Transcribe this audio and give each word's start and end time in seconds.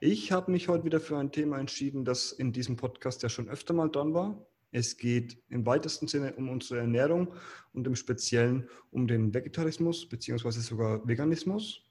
Ich 0.00 0.30
habe 0.30 0.52
mich 0.52 0.68
heute 0.68 0.84
wieder 0.84 1.00
für 1.00 1.18
ein 1.18 1.32
Thema 1.32 1.58
entschieden, 1.58 2.04
das 2.04 2.30
in 2.30 2.52
diesem 2.52 2.76
Podcast 2.76 3.24
ja 3.24 3.28
schon 3.28 3.48
öfter 3.48 3.74
mal 3.74 3.88
dran 3.88 4.14
war. 4.14 4.46
Es 4.70 4.96
geht 4.96 5.42
im 5.48 5.66
weitesten 5.66 6.06
Sinne 6.06 6.34
um 6.36 6.48
unsere 6.48 6.78
Ernährung 6.78 7.34
und 7.72 7.84
im 7.84 7.96
Speziellen 7.96 8.68
um 8.92 9.08
den 9.08 9.34
Vegetarismus 9.34 10.08
bzw. 10.08 10.50
sogar 10.60 11.08
Veganismus. 11.08 11.82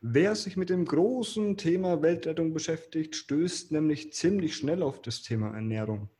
Wer 0.00 0.36
sich 0.36 0.56
mit 0.56 0.70
dem 0.70 0.84
großen 0.84 1.56
Thema 1.56 2.00
Weltrettung 2.00 2.52
beschäftigt, 2.52 3.16
stößt 3.16 3.72
nämlich 3.72 4.12
ziemlich 4.12 4.54
schnell 4.54 4.80
auf 4.80 5.02
das 5.02 5.22
Thema 5.22 5.52
Ernährung. 5.52 6.10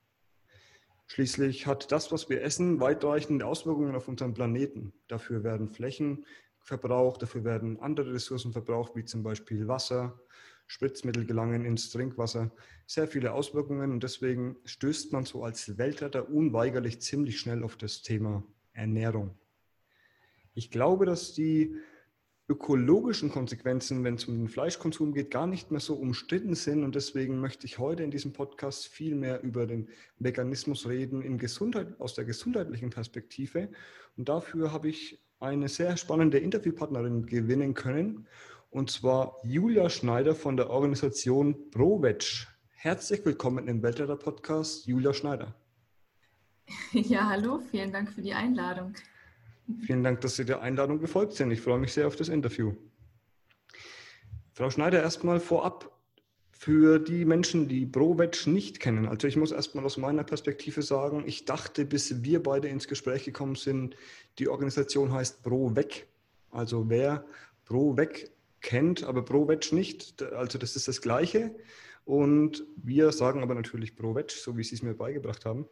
Schließlich 1.07 1.69
hat 1.69 1.93
das, 1.93 2.11
was 2.11 2.31
wir 2.31 2.43
essen, 2.43 2.81
weitreichende 2.81 3.47
Auswirkungen 3.47 3.95
auf 3.95 4.09
unseren 4.09 4.35
Planeten. 4.35 4.93
Dafür 5.07 5.45
werden 5.45 5.69
Flächen 5.69 6.27
verbraucht, 6.59 7.23
dafür 7.23 7.45
werden 7.45 7.79
andere 7.81 8.15
Ressourcen 8.15 8.53
verbraucht, 8.53 8.97
wie 8.97 9.05
zum 9.05 9.23
Beispiel 9.23 9.69
Wasser, 9.69 10.19
Spritzmittel 10.73 11.27
gelangen 11.27 11.67
ins 11.67 11.91
Trinkwasser, 11.91 12.51
sehr 12.87 13.07
viele 13.07 13.35
Auswirkungen 13.35 13.93
und 13.93 14.03
deswegen 14.03 14.57
stößt 14.65 15.13
man 15.13 15.27
so 15.27 15.45
als 15.45 15.77
Weltretter 15.77 16.31
unweigerlich 16.31 17.03
ziemlich 17.03 17.39
schnell 17.39 17.63
auf 17.63 17.77
das 17.77 18.01
Thema 18.01 18.43
Ernährung. 18.73 19.37
Ich 20.55 20.71
glaube, 20.71 21.05
dass 21.05 21.35
die 21.35 21.77
ökologischen 22.49 23.31
Konsequenzen, 23.31 24.03
wenn 24.03 24.15
es 24.15 24.25
um 24.25 24.39
den 24.39 24.49
Fleischkonsum 24.49 25.13
geht, 25.13 25.31
gar 25.31 25.47
nicht 25.47 25.71
mehr 25.71 25.81
so 25.81 25.95
umstritten 25.95 26.55
sind. 26.55 26.85
Und 26.85 26.95
deswegen 26.95 27.39
möchte 27.39 27.67
ich 27.67 27.79
heute 27.79 28.03
in 28.03 28.11
diesem 28.11 28.33
Podcast 28.33 28.87
viel 28.87 29.15
mehr 29.15 29.43
über 29.43 29.67
den 29.67 29.91
Veganismus 30.19 30.89
reden 30.89 31.21
in 31.21 31.37
Gesundheit, 31.37 32.01
aus 32.01 32.15
der 32.15 32.25
gesundheitlichen 32.25 32.89
Perspektive. 32.89 33.69
Und 34.17 34.31
dafür 34.31 34.73
habe 34.73 34.89
ich 34.89 35.23
eine 35.39 35.69
sehr 35.69 35.97
spannende 35.97 36.39
Interviewpartnerin 36.39 37.27
gewinnen 37.27 37.75
können. 37.75 38.27
Und 38.73 38.91
zwar 38.91 39.37
Julia 39.45 39.91
Schneider 39.91 40.35
von 40.35 40.57
der 40.57 40.71
Organisation 40.71 41.71
ProVeg. 41.71 42.47
Herzlich 42.71 43.23
willkommen 43.23 43.69
im 43.69 43.83
Weltretter 43.83 44.17
Podcast, 44.17 44.87
Julia 44.87 45.13
Schneider. 45.13 45.55
Ja, 46.93 47.29
hallo, 47.29 47.61
vielen 47.71 47.93
Dank 47.93 48.11
für 48.11 48.23
die 48.23 48.33
Einladung. 48.33 48.95
Vielen 49.85 50.03
Dank, 50.03 50.23
dass 50.23 50.37
Sie 50.37 50.47
der 50.47 50.63
Einladung 50.63 51.01
gefolgt 51.01 51.35
sind. 51.35 51.51
Ich 51.51 51.61
freue 51.61 51.79
mich 51.79 51.93
sehr 51.93 52.07
auf 52.07 52.17
das 52.17 52.31
Interview. 52.31 52.73
Frau 54.55 54.71
Schneider, 54.71 55.03
erstmal 55.03 55.39
vorab 55.39 55.93
für 56.53 56.99
die 56.99 57.27
Menschen, 57.27 57.69
die 57.69 57.85
ProVeg 57.85 58.47
nicht 58.47 58.81
kennen. 58.81 59.07
Also 59.07 59.29
ich 59.29 59.37
muss 59.37 59.53
erstmal 59.53 59.85
aus 59.85 59.99
meiner 59.99 60.25
Perspektive 60.25 60.81
sagen, 60.81 61.25
ich 61.27 61.45
dachte, 61.45 61.85
bis 61.85 62.23
wir 62.23 62.43
beide 62.43 62.69
ins 62.69 62.89
Gespräch 62.89 63.25
gekommen 63.25 63.57
sind, 63.57 63.97
die 64.39 64.49
Organisation 64.49 65.13
heißt 65.13 65.43
ProVeg. 65.43 66.07
Also 66.51 66.89
wer 66.89 67.27
ProVeg 67.67 68.31
kennt, 68.63 69.05
aber 69.05 69.25
ProVeg 69.25 69.73
nicht. 69.73 70.23
Also 70.23 70.59
das 70.59 70.77
ist 70.77 70.89
das 70.89 71.03
Gleiche. 71.03 71.55
Und 72.05 72.65
wir 72.77 73.13
sagen 73.13 73.43
aber 73.43 73.55
natürlich 73.55 73.95
ProVeg, 73.95 74.31
so 74.31 74.57
wie 74.57 74.65
Sie 74.65 74.75
es 74.75 74.83
mir 74.83 74.95
beigebracht 74.95 75.45
haben. 75.45 75.67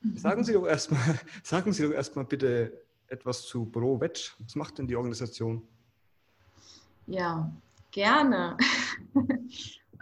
Mhm. 0.00 0.16
Sagen 0.16 0.44
Sie 0.44 0.52
doch 0.52 0.66
erstmal, 0.66 1.18
sagen 1.42 1.72
Sie 1.72 1.82
doch 1.82 1.92
erstmal 1.92 2.24
bitte 2.24 2.84
etwas 3.08 3.42
zu 3.42 3.66
ProVeg. 3.66 4.34
Was 4.38 4.54
macht 4.54 4.78
denn 4.78 4.86
die 4.86 4.96
Organisation? 4.96 5.62
Ja, 7.06 7.50
gerne. 7.90 8.56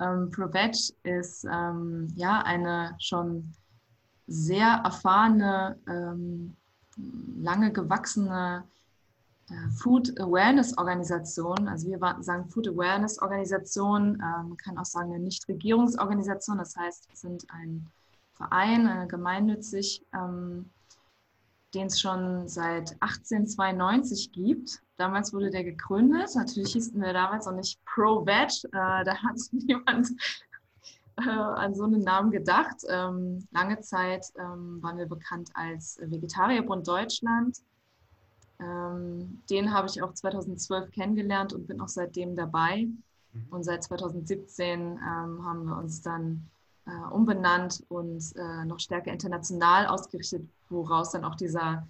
ähm, 0.01 0.31
ProVeg 0.31 0.75
ist 1.03 1.45
ähm, 1.45 2.09
ja 2.15 2.43
eine 2.43 2.97
schon 2.99 3.53
sehr 4.27 4.81
erfahrene, 4.85 5.79
ähm, 5.87 6.57
lange 7.43 7.73
gewachsene 7.73 8.65
Food 9.77 10.19
Awareness 10.21 10.77
Organisation, 10.79 11.69
also 11.69 11.89
wir 11.89 11.99
sagen 12.21 12.49
Food 12.49 12.69
Awareness 12.69 13.21
Organisation, 13.21 14.17
man 14.17 14.51
ähm, 14.51 14.57
kann 14.57 14.79
auch 14.79 14.85
sagen 14.87 15.13
eine 15.13 15.23
Nichtregierungsorganisation, 15.23 16.59
das 16.59 16.75
heißt, 16.77 17.09
wir 17.11 17.17
sind 17.17 17.45
ein 17.51 17.87
Verein, 18.35 18.87
eine 18.87 19.07
gemeinnützig, 19.07 20.05
ähm, 20.13 20.71
den 21.75 21.87
es 21.87 22.01
schon 22.01 22.49
seit 22.49 22.93
1892 23.01 24.33
gibt. 24.33 24.81
Damals 24.97 25.33
wurde 25.33 25.51
der 25.51 25.65
gegründet. 25.65 26.31
Natürlich 26.35 26.73
hießen 26.73 27.01
wir 27.01 27.13
damals 27.13 27.47
noch 27.47 27.55
nicht 27.55 27.85
Pro-Veg. 27.85 28.65
Äh, 28.67 29.05
da 29.05 29.17
hat 29.23 29.37
niemand 29.53 30.11
äh, 31.17 31.29
an 31.29 31.75
so 31.75 31.85
einen 31.85 32.03
Namen 32.03 32.31
gedacht. 32.31 32.77
Ähm, 32.89 33.47
lange 33.51 33.81
Zeit 33.81 34.27
waren 34.37 34.99
wir 34.99 35.07
bekannt 35.07 35.51
als 35.55 35.99
Vegetarierbund 36.01 36.87
Deutschland. 36.87 37.59
Ähm, 38.61 39.43
den 39.51 39.73
habe 39.73 39.89
ich 39.89 40.03
auch 40.03 40.15
2012 40.15 40.91
kennengelernt 40.93 41.53
und 41.53 41.67
bin 41.67 41.81
auch 41.81 41.89
seitdem 41.89 42.37
dabei. 42.37 42.87
Mhm. 43.33 43.47
Und 43.51 43.65
seit 43.65 43.83
2017 43.85 44.81
ähm, 44.81 44.99
haben 45.01 45.65
wir 45.65 45.77
uns 45.77 46.03
dann 46.03 46.49
äh, 46.87 47.13
umbenannt 47.13 47.83
und 47.89 48.23
äh, 48.37 48.65
noch 48.65 48.79
stärker 48.79 49.13
international 49.13 49.87
ausgerichtet, 49.87 50.43
woraus 50.69 51.11
dann 51.11 51.25
auch 51.25 51.35
dieser 51.35 51.87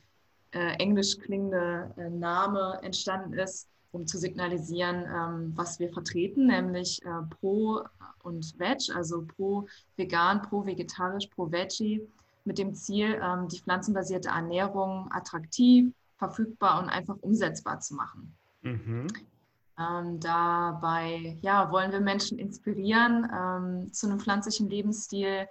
äh, 0.52 0.74
englisch 0.76 1.18
klingende 1.18 1.92
äh, 1.96 2.10
Name 2.10 2.78
entstanden 2.82 3.32
ist, 3.34 3.68
um 3.92 4.06
zu 4.06 4.18
signalisieren, 4.18 5.04
ähm, 5.04 5.52
was 5.56 5.78
wir 5.78 5.92
vertreten, 5.92 6.46
nämlich 6.46 7.04
äh, 7.04 7.08
pro 7.40 7.82
und 8.22 8.58
veg, 8.58 8.94
also 8.94 9.24
pro 9.36 9.66
vegan, 9.96 10.42
pro 10.42 10.64
vegetarisch, 10.64 11.26
pro 11.28 11.50
veggie, 11.50 12.06
mit 12.44 12.58
dem 12.58 12.74
Ziel, 12.74 13.20
ähm, 13.22 13.48
die 13.48 13.60
pflanzenbasierte 13.60 14.28
Ernährung 14.28 15.10
attraktiv, 15.10 15.92
verfügbar 16.28 16.82
und 16.82 16.88
einfach 16.88 17.16
umsetzbar 17.20 17.80
zu 17.80 17.94
machen. 17.94 18.34
Mhm. 18.62 19.06
Ähm, 19.78 20.20
dabei 20.20 21.36
ja, 21.42 21.70
wollen 21.72 21.90
wir 21.90 22.00
Menschen 22.00 22.38
inspirieren 22.38 23.28
ähm, 23.34 23.92
zu 23.92 24.06
einem 24.06 24.20
pflanzlichen 24.20 24.70
Lebensstil, 24.70 25.48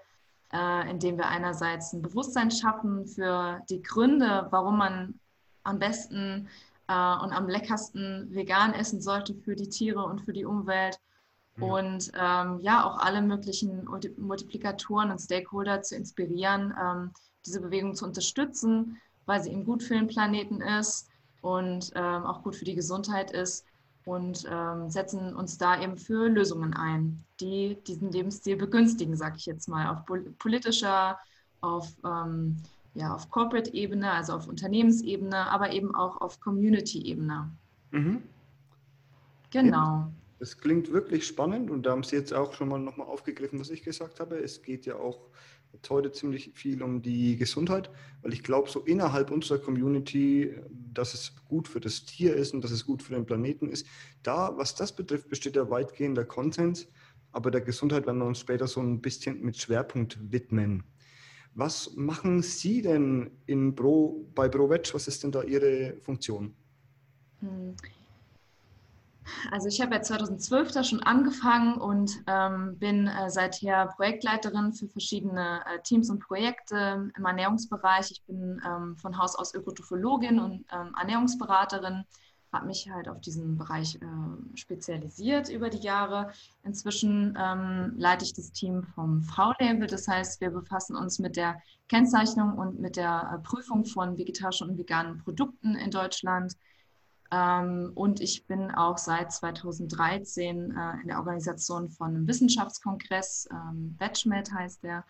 äh, 0.54 0.90
indem 0.90 1.18
wir 1.18 1.28
einerseits 1.28 1.92
ein 1.94 2.02
Bewusstsein 2.02 2.50
schaffen 2.50 3.06
für 3.06 3.60
die 3.70 3.82
Gründe, 3.82 4.48
warum 4.50 4.78
man 4.78 5.20
am 5.64 5.80
besten 5.80 6.48
äh, 6.88 6.94
und 6.94 7.34
am 7.34 7.50
leckersten 7.50 8.34
vegan 8.34 8.74
essen 8.74 9.02
sollte 9.02 9.34
für 9.34 9.56
die 9.56 9.70
Tiere 9.70 10.04
und 10.04 10.22
für 10.22 10.34
die 10.34 10.46
Umwelt. 10.46 11.00
Mhm. 11.58 11.64
Und 11.64 12.12
ähm, 12.18 12.60
ja, 12.62 12.86
auch 12.86 13.00
alle 13.00 13.22
möglichen 13.22 13.86
Multiplikatoren 14.18 15.12
und 15.12 15.20
Stakeholder 15.20 15.82
zu 15.82 15.96
inspirieren, 15.98 16.74
ähm, 16.82 17.12
diese 17.46 17.60
Bewegung 17.60 17.94
zu 17.94 18.06
unterstützen 18.06 19.02
weil 19.26 19.42
sie 19.42 19.52
eben 19.52 19.66
gut 19.66 19.84
für 19.84 19.96
den 19.96 20.08
Planeten 20.08 20.62
ist 20.62 21.10
und 21.42 21.92
ähm, 21.96 22.24
auch 22.24 22.44
gut 22.44 22.56
für 22.56 22.66
die 22.66 22.76
Gesundheit 22.76 23.32
ist 23.32 23.66
und 24.06 24.46
ähm, 24.50 24.90
setzen 24.90 25.36
uns 25.36 25.58
da 25.58 25.82
eben 25.82 25.98
für 25.98 26.28
Lösungen 26.28 26.74
ein, 26.74 27.24
die 27.40 27.78
diesen 27.88 28.12
Lebensstil 28.12 28.58
begünstigen, 28.58 29.16
sage 29.16 29.36
ich 29.38 29.46
jetzt 29.46 29.68
mal, 29.70 29.88
auf 29.88 30.06
politischer, 30.40 31.18
auf, 31.62 31.90
ähm, 32.06 32.58
ja, 32.94 33.14
auf 33.14 33.30
Corporate-Ebene, 33.30 34.12
also 34.12 34.34
auf 34.34 34.48
Unternehmensebene, 34.48 35.50
aber 35.50 35.72
eben 35.72 35.96
auch 35.96 36.20
auf 36.20 36.40
Community-Ebene. 36.40 37.50
Mhm. 37.92 38.24
Genau. 39.52 40.12
Das 40.40 40.58
klingt 40.58 40.92
wirklich 40.92 41.26
spannend 41.26 41.72
und 41.72 41.86
da 41.86 41.92
haben 41.92 42.04
Sie 42.04 42.18
jetzt 42.18 42.34
auch 42.34 42.54
schon 42.54 42.68
mal 42.68 42.80
nochmal 42.80 43.08
aufgegriffen, 43.08 43.60
was 43.60 43.70
ich 43.70 43.84
gesagt 43.84 44.20
habe. 44.20 44.36
Es 44.38 44.62
geht 44.62 44.86
ja 44.86 44.96
auch 44.96 45.30
jetzt 45.74 45.90
heute 45.90 46.12
ziemlich 46.12 46.52
viel 46.54 46.82
um 46.84 47.02
die 47.02 47.36
Gesundheit, 47.36 47.90
weil 48.22 48.34
ich 48.34 48.44
glaube, 48.44 48.70
so 48.70 48.82
innerhalb 48.82 49.32
unserer 49.32 49.58
Community, 49.58 50.54
dass 50.94 51.14
es 51.14 51.34
gut 51.46 51.68
für 51.68 51.80
das 51.80 52.06
Tier 52.06 52.36
ist 52.36 52.54
und 52.54 52.64
dass 52.64 52.72
es 52.72 52.86
gut 52.86 53.02
für 53.02 53.14
den 53.14 53.26
Planeten 53.26 53.70
ist. 53.70 53.88
Da, 54.22 54.56
was 54.56 54.76
das 54.76 54.96
betrifft, 54.96 55.30
besteht 55.30 55.56
ja 55.56 55.70
weitgehender 55.70 56.26
Konsens, 56.26 56.88
aber 57.32 57.50
der 57.50 57.62
Gesundheit 57.62 58.06
werden 58.06 58.20
wir 58.20 58.26
uns 58.26 58.40
später 58.40 58.68
so 58.68 58.80
ein 58.82 59.02
bisschen 59.02 59.42
mit 59.42 59.58
Schwerpunkt 59.58 60.20
widmen. 60.32 60.84
Was 61.56 61.96
machen 61.96 62.42
Sie 62.42 62.82
denn 62.82 63.32
in 63.46 63.76
Pro, 63.76 64.28
bei 64.34 64.48
ProVeg? 64.48 64.94
Was 64.94 65.08
ist 65.08 65.24
denn 65.24 65.32
da 65.32 65.44
Ihre 65.44 65.98
Funktion? 66.02 66.54
Hm. 67.40 67.76
Also 69.52 69.68
ich 69.68 69.82
habe 69.82 69.96
ja 69.96 70.02
2012 70.02 70.72
da 70.72 70.84
schon 70.84 71.02
angefangen 71.02 71.76
und 71.76 72.24
ähm, 72.28 72.78
bin 72.78 73.08
äh, 73.08 73.30
seither 73.30 73.88
Projektleiterin 73.96 74.74
für 74.74 74.88
verschiedene 74.88 75.62
äh, 75.66 75.82
Teams 75.82 76.10
und 76.10 76.20
Projekte 76.20 77.12
im 77.16 77.26
Ernährungsbereich. 77.26 78.12
Ich 78.12 78.24
bin 78.24 78.62
ähm, 78.66 78.96
von 78.98 79.18
Haus 79.18 79.36
aus 79.36 79.54
Ökotrophologin 79.54 80.40
und 80.40 80.66
ähm, 80.72 80.96
Ernährungsberaterin 81.00 82.06
habe 82.54 82.68
mich 82.68 82.90
halt 82.90 83.10
auf 83.10 83.20
diesen 83.20 83.58
Bereich 83.58 83.96
äh, 83.96 84.58
spezialisiert 84.58 85.50
über 85.50 85.70
die 85.70 85.80
Jahre. 85.80 86.32
Inzwischen 86.64 87.38
ähm, 87.38 87.94
leite 87.98 88.24
ich 88.24 88.34
das 88.34 88.52
Team 88.52 88.84
vom 88.84 89.24
V-Label. 89.24 89.88
Das 89.88 90.08
heißt, 90.08 90.40
wir 90.40 90.52
befassen 90.52 90.96
uns 90.96 91.20
mit 91.20 91.36
der 91.36 91.60
Kennzeichnung 91.90 92.58
und 92.58 92.80
mit 92.80 92.96
der 92.96 93.34
äh, 93.34 93.40
Prüfung 93.40 93.86
von 93.86 94.18
vegetarischen 94.18 94.70
und 94.70 94.78
veganen 94.78 95.18
Produkten 95.18 95.76
in 95.76 95.90
Deutschland. 95.90 96.54
Ähm, 97.34 97.92
und 97.96 98.22
ich 98.22 98.46
bin 98.46 98.70
auch 98.70 99.00
seit 99.00 99.32
2013 99.32 100.72
äh, 100.72 101.02
in 101.02 101.08
der 101.08 101.18
Organisation 101.18 101.90
von 101.90 102.10
einem 102.10 102.28
Wissenschaftskongress, 102.28 103.48
ähm, 103.52 103.96
BatchMed 103.98 104.54
heißt 104.54 104.84
der, 104.84 105.04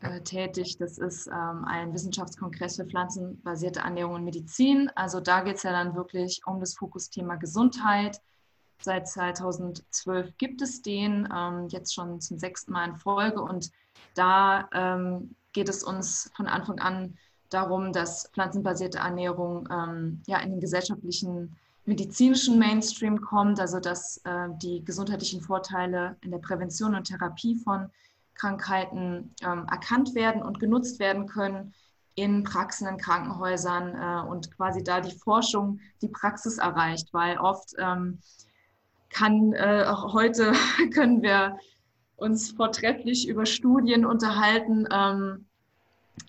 äh, 0.00 0.20
tätig. 0.20 0.76
Das 0.76 0.98
ist 0.98 1.28
ähm, 1.28 1.64
ein 1.64 1.94
Wissenschaftskongress 1.94 2.76
für 2.76 2.84
pflanzenbasierte 2.84 3.80
Ernährung 3.80 4.16
und 4.16 4.24
Medizin. 4.24 4.90
Also 4.94 5.20
da 5.20 5.40
geht 5.40 5.56
es 5.56 5.62
ja 5.62 5.72
dann 5.72 5.94
wirklich 5.94 6.42
um 6.44 6.60
das 6.60 6.74
Fokusthema 6.74 7.36
Gesundheit. 7.36 8.20
Seit 8.82 9.08
2012 9.08 10.36
gibt 10.36 10.60
es 10.60 10.82
den, 10.82 11.26
ähm, 11.34 11.68
jetzt 11.68 11.94
schon 11.94 12.20
zum 12.20 12.38
sechsten 12.38 12.72
Mal 12.72 12.90
in 12.90 12.96
Folge. 12.96 13.40
Und 13.40 13.70
da 14.14 14.68
geht 15.52 15.68
es 15.68 15.82
uns 15.82 16.30
von 16.34 16.46
Anfang 16.46 16.78
an 16.80 17.16
darum, 17.52 17.92
dass 17.92 18.28
pflanzenbasierte 18.32 18.98
Ernährung 18.98 19.68
ähm, 19.70 20.22
ja 20.26 20.38
in 20.40 20.50
den 20.50 20.60
gesellschaftlichen 20.60 21.56
medizinischen 21.84 22.58
Mainstream 22.58 23.20
kommt, 23.20 23.58
also 23.60 23.80
dass 23.80 24.18
äh, 24.24 24.48
die 24.62 24.84
gesundheitlichen 24.84 25.40
Vorteile 25.40 26.16
in 26.22 26.30
der 26.30 26.38
Prävention 26.38 26.94
und 26.94 27.04
Therapie 27.04 27.56
von 27.56 27.90
Krankheiten 28.34 29.34
ähm, 29.42 29.66
erkannt 29.70 30.14
werden 30.14 30.42
und 30.42 30.60
genutzt 30.60 30.98
werden 30.98 31.26
können 31.26 31.74
in 32.14 32.44
Praxen, 32.44 32.86
in 32.86 32.98
Krankenhäusern 32.98 33.96
äh, 33.96 34.28
und 34.28 34.54
quasi 34.56 34.82
da 34.84 35.00
die 35.00 35.16
Forschung 35.16 35.80
die 36.02 36.08
Praxis 36.08 36.58
erreicht, 36.58 37.08
weil 37.12 37.38
oft 37.38 37.74
ähm, 37.78 38.18
kann 39.10 39.52
äh, 39.52 39.84
auch 39.86 40.12
heute 40.12 40.52
können 40.94 41.22
wir 41.22 41.58
uns 42.16 42.52
vortrefflich 42.52 43.28
über 43.28 43.46
Studien 43.46 44.06
unterhalten, 44.06 44.86
ähm, 44.92 45.46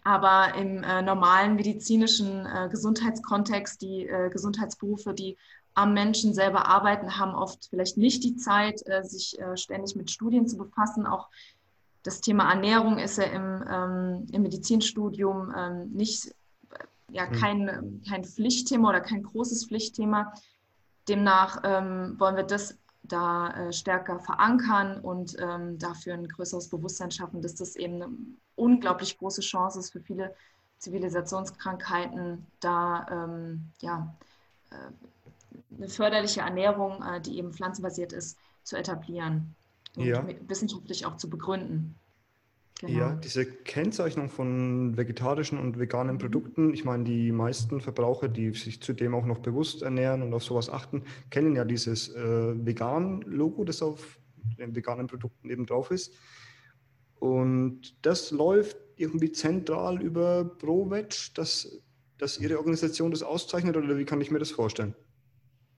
aber 0.03 0.55
im 0.55 0.83
äh, 0.83 1.01
normalen 1.01 1.55
medizinischen 1.55 2.45
äh, 2.45 2.67
Gesundheitskontext, 2.69 3.81
die 3.81 4.07
äh, 4.07 4.29
Gesundheitsberufe, 4.29 5.13
die 5.13 5.37
am 5.75 5.93
Menschen 5.93 6.33
selber 6.33 6.67
arbeiten, 6.67 7.17
haben 7.17 7.33
oft 7.33 7.67
vielleicht 7.69 7.97
nicht 7.97 8.23
die 8.23 8.35
Zeit, 8.35 8.81
äh, 8.85 9.03
sich 9.03 9.39
äh, 9.39 9.57
ständig 9.57 9.95
mit 9.95 10.11
Studien 10.11 10.47
zu 10.47 10.57
befassen. 10.57 11.07
Auch 11.07 11.29
das 12.03 12.21
Thema 12.21 12.49
Ernährung 12.51 12.99
ist 12.99 13.17
ja 13.17 13.25
im, 13.25 13.63
ähm, 13.69 14.27
im 14.31 14.41
Medizinstudium 14.41 15.53
ähm, 15.55 15.91
nicht, 15.91 16.27
äh, 16.27 16.33
ja, 17.11 17.27
hm. 17.27 17.39
kein, 17.39 18.01
kein 18.07 18.23
Pflichtthema 18.23 18.89
oder 18.89 19.01
kein 19.01 19.23
großes 19.23 19.67
Pflichtthema. 19.67 20.33
Demnach 21.07 21.61
ähm, 21.63 22.15
wollen 22.19 22.35
wir 22.35 22.43
das 22.43 22.77
da 23.05 23.69
stärker 23.73 24.21
verankern 24.21 25.01
und 25.01 25.35
ähm, 25.37 25.77
dafür 25.77 26.13
ein 26.13 26.25
größeres 26.25 26.69
Bewusstsein 26.69 27.11
schaffen, 27.11 27.41
dass 27.41 27.53
das 27.53 27.75
eben 27.75 28.39
unglaublich 28.55 29.17
große 29.17 29.41
Chance 29.41 29.79
ist 29.79 29.91
für 29.91 30.01
viele 30.01 30.35
Zivilisationskrankheiten, 30.77 32.45
da 32.59 33.05
ähm, 33.09 33.71
ja, 33.81 34.15
äh, 34.71 35.77
eine 35.77 35.89
förderliche 35.89 36.41
Ernährung, 36.41 37.01
äh, 37.03 37.21
die 37.21 37.37
eben 37.37 37.53
pflanzenbasiert 37.53 38.13
ist, 38.13 38.37
zu 38.63 38.75
etablieren 38.75 39.55
und 39.95 40.05
ja. 40.05 40.25
wissenschaftlich 40.47 41.05
auch 41.05 41.17
zu 41.17 41.29
begründen. 41.29 41.95
Genau. 42.79 42.99
Ja, 42.99 43.15
diese 43.15 43.45
Kennzeichnung 43.45 44.29
von 44.29 44.97
vegetarischen 44.97 45.57
und 45.57 45.79
veganen 45.79 46.15
mhm. 46.15 46.19
Produkten, 46.19 46.73
ich 46.73 46.83
meine, 46.83 47.05
die 47.05 47.31
meisten 47.31 47.79
Verbraucher, 47.79 48.27
die 48.27 48.51
sich 48.51 48.81
zudem 48.81 49.15
auch 49.15 49.25
noch 49.25 49.39
bewusst 49.39 49.83
ernähren 49.83 50.21
und 50.21 50.33
auf 50.33 50.43
sowas 50.43 50.69
achten, 50.69 51.03
kennen 51.29 51.55
ja 51.55 51.63
dieses 51.63 52.13
äh, 52.13 52.65
Vegan-Logo, 52.65 53.63
das 53.63 53.81
auf 53.81 54.19
den 54.57 54.75
veganen 54.75 55.07
Produkten 55.07 55.49
eben 55.49 55.65
drauf 55.65 55.91
ist. 55.91 56.13
Und 57.23 57.95
das 58.01 58.31
läuft 58.31 58.75
irgendwie 58.97 59.31
zentral 59.31 60.01
über 60.01 60.43
ProVeg, 60.43 61.33
dass, 61.35 61.79
dass 62.17 62.37
Ihre 62.37 62.57
Organisation 62.57 63.11
das 63.11 63.23
auszeichnet 63.23 63.77
oder 63.77 63.97
wie 63.97 64.03
kann 64.03 64.19
ich 64.19 64.29
mir 64.29 64.39
das 64.39 64.51
vorstellen? 64.51 64.93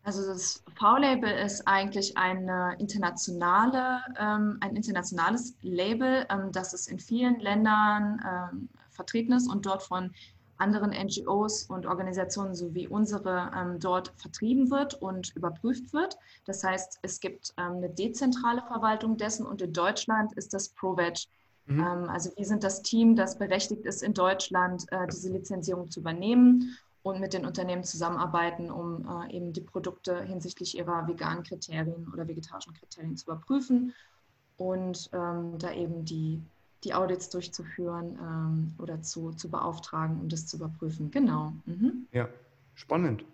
Also 0.02 0.26
das 0.26 0.64
V-Label 0.74 1.30
ist 1.30 1.68
eigentlich 1.68 2.18
eine 2.18 2.76
internationale, 2.80 4.00
ähm, 4.20 4.58
ein 4.62 4.76
internationales 4.76 5.56
Label, 5.62 6.26
ähm, 6.32 6.52
das 6.52 6.74
es 6.74 6.88
in 6.88 6.98
vielen 6.98 7.40
Ländern 7.40 8.20
ähm, 8.26 8.70
vertreten 8.90 9.34
ist 9.34 9.48
und 9.48 9.68
dort 9.68 9.84
von 9.84 10.16
anderen 10.58 10.92
NGOs 10.92 11.64
und 11.64 11.86
Organisationen 11.86 12.56
sowie 12.56 12.88
unsere 12.88 13.52
ähm, 13.56 13.80
dort 13.80 14.14
vertrieben 14.16 14.72
wird 14.72 14.94
und 14.96 15.36
überprüft 15.36 15.94
wird. 15.94 16.18
Das 16.46 16.64
heißt, 16.64 17.00
es 17.02 17.20
gibt 17.20 17.54
ähm, 17.58 17.78
eine 17.78 17.90
dezentrale 17.90 18.62
Verwaltung 18.62 19.18
dessen 19.18 19.46
und 19.46 19.62
in 19.62 19.74
Deutschland 19.74 20.34
ist 20.34 20.54
das 20.54 20.70
ProVeg. 20.70 21.26
Mhm. 21.66 21.80
Ähm, 21.80 22.10
also 22.10 22.32
wir 22.36 22.46
sind 22.46 22.64
das 22.64 22.82
Team, 22.82 23.16
das 23.16 23.38
berechtigt 23.38 23.86
ist, 23.86 24.04
in 24.04 24.14
Deutschland 24.14 24.86
äh, 24.92 25.08
diese 25.08 25.32
Lizenzierung 25.32 25.92
zu 25.92 26.00
übernehmen 26.00 26.78
und 27.04 27.20
mit 27.20 27.34
den 27.34 27.46
Unternehmen 27.46 27.84
zusammenarbeiten, 27.84 28.72
um 28.72 29.06
äh, 29.08 29.36
eben 29.36 29.54
die 29.54 29.62
Produkte 29.62 30.24
hinsichtlich 30.24 30.78
ihrer 30.78 31.08
veganen 31.08 31.44
Kriterien 31.44 32.08
oder 32.12 32.28
vegetarischen 32.28 32.74
Kriterien 32.74 33.16
zu 33.16 33.26
überprüfen 33.26 33.94
und 34.58 35.10
ähm, 35.14 35.58
da 35.60 35.72
eben 35.72 36.06
die, 36.06 36.42
die 36.86 36.94
Audits 36.94 37.30
durchzuführen 37.30 38.18
ähm, 38.22 38.74
oder 38.78 39.02
zu, 39.02 39.32
zu 39.32 39.50
beauftragen, 39.50 40.20
um 40.22 40.30
das 40.30 40.48
zu 40.48 40.58
überprüfen. 40.58 41.12
Genau. 41.12 41.54
Mhm. 41.66 42.08
Ja, 42.12 42.30
spannend. 42.76 43.26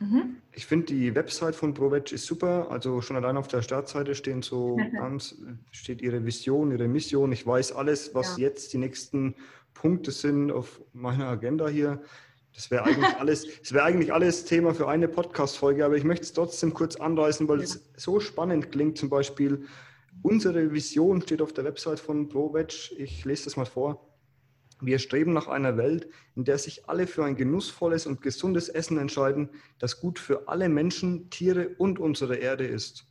Mhm. 0.00 0.36
Ich 0.52 0.66
finde 0.66 0.86
die 0.86 1.14
Website 1.14 1.54
von 1.54 1.74
ProVeg 1.74 2.12
ist 2.12 2.26
super. 2.26 2.70
Also 2.70 3.00
schon 3.00 3.16
allein 3.16 3.36
auf 3.36 3.48
der 3.48 3.62
Startseite 3.62 4.14
stehen 4.14 4.42
so 4.42 4.76
ganz, 4.92 5.36
steht 5.70 6.02
ihre 6.02 6.24
Vision, 6.26 6.72
ihre 6.72 6.88
Mission. 6.88 7.32
Ich 7.32 7.46
weiß 7.46 7.72
alles, 7.72 8.14
was 8.14 8.36
ja. 8.36 8.48
jetzt 8.48 8.72
die 8.72 8.78
nächsten 8.78 9.34
Punkte 9.74 10.10
sind 10.10 10.50
auf 10.50 10.80
meiner 10.92 11.28
Agenda 11.28 11.68
hier. 11.68 12.02
Das 12.54 12.70
wäre 12.70 12.84
eigentlich 12.84 13.16
alles, 13.18 13.46
das 13.60 13.72
wäre 13.72 13.84
eigentlich 13.84 14.12
alles 14.12 14.44
Thema 14.44 14.74
für 14.74 14.88
eine 14.88 15.08
Podcast-Folge, 15.08 15.84
aber 15.84 15.96
ich 15.96 16.04
möchte 16.04 16.24
es 16.24 16.32
trotzdem 16.32 16.74
kurz 16.74 16.96
anreißen, 16.96 17.48
weil 17.48 17.58
ja. 17.58 17.64
es 17.64 17.82
so 17.96 18.20
spannend 18.20 18.72
klingt. 18.72 18.98
Zum 18.98 19.08
Beispiel, 19.08 19.64
unsere 20.22 20.72
Vision 20.72 21.22
steht 21.22 21.42
auf 21.42 21.52
der 21.52 21.64
Website 21.64 22.00
von 22.00 22.28
ProVeg. 22.28 22.92
Ich 22.98 23.24
lese 23.24 23.44
das 23.44 23.56
mal 23.56 23.66
vor. 23.66 24.08
Wir 24.80 24.98
streben 24.98 25.32
nach 25.32 25.46
einer 25.46 25.76
Welt, 25.76 26.08
in 26.34 26.44
der 26.44 26.58
sich 26.58 26.88
alle 26.88 27.06
für 27.06 27.24
ein 27.24 27.36
genussvolles 27.36 28.06
und 28.06 28.20
gesundes 28.20 28.68
Essen 28.68 28.98
entscheiden, 28.98 29.48
das 29.78 30.00
gut 30.00 30.18
für 30.18 30.48
alle 30.48 30.68
Menschen, 30.68 31.30
Tiere 31.30 31.68
und 31.78 32.00
unsere 32.00 32.34
Erde 32.34 32.66
ist. 32.66 33.06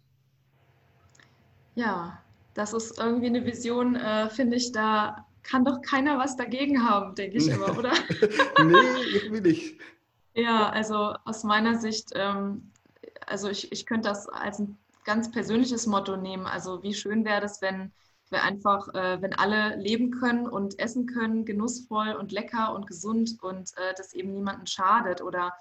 Ja, 1.76 2.22
das 2.54 2.74
ist 2.74 3.00
irgendwie 3.00 3.28
eine 3.28 3.46
Vision, 3.46 3.96
äh, 3.96 4.30
finde 4.30 4.58
ich, 4.58 4.74
da 4.74 5.26
kann 5.44 5.64
doch 5.64 5.82
keiner 5.82 6.18
was 6.18 6.36
dagegen 6.36 6.88
haben, 6.88 7.16
denke 7.16 7.38
ich 7.38 7.48
immer, 7.48 7.78
oder? 7.78 7.92
nee, 8.64 8.76
irgendwie 9.14 9.42
nicht. 9.42 9.80
Ja, 10.34 10.70
also 10.70 11.16
aus 11.26 11.46
meiner 11.46 11.80
Sicht, 11.80 12.10
ähm, 12.16 12.70
also 13.26 13.50
ich, 13.50 13.72
ich 13.72 13.86
könnte 13.86 14.10
das 14.10 14.28
als 14.28 14.60
ein 14.60 14.78
ganz 15.04 15.32
persönliches 15.32 15.88
Motto 15.88 16.18
nehmen. 16.18 16.46
Also 16.46 16.84
wie 16.84 16.94
schön 16.94 17.26
wäre 17.26 17.42
das, 17.42 17.62
wenn 17.62 17.92
wir 18.30 18.44
einfach, 18.44 18.88
äh, 18.94 19.22
wenn 19.22 19.34
alle 19.34 19.76
leben 19.76 20.12
können 20.12 20.48
und 20.48 20.80
essen 20.80 21.06
können, 21.06 21.46
genussvoll 21.46 22.14
und 22.14 22.32
lecker 22.32 22.74
und 22.74 22.88
gesund 22.88 23.38
und 23.42 23.72
äh, 23.78 23.94
das 23.98 24.14
eben 24.14 24.34
niemandem 24.34 24.66
schadet 24.66 25.22
oder 25.22 25.54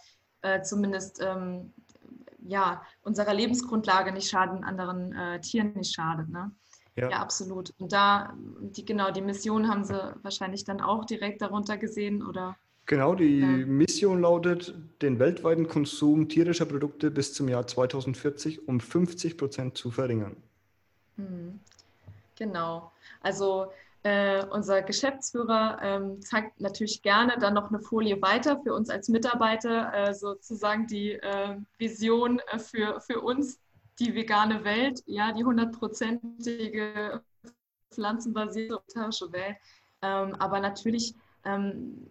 äh, 0.43 0.63
zumindest 0.63 1.21
ähm, 1.21 1.73
ja, 2.43 2.83
unserer 3.03 3.35
Lebensgrundlage 3.35 4.13
nicht 4.13 4.31
schaden, 4.31 4.65
anderen 4.65 5.13
äh, 5.13 5.41
Tieren 5.41 5.73
nicht 5.75 5.95
schadet. 5.95 6.29
Ne? 6.29 6.53
Ja. 6.97 7.11
ja. 7.11 7.17
absolut. 7.19 7.75
Und 7.79 7.93
da, 7.93 8.35
die, 8.61 8.85
genau, 8.85 9.11
die 9.11 9.21
Mission 9.21 9.69
haben 9.69 9.85
sie 9.85 10.15
wahrscheinlich 10.23 10.65
dann 10.65 10.81
auch 10.81 11.05
direkt 11.05 11.43
darunter 11.43 11.77
gesehen, 11.77 12.27
oder? 12.27 12.57
Genau, 12.91 13.15
die. 13.15 13.41
Mission 13.41 14.21
lautet, 14.21 14.75
den 15.01 15.21
weltweiten 15.21 15.69
Konsum 15.69 16.29
tierischer 16.29 16.67
Produkte 16.67 17.13
bis 17.13 17.33
zum 17.33 17.49
Jahr 17.49 17.65
2040 17.65 18.67
um 18.67 18.81
50 18.81 19.39
Prozent 19.39 19.79
zu 19.79 19.93
verringern. 19.93 20.37
Hm. 21.17 21.61
Genau. 22.35 22.91
Also 23.21 23.71
äh, 24.03 24.45
unser 24.47 24.83
Geschäftsführer 24.83 25.79
ähm, 25.81 26.21
zeigt 26.21 26.61
natürlich 26.61 27.01
gerne 27.01 27.37
dann 27.39 27.55
noch 27.55 27.69
eine 27.69 27.79
Folie 27.79 28.21
weiter 28.23 28.61
für 28.61 28.75
uns 28.75 28.91
als 28.91 29.09
Mitarbeiter, 29.09 29.95
äh, 29.95 30.13
sozusagen 30.13 30.89
die 30.89 31.13
äh, 31.13 31.59
Vision 31.79 32.41
für, 32.59 33.01
für 33.01 33.21
uns 33.21 33.61
die 34.01 34.17
vegane 34.17 34.65
Welt, 34.65 35.01
ja, 35.07 35.31
die 35.31 35.45
hundertprozentige 35.45 37.23
pflanzenbasierte 37.93 38.75
vegetarische 38.75 39.31
Welt. 39.31 39.59
Ähm, 40.03 40.35
aber 40.41 40.59
natürlich, 40.59 41.15
ähm, 41.45 42.05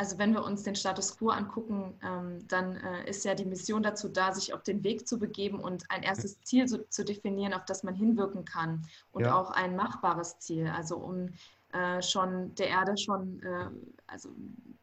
also 0.00 0.16
wenn 0.16 0.32
wir 0.32 0.42
uns 0.42 0.62
den 0.62 0.74
Status 0.74 1.18
quo 1.18 1.28
angucken, 1.28 1.92
ähm, 2.02 2.38
dann 2.48 2.76
äh, 2.76 3.10
ist 3.10 3.22
ja 3.26 3.34
die 3.34 3.44
Mission 3.44 3.82
dazu 3.82 4.08
da, 4.08 4.32
sich 4.32 4.54
auf 4.54 4.62
den 4.62 4.82
Weg 4.82 5.06
zu 5.06 5.18
begeben 5.18 5.60
und 5.60 5.84
ein 5.90 6.02
erstes 6.02 6.40
Ziel 6.40 6.66
so, 6.66 6.78
zu 6.78 7.04
definieren, 7.04 7.52
auf 7.52 7.66
das 7.66 7.82
man 7.82 7.94
hinwirken 7.94 8.46
kann 8.46 8.86
und 9.12 9.24
ja. 9.24 9.38
auch 9.38 9.50
ein 9.50 9.76
machbares 9.76 10.38
Ziel. 10.38 10.68
Also 10.68 10.96
um 10.96 11.28
äh, 11.74 12.00
schon 12.00 12.54
der 12.54 12.68
Erde 12.68 12.96
schon, 12.96 13.42
äh, 13.42 13.66
also 14.06 14.30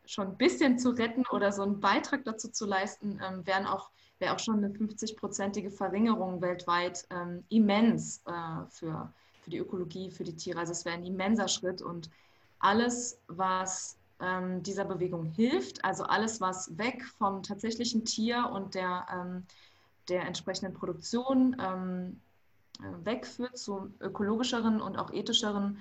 schon 0.05 0.27
ein 0.27 0.37
bisschen 0.37 0.77
zu 0.77 0.91
retten 0.91 1.23
oder 1.31 1.51
so 1.51 1.63
einen 1.63 1.79
Beitrag 1.79 2.23
dazu 2.23 2.51
zu 2.51 2.67
leisten, 2.67 3.19
ähm, 3.27 3.41
wären 3.47 3.65
auch, 3.65 3.89
wäre 4.19 4.35
auch 4.35 4.39
schon 4.39 4.63
eine 4.63 4.69
50-prozentige 4.69 5.71
Verringerung 5.71 6.43
weltweit 6.43 7.07
ähm, 7.09 7.43
immens 7.49 8.21
äh, 8.27 8.69
für, 8.69 9.11
für 9.41 9.49
die 9.49 9.57
Ökologie, 9.57 10.11
für 10.11 10.23
die 10.23 10.35
Tiere. 10.35 10.59
Also 10.59 10.73
es 10.73 10.85
wäre 10.85 10.95
ein 10.95 11.05
immenser 11.05 11.47
Schritt 11.47 11.81
und 11.81 12.11
alles, 12.59 13.19
was 13.27 13.96
ähm, 14.19 14.63
dieser 14.63 14.85
Bewegung 14.85 15.25
hilft, 15.25 15.83
also 15.85 16.03
alles, 16.03 16.41
was 16.41 16.77
weg 16.77 17.05
vom 17.17 17.43
tatsächlichen 17.43 18.05
Tier 18.05 18.49
und 18.51 18.75
der, 18.75 19.05
ähm, 19.13 19.45
der 20.09 20.25
entsprechenden 20.25 20.73
Produktion 20.73 21.55
ähm, 21.59 22.19
äh, 22.79 23.05
wegführt 23.05 23.57
zu 23.57 23.91
ökologischeren 23.99 24.81
und 24.81 24.97
auch 24.97 25.11
ethischeren 25.11 25.77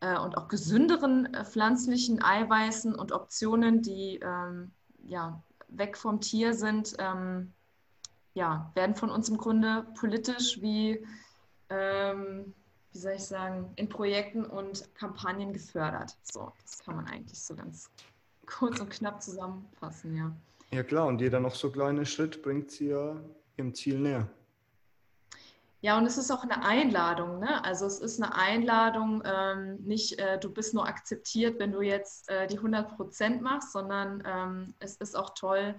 äh, 0.00 0.18
und 0.18 0.36
auch 0.36 0.48
gesünderen 0.48 1.32
äh, 1.34 1.44
pflanzlichen 1.44 2.22
Eiweißen 2.22 2.94
und 2.94 3.12
Optionen, 3.12 3.82
die 3.82 4.20
ähm, 4.22 4.70
ja, 5.06 5.42
weg 5.68 5.96
vom 5.96 6.20
Tier 6.20 6.54
sind, 6.54 6.96
ähm, 6.98 7.52
ja, 8.34 8.70
werden 8.74 8.94
von 8.94 9.10
uns 9.10 9.28
im 9.28 9.36
Grunde 9.36 9.86
politisch 9.98 10.60
wie, 10.62 11.04
ähm, 11.70 12.54
wie 12.92 12.98
soll 12.98 13.12
ich 13.12 13.24
sagen, 13.24 13.70
in 13.76 13.88
Projekten 13.88 14.44
und 14.44 14.88
Kampagnen 14.94 15.52
gefördert. 15.52 16.16
So, 16.22 16.52
das 16.62 16.78
kann 16.80 16.96
man 16.96 17.06
eigentlich 17.06 17.40
so 17.40 17.54
ganz 17.54 17.90
kurz 18.46 18.80
und 18.80 18.90
knapp 18.90 19.22
zusammenfassen, 19.22 20.16
ja. 20.16 20.32
Ja 20.70 20.82
klar, 20.82 21.06
und 21.06 21.20
jeder 21.20 21.40
noch 21.40 21.54
so 21.54 21.70
kleine 21.70 22.04
Schritt 22.04 22.42
bringt 22.42 22.70
sie 22.70 22.88
ja 22.88 23.16
im 23.56 23.74
Ziel 23.74 23.98
näher. 23.98 24.28
Ja, 25.80 25.96
und 25.96 26.06
es 26.06 26.18
ist 26.18 26.30
auch 26.32 26.42
eine 26.42 26.64
Einladung. 26.64 27.38
Ne? 27.38 27.64
Also 27.64 27.86
es 27.86 28.00
ist 28.00 28.20
eine 28.20 28.34
Einladung, 28.34 29.22
ähm, 29.24 29.76
nicht 29.76 30.18
äh, 30.18 30.38
du 30.38 30.52
bist 30.52 30.74
nur 30.74 30.86
akzeptiert, 30.86 31.60
wenn 31.60 31.70
du 31.70 31.82
jetzt 31.82 32.28
äh, 32.28 32.48
die 32.48 32.56
100 32.56 32.96
Prozent 32.96 33.42
machst, 33.42 33.72
sondern 33.72 34.22
ähm, 34.26 34.74
es 34.80 34.96
ist 34.96 35.16
auch 35.16 35.34
toll, 35.34 35.76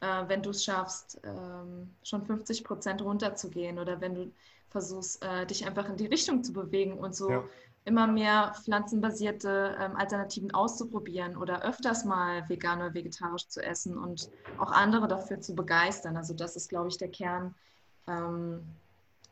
äh, 0.00 0.24
wenn 0.28 0.42
du 0.42 0.50
es 0.50 0.64
schaffst, 0.64 1.18
ähm, 1.24 1.94
schon 2.02 2.26
50 2.26 2.62
Prozent 2.62 3.00
runterzugehen 3.00 3.78
oder 3.78 4.00
wenn 4.02 4.14
du 4.14 4.32
versuchst, 4.70 5.24
äh, 5.24 5.46
dich 5.46 5.66
einfach 5.66 5.88
in 5.88 5.96
die 5.96 6.06
Richtung 6.06 6.44
zu 6.44 6.52
bewegen 6.52 6.98
und 6.98 7.14
so 7.14 7.30
ja. 7.30 7.44
immer 7.84 8.06
mehr 8.06 8.54
pflanzenbasierte 8.62 9.76
ähm, 9.80 9.96
Alternativen 9.96 10.52
auszuprobieren 10.52 11.36
oder 11.36 11.62
öfters 11.62 12.04
mal 12.04 12.48
vegan 12.48 12.78
oder 12.78 12.94
vegetarisch 12.94 13.48
zu 13.48 13.62
essen 13.62 13.96
und 13.96 14.30
auch 14.58 14.70
andere 14.70 15.08
dafür 15.08 15.40
zu 15.40 15.54
begeistern. 15.54 16.16
Also 16.16 16.34
das 16.34 16.56
ist, 16.56 16.68
glaube 16.68 16.88
ich, 16.88 16.98
der 16.98 17.08
Kern 17.08 17.54
ähm, 18.06 18.62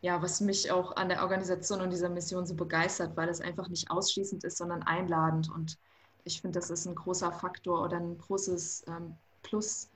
ja, 0.03 0.23
was 0.23 0.41
mich 0.41 0.71
auch 0.71 0.95
an 0.97 1.09
der 1.09 1.23
Organisation 1.23 1.81
und 1.81 1.91
dieser 1.91 2.09
Mission 2.09 2.47
so 2.47 2.55
begeistert, 2.55 3.17
weil 3.17 3.29
es 3.29 3.41
einfach 3.41 3.69
nicht 3.69 3.91
ausschließend 3.91 4.45
ist, 4.45 4.59
sondern 4.59 4.83
einladend. 4.83 5.51
Und 5.51 5.79
ich 6.25 6.41
finde, 6.41 6.59
das 6.59 6.71
ist 6.71 6.87
ein 6.87 6.95
großer 6.95 7.33
Faktor 7.33 7.83
oder 7.83 7.97
ein 7.97 8.19
großes 8.19 8.85
ähm, 8.89 9.17
Plus 9.43 9.89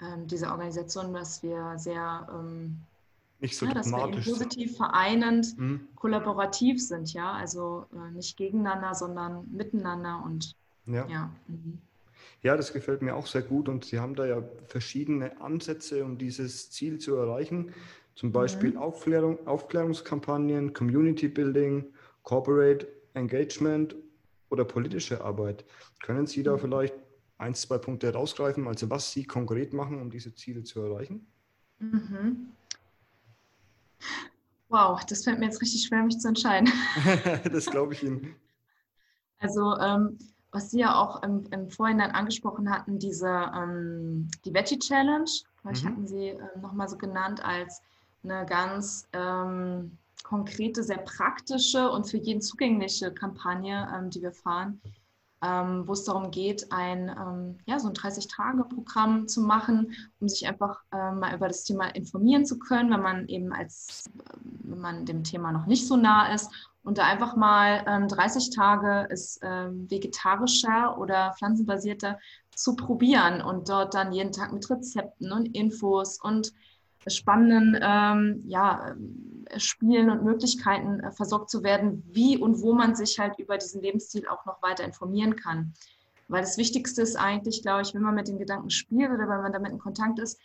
ähm, 0.00 0.26
dieser 0.26 0.50
Organisation, 0.52 1.12
dass 1.12 1.42
wir 1.42 1.74
sehr 1.78 2.28
ähm, 2.30 2.82
nicht 3.42 3.56
so 3.56 3.66
ja, 3.66 3.74
dass 3.74 3.90
wir 3.90 4.22
positiv 4.22 4.76
vereinend, 4.76 5.58
mhm. 5.58 5.88
kollaborativ 5.96 6.80
sind, 6.80 7.12
ja, 7.12 7.32
also 7.32 7.86
äh, 7.92 8.12
nicht 8.12 8.36
gegeneinander, 8.36 8.94
sondern 8.94 9.46
miteinander 9.50 10.22
und 10.24 10.54
ja. 10.86 11.06
Ja. 11.08 11.30
Mhm. 11.48 11.78
ja, 12.42 12.56
das 12.56 12.72
gefällt 12.72 13.02
mir 13.02 13.14
auch 13.14 13.26
sehr 13.26 13.42
gut 13.42 13.68
und 13.68 13.84
Sie 13.84 13.98
haben 13.98 14.14
da 14.14 14.26
ja 14.26 14.42
verschiedene 14.68 15.40
Ansätze, 15.40 16.04
um 16.04 16.18
dieses 16.18 16.70
Ziel 16.70 16.98
zu 16.98 17.16
erreichen. 17.16 17.74
Zum 18.14 18.30
Beispiel 18.30 18.72
mhm. 18.72 18.78
Aufklärung, 18.78 19.46
Aufklärungskampagnen, 19.46 20.72
Community 20.72 21.28
Building, 21.28 21.86
Corporate 22.22 22.86
Engagement 23.14 23.96
oder 24.50 24.64
politische 24.64 25.24
Arbeit. 25.24 25.64
Können 26.02 26.26
Sie 26.26 26.42
da 26.42 26.52
mhm. 26.52 26.60
vielleicht 26.60 26.94
ein, 27.38 27.54
zwei 27.54 27.78
Punkte 27.78 28.06
herausgreifen, 28.08 28.68
also 28.68 28.88
was 28.88 29.10
Sie 29.10 29.24
konkret 29.24 29.72
machen, 29.72 30.00
um 30.00 30.10
diese 30.10 30.32
Ziele 30.34 30.62
zu 30.62 30.80
erreichen? 30.80 31.26
Mhm. 31.80 32.52
Wow, 34.68 35.04
das 35.04 35.24
fällt 35.24 35.38
mir 35.38 35.46
jetzt 35.46 35.60
richtig 35.60 35.84
schwer, 35.84 36.02
mich 36.02 36.18
zu 36.18 36.28
entscheiden. 36.28 36.72
das 37.52 37.66
glaube 37.66 37.92
ich 37.94 38.02
Ihnen. 38.02 38.34
Also, 39.38 39.76
ähm, 39.78 40.18
was 40.50 40.70
Sie 40.70 40.78
ja 40.78 40.94
auch 40.94 41.22
im, 41.22 41.44
im 41.50 41.68
Vorhinein 41.68 42.10
angesprochen 42.10 42.70
hatten, 42.70 42.98
diese 42.98 43.50
ähm, 43.54 44.30
die 44.44 44.54
Veggie 44.54 44.78
Challenge, 44.78 45.30
vielleicht 45.60 45.84
mhm. 45.84 45.88
hatten 45.88 46.06
Sie 46.06 46.28
äh, 46.28 46.58
nochmal 46.60 46.88
so 46.88 46.96
genannt 46.96 47.44
als 47.44 47.82
eine 48.22 48.46
ganz 48.46 49.08
ähm, 49.12 49.98
konkrete, 50.22 50.82
sehr 50.82 50.98
praktische 50.98 51.90
und 51.90 52.08
für 52.08 52.18
jeden 52.18 52.40
zugängliche 52.40 53.12
Kampagne, 53.12 53.88
ähm, 53.94 54.10
die 54.10 54.22
wir 54.22 54.32
fahren, 54.32 54.80
ähm, 55.42 55.86
wo 55.86 55.92
es 55.92 56.04
darum 56.04 56.30
geht, 56.30 56.70
ein, 56.70 57.08
ähm, 57.08 57.58
ja, 57.66 57.78
so 57.78 57.88
ein 57.88 57.94
30-Tage-Programm 57.94 59.28
zu 59.28 59.40
machen, 59.40 59.92
um 60.20 60.28
sich 60.28 60.46
einfach 60.46 60.82
ähm, 60.92 61.18
mal 61.18 61.34
über 61.34 61.48
das 61.48 61.64
Thema 61.64 61.86
informieren 61.94 62.46
zu 62.46 62.58
können, 62.58 62.90
wenn 62.90 63.02
man 63.02 63.28
eben 63.28 63.52
als, 63.52 64.10
wenn 64.42 64.80
man 64.80 65.04
dem 65.04 65.24
Thema 65.24 65.52
noch 65.52 65.66
nicht 65.66 65.86
so 65.86 65.96
nah 65.96 66.32
ist. 66.32 66.50
Und 66.84 66.98
da 66.98 67.04
einfach 67.04 67.36
mal 67.36 67.84
30 68.08 68.46
ähm, 68.46 68.50
Tage 68.50 69.06
es 69.08 69.38
vegetarischer 69.40 70.98
oder 70.98 71.32
pflanzenbasierter 71.38 72.18
zu 72.56 72.74
probieren 72.74 73.40
und 73.40 73.68
dort 73.68 73.94
dann 73.94 74.12
jeden 74.12 74.32
Tag 74.32 74.52
mit 74.52 74.68
Rezepten 74.68 75.30
und 75.30 75.46
Infos 75.54 76.20
und 76.20 76.52
spannenden 77.06 77.78
ähm, 77.80 78.42
ja, 78.46 78.94
äh, 79.46 79.58
Spielen 79.58 80.10
und 80.10 80.24
Möglichkeiten 80.24 81.00
äh, 81.00 81.12
versorgt 81.12 81.50
zu 81.50 81.62
werden, 81.62 82.02
wie 82.10 82.36
und 82.36 82.60
wo 82.62 82.72
man 82.72 82.94
sich 82.94 83.18
halt 83.18 83.38
über 83.38 83.58
diesen 83.58 83.82
Lebensstil 83.82 84.26
auch 84.28 84.44
noch 84.46 84.62
weiter 84.62 84.84
informieren 84.84 85.36
kann. 85.36 85.74
Weil 86.28 86.42
das 86.42 86.56
Wichtigste 86.56 87.02
ist 87.02 87.16
eigentlich, 87.16 87.62
glaube 87.62 87.82
ich, 87.82 87.94
wenn 87.94 88.02
man 88.02 88.14
mit 88.14 88.28
den 88.28 88.38
Gedanken 88.38 88.70
spielt 88.70 89.10
oder 89.10 89.28
wenn 89.28 89.42
man 89.42 89.52
damit 89.52 89.72
in 89.72 89.78
Kontakt 89.78 90.18
ist, 90.18 90.40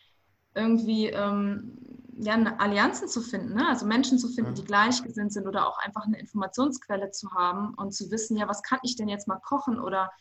irgendwie 0.56 1.08
ähm, 1.08 1.78
ja, 2.20 2.34
Allianzen 2.58 3.08
zu 3.08 3.22
finden, 3.22 3.54
ne? 3.54 3.68
also 3.68 3.86
Menschen 3.86 4.18
zu 4.18 4.28
finden, 4.28 4.56
die 4.56 4.64
gleichgesinnt 4.64 5.32
sind 5.32 5.48
oder 5.48 5.68
auch 5.68 5.78
einfach 5.80 6.06
eine 6.06 6.20
Informationsquelle 6.20 7.12
zu 7.12 7.32
haben 7.32 7.76
und 7.76 7.94
zu 7.94 8.10
wissen, 8.10 8.38
ja, 8.38 8.48
was 8.48 8.64
kann 8.64 8.80
ich 8.82 8.96
denn 8.96 9.08
jetzt 9.08 9.28
mal 9.28 9.40
kochen 9.40 9.80
oder 9.80 10.12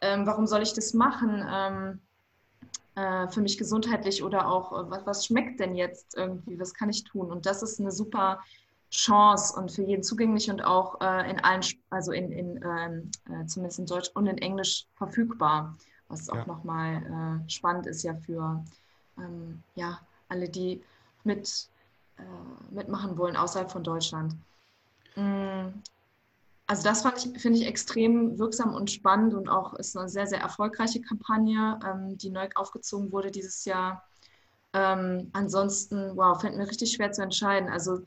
ähm, 0.00 0.26
warum 0.26 0.46
soll 0.46 0.62
ich 0.62 0.74
das 0.74 0.94
machen? 0.94 1.44
Ähm, 1.46 2.00
äh, 2.96 3.28
für 3.28 3.40
mich 3.40 3.58
gesundheitlich 3.58 4.22
oder 4.22 4.48
auch, 4.48 4.72
äh, 4.72 4.90
was, 4.90 5.06
was 5.06 5.26
schmeckt 5.26 5.60
denn 5.60 5.74
jetzt 5.74 6.16
irgendwie, 6.16 6.58
was 6.58 6.74
kann 6.74 6.90
ich 6.90 7.04
tun? 7.04 7.30
Und 7.30 7.46
das 7.46 7.62
ist 7.62 7.80
eine 7.80 7.90
super 7.90 8.40
Chance 8.90 9.58
und 9.58 9.72
für 9.72 9.82
jeden 9.82 10.04
zugänglich 10.04 10.48
und 10.50 10.62
auch 10.62 11.00
äh, 11.00 11.28
in 11.28 11.40
allen, 11.40 11.62
also 11.90 12.12
in, 12.12 12.30
in 12.30 12.62
ähm, 12.62 13.10
äh, 13.28 13.46
zumindest 13.46 13.80
in 13.80 13.86
Deutsch 13.86 14.10
und 14.14 14.26
in 14.26 14.38
Englisch 14.38 14.86
verfügbar, 14.94 15.76
was 16.08 16.28
auch 16.28 16.36
ja. 16.36 16.46
nochmal 16.46 17.42
äh, 17.46 17.50
spannend 17.50 17.86
ist 17.86 18.04
ja 18.04 18.14
für 18.14 18.64
ähm, 19.18 19.62
ja, 19.74 20.00
alle, 20.28 20.48
die 20.48 20.82
mit, 21.24 21.68
mitmachen 22.70 23.18
wollen 23.18 23.34
außerhalb 23.34 23.72
von 23.72 23.82
Deutschland. 23.82 24.36
Mm, 25.16 25.68
also 26.66 26.82
das 26.82 27.02
finde 27.02 27.58
ich 27.58 27.66
extrem 27.66 28.38
wirksam 28.38 28.74
und 28.74 28.90
spannend 28.90 29.34
und 29.34 29.48
auch 29.48 29.74
ist 29.74 29.96
eine 29.96 30.08
sehr, 30.08 30.26
sehr 30.26 30.40
erfolgreiche 30.40 31.00
Kampagne, 31.00 31.78
ähm, 31.84 32.16
die 32.16 32.30
neu 32.30 32.48
aufgezogen 32.54 33.12
wurde 33.12 33.30
dieses 33.30 33.64
Jahr. 33.64 34.04
Ähm, 34.72 35.30
ansonsten, 35.32 36.16
wow, 36.16 36.40
fällt 36.40 36.56
mir 36.56 36.68
richtig 36.68 36.92
schwer 36.92 37.12
zu 37.12 37.22
entscheiden. 37.22 37.68
Also 37.68 38.00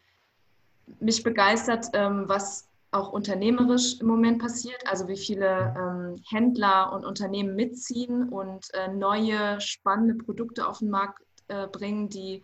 mich 1.00 1.22
begeistert, 1.24 1.88
ähm, 1.94 2.24
was 2.28 2.68
auch 2.92 3.12
unternehmerisch 3.12 4.00
im 4.00 4.08
Moment 4.08 4.40
passiert, 4.40 4.82
also 4.88 5.08
wie 5.08 5.18
viele 5.18 5.76
ähm, 5.78 6.16
Händler 6.28 6.94
und 6.94 7.06
Unternehmen 7.06 7.56
mitziehen 7.56 8.30
und 8.30 8.74
äh, 8.74 8.88
neue 8.88 9.62
spannende 9.62 10.16
Produkte 10.16 10.68
auf 10.68 10.80
den 10.80 10.90
Markt 10.90 11.22
äh, 11.48 11.68
bringen, 11.68 12.10
die 12.10 12.44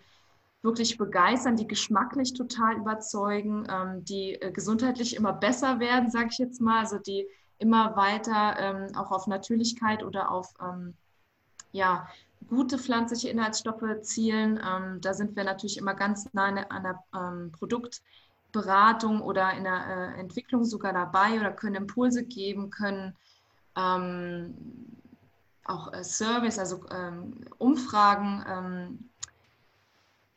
wirklich 0.64 0.98
begeistern, 0.98 1.58
die 1.58 1.68
geschmacklich 1.68 2.34
total 2.34 2.78
überzeugen, 2.78 3.68
ähm, 3.70 4.06
die 4.06 4.36
äh, 4.42 4.52
gesundheitlich 4.52 5.16
immer 5.16 5.34
besser 5.34 5.80
werden, 5.80 6.10
sage 6.10 6.30
ich 6.32 6.38
jetzt 6.38 6.62
mal, 6.62 6.80
also 6.80 6.98
die 6.98 7.28
immer 7.60 7.96
weiter 7.96 8.56
ähm, 8.58 8.96
auch 8.96 9.12
auf 9.12 9.28
Natürlichkeit 9.28 10.04
oder 10.04 10.32
auf 10.32 10.54
ähm, 10.62 10.96
ja, 11.72 12.08
gute 12.48 12.78
pflanzliche 12.78 13.30
Inhaltsstoffe 13.30 14.02
zielen. 14.02 14.60
Ähm, 14.66 15.02
da 15.02 15.14
sind 15.14 15.36
wir 15.36 15.44
natürlich 15.44 15.78
immer 15.78 15.94
ganz 15.94 16.32
nah 16.34 16.46
an 16.46 16.56
der, 16.56 16.72
an 16.72 16.84
der 16.84 17.04
ähm, 17.14 17.52
Produktberatung 17.52 19.22
oder 19.22 19.52
in 19.54 19.66
der 19.66 20.16
äh, 20.16 20.20
Entwicklung 20.20 20.64
sogar 20.64 20.94
dabei 20.94 21.40
oder 21.40 21.52
können 21.52 21.76
Impulse 21.76 22.24
geben, 22.24 22.70
können 22.70 23.16
ähm, 23.76 24.56
auch 25.66 25.92
äh, 25.94 26.04
Service, 26.04 26.58
also 26.60 26.86
Umfragen 27.58 29.10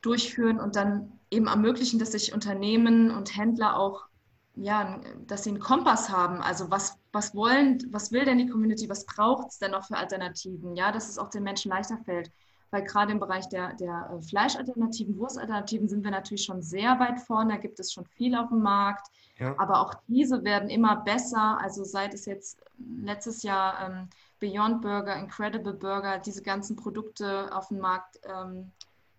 durchführen 0.06 0.60
und 0.60 0.76
dann 0.76 1.12
eben 1.30 1.48
ermöglichen, 1.48 1.98
dass 1.98 2.12
sich 2.12 2.32
Unternehmen 2.32 3.10
und 3.10 3.36
Händler 3.36 3.76
auch, 3.76 4.06
ja, 4.54 5.00
dass 5.26 5.44
sie 5.44 5.50
einen 5.50 5.58
Kompass 5.60 6.08
haben. 6.08 6.40
Also 6.40 6.70
was, 6.70 6.96
was 7.12 7.34
wollen, 7.34 7.86
was 7.90 8.12
will 8.12 8.24
denn 8.24 8.38
die 8.38 8.48
Community, 8.48 8.88
was 8.88 9.04
braucht 9.04 9.48
es 9.48 9.58
denn 9.58 9.72
noch 9.72 9.84
für 9.84 9.96
Alternativen? 9.96 10.76
Ja, 10.76 10.92
dass 10.92 11.08
es 11.08 11.18
auch 11.18 11.28
den 11.28 11.42
Menschen 11.42 11.70
leichter 11.70 11.98
fällt. 12.04 12.30
weil 12.70 12.82
gerade 12.84 13.12
im 13.12 13.20
Bereich 13.20 13.48
der, 13.48 13.74
der 13.74 14.10
äh, 14.12 14.22
Fleischalternativen, 14.22 15.18
Wurstalternativen 15.18 15.88
sind 15.88 16.04
wir 16.04 16.10
natürlich 16.10 16.44
schon 16.44 16.62
sehr 16.62 16.98
weit 16.98 17.20
vorne. 17.20 17.54
Da 17.54 17.58
gibt 17.58 17.80
es 17.80 17.92
schon 17.92 18.06
viel 18.06 18.34
auf 18.34 18.48
dem 18.48 18.62
Markt. 18.62 19.08
Ja. 19.38 19.54
Aber 19.58 19.80
auch 19.80 19.94
diese 20.08 20.42
werden 20.44 20.68
immer 20.70 20.96
besser. 20.96 21.58
Also 21.60 21.84
seit 21.84 22.14
es 22.14 22.26
jetzt 22.26 22.60
letztes 22.78 23.42
Jahr 23.42 23.86
ähm, 23.86 24.08
Beyond 24.40 24.82
Burger, 24.82 25.16
Incredible 25.16 25.74
Burger, 25.74 26.18
diese 26.18 26.42
ganzen 26.42 26.76
Produkte 26.76 27.54
auf 27.54 27.68
den 27.68 27.80
Markt 27.80 28.20
ähm, 28.24 28.72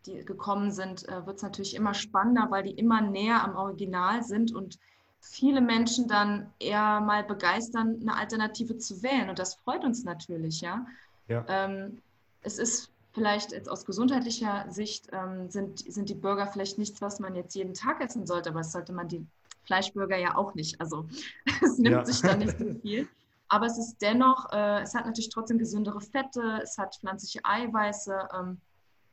die 0.07 0.25
gekommen 0.25 0.71
sind, 0.71 1.07
äh, 1.07 1.25
wird 1.25 1.37
es 1.37 1.43
natürlich 1.43 1.75
immer 1.75 1.93
spannender, 1.93 2.47
weil 2.49 2.63
die 2.63 2.71
immer 2.71 3.01
näher 3.01 3.43
am 3.43 3.55
Original 3.55 4.23
sind 4.23 4.53
und 4.53 4.79
viele 5.19 5.61
Menschen 5.61 6.07
dann 6.07 6.51
eher 6.59 7.01
mal 7.01 7.23
begeistern, 7.23 7.97
eine 8.01 8.15
Alternative 8.15 8.77
zu 8.77 9.03
wählen. 9.03 9.29
Und 9.29 9.39
das 9.39 9.55
freut 9.55 9.83
uns 9.83 10.03
natürlich, 10.03 10.61
ja. 10.61 10.85
ja. 11.27 11.45
Ähm, 11.47 12.01
es 12.41 12.57
ist 12.57 12.91
vielleicht 13.13 13.51
jetzt 13.51 13.69
aus 13.69 13.85
gesundheitlicher 13.85 14.65
Sicht 14.69 15.09
ähm, 15.11 15.49
sind, 15.49 15.79
sind 15.91 16.09
die 16.09 16.15
Burger 16.15 16.47
vielleicht 16.47 16.77
nichts, 16.77 17.01
was 17.01 17.19
man 17.19 17.35
jetzt 17.35 17.55
jeden 17.55 17.73
Tag 17.73 18.01
essen 18.01 18.27
sollte, 18.27 18.49
aber 18.49 18.59
das 18.59 18.71
sollte 18.71 18.93
man 18.93 19.07
die 19.07 19.25
Fleischburger 19.63 20.17
ja 20.17 20.35
auch 20.35 20.53
nicht. 20.53 20.79
Also 20.79 21.05
es 21.61 21.77
nimmt 21.77 21.95
ja. 21.95 22.05
sich 22.05 22.21
da 22.21 22.35
nicht 22.35 22.57
so 22.57 22.73
viel. 22.81 23.07
Aber 23.49 23.65
es 23.65 23.77
ist 23.77 23.97
dennoch, 24.01 24.51
äh, 24.51 24.81
es 24.81 24.93
hat 24.93 25.05
natürlich 25.05 25.29
trotzdem 25.29 25.57
gesündere 25.57 26.01
Fette, 26.01 26.59
es 26.61 26.77
hat 26.77 26.97
pflanzliche 26.97 27.39
Eiweiße. 27.43 28.27
Ähm, 28.37 28.57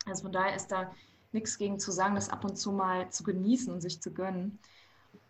also 0.06 0.22
von 0.22 0.32
daher 0.32 0.54
ist 0.54 0.68
da 0.68 0.92
nichts 1.32 1.58
gegen 1.58 1.78
zu 1.78 1.90
sagen, 1.90 2.14
das 2.14 2.28
ab 2.28 2.44
und 2.44 2.56
zu 2.56 2.72
mal 2.72 3.10
zu 3.10 3.24
genießen 3.24 3.72
und 3.72 3.80
sich 3.80 4.00
zu 4.00 4.12
gönnen. 4.12 4.58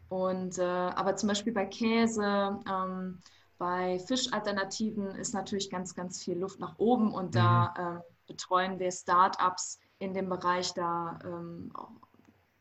Und, 0.08 0.58
äh, 0.58 0.62
aber 0.62 1.16
zum 1.16 1.28
Beispiel 1.28 1.52
bei 1.52 1.66
Käse, 1.66 2.60
ähm, 2.70 3.18
bei 3.58 3.98
Fischalternativen 4.00 5.06
ist 5.16 5.32
natürlich 5.32 5.70
ganz, 5.70 5.94
ganz 5.94 6.22
viel 6.22 6.38
Luft 6.38 6.60
nach 6.60 6.78
oben 6.78 7.12
und 7.12 7.28
mhm. 7.28 7.38
da 7.38 7.74
äh, 7.76 8.12
betreuen 8.26 8.78
wir 8.78 8.90
Startups 8.90 9.78
in 9.98 10.12
dem 10.14 10.28
Bereich, 10.28 10.72
da 10.74 11.18
ähm, 11.24 11.72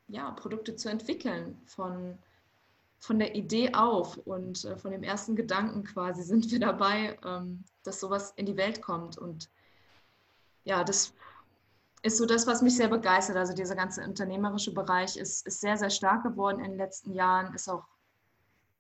ja, 0.07 0.31
Produkte 0.31 0.75
zu 0.75 0.89
entwickeln 0.89 1.61
von, 1.65 2.17
von 2.99 3.19
der 3.19 3.35
Idee 3.35 3.73
auf 3.73 4.17
und 4.17 4.63
äh, 4.65 4.77
von 4.77 4.91
dem 4.91 5.03
ersten 5.03 5.35
Gedanken 5.35 5.83
quasi 5.83 6.23
sind 6.23 6.49
wir 6.51 6.59
dabei, 6.59 7.17
ähm, 7.25 7.63
dass 7.83 7.99
sowas 7.99 8.33
in 8.35 8.45
die 8.45 8.57
Welt 8.57 8.81
kommt. 8.81 9.17
Und 9.17 9.49
ja, 10.63 10.83
das 10.83 11.13
ist 12.03 12.17
so 12.17 12.25
das, 12.25 12.45
was 12.45 12.61
mich 12.61 12.75
sehr 12.75 12.89
begeistert. 12.89 13.37
Also 13.37 13.53
dieser 13.53 13.75
ganze 13.75 14.03
unternehmerische 14.03 14.73
Bereich 14.73 15.17
ist, 15.17 15.47
ist 15.47 15.61
sehr, 15.61 15.77
sehr 15.77 15.89
stark 15.89 16.23
geworden 16.23 16.59
in 16.59 16.71
den 16.71 16.77
letzten 16.77 17.13
Jahren, 17.13 17.53
ist 17.55 17.69
auch 17.69 17.85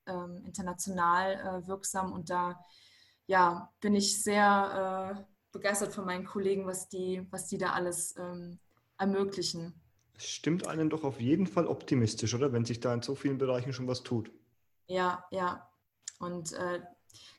ähm, 0.05 0.43
international 0.45 1.33
äh, 1.63 1.67
wirksam 1.67 2.11
und 2.11 2.29
da 2.29 2.59
ja, 3.25 3.71
bin 3.79 3.95
ich 3.95 4.21
sehr 4.21 5.15
äh, 5.17 5.23
begeistert 5.53 5.93
von 5.93 6.05
meinen 6.05 6.25
Kollegen, 6.25 6.65
was 6.67 6.89
die, 6.89 7.25
was 7.31 7.47
die 7.47 7.57
da 7.57 7.71
alles 7.71 8.15
ähm, 8.17 8.59
ermöglichen. 8.97 9.73
Es 10.17 10.27
stimmt 10.29 10.67
einen 10.67 10.89
doch 10.89 11.05
auf 11.05 11.21
jeden 11.21 11.47
Fall 11.47 11.65
optimistisch, 11.65 12.35
oder? 12.35 12.51
Wenn 12.51 12.65
sich 12.65 12.81
da 12.81 12.93
in 12.93 13.01
so 13.01 13.15
vielen 13.15 13.37
Bereichen 13.37 13.71
schon 13.71 13.87
was 13.87 14.03
tut. 14.03 14.29
Ja, 14.87 15.25
ja. 15.31 15.69
Und 16.19 16.51
äh, 16.51 16.81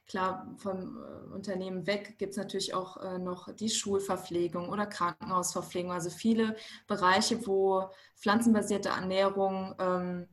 Klar, 0.07 0.55
vom 0.59 0.99
äh, 0.99 1.35
Unternehmen 1.35 1.87
weg 1.87 2.19
gibt 2.19 2.33
es 2.33 2.37
natürlich 2.37 2.75
auch 2.75 2.99
äh, 2.99 3.19
noch 3.19 3.51
die 3.55 3.71
Schulverpflegung 3.71 4.69
oder 4.69 4.87
Krankenhausverpflegung, 4.87 5.93
also 5.93 6.11
viele 6.11 6.57
Bereiche, 6.87 7.47
wo 7.47 7.89
pflanzenbasierte 8.17 8.91
Ernährung 8.91 9.75
ähm, 9.79 10.29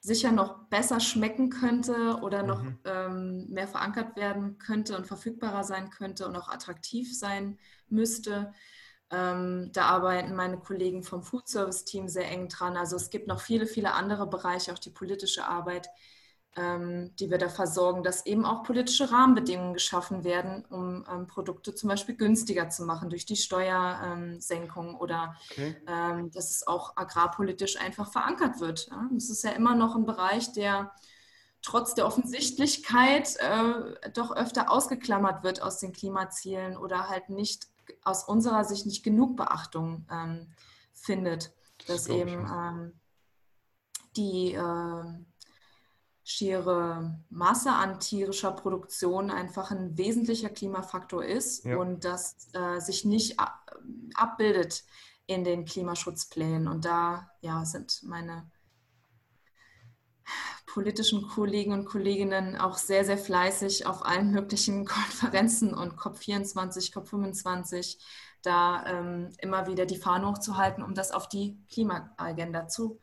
sicher 0.00 0.32
noch 0.32 0.64
besser 0.68 1.00
schmecken 1.00 1.50
könnte 1.50 2.18
oder 2.22 2.42
noch 2.42 2.62
mhm. 2.62 2.78
ähm, 2.84 3.46
mehr 3.48 3.68
verankert 3.68 4.16
werden 4.16 4.58
könnte 4.58 4.96
und 4.96 5.06
verfügbarer 5.06 5.64
sein 5.64 5.90
könnte 5.90 6.26
und 6.26 6.36
auch 6.36 6.48
attraktiv 6.48 7.16
sein 7.18 7.58
müsste. 7.88 8.52
Ähm, 9.10 9.70
da 9.72 9.86
arbeiten 9.86 10.34
meine 10.34 10.58
Kollegen 10.58 11.02
vom 11.02 11.22
Food 11.22 11.48
Service 11.48 11.84
Team 11.84 12.08
sehr 12.08 12.30
eng 12.30 12.48
dran. 12.48 12.76
Also 12.76 12.96
es 12.96 13.10
gibt 13.10 13.28
noch 13.28 13.40
viele, 13.40 13.66
viele 13.66 13.92
andere 13.92 14.26
Bereiche, 14.26 14.72
auch 14.72 14.78
die 14.78 14.90
politische 14.90 15.46
Arbeit, 15.46 15.88
die 16.56 17.30
wir 17.30 17.38
da 17.38 17.48
versorgen, 17.48 18.04
dass 18.04 18.26
eben 18.26 18.44
auch 18.44 18.62
politische 18.62 19.10
Rahmenbedingungen 19.10 19.74
geschaffen 19.74 20.22
werden, 20.22 20.64
um 20.70 21.04
ähm, 21.12 21.26
Produkte 21.26 21.74
zum 21.74 21.88
Beispiel 21.88 22.14
günstiger 22.14 22.68
zu 22.68 22.84
machen 22.84 23.10
durch 23.10 23.26
die 23.26 23.34
Steuersenkung 23.34 24.90
ähm, 24.90 24.96
oder 24.96 25.34
okay. 25.50 25.76
ähm, 25.88 26.30
dass 26.30 26.52
es 26.52 26.64
auch 26.64 26.96
agrarpolitisch 26.96 27.80
einfach 27.80 28.12
verankert 28.12 28.60
wird. 28.60 28.86
Ja? 28.88 29.08
Das 29.12 29.30
ist 29.30 29.42
ja 29.42 29.50
immer 29.50 29.74
noch 29.74 29.96
ein 29.96 30.06
Bereich, 30.06 30.52
der 30.52 30.92
trotz 31.60 31.94
der 31.94 32.06
Offensichtlichkeit 32.06 33.36
äh, 33.38 34.10
doch 34.12 34.30
öfter 34.30 34.70
ausgeklammert 34.70 35.42
wird 35.42 35.60
aus 35.60 35.80
den 35.80 35.92
Klimazielen 35.92 36.76
oder 36.76 37.08
halt 37.08 37.30
nicht 37.30 37.66
aus 38.04 38.22
unserer 38.24 38.64
Sicht 38.64 38.86
nicht 38.86 39.02
genug 39.02 39.36
Beachtung 39.36 40.06
ähm, 40.10 40.52
findet, 40.92 41.52
das 41.86 42.04
dass 42.04 42.08
eben 42.08 42.46
ähm, 42.46 43.00
die 44.16 44.52
äh, 44.52 45.04
schiere 46.24 47.18
Masse 47.28 47.70
an 47.70 48.00
tierischer 48.00 48.50
Produktion 48.50 49.30
einfach 49.30 49.70
ein 49.70 49.96
wesentlicher 49.98 50.48
Klimafaktor 50.48 51.22
ist 51.24 51.64
ja. 51.64 51.76
und 51.76 52.04
das 52.04 52.48
äh, 52.54 52.80
sich 52.80 53.04
nicht 53.04 53.38
abbildet 54.14 54.84
in 55.26 55.44
den 55.44 55.66
Klimaschutzplänen. 55.66 56.66
Und 56.66 56.86
da 56.86 57.30
ja, 57.42 57.64
sind 57.64 58.02
meine 58.04 58.50
politischen 60.66 61.28
Kollegen 61.28 61.72
und 61.72 61.84
Kolleginnen 61.84 62.56
auch 62.56 62.78
sehr, 62.78 63.04
sehr 63.04 63.18
fleißig 63.18 63.86
auf 63.86 64.04
allen 64.04 64.32
möglichen 64.32 64.84
Konferenzen 64.86 65.74
und 65.74 65.94
COP24, 65.94 66.92
COP25 66.92 67.98
da 68.42 68.84
ähm, 68.86 69.30
immer 69.38 69.66
wieder 69.66 69.86
die 69.86 69.96
Fahne 69.96 70.28
hochzuhalten, 70.28 70.82
um 70.82 70.94
das 70.94 71.12
auf 71.12 71.28
die 71.28 71.58
Klimaagenda 71.70 72.68
zu 72.68 73.00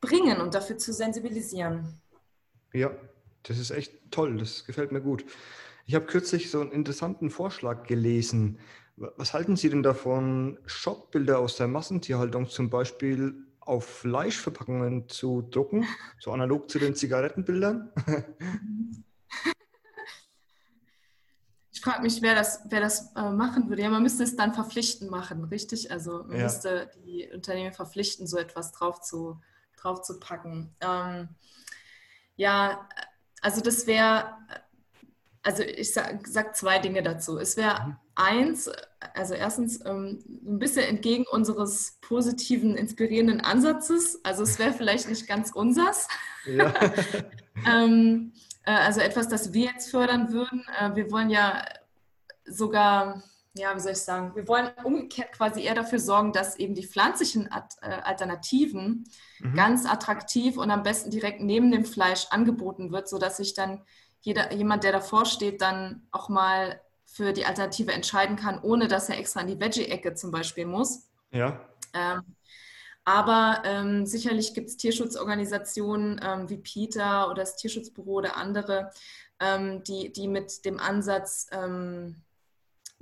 bringen 0.00 0.40
und 0.40 0.54
dafür 0.54 0.78
zu 0.78 0.92
sensibilisieren. 0.92 2.00
Ja, 2.72 2.90
das 3.42 3.58
ist 3.58 3.70
echt 3.70 3.92
toll, 4.10 4.38
das 4.38 4.64
gefällt 4.64 4.92
mir 4.92 5.00
gut. 5.00 5.24
Ich 5.86 5.94
habe 5.94 6.06
kürzlich 6.06 6.50
so 6.50 6.60
einen 6.60 6.72
interessanten 6.72 7.30
Vorschlag 7.30 7.86
gelesen. 7.86 8.58
Was 8.96 9.34
halten 9.34 9.56
Sie 9.56 9.68
denn 9.68 9.82
davon, 9.82 10.58
Schockbilder 10.66 11.38
aus 11.38 11.56
der 11.56 11.66
Massentierhaltung 11.66 12.48
zum 12.48 12.70
Beispiel 12.70 13.34
auf 13.60 13.84
Fleischverpackungen 13.84 15.08
zu 15.08 15.42
drucken, 15.42 15.86
so 16.18 16.30
analog 16.32 16.70
zu 16.70 16.78
den 16.78 16.94
Zigarettenbildern? 16.94 17.90
Ich 21.74 21.80
frage 21.80 22.02
mich, 22.02 22.22
wer 22.22 22.34
das, 22.36 22.60
wer 22.68 22.80
das 22.80 23.12
äh, 23.16 23.30
machen 23.30 23.68
würde. 23.68 23.82
Ja, 23.82 23.90
man 23.90 24.02
müsste 24.02 24.22
es 24.22 24.36
dann 24.36 24.54
verpflichtend 24.54 25.10
machen, 25.10 25.42
richtig? 25.44 25.90
Also 25.90 26.22
man 26.24 26.36
ja. 26.36 26.42
müsste 26.44 26.90
die 27.04 27.28
Unternehmen 27.32 27.72
verpflichten, 27.72 28.26
so 28.26 28.36
etwas 28.36 28.70
drauf 28.72 29.00
zu, 29.00 29.40
drauf 29.76 30.02
zu 30.02 30.20
packen. 30.20 30.76
Ähm, 30.80 31.30
ja, 32.36 32.88
also 33.40 33.60
das 33.60 33.86
wäre, 33.86 34.36
also 35.42 35.62
ich 35.62 35.92
sage 35.92 36.20
sag 36.26 36.56
zwei 36.56 36.78
Dinge 36.78 37.02
dazu. 37.02 37.38
Es 37.38 37.56
wäre 37.56 37.84
mhm. 37.84 37.96
eins, 38.14 38.70
also 39.14 39.34
erstens 39.34 39.84
ähm, 39.84 40.22
ein 40.28 40.58
bisschen 40.58 40.84
entgegen 40.84 41.24
unseres 41.30 41.98
positiven, 42.00 42.76
inspirierenden 42.76 43.40
Ansatzes. 43.40 44.20
Also 44.24 44.44
es 44.44 44.58
wäre 44.58 44.72
vielleicht 44.76 45.08
nicht 45.08 45.26
ganz 45.26 45.52
unsers. 45.52 46.08
Ja. 46.46 46.72
ähm, 47.68 48.32
äh, 48.64 48.72
also 48.72 49.00
etwas, 49.00 49.28
das 49.28 49.52
wir 49.52 49.66
jetzt 49.66 49.90
fördern 49.90 50.32
würden. 50.32 50.64
Äh, 50.78 50.94
wir 50.94 51.10
wollen 51.10 51.30
ja 51.30 51.64
sogar 52.44 53.22
ja, 53.54 53.74
wie 53.74 53.80
soll 53.80 53.92
ich 53.92 53.98
sagen, 53.98 54.34
wir 54.34 54.48
wollen 54.48 54.70
umgekehrt 54.82 55.32
quasi 55.32 55.62
eher 55.62 55.74
dafür 55.74 55.98
sorgen, 55.98 56.32
dass 56.32 56.56
eben 56.56 56.74
die 56.74 56.86
pflanzlichen 56.86 57.50
äh, 57.50 57.86
Alternativen 57.86 59.04
mhm. 59.40 59.54
ganz 59.54 59.84
attraktiv 59.84 60.56
und 60.56 60.70
am 60.70 60.82
besten 60.82 61.10
direkt 61.10 61.40
neben 61.40 61.70
dem 61.70 61.84
Fleisch 61.84 62.26
angeboten 62.30 62.92
wird, 62.92 63.08
sodass 63.08 63.36
sich 63.36 63.54
dann 63.54 63.82
jeder, 64.22 64.52
jemand, 64.52 64.84
der 64.84 64.92
davor 64.92 65.26
steht, 65.26 65.60
dann 65.60 66.06
auch 66.12 66.28
mal 66.28 66.80
für 67.04 67.32
die 67.32 67.44
Alternative 67.44 67.92
entscheiden 67.92 68.36
kann, 68.36 68.58
ohne 68.62 68.88
dass 68.88 69.10
er 69.10 69.18
extra 69.18 69.40
in 69.42 69.48
die 69.48 69.60
Veggie-Ecke 69.60 70.14
zum 70.14 70.30
Beispiel 70.30 70.64
muss. 70.64 71.10
Ja. 71.30 71.60
Ähm, 71.92 72.22
aber 73.04 73.62
ähm, 73.64 74.06
sicherlich 74.06 74.54
gibt 74.54 74.68
es 74.68 74.76
Tierschutzorganisationen 74.76 76.20
ähm, 76.24 76.48
wie 76.48 76.56
PETA 76.56 77.26
oder 77.26 77.42
das 77.42 77.56
Tierschutzbüro 77.56 78.12
oder 78.12 78.36
andere, 78.36 78.92
ähm, 79.40 79.82
die, 79.82 80.12
die 80.12 80.28
mit 80.28 80.64
dem 80.64 80.78
Ansatz 80.78 81.48
ähm, 81.50 82.22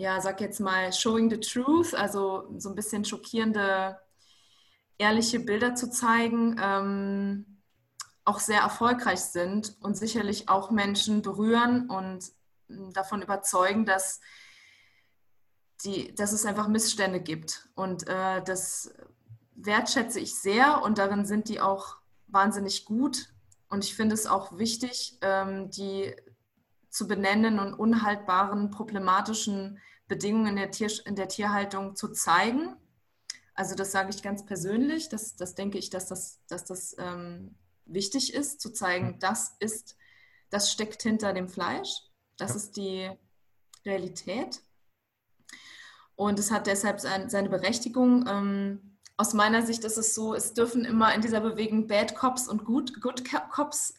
ja, 0.01 0.19
sag 0.19 0.41
jetzt 0.41 0.61
mal, 0.61 0.91
showing 0.95 1.29
the 1.29 1.39
truth, 1.39 1.93
also 1.95 2.49
so 2.57 2.71
ein 2.71 2.75
bisschen 2.75 3.05
schockierende, 3.05 3.99
ehrliche 4.97 5.41
Bilder 5.41 5.75
zu 5.75 5.91
zeigen, 5.91 6.57
ähm, 6.59 7.61
auch 8.25 8.39
sehr 8.39 8.63
erfolgreich 8.63 9.21
sind 9.21 9.77
und 9.83 9.99
sicherlich 9.99 10.49
auch 10.49 10.71
Menschen 10.71 11.21
berühren 11.21 11.91
und 11.91 12.25
hm, 12.69 12.95
davon 12.95 13.21
überzeugen, 13.21 13.85
dass, 13.85 14.23
die, 15.85 16.15
dass 16.15 16.33
es 16.33 16.47
einfach 16.47 16.69
Missstände 16.69 17.21
gibt. 17.21 17.69
Und 17.75 18.09
äh, 18.09 18.43
das 18.43 18.95
wertschätze 19.55 20.19
ich 20.19 20.35
sehr 20.35 20.81
und 20.83 20.97
darin 20.97 21.27
sind 21.27 21.51
die 21.51 21.61
auch 21.61 21.99
wahnsinnig 22.27 22.87
gut. 22.87 23.35
Und 23.69 23.85
ich 23.85 23.95
finde 23.95 24.15
es 24.15 24.27
auch 24.27 24.57
wichtig, 24.57 25.19
ähm, 25.21 25.71
die 25.71 26.17
zu 26.91 27.07
benennen 27.07 27.59
und 27.59 27.75
unhaltbaren, 27.75 28.71
problematischen 28.71 29.79
Bedingungen 30.09 30.49
in 30.49 30.57
der, 30.57 30.71
Tier, 30.71 30.91
in 31.07 31.15
der 31.15 31.29
Tierhaltung 31.29 31.95
zu 31.97 32.09
zeigen. 32.09 32.77
Also 33.55 33.75
das 33.75 33.93
sage 33.93 34.11
ich 34.11 34.23
ganz 34.23 34.45
persönlich, 34.45 35.09
das, 35.09 35.37
das 35.37 35.55
denke 35.55 35.79
ich, 35.79 35.91
dass 35.91 36.07
das, 36.07 36.41
dass 36.49 36.65
das 36.65 36.97
ähm, 36.99 37.55
wichtig 37.85 38.35
ist, 38.35 38.61
zu 38.61 38.73
zeigen, 38.73 39.19
das 39.21 39.57
ist, 39.61 39.97
das 40.51 40.73
steckt 40.73 41.03
hinter 41.03 41.33
dem 41.33 41.49
Fleisch, 41.49 42.03
das 42.37 42.51
ja. 42.51 42.57
ist 42.57 42.77
die 42.77 43.11
Realität. 43.85 44.63
Und 46.17 46.39
es 46.39 46.51
hat 46.51 46.67
deshalb 46.67 47.01
seine 47.01 47.49
Berechtigung. 47.49 48.27
Ähm, 48.29 48.99
aus 49.17 49.33
meiner 49.33 49.65
Sicht 49.65 49.85
ist 49.85 49.97
es 49.97 50.15
so, 50.15 50.35
es 50.35 50.55
dürfen 50.55 50.85
immer 50.85 51.15
in 51.15 51.21
dieser 51.21 51.41
Bewegung 51.41 51.87
Bad 51.87 52.15
Cops 52.15 52.49
und 52.49 52.65
Good, 52.65 53.01
Good 53.01 53.25
Cops 53.51 53.95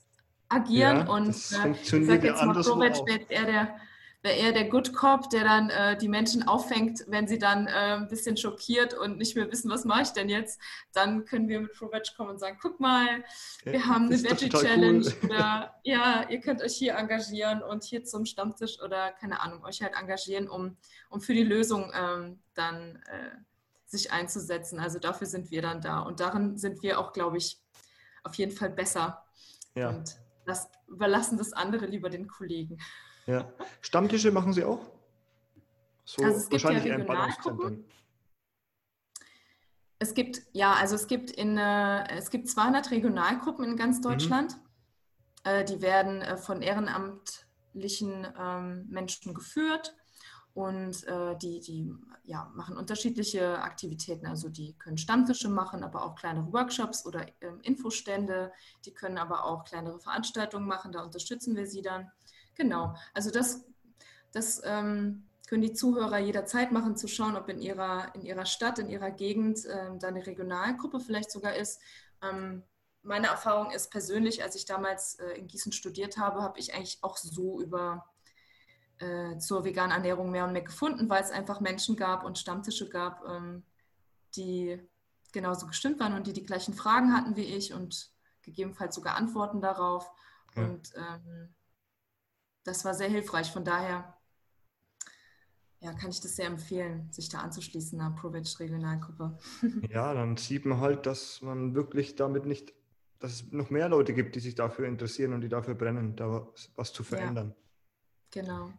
agieren. 0.52 0.98
Ja, 0.98 1.14
und 1.14 1.28
das 1.28 1.52
äh, 1.52 1.72
ich 1.72 1.90
sage 1.90 2.28
jetzt 2.28 2.44
mal, 2.44 2.62
Kovac 2.62 3.06
wäre 3.08 3.22
eher 3.30 3.46
der, 3.46 3.76
wär 4.24 4.38
eher 4.38 4.52
der 4.52 4.70
Good 4.70 4.94
Cop, 4.94 5.30
der 5.30 5.44
dann 5.44 5.70
äh, 5.70 5.98
die 5.98 6.08
Menschen 6.08 6.48
auffängt, 6.48 7.04
wenn 7.08 7.28
sie 7.28 7.40
dann 7.40 7.68
äh, 7.68 7.96
ein 7.96 8.08
bisschen 8.08 8.38
schockiert 8.38 8.94
und 8.94 9.18
nicht 9.18 9.36
mehr 9.36 9.52
wissen, 9.52 9.72
was 9.72 9.86
mache 9.86 10.04
ich 10.04 10.10
denn 10.10 10.30
jetzt. 10.30 10.60
Dann 10.94 11.26
können 11.26 11.48
wir 11.48 11.62
mit 11.62 11.74
ProVeg 11.74 12.16
kommen 12.16 12.32
und 12.32 12.40
sagen, 12.40 12.58
guck 12.62 12.80
mal, 12.80 13.24
wir 13.64 13.74
ja, 13.74 13.86
haben 13.86 14.06
eine 14.06 14.22
Veggie-Challenge 14.22 15.06
cool. 15.24 15.30
oder 15.30 15.76
ja, 15.84 16.30
ihr 16.30 16.40
könnt 16.40 16.62
euch 16.62 16.76
hier 16.76 16.96
engagieren 16.96 17.64
und 17.64 17.84
hier 17.84 18.04
zum 18.04 18.26
Stammtisch 18.26 18.82
oder 18.82 19.12
keine 19.12 19.42
Ahnung, 19.42 19.64
euch 19.64 19.82
halt 19.82 19.94
engagieren, 20.00 20.48
um, 20.48 20.78
um 21.10 21.22
für 21.22 21.34
die 21.34 21.44
Lösung 21.44 21.92
ähm, 21.96 22.40
dann 22.54 22.98
äh, 23.08 23.32
sich 23.86 24.12
einzusetzen. 24.12 24.80
Also 24.80 25.00
dafür 25.00 25.28
sind 25.28 25.52
wir 25.52 25.62
dann 25.62 25.82
da. 25.82 26.00
Und 26.00 26.20
darin 26.20 26.58
sind 26.58 26.82
wir 26.82 27.00
auch, 27.00 27.12
glaube 27.12 27.38
ich, 27.38 27.60
auf 28.24 28.36
jeden 28.36 28.52
Fall 28.52 28.70
besser. 28.70 29.26
Ja. 29.76 29.90
Und 29.90 30.21
das 30.45 30.69
überlassen 30.88 31.38
das 31.38 31.54
andere 31.54 31.86
lieber 31.86 32.10
den 32.10 32.27
Kollegen. 32.27 32.80
Ja. 33.27 33.51
Stammtische 33.82 34.32
machen 34.32 34.54
Sie 34.54 34.63
auch? 34.63 34.80
So 36.04 36.23
also 36.23 36.38
es 36.38 36.49
gibt 36.49 36.63
wahrscheinlich 36.63 36.86
ja 36.86 36.95
Regionalgruppen. 36.95 37.86
Es 39.99 40.15
gibt, 40.15 40.41
ja, 40.51 40.73
also 40.73 40.95
es 40.95 41.08
gibt 41.08 41.30
in, 41.30 41.58
äh, 41.58 42.17
es 42.17 42.32
gibt 42.32 42.49
200 42.49 42.89
Regionalgruppen 42.89 43.63
in 43.63 43.77
ganz 43.77 43.99
mhm. 43.99 44.04
Deutschland. 44.04 44.56
Mhm. 44.56 44.62
Äh, 45.43 45.65
die 45.65 45.82
werden 45.82 46.21
äh, 46.21 46.38
von 46.38 46.62
ehrenamtlichen 46.62 48.27
ähm, 48.38 48.88
Menschen 48.89 49.34
geführt 49.34 49.95
und 50.54 51.08
äh, 51.08 51.38
die, 51.38 51.60
die 51.62 51.94
ja, 52.24 52.52
machen 52.54 52.78
unterschiedliche 52.78 53.60
Aktivitäten. 53.62 54.26
Also 54.26 54.50
die 54.50 54.74
können 54.78 54.98
Stammtische 54.98 55.50
machen, 55.50 55.84
aber 55.84 56.04
auch 56.04 56.16
kleinere 56.16 56.52
Workshops 56.52 57.06
oder 57.06 57.26
ähm, 57.42 57.60
Infostände. 57.62 58.52
Die 58.86 58.94
können 58.94 59.18
aber 59.18 59.46
auch 59.46 59.64
kleinere 59.64 60.00
Veranstaltungen 60.00 60.68
machen. 60.68 60.92
Da 60.92 61.04
unterstützen 61.04 61.56
wir 61.56 61.68
sie 61.68 61.82
dann. 61.82 62.12
Genau. 62.56 62.96
Also 63.14 63.32
das, 63.32 63.66
das 64.34 64.62
ähm, 64.66 65.28
können 65.48 65.62
die 65.62 65.74
Zuhörer 65.74 66.20
jederzeit 66.20 66.72
machen, 66.72 66.96
zu 66.98 67.08
schauen, 67.08 67.36
ob 67.36 67.50
in 67.50 67.60
ihrer, 67.60 68.14
in 68.16 68.22
ihrer 68.22 68.46
Stadt, 68.46 68.80
in 68.80 68.90
ihrer 68.90 69.12
Gegend 69.12 69.66
ähm, 69.70 70.00
da 70.00 70.10
eine 70.10 70.26
Regionalgruppe 70.26 71.00
vielleicht 71.00 71.32
sogar 71.32 71.56
ist. 71.56 71.82
Ähm, 72.22 72.64
meine 73.04 73.28
Erfahrung 73.28 73.72
ist 73.72 73.90
persönlich, 73.90 74.44
als 74.44 74.56
ich 74.56 74.66
damals 74.66 75.16
äh, 75.16 75.32
in 75.32 75.48
Gießen 75.48 75.72
studiert 75.72 76.18
habe, 76.18 76.42
habe 76.42 76.60
ich 76.60 76.74
eigentlich 76.74 77.00
auch 77.02 77.18
so 77.18 77.62
über 77.62 78.06
äh, 79.02 79.38
zur 79.40 79.66
veganen 79.66 79.92
Ernährung 79.92 80.32
mehr 80.32 80.46
und 80.46 80.54
mehr 80.54 80.62
gefunden, 80.62 81.10
weil 81.10 81.24
es 81.24 81.32
einfach 81.32 81.60
Menschen 81.60 81.96
gab 81.96 82.24
und 82.24 82.38
Stammtische 82.38 82.88
gab, 82.88 83.28
ähm, 83.28 83.64
die 84.36 84.80
genauso 85.32 85.66
gestimmt 85.68 86.00
waren 86.00 86.14
und 86.14 86.28
die 86.28 86.34
die 86.34 86.46
gleichen 86.46 86.74
Fragen 86.74 87.14
hatten 87.14 87.36
wie 87.36 87.46
ich 87.46 87.74
und 87.74 88.12
gegebenenfalls 88.44 88.96
sogar 88.96 89.16
Antworten 89.16 89.62
darauf. 89.62 90.10
Ja. 90.56 90.64
Und 90.64 90.94
ähm, 90.96 91.56
das 92.64 92.86
war 92.86 92.94
sehr 92.94 93.10
hilfreich. 93.10 93.52
Von 93.52 93.66
daher 93.66 94.18
ja, 95.80 95.94
kann 95.94 96.12
ich 96.12 96.22
das 96.22 96.36
sehr 96.36 96.46
empfehlen, 96.46 97.12
sich 97.12 97.30
da 97.30 97.40
anzuschließen, 97.40 98.00
einer 98.00 98.16
ProVeg 98.16 98.60
Regionalgruppe. 98.60 99.40
Ja, 99.90 100.14
dann 100.14 100.38
sieht 100.38 100.66
man 100.66 100.80
halt, 100.80 101.08
dass 101.08 101.42
man 101.42 101.74
wirklich 101.74 102.16
damit 102.16 102.46
nicht, 102.46 102.74
dass 103.18 103.34
es 103.34 103.52
noch 103.52 103.72
mehr 103.72 103.90
Leute 103.90 104.14
gibt, 104.14 104.36
die 104.36 104.40
sich 104.40 104.54
dafür 104.54 104.88
interessieren 104.88 105.34
und 105.34 105.42
die 105.42 105.50
dafür 105.50 105.74
brennen, 105.74 106.16
da 106.16 106.48
was 106.76 106.94
zu 106.94 107.04
verändern. 107.04 107.56
Ja, 108.36 108.42
genau. 108.42 108.74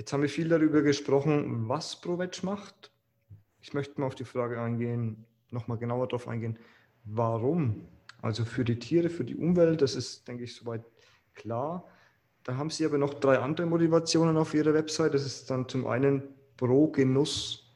Jetzt 0.00 0.14
haben 0.14 0.22
wir 0.22 0.30
viel 0.30 0.48
darüber 0.48 0.80
gesprochen, 0.80 1.68
was 1.68 2.00
ProVeg 2.00 2.42
macht. 2.42 2.90
Ich 3.60 3.74
möchte 3.74 4.00
mal 4.00 4.06
auf 4.06 4.14
die 4.14 4.24
Frage 4.24 4.58
eingehen, 4.58 5.26
nochmal 5.50 5.76
genauer 5.76 6.08
darauf 6.08 6.26
eingehen, 6.26 6.58
warum? 7.04 7.86
Also 8.22 8.46
für 8.46 8.64
die 8.64 8.78
Tiere, 8.78 9.10
für 9.10 9.24
die 9.24 9.36
Umwelt, 9.36 9.82
das 9.82 9.96
ist, 9.96 10.26
denke 10.26 10.44
ich, 10.44 10.54
soweit 10.54 10.82
klar. 11.34 11.86
Da 12.44 12.56
haben 12.56 12.70
Sie 12.70 12.86
aber 12.86 12.96
noch 12.96 13.12
drei 13.12 13.40
andere 13.40 13.66
Motivationen 13.66 14.38
auf 14.38 14.54
Ihrer 14.54 14.72
Website. 14.72 15.12
Das 15.12 15.26
ist 15.26 15.50
dann 15.50 15.68
zum 15.68 15.86
einen 15.86 16.22
pro 16.56 16.86
Genuss. 16.86 17.70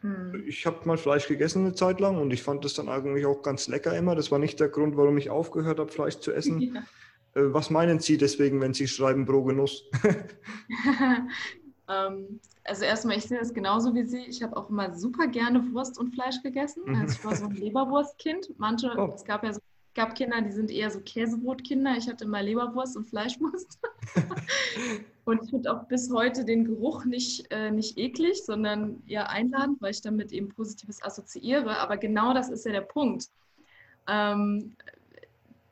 Hm. 0.00 0.44
Ich 0.46 0.64
habe 0.64 0.88
mal 0.88 0.96
Fleisch 0.96 1.28
gegessen 1.28 1.66
eine 1.66 1.74
Zeit 1.74 2.00
lang 2.00 2.16
und 2.16 2.32
ich 2.32 2.42
fand 2.42 2.64
das 2.64 2.72
dann 2.72 2.88
eigentlich 2.88 3.26
auch 3.26 3.42
ganz 3.42 3.68
lecker 3.68 3.94
immer. 3.94 4.14
Das 4.14 4.30
war 4.30 4.38
nicht 4.38 4.58
der 4.60 4.70
Grund, 4.70 4.96
warum 4.96 5.18
ich 5.18 5.28
aufgehört 5.28 5.78
habe, 5.78 5.92
Fleisch 5.92 6.20
zu 6.20 6.32
essen. 6.32 6.58
Ja. 6.74 7.42
Äh, 7.42 7.52
was 7.52 7.68
meinen 7.68 8.00
Sie 8.00 8.16
deswegen, 8.16 8.62
wenn 8.62 8.72
Sie 8.72 8.88
schreiben 8.88 9.26
pro 9.26 9.44
Genuss? 9.44 9.84
Ähm, 11.88 12.40
also 12.64 12.84
erstmal, 12.84 13.16
ich 13.16 13.24
sehe 13.24 13.38
das 13.38 13.54
genauso 13.54 13.94
wie 13.94 14.04
Sie. 14.04 14.24
Ich 14.26 14.42
habe 14.42 14.56
auch 14.56 14.70
immer 14.70 14.94
super 14.94 15.26
gerne 15.26 15.72
Wurst 15.72 15.98
und 15.98 16.14
Fleisch 16.14 16.42
gegessen. 16.42 16.82
Mhm. 16.86 17.00
Also 17.02 17.14
ich 17.14 17.24
war 17.24 17.36
so 17.36 17.44
ein 17.46 17.54
Leberwurstkind. 17.54 18.58
Manche, 18.58 18.92
oh. 18.96 19.12
es 19.14 19.24
gab 19.24 19.44
ja 19.44 19.52
so 19.52 19.60
gab 19.96 20.14
Kinder, 20.14 20.40
die 20.42 20.52
sind 20.52 20.70
eher 20.70 20.90
so 20.90 21.00
Käsebrotkinder. 21.00 21.96
Ich 21.96 22.06
hatte 22.06 22.24
immer 22.24 22.42
Leberwurst 22.42 22.96
und 22.96 23.06
Fleischwurst. 23.06 23.78
und 25.24 25.42
ich 25.42 25.50
finde 25.50 25.72
auch 25.74 25.84
bis 25.88 26.12
heute 26.12 26.44
den 26.44 26.66
Geruch 26.66 27.04
nicht, 27.04 27.50
äh, 27.50 27.70
nicht 27.70 27.98
eklig, 27.98 28.44
sondern 28.44 29.02
eher 29.08 29.30
einladend, 29.30 29.80
weil 29.80 29.90
ich 29.90 30.02
damit 30.02 30.32
eben 30.32 30.48
Positives 30.48 31.02
assoziiere. 31.02 31.78
Aber 31.78 31.96
genau 31.96 32.34
das 32.34 32.50
ist 32.50 32.66
ja 32.66 32.72
der 32.72 32.82
Punkt. 32.82 33.30
Ähm, 34.06 34.76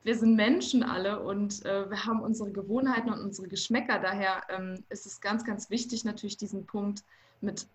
wir 0.05 0.15
sind 0.15 0.35
Menschen 0.35 0.83
alle 0.83 1.19
und 1.19 1.65
äh, 1.65 1.89
wir 1.89 2.05
haben 2.05 2.21
unsere 2.21 2.51
Gewohnheiten 2.51 3.09
und 3.09 3.19
unsere 3.19 3.47
Geschmäcker. 3.47 3.97
Daher 3.97 4.43
ähm, 4.49 4.83
ist 4.89 5.07
es 5.07 5.19
ganz, 5.19 5.43
ganz 5.43 5.71
wichtig, 5.71 6.05
natürlich 6.05 6.37
diesen 6.37 6.67
Punkt 6.67 7.03
mit 7.41 7.67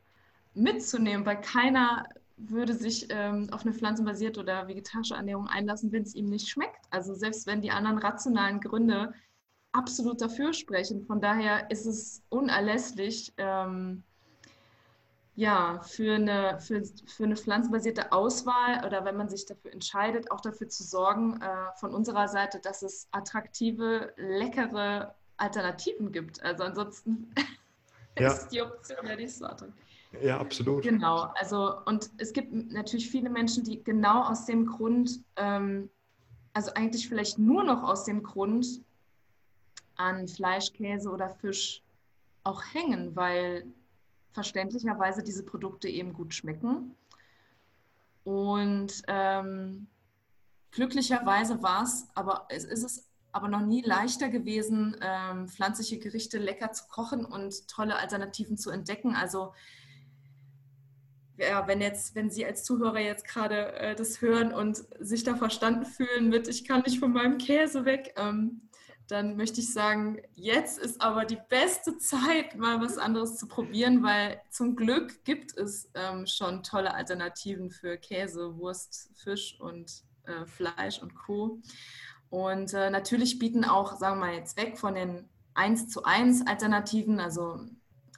mitzunehmen, 0.54 1.26
weil 1.26 1.40
keiner 1.40 2.04
würde 2.36 2.74
sich 2.74 3.08
ähm, 3.10 3.48
auf 3.50 3.62
eine 3.62 3.74
pflanzenbasierte 3.74 4.38
oder 4.38 4.68
vegetarische 4.68 5.14
Ernährung 5.14 5.48
einlassen, 5.48 5.90
wenn 5.90 6.04
es 6.04 6.14
ihm 6.14 6.26
nicht 6.26 6.48
schmeckt. 6.48 6.86
Also 6.90 7.14
selbst 7.14 7.48
wenn 7.48 7.62
die 7.62 7.72
anderen 7.72 7.98
rationalen 7.98 8.60
Gründe 8.60 9.12
absolut 9.72 10.20
dafür 10.20 10.52
sprechen. 10.52 11.04
Von 11.06 11.20
daher 11.20 11.68
ist 11.72 11.84
es 11.84 12.22
unerlässlich, 12.28 13.32
ähm, 13.38 14.04
ja, 15.40 15.80
für 15.80 16.16
eine, 16.16 16.60
für, 16.60 16.84
für 17.06 17.24
eine 17.24 17.34
pflanzenbasierte 17.34 18.12
Auswahl 18.12 18.84
oder 18.84 19.06
wenn 19.06 19.16
man 19.16 19.30
sich 19.30 19.46
dafür 19.46 19.72
entscheidet, 19.72 20.30
auch 20.30 20.42
dafür 20.42 20.68
zu 20.68 20.82
sorgen, 20.82 21.40
äh, 21.40 21.46
von 21.76 21.94
unserer 21.94 22.28
Seite, 22.28 22.60
dass 22.60 22.82
es 22.82 23.08
attraktive, 23.10 24.12
leckere 24.18 25.14
Alternativen 25.38 26.12
gibt. 26.12 26.42
Also 26.42 26.64
ansonsten 26.64 27.34
ja. 28.18 28.28
ist 28.32 28.48
die 28.48 28.60
Option 28.60 29.06
ja 29.06 29.16
nicht 29.16 29.34
so 29.34 29.46
attraktiv. 29.46 29.82
Ja, 30.20 30.38
absolut. 30.38 30.82
Genau, 30.82 31.32
also 31.36 31.74
und 31.86 32.10
es 32.18 32.34
gibt 32.34 32.52
natürlich 32.52 33.08
viele 33.08 33.30
Menschen, 33.30 33.64
die 33.64 33.82
genau 33.82 34.24
aus 34.24 34.44
dem 34.44 34.66
Grund, 34.66 35.20
ähm, 35.36 35.88
also 36.52 36.70
eigentlich 36.74 37.08
vielleicht 37.08 37.38
nur 37.38 37.64
noch 37.64 37.82
aus 37.82 38.04
dem 38.04 38.22
Grund 38.22 38.82
an 39.96 40.28
Fleisch, 40.28 40.70
Käse 40.74 41.08
oder 41.08 41.30
Fisch 41.30 41.82
auch 42.44 42.62
hängen, 42.74 43.16
weil 43.16 43.64
verständlicherweise 44.32 45.22
diese 45.22 45.44
Produkte 45.44 45.88
eben 45.88 46.12
gut 46.12 46.34
schmecken. 46.34 46.94
Und 48.24 49.02
ähm, 49.08 49.86
glücklicherweise 50.70 51.62
war 51.62 51.82
es, 51.82 52.08
aber 52.14 52.46
es 52.48 52.64
ist 52.64 52.84
es 52.84 53.06
aber 53.32 53.48
noch 53.48 53.60
nie 53.60 53.82
leichter 53.82 54.28
gewesen, 54.28 54.96
ähm, 55.00 55.48
pflanzliche 55.48 55.98
Gerichte 55.98 56.38
lecker 56.38 56.72
zu 56.72 56.88
kochen 56.88 57.24
und 57.24 57.68
tolle 57.68 57.96
Alternativen 57.96 58.56
zu 58.56 58.70
entdecken. 58.70 59.14
Also 59.14 59.54
ja, 61.36 61.66
wenn 61.66 61.80
jetzt, 61.80 62.14
wenn 62.14 62.30
Sie 62.30 62.44
als 62.44 62.64
Zuhörer 62.64 62.98
jetzt 62.98 63.26
gerade 63.26 63.72
äh, 63.74 63.94
das 63.94 64.20
hören 64.20 64.52
und 64.52 64.84
sich 64.98 65.24
da 65.24 65.36
verstanden 65.36 65.86
fühlen 65.86 66.28
mit, 66.28 66.48
ich 66.48 66.66
kann 66.66 66.82
nicht 66.82 66.98
von 66.98 67.12
meinem 67.12 67.38
Käse 67.38 67.84
weg, 67.84 68.14
ähm, 68.16 68.62
dann 69.10 69.36
möchte 69.36 69.60
ich 69.60 69.72
sagen, 69.72 70.22
jetzt 70.34 70.78
ist 70.78 71.00
aber 71.00 71.24
die 71.24 71.38
beste 71.48 71.98
Zeit, 71.98 72.56
mal 72.56 72.80
was 72.80 72.96
anderes 72.96 73.36
zu 73.36 73.48
probieren, 73.48 74.04
weil 74.04 74.40
zum 74.50 74.76
Glück 74.76 75.24
gibt 75.24 75.56
es 75.56 75.90
ähm, 75.94 76.26
schon 76.26 76.62
tolle 76.62 76.94
Alternativen 76.94 77.70
für 77.70 77.96
Käse, 77.96 78.56
Wurst, 78.56 79.10
Fisch 79.16 79.58
und 79.58 80.04
äh, 80.24 80.46
Fleisch 80.46 81.02
und 81.02 81.16
Co. 81.16 81.60
Und 82.28 82.72
äh, 82.72 82.90
natürlich 82.90 83.40
bieten 83.40 83.64
auch, 83.64 83.96
sagen 83.96 84.20
wir 84.20 84.26
mal 84.26 84.34
jetzt 84.34 84.56
weg 84.56 84.78
von 84.78 84.94
den 84.94 85.28
1 85.54 85.88
zu 85.88 86.04
1 86.04 86.46
Alternativen, 86.46 87.18
also, 87.18 87.58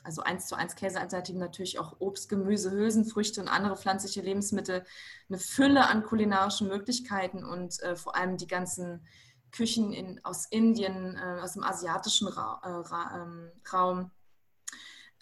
also 0.04 0.20
1 0.20 0.46
zu 0.46 0.56
1 0.56 0.76
Käsealternativen, 0.76 1.40
natürlich 1.40 1.78
auch 1.78 1.96
Obst, 2.00 2.28
Gemüse, 2.28 2.70
Hülsenfrüchte 2.70 3.40
und 3.40 3.48
andere 3.48 3.78
pflanzliche 3.78 4.20
Lebensmittel, 4.20 4.84
eine 5.30 5.38
Fülle 5.38 5.86
an 5.88 6.02
kulinarischen 6.02 6.68
Möglichkeiten 6.68 7.44
und 7.44 7.82
äh, 7.82 7.96
vor 7.96 8.14
allem 8.14 8.36
die 8.36 8.46
ganzen 8.46 9.06
Küchen 9.52 9.92
in, 9.92 10.24
aus 10.24 10.46
Indien, 10.46 11.16
äh, 11.16 11.40
aus 11.40 11.52
dem 11.52 11.62
asiatischen 11.62 12.26
Ra 12.28 12.60
äh, 12.64 12.68
Ra 12.68 13.22
ähm, 13.22 13.50
Raum. 13.72 14.10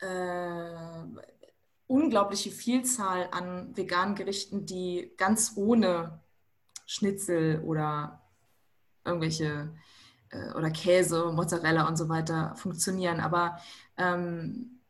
Äh, 0.01 1.27
unglaubliche 1.87 2.53
Vielzahl 2.53 3.29
an 3.33 3.77
veganen 3.77 4.15
Gerichten, 4.15 4.65
die 4.65 5.13
ganz 5.17 5.53
ohne 5.57 6.21
Schnitzel 6.87 7.61
oder 7.65 8.23
irgendwelche 9.05 9.73
äh, 10.31 10.53
oder 10.53 10.71
Käse, 10.71 11.33
Mozzarella 11.33 11.89
und 11.89 11.97
so 11.97 12.09
weiter 12.09 12.55
funktionieren. 12.57 13.19
Aber 13.19 13.59
ähm, 13.97 14.81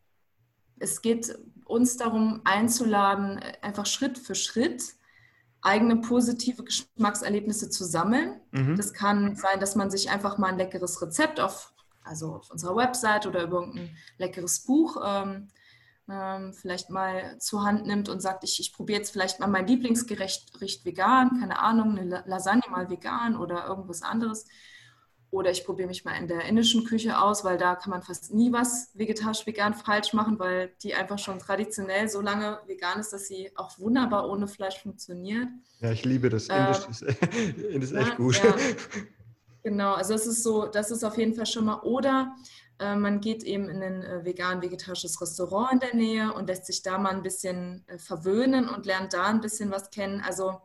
es 0.79 1.01
geht 1.01 1.39
uns 1.65 1.97
darum, 1.97 2.43
einzuladen, 2.45 3.41
einfach 3.63 3.87
Schritt 3.87 4.19
für 4.19 4.35
Schritt 4.35 4.95
eigene 5.63 5.97
positive 5.97 6.65
Geschmackserlebnisse 6.65 7.71
zu 7.71 7.85
sammeln. 7.85 8.41
Mhm. 8.51 8.77
Das 8.77 8.93
kann 8.93 9.37
sein, 9.37 9.61
dass 9.61 9.77
man 9.77 9.91
sich 9.91 10.11
einfach 10.11 10.39
mal 10.39 10.49
ein 10.49 10.59
leckeres 10.59 11.01
Rezept 11.03 11.41
auf, 11.41 11.73
also 12.03 12.35
auf 12.37 12.51
unserer 12.51 12.77
Website 12.77 13.27
oder 13.27 13.43
über 13.43 13.63
ein 13.63 13.97
leckeres 14.19 14.61
Buch 14.61 14.97
ähm, 15.05 15.49
ähm, 16.11 16.53
vielleicht 16.53 16.91
mal 16.91 17.39
zur 17.39 17.63
Hand 17.63 17.87
nimmt 17.87 18.09
und 18.09 18.21
sagt, 18.21 18.45
ich, 18.45 18.59
ich 18.59 18.73
probiere 18.73 18.99
jetzt 18.99 19.13
vielleicht 19.13 19.39
mal 19.39 19.47
mein 19.47 19.67
Lieblingsgericht 19.67 20.85
vegan, 20.85 21.41
keine 21.41 21.59
Ahnung, 21.61 21.97
eine 21.97 22.25
Lasagne 22.27 22.63
mal 22.71 22.91
vegan 22.91 23.37
oder 23.37 23.67
irgendwas 23.67 24.03
anderes. 24.03 24.47
Oder 25.31 25.51
ich 25.53 25.65
probiere 25.65 25.87
mich 25.87 26.05
mal 26.05 26.17
in 26.17 26.27
der 26.27 26.45
indischen 26.47 26.85
Küche 26.85 27.21
aus, 27.21 27.45
weil 27.45 27.57
da 27.57 27.77
kann 27.77 27.91
man 27.91 28.03
fast 28.03 28.35
nie 28.35 28.53
was 28.53 28.91
vegetarisch-vegan 28.95 29.75
falsch 29.75 30.13
machen, 30.13 30.39
weil 30.41 30.73
die 30.83 30.95
einfach 30.95 31.19
schon 31.19 31.39
traditionell 31.39 32.09
so 32.09 32.21
lange 32.21 32.59
vegan 32.67 32.99
ist, 32.99 33.13
dass 33.13 33.29
sie 33.29 33.51
auch 33.57 33.79
wunderbar 33.79 34.29
ohne 34.29 34.49
Fleisch 34.49 34.83
funktioniert. 34.83 35.49
Ja, 35.81 35.93
ich 35.93 36.05
liebe 36.05 36.31
das. 36.31 36.49
Indisch 36.49 36.85
ähm, 36.85 36.91
ist, 36.91 37.03
ist 37.83 37.93
echt 37.93 38.09
ja, 38.09 38.15
gut. 38.15 38.43
Ja. 38.43 38.55
Genau, 39.63 39.93
also 39.93 40.15
es 40.15 40.27
ist 40.27 40.43
so, 40.43 40.67
das 40.67 40.91
ist 40.91 41.05
auf 41.05 41.19
jeden 41.19 41.35
Fall 41.35 41.45
schon 41.45 41.67
mal. 41.67 41.81
Oder 41.81 42.35
äh, 42.79 42.97
man 42.97 43.21
geht 43.21 43.43
eben 43.43 43.69
in 43.69 43.83
ein 43.83 44.03
äh, 44.03 44.25
vegan-vegetarisches 44.25 45.21
Restaurant 45.21 45.73
in 45.75 45.81
der 45.81 45.95
Nähe 45.95 46.33
und 46.33 46.47
lässt 46.47 46.67
sich 46.67 46.83
da 46.83 46.97
mal 46.99 47.11
ein 47.11 47.23
bisschen 47.23 47.85
äh, 47.87 47.99
verwöhnen 47.99 48.69
und 48.69 48.87
lernt 48.87 49.13
da 49.13 49.25
ein 49.27 49.43
bisschen 49.43 49.71
was 49.71 49.91
kennen. 49.91 50.23
Also 50.23 50.61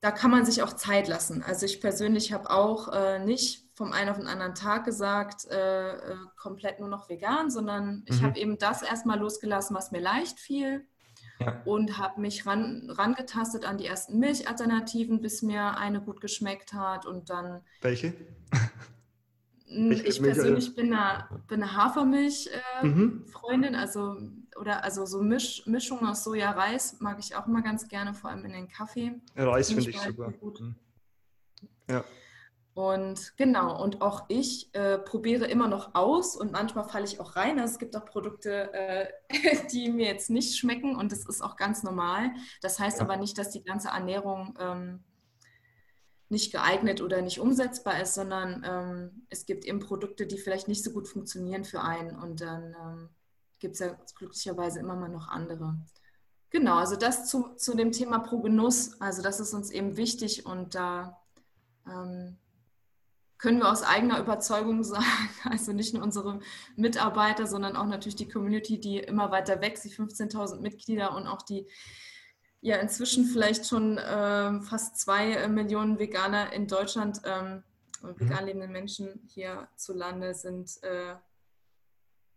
da 0.00 0.10
kann 0.10 0.30
man 0.30 0.46
sich 0.46 0.62
auch 0.62 0.72
Zeit 0.72 1.08
lassen. 1.08 1.42
Also 1.42 1.66
ich 1.66 1.80
persönlich 1.80 2.32
habe 2.32 2.50
auch 2.50 2.88
äh, 2.92 3.18
nicht 3.18 3.68
vom 3.74 3.92
einen 3.92 4.10
auf 4.10 4.18
den 4.18 4.26
anderen 4.26 4.54
Tag 4.54 4.84
gesagt, 4.84 5.46
äh, 5.46 5.92
äh, 5.92 6.16
komplett 6.36 6.80
nur 6.80 6.88
noch 6.88 7.08
vegan, 7.08 7.50
sondern 7.50 8.02
ich 8.06 8.20
mhm. 8.20 8.26
habe 8.26 8.38
eben 8.38 8.58
das 8.58 8.82
erstmal 8.82 9.18
losgelassen, 9.18 9.76
was 9.76 9.90
mir 9.90 10.00
leicht 10.00 10.38
fiel 10.38 10.86
ja. 11.38 11.62
und 11.64 11.98
habe 11.98 12.20
mich 12.20 12.46
ran, 12.46 12.90
rangetastet 12.90 13.64
an 13.64 13.78
die 13.78 13.86
ersten 13.86 14.18
Milchalternativen, 14.18 15.20
bis 15.20 15.42
mir 15.42 15.76
eine 15.76 16.00
gut 16.00 16.20
geschmeckt 16.20 16.72
hat 16.72 17.06
und 17.06 17.30
dann... 17.30 17.62
Welche? 17.80 18.14
Ich, 19.66 20.04
ich 20.04 20.20
persönlich 20.20 20.74
bin 20.74 20.92
eine, 20.92 21.28
bin 21.46 21.62
eine 21.62 21.76
Hafermilch-Freundin, 21.76 23.74
äh, 23.74 23.76
mhm. 23.76 23.76
also 23.76 24.16
oder 24.60 24.84
also 24.84 25.06
so 25.06 25.22
Misch, 25.22 25.66
Mischung 25.66 26.06
aus 26.06 26.22
Soja, 26.22 26.50
Reis 26.50 27.00
mag 27.00 27.18
ich 27.18 27.34
auch 27.34 27.46
immer 27.46 27.62
ganz 27.62 27.88
gerne, 27.88 28.14
vor 28.14 28.30
allem 28.30 28.44
in 28.44 28.52
den 28.52 28.68
Kaffee. 28.68 29.14
Reis 29.34 29.72
finde 29.72 29.90
ich 29.90 30.00
super. 30.00 30.30
Gut. 30.32 30.60
Mhm. 30.60 30.74
Ja. 31.88 32.04
Und 32.74 33.36
genau, 33.36 33.82
und 33.82 34.00
auch 34.00 34.26
ich 34.28 34.72
äh, 34.74 34.98
probiere 34.98 35.46
immer 35.46 35.66
noch 35.66 35.94
aus 35.94 36.36
und 36.36 36.52
manchmal 36.52 36.88
falle 36.88 37.04
ich 37.04 37.18
auch 37.18 37.34
rein. 37.34 37.58
Also 37.58 37.74
es 37.74 37.78
gibt 37.78 37.96
auch 37.96 38.04
Produkte, 38.04 38.72
äh, 38.72 39.08
die 39.72 39.90
mir 39.90 40.06
jetzt 40.06 40.30
nicht 40.30 40.56
schmecken 40.56 40.94
und 40.94 41.10
das 41.10 41.26
ist 41.26 41.42
auch 41.42 41.56
ganz 41.56 41.82
normal. 41.82 42.30
Das 42.62 42.78
heißt 42.78 42.98
ja. 42.98 43.04
aber 43.04 43.16
nicht, 43.16 43.36
dass 43.38 43.50
die 43.50 43.64
ganze 43.64 43.88
Ernährung 43.88 44.56
ähm, 44.60 45.04
nicht 46.28 46.52
geeignet 46.52 47.02
oder 47.02 47.22
nicht 47.22 47.40
umsetzbar 47.40 48.00
ist, 48.00 48.14
sondern 48.14 48.64
ähm, 48.64 49.26
es 49.30 49.46
gibt 49.46 49.64
eben 49.64 49.80
Produkte, 49.80 50.26
die 50.26 50.38
vielleicht 50.38 50.68
nicht 50.68 50.84
so 50.84 50.92
gut 50.92 51.08
funktionieren 51.08 51.64
für 51.64 51.80
einen 51.82 52.16
und 52.16 52.40
dann 52.40 52.76
ähm, 52.80 53.08
gibt 53.60 53.74
es 53.74 53.80
ja 53.80 53.96
glücklicherweise 54.16 54.80
immer 54.80 54.96
mal 54.96 55.08
noch 55.08 55.28
andere. 55.28 55.76
Genau, 56.50 56.76
also 56.76 56.96
das 56.96 57.28
zu, 57.28 57.54
zu 57.56 57.76
dem 57.76 57.92
Thema 57.92 58.18
Pro 58.18 58.40
Genuss, 58.40 59.00
also 59.00 59.22
das 59.22 59.38
ist 59.38 59.54
uns 59.54 59.70
eben 59.70 59.96
wichtig 59.96 60.46
und 60.46 60.74
da 60.74 61.20
ähm, 61.86 62.36
können 63.38 63.58
wir 63.58 63.70
aus 63.70 63.82
eigener 63.82 64.18
Überzeugung 64.20 64.82
sagen, 64.84 65.04
also 65.44 65.72
nicht 65.72 65.94
nur 65.94 66.02
unsere 66.02 66.40
Mitarbeiter, 66.76 67.46
sondern 67.46 67.76
auch 67.76 67.86
natürlich 67.86 68.16
die 68.16 68.28
Community, 68.28 68.80
die 68.80 68.98
immer 68.98 69.30
weiter 69.30 69.60
wächst, 69.60 69.84
die 69.84 69.90
15.000 69.90 70.60
Mitglieder 70.60 71.14
und 71.14 71.26
auch 71.26 71.42
die 71.42 71.66
ja 72.62 72.76
inzwischen 72.76 73.24
vielleicht 73.24 73.66
schon 73.66 73.96
äh, 73.96 74.60
fast 74.60 74.98
zwei 74.98 75.48
Millionen 75.48 75.98
Veganer 75.98 76.52
in 76.52 76.66
Deutschland, 76.66 77.22
ähm, 77.24 77.62
mhm. 78.02 78.20
vegan 78.20 78.44
lebende 78.44 78.68
Menschen 78.68 79.22
hierzulande 79.32 80.34
sind, 80.34 80.82
äh, 80.82 81.14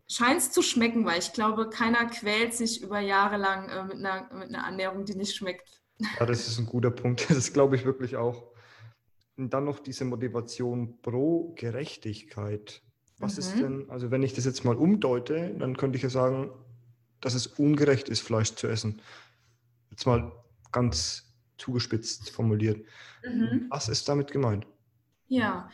scheint 0.08 0.39
es 0.39 0.52
zu 0.52 0.62
schmecken, 0.62 1.06
weil 1.06 1.20
ich 1.20 1.34
glaube, 1.34 1.70
keiner 1.70 2.06
quält 2.06 2.54
sich 2.54 2.82
über 2.82 3.00
Jahre 3.00 3.38
lang 3.38 3.70
äh, 3.70 3.84
mit, 3.84 3.98
einer, 3.98 4.34
mit 4.34 4.50
einer 4.50 4.66
Ernährung, 4.66 5.06
die 5.06 5.16
nicht 5.16 5.36
schmeckt. 5.36 5.82
Ja, 6.20 6.26
das 6.26 6.48
ist 6.48 6.60
ein 6.60 6.66
guter 6.66 6.92
Punkt. 6.92 7.28
Das 7.30 7.54
glaube 7.54 7.76
ich 7.76 7.86
wirklich 7.86 8.16
auch. 8.16 8.52
Und 9.38 9.54
dann 9.54 9.66
noch 9.66 9.80
diese 9.80 10.06
Motivation 10.06 11.02
pro 11.02 11.54
Gerechtigkeit. 11.56 12.82
Was 13.18 13.34
mhm. 13.34 13.39
ist 13.39 13.60
denn, 13.60 13.89
also 13.89 14.12
wenn 14.12 14.24
ich 14.24 14.34
das 14.34 14.46
jetzt 14.46 14.63
mal 14.63 14.76
umdeute, 14.76 15.56
dann 15.58 15.78
könnte 15.78 15.98
ich 15.98 16.04
ja 16.04 16.10
sagen, 16.10 16.52
dass 17.22 17.34
es 17.34 17.48
ungerecht 17.48 18.10
ist, 18.10 18.22
Fleisch 18.22 18.54
zu 18.56 18.68
essen. 18.68 19.02
Jetzt 19.89 20.06
mal 20.06 20.32
ganz 20.72 21.34
zugespitzt 21.58 22.32
formuliert. 22.32 22.86
Mhm. 23.24 23.68
Was 23.70 23.88
ist 23.88 24.10
damit 24.10 24.32
gemeint? 24.32 24.68
Ja, 25.28 25.70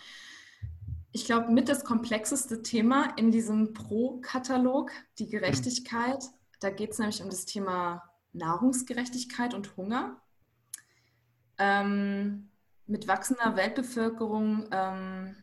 ich 1.11 1.25
glaube, 1.25 1.51
mit 1.51 1.69
das 1.69 1.83
komplexeste 1.83 2.61
Thema 2.61 3.13
in 3.17 3.31
diesem 3.31 3.73
Pro-Katalog, 3.73 4.91
die 5.17 5.29
Gerechtigkeit. 5.29 6.23
Mhm. 6.23 6.35
Da 6.59 6.69
geht 6.69 6.91
es 6.91 6.99
nämlich 6.99 7.21
um 7.23 7.29
das 7.29 7.45
Thema 7.45 8.03
Nahrungsgerechtigkeit 8.33 9.53
und 9.53 9.75
Hunger. 9.77 10.21
Ähm, 11.57 12.51
mit 12.85 13.07
wachsender 13.07 13.55
Weltbevölkerung 13.55 14.67
ähm, 14.71 15.35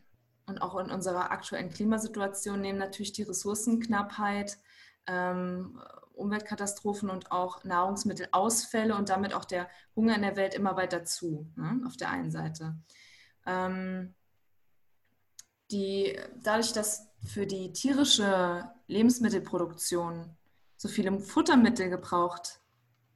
und 0.45 0.61
auch 0.61 0.77
in 0.79 0.89
unserer 0.89 1.31
aktuellen 1.31 1.69
Klimasituation 1.69 2.61
nehmen 2.61 2.79
natürlich 2.79 3.13
die 3.13 3.23
Ressourcenknappheit, 3.23 4.57
ähm, 5.07 5.81
Umweltkatastrophen 6.13 7.09
und 7.09 7.31
auch 7.31 7.63
Nahrungsmittelausfälle 7.63 8.95
und 8.95 9.09
damit 9.09 9.33
auch 9.33 9.45
der 9.45 9.69
Hunger 9.95 10.15
in 10.15 10.23
der 10.23 10.35
Welt 10.35 10.55
immer 10.55 10.75
weiter 10.75 11.03
zu, 11.03 11.51
ne, 11.55 11.81
auf 11.85 11.95
der 11.95 12.09
einen 12.09 12.31
Seite. 12.31 12.75
Ähm, 13.45 14.15
die, 15.71 16.17
dadurch, 16.41 16.73
dass 16.73 17.07
für 17.25 17.45
die 17.45 17.73
tierische 17.73 18.69
Lebensmittelproduktion 18.87 20.35
so 20.77 20.87
viele 20.87 21.19
Futtermittel 21.19 21.89
gebraucht 21.89 22.59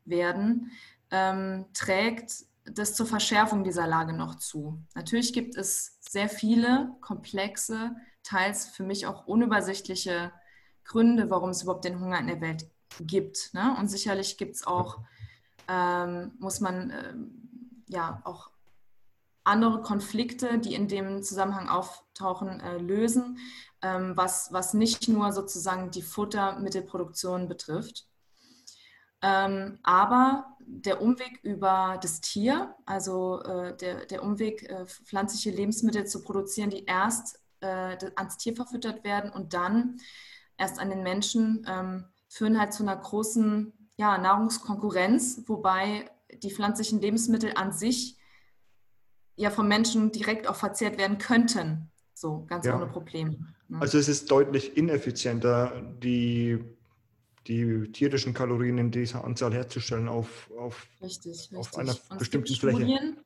werden, 0.06 0.72
ähm, 1.12 1.66
trägt 1.74 2.46
das 2.66 2.96
zur 2.96 3.06
Verschärfung 3.06 3.64
dieser 3.64 3.88
Lage 3.88 4.14
noch 4.14 4.36
zu. 4.36 4.80
Natürlich 4.96 5.34
gibt 5.34 5.56
es 5.56 5.98
sehr 6.00 6.30
viele 6.30 6.96
komplexe, 7.02 7.96
teils 8.24 8.68
für 8.68 8.84
mich 8.84 9.08
auch 9.08 9.26
unübersichtliche 9.26 10.32
Gründe, 10.84 11.30
warum 11.30 11.52
es 11.52 11.64
überhaupt 11.64 11.86
den 11.86 12.00
Hunger 12.00 12.20
in 12.20 12.28
der 12.28 12.42
Welt 12.42 12.70
gibt. 13.00 13.54
Ne? 13.54 13.76
Und 13.80 13.88
sicherlich 13.88 14.38
gibt 14.38 14.56
es 14.56 14.68
auch, 14.68 15.00
ähm, 15.68 16.34
muss 16.40 16.60
man 16.60 16.92
ähm, 16.92 17.84
ja 17.88 18.22
auch 18.26 18.52
andere 19.52 19.82
Konflikte, 19.82 20.58
die 20.58 20.74
in 20.74 20.88
dem 20.88 21.22
Zusammenhang 21.24 21.70
auftauchen, 21.70 22.60
äh, 22.60 22.78
lösen, 22.78 23.38
ähm, 23.82 24.14
was, 24.16 24.52
was 24.52 24.74
nicht 24.74 25.08
nur 25.08 25.32
sozusagen 25.34 25.92
die 25.92 26.02
Futtermittelproduktion 26.02 27.48
betrifft. 27.48 28.08
Ähm, 29.22 29.80
aber 29.84 30.58
der 30.66 31.02
Umweg 31.02 31.40
über 31.44 32.00
das 32.02 32.22
Tier, 32.22 32.76
also 32.86 33.42
äh, 33.44 33.78
der, 33.78 34.06
der 34.06 34.24
Umweg, 34.24 34.64
äh, 34.64 34.86
pflanzliche 34.86 35.52
Lebensmittel 35.52 36.08
zu 36.08 36.24
produzieren, 36.24 36.72
die 36.72 36.86
erst 36.86 37.40
äh, 37.60 37.98
ans 38.16 38.38
Tier 38.38 38.56
verfüttert 38.56 39.04
werden 39.04 39.32
und 39.32 39.54
dann 39.54 39.98
erst 40.58 40.80
an 40.80 40.90
den 40.90 41.04
Menschen, 41.04 41.66
ähm, 41.68 42.06
führen 42.28 42.60
halt 42.60 42.74
zu 42.74 42.84
einer 42.84 42.96
großen 42.96 43.74
ja, 43.98 44.18
Nahrungskonkurrenz, 44.18 45.44
wobei 45.48 46.10
die 46.42 46.50
pflanzlichen 46.52 47.02
Lebensmittel 47.02 47.52
an 47.56 47.74
sich 47.74 48.18
ja 49.36 49.50
vom 49.50 49.68
Menschen 49.68 50.12
direkt 50.12 50.48
auch 50.48 50.56
verzehrt 50.56 50.98
werden 50.98 51.18
könnten. 51.18 51.92
So, 52.14 52.46
ganz 52.48 52.66
ja. 52.66 52.76
ohne 52.76 52.88
Problem. 52.88 53.48
Ne? 53.68 53.82
Also 53.82 53.98
es 53.98 54.08
ist 54.08 54.30
deutlich 54.30 54.78
ineffizienter, 54.78 55.82
die, 56.04 56.64
die 57.48 57.92
tierischen 57.92 58.34
Kalorien 58.34 58.78
in 58.78 58.92
dieser 58.92 59.24
Anzahl 59.24 59.54
herzustellen 59.54 60.08
auf, 60.08 60.52
auf, 60.58 60.88
richtig, 61.02 61.50
auf 61.56 61.68
richtig. 61.68 61.80
einer 61.80 61.98
und 62.10 62.20
bestimmten 62.20 62.54
es 62.54 62.60
Fläche. 62.60 62.78
Studien, 62.78 63.18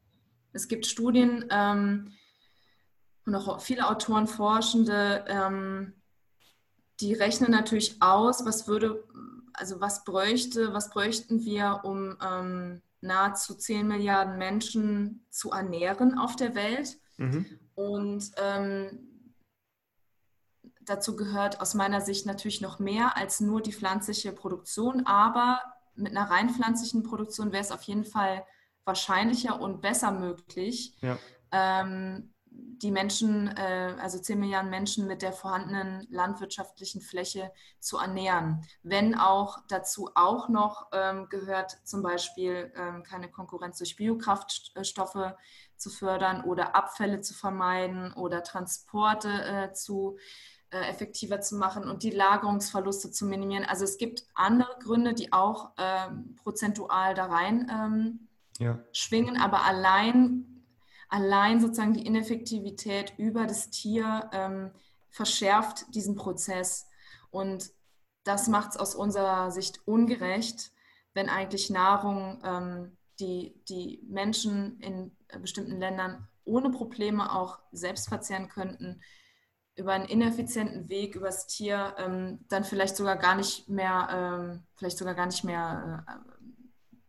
es 0.53 0.67
gibt 0.67 0.85
Studien 0.85 1.45
ähm, 1.51 2.13
und 3.25 3.35
auch 3.35 3.59
viele 3.59 3.89
Autoren, 3.89 4.27
Forschende, 4.27 5.25
ähm, 5.27 5.93
die 7.01 7.13
rechnen 7.13 7.51
natürlich 7.51 8.01
aus, 8.01 8.45
was 8.45 8.67
würde, 8.67 9.03
also 9.53 9.81
was 9.81 10.05
bräuchte, 10.05 10.73
was 10.73 10.89
bräuchten 10.89 11.43
wir, 11.43 11.81
um 11.83 12.15
ähm, 12.25 12.81
nahezu 13.05 13.55
10 13.55 13.87
Milliarden 13.87 14.37
Menschen 14.37 15.25
zu 15.29 15.51
ernähren 15.51 16.17
auf 16.17 16.35
der 16.35 16.55
Welt. 16.55 16.97
Mhm. 17.17 17.45
Und 17.75 18.31
ähm, 18.37 19.31
dazu 20.81 21.15
gehört 21.15 21.61
aus 21.61 21.73
meiner 21.73 22.01
Sicht 22.01 22.25
natürlich 22.25 22.61
noch 22.61 22.79
mehr 22.79 23.17
als 23.17 23.39
nur 23.39 23.61
die 23.61 23.73
pflanzliche 23.73 24.31
Produktion, 24.31 25.05
aber 25.05 25.61
mit 25.95 26.15
einer 26.15 26.29
rein 26.29 26.49
pflanzlichen 26.49 27.03
Produktion 27.03 27.51
wäre 27.51 27.63
es 27.63 27.71
auf 27.71 27.83
jeden 27.83 28.05
Fall 28.05 28.45
wahrscheinlicher 28.85 29.59
und 29.59 29.81
besser 29.81 30.11
möglich, 30.11 30.95
ja. 31.01 31.17
ähm, 31.51 32.34
die 32.81 32.91
Menschen, 32.91 33.47
äh, 33.57 33.95
also 34.01 34.19
10 34.19 34.39
Milliarden 34.39 34.69
Menschen 34.69 35.07
mit 35.07 35.21
der 35.21 35.33
vorhandenen 35.33 36.05
landwirtschaftlichen 36.09 37.01
Fläche 37.01 37.51
zu 37.79 37.97
ernähren. 37.97 38.65
Wenn 38.83 39.15
auch 39.15 39.59
dazu 39.67 40.09
auch 40.15 40.49
noch 40.49 40.87
ähm, 40.91 41.27
gehört, 41.29 41.77
zum 41.83 42.01
Beispiel 42.01 42.71
ähm, 42.75 43.03
keine 43.03 43.29
Konkurrenz 43.29 43.77
durch 43.77 43.95
Biokraftstoffe 43.95 45.33
zu 45.77 45.89
fördern 45.89 46.43
oder 46.43 46.75
Abfälle 46.75 47.21
zu 47.21 47.33
vermeiden 47.33 48.13
oder 48.13 48.43
Transporte 48.43 49.29
äh, 49.29 49.73
zu 49.73 50.17
äh, 50.69 50.89
effektiver 50.89 51.41
zu 51.41 51.55
machen 51.55 51.89
und 51.89 52.03
die 52.03 52.11
Lagerungsverluste 52.11 53.11
zu 53.11 53.25
minimieren. 53.25 53.65
Also 53.65 53.83
es 53.83 53.97
gibt 53.97 54.23
andere 54.33 54.77
Gründe, 54.79 55.13
die 55.13 55.31
auch 55.33 55.71
ähm, 55.77 56.35
prozentual 56.35 57.13
da 57.13 57.25
rein 57.25 58.27
ja. 58.59 58.79
schwingen, 58.93 59.37
aber 59.37 59.65
allein 59.65 60.54
allein 61.09 61.59
sozusagen 61.59 61.93
die 61.93 62.05
Ineffektivität 62.05 63.13
über 63.17 63.45
das 63.45 63.69
Tier 63.69 64.29
ähm, 64.33 64.71
verschärft 65.09 65.93
diesen 65.93 66.15
Prozess. 66.15 66.87
Und 67.29 67.71
das 68.23 68.47
macht 68.47 68.71
es 68.71 68.77
aus 68.77 68.95
unserer 68.95 69.51
Sicht 69.51 69.87
ungerecht, 69.87 70.71
wenn 71.13 71.29
eigentlich 71.29 71.69
Nahrung, 71.69 72.41
ähm, 72.43 72.97
die 73.19 73.61
die 73.69 74.03
Menschen 74.09 74.79
in 74.81 75.15
bestimmten 75.41 75.79
Ländern 75.79 76.27
ohne 76.43 76.69
Probleme 76.69 77.33
auch 77.33 77.59
selbst 77.71 78.09
verzehren 78.09 78.49
könnten, 78.49 79.01
über 79.75 79.93
einen 79.93 80.05
ineffizienten 80.05 80.87
Weg 80.89 81.15
übers 81.15 81.47
Tier 81.47 81.95
ähm, 81.97 82.45
dann 82.47 82.63
vielleicht 82.63 82.95
sogar 82.95 83.17
gar 83.17 83.35
nicht 83.35 83.67
mehr, 83.67 84.07
ähm, 84.11 84.63
vielleicht 84.75 84.97
sogar 84.97 85.15
gar 85.15 85.25
nicht 85.25 85.43
mehr 85.43 86.05
äh, 86.07 86.13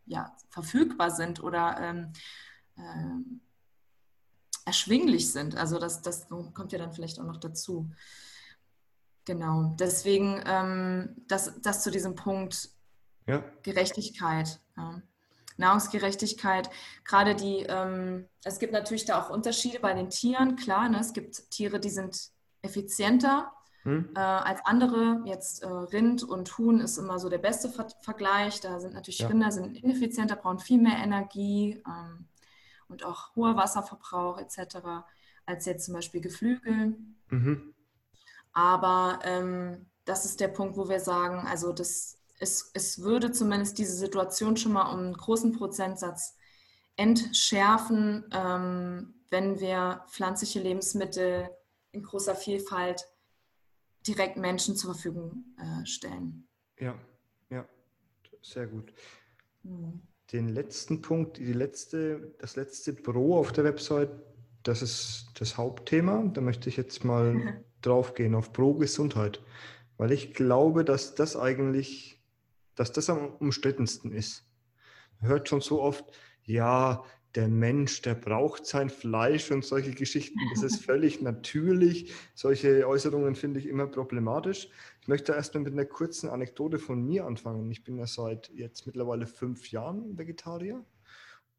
ja, 0.05 0.35
verfügbar 0.49 1.11
sind 1.11 1.41
oder 1.41 1.77
ähm, 1.79 2.13
äh, 2.75 3.46
erschwinglich 4.67 5.31
sind. 5.31 5.55
Also 5.55 5.79
das, 5.79 6.01
das 6.01 6.27
kommt 6.27 6.73
ja 6.73 6.77
dann 6.77 6.93
vielleicht 6.93 7.19
auch 7.19 7.25
noch 7.25 7.37
dazu. 7.37 7.89
Genau, 9.25 9.75
deswegen 9.79 10.43
ähm, 10.45 11.15
das, 11.27 11.59
das 11.61 11.83
zu 11.83 11.89
diesem 11.89 12.15
Punkt 12.15 12.69
ja. 13.25 13.43
Gerechtigkeit. 13.63 14.59
Ja. 14.75 15.01
Nahrungsgerechtigkeit, 15.59 16.69
gerade 17.03 17.33
die, 17.33 17.65
ähm, 17.67 18.27
es 18.43 18.59
gibt 18.59 18.73
natürlich 18.73 19.05
da 19.05 19.19
auch 19.19 19.31
Unterschiede 19.31 19.79
bei 19.79 19.93
den 19.93 20.11
Tieren, 20.11 20.55
klar, 20.55 20.87
ne? 20.87 20.99
es 20.99 21.13
gibt 21.13 21.49
Tiere, 21.49 21.79
die 21.79 21.89
sind 21.89 22.29
effizienter 22.61 23.51
hm. 23.81 24.09
äh, 24.15 24.19
als 24.19 24.59
andere. 24.65 25.23
Jetzt 25.25 25.63
äh, 25.63 25.67
Rind 25.67 26.21
und 26.23 26.57
Huhn 26.57 26.79
ist 26.79 26.97
immer 26.97 27.17
so 27.17 27.29
der 27.29 27.39
beste 27.39 27.69
Ver 27.69 27.87
Vergleich. 28.01 28.59
Da 28.61 28.79
sind 28.79 28.93
natürlich 28.93 29.19
ja. 29.19 29.27
Rinder 29.27 29.51
sind 29.51 29.77
ineffizienter, 29.83 30.35
brauchen 30.35 30.59
viel 30.59 30.79
mehr 30.79 30.97
Energie. 30.97 31.81
Ähm, 31.87 32.27
und 32.89 33.03
auch 33.03 33.35
hoher 33.35 33.55
Wasserverbrauch 33.55 34.39
etc. 34.39 34.77
als 35.45 35.65
jetzt 35.65 35.85
zum 35.85 35.93
Beispiel 35.93 36.21
Geflügel. 36.21 36.97
Mhm. 37.29 37.73
Aber 38.53 39.19
ähm, 39.23 39.87
das 40.05 40.25
ist 40.25 40.39
der 40.39 40.47
Punkt, 40.47 40.77
wo 40.77 40.89
wir 40.89 40.99
sagen, 40.99 41.45
also 41.47 41.73
das, 41.73 42.19
es, 42.39 42.71
es 42.73 43.01
würde 43.01 43.31
zumindest 43.31 43.77
diese 43.77 43.95
Situation 43.95 44.57
schon 44.57 44.73
mal 44.73 44.91
um 44.91 44.99
einen 44.99 45.13
großen 45.13 45.51
Prozentsatz 45.51 46.37
entschärfen, 46.95 48.25
ähm, 48.31 49.13
wenn 49.29 49.59
wir 49.59 50.05
pflanzliche 50.09 50.59
Lebensmittel 50.59 51.49
in 51.91 52.01
großer 52.01 52.35
Vielfalt 52.35 53.05
direkt 54.07 54.37
Menschen 54.37 54.75
zur 54.75 54.93
Verfügung 54.93 55.43
äh, 55.57 55.85
stellen. 55.85 56.47
Ja, 56.79 56.97
ja, 57.49 57.67
sehr 58.41 58.67
gut. 58.67 58.93
Mhm 59.63 60.01
den 60.31 60.49
letzten 60.49 61.01
Punkt, 61.01 61.37
die 61.37 61.53
letzte, 61.53 62.33
das 62.39 62.55
letzte 62.55 62.93
Pro 62.93 63.37
auf 63.37 63.51
der 63.53 63.63
Website, 63.63 64.09
das 64.63 64.81
ist 64.81 65.31
das 65.39 65.57
Hauptthema. 65.57 66.29
Da 66.33 66.41
möchte 66.41 66.69
ich 66.69 66.77
jetzt 66.77 67.05
mal 67.05 67.63
drauf 67.81 68.13
gehen, 68.13 68.35
auf 68.35 68.51
Pro 68.51 68.73
Gesundheit. 68.73 69.41
Weil 69.97 70.11
ich 70.11 70.33
glaube, 70.33 70.83
dass 70.83 71.15
das 71.15 71.37
eigentlich, 71.37 72.21
dass 72.75 72.91
das 72.91 73.09
am 73.09 73.33
umstrittensten 73.39 74.11
ist. 74.11 74.43
Man 75.19 75.31
hört 75.31 75.49
schon 75.49 75.61
so 75.61 75.81
oft, 75.81 76.05
ja, 76.43 77.03
der 77.35 77.47
Mensch, 77.47 78.01
der 78.01 78.15
braucht 78.15 78.65
sein 78.65 78.89
Fleisch 78.89 79.51
und 79.51 79.63
solche 79.63 79.91
Geschichten. 79.91 80.39
Das 80.53 80.63
ist 80.63 80.83
völlig 80.85 81.21
natürlich. 81.21 82.11
Solche 82.35 82.87
Äußerungen 82.87 83.35
finde 83.35 83.59
ich 83.59 83.67
immer 83.67 83.87
problematisch. 83.87 84.69
Ich 85.07 85.09
möchte 85.09 85.31
erstmal 85.31 85.63
mit 85.63 85.71
einer 85.71 85.85
kurzen 85.85 86.29
Anekdote 86.29 86.79
von 86.79 87.01
mir 87.01 87.25
anfangen. 87.25 87.71
Ich 87.71 87.85
bin 87.85 87.95
ja 87.95 88.05
seit 88.05 88.49
jetzt 88.49 88.85
mittlerweile 88.87 89.25
fünf 89.25 89.71
Jahren 89.71 90.17
Vegetarier 90.17 90.83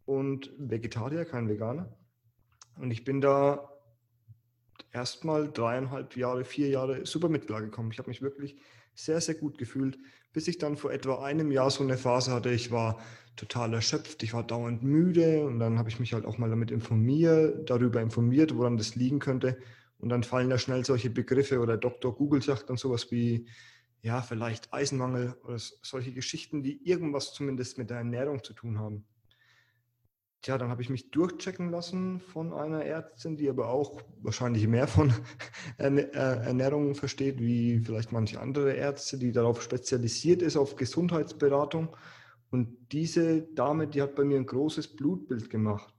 und 0.04 0.52
Vegetarier, 0.58 1.24
kein 1.24 1.48
Veganer. 1.48 1.90
Und 2.78 2.90
ich 2.90 3.04
bin 3.04 3.22
da 3.22 3.72
erstmal 4.92 5.50
dreieinhalb 5.50 6.14
Jahre, 6.14 6.44
vier 6.44 6.68
Jahre 6.68 7.06
super 7.06 7.30
mit 7.30 7.46
klargekommen. 7.46 7.90
Ich 7.90 7.98
habe 7.98 8.10
mich 8.10 8.20
wirklich 8.20 8.58
sehr, 8.94 9.22
sehr 9.22 9.36
gut 9.36 9.56
gefühlt, 9.56 9.98
bis 10.34 10.46
ich 10.46 10.58
dann 10.58 10.76
vor 10.76 10.92
etwa 10.92 11.24
einem 11.24 11.50
Jahr 11.50 11.70
so 11.70 11.82
eine 11.82 11.96
Phase 11.96 12.32
hatte. 12.32 12.50
Ich 12.50 12.70
war 12.70 13.00
total 13.36 13.72
erschöpft, 13.72 14.22
ich 14.22 14.34
war 14.34 14.46
dauernd 14.46 14.82
müde 14.82 15.46
und 15.46 15.58
dann 15.58 15.78
habe 15.78 15.88
ich 15.88 15.98
mich 15.98 16.12
halt 16.12 16.26
auch 16.26 16.36
mal 16.36 16.50
damit 16.50 16.70
informiert, 16.70 17.70
darüber 17.70 18.02
informiert, 18.02 18.54
woran 18.54 18.76
das 18.76 18.94
liegen 18.94 19.20
könnte. 19.20 19.56
Und 19.98 20.10
dann 20.10 20.22
fallen 20.22 20.50
da 20.50 20.58
schnell 20.58 20.84
solche 20.84 21.10
Begriffe 21.10 21.58
oder 21.60 21.76
Dr. 21.76 22.14
Google 22.14 22.40
sagt 22.42 22.70
dann 22.70 22.76
sowas 22.76 23.10
wie, 23.10 23.48
ja, 24.00 24.22
vielleicht 24.22 24.72
Eisenmangel 24.72 25.36
oder 25.44 25.58
solche 25.58 26.12
Geschichten, 26.12 26.62
die 26.62 26.86
irgendwas 26.88 27.32
zumindest 27.32 27.78
mit 27.78 27.90
der 27.90 27.98
Ernährung 27.98 28.44
zu 28.44 28.52
tun 28.52 28.78
haben. 28.78 29.04
Tja, 30.40 30.56
dann 30.56 30.70
habe 30.70 30.82
ich 30.82 30.88
mich 30.88 31.10
durchchecken 31.10 31.70
lassen 31.70 32.20
von 32.20 32.52
einer 32.52 32.84
Ärztin, 32.84 33.36
die 33.36 33.48
aber 33.48 33.70
auch 33.70 34.00
wahrscheinlich 34.22 34.68
mehr 34.68 34.86
von 34.86 35.12
äh, 35.78 36.02
Ernährung 36.12 36.94
versteht, 36.94 37.40
wie 37.40 37.80
vielleicht 37.80 38.12
manche 38.12 38.40
andere 38.40 38.72
Ärzte, 38.72 39.18
die 39.18 39.32
darauf 39.32 39.62
spezialisiert 39.62 40.42
ist, 40.42 40.56
auf 40.56 40.76
Gesundheitsberatung. 40.76 41.96
Und 42.50 42.92
diese 42.92 43.42
Dame, 43.42 43.88
die 43.88 44.00
hat 44.00 44.14
bei 44.14 44.22
mir 44.22 44.36
ein 44.36 44.46
großes 44.46 44.94
Blutbild 44.94 45.50
gemacht. 45.50 45.92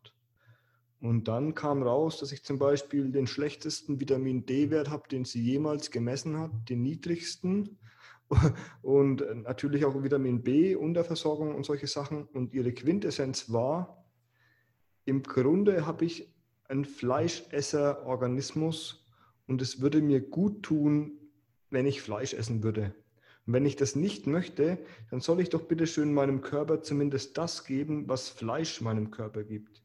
Und 1.01 1.29
dann 1.29 1.55
kam 1.55 1.81
raus, 1.81 2.19
dass 2.19 2.33
ich 2.33 2.43
zum 2.43 2.59
Beispiel 2.59 3.09
den 3.11 3.25
schlechtesten 3.25 4.01
Vitamin 4.01 4.45
D-Wert 4.45 4.89
habe, 4.89 5.07
den 5.07 5.23
sie 5.23 5.41
jemals 5.41 5.91
gemessen 5.91 6.37
hat, 6.37 6.51
den 6.67 6.81
niedrigsten. 6.81 7.79
Und 8.81 9.23
natürlich 9.43 9.85
auch 9.85 10.03
Vitamin 10.03 10.43
B, 10.43 10.75
Unterversorgung 10.75 11.55
und 11.55 11.65
solche 11.65 11.87
Sachen. 11.87 12.25
Und 12.25 12.53
ihre 12.53 12.73
Quintessenz 12.73 13.49
war, 13.51 14.05
im 15.05 15.23
Grunde 15.23 15.87
habe 15.87 16.05
ich 16.05 16.31
einen 16.67 16.85
Fleischesser-Organismus 16.85 19.07
und 19.47 19.63
es 19.63 19.81
würde 19.81 20.01
mir 20.01 20.21
gut 20.21 20.61
tun, 20.61 21.13
wenn 21.71 21.87
ich 21.87 22.03
Fleisch 22.03 22.35
essen 22.35 22.61
würde. 22.61 22.93
Und 23.47 23.53
wenn 23.53 23.65
ich 23.65 23.75
das 23.75 23.95
nicht 23.95 24.27
möchte, 24.27 24.77
dann 25.09 25.21
soll 25.21 25.41
ich 25.41 25.49
doch 25.49 25.63
bitte 25.63 25.87
schön 25.87 26.13
meinem 26.13 26.41
Körper 26.41 26.83
zumindest 26.83 27.39
das 27.39 27.65
geben, 27.65 28.07
was 28.07 28.29
Fleisch 28.29 28.81
meinem 28.81 29.09
Körper 29.09 29.43
gibt. 29.43 29.81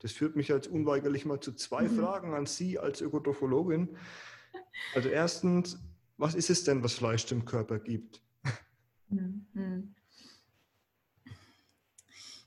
Das 0.00 0.12
führt 0.12 0.36
mich 0.36 0.48
jetzt 0.48 0.68
unweigerlich 0.68 1.24
mal 1.24 1.40
zu 1.40 1.52
zwei 1.52 1.82
mhm. 1.82 1.98
Fragen 1.98 2.34
an 2.34 2.46
Sie 2.46 2.78
als 2.78 3.00
Ökotrophologin. 3.00 3.96
Also 4.94 5.08
erstens, 5.08 5.78
was 6.16 6.34
ist 6.34 6.50
es 6.50 6.64
denn, 6.64 6.82
was 6.82 6.94
Fleisch 6.94 7.26
dem 7.26 7.44
Körper 7.44 7.78
gibt? 7.78 8.22
Mhm. 9.08 9.94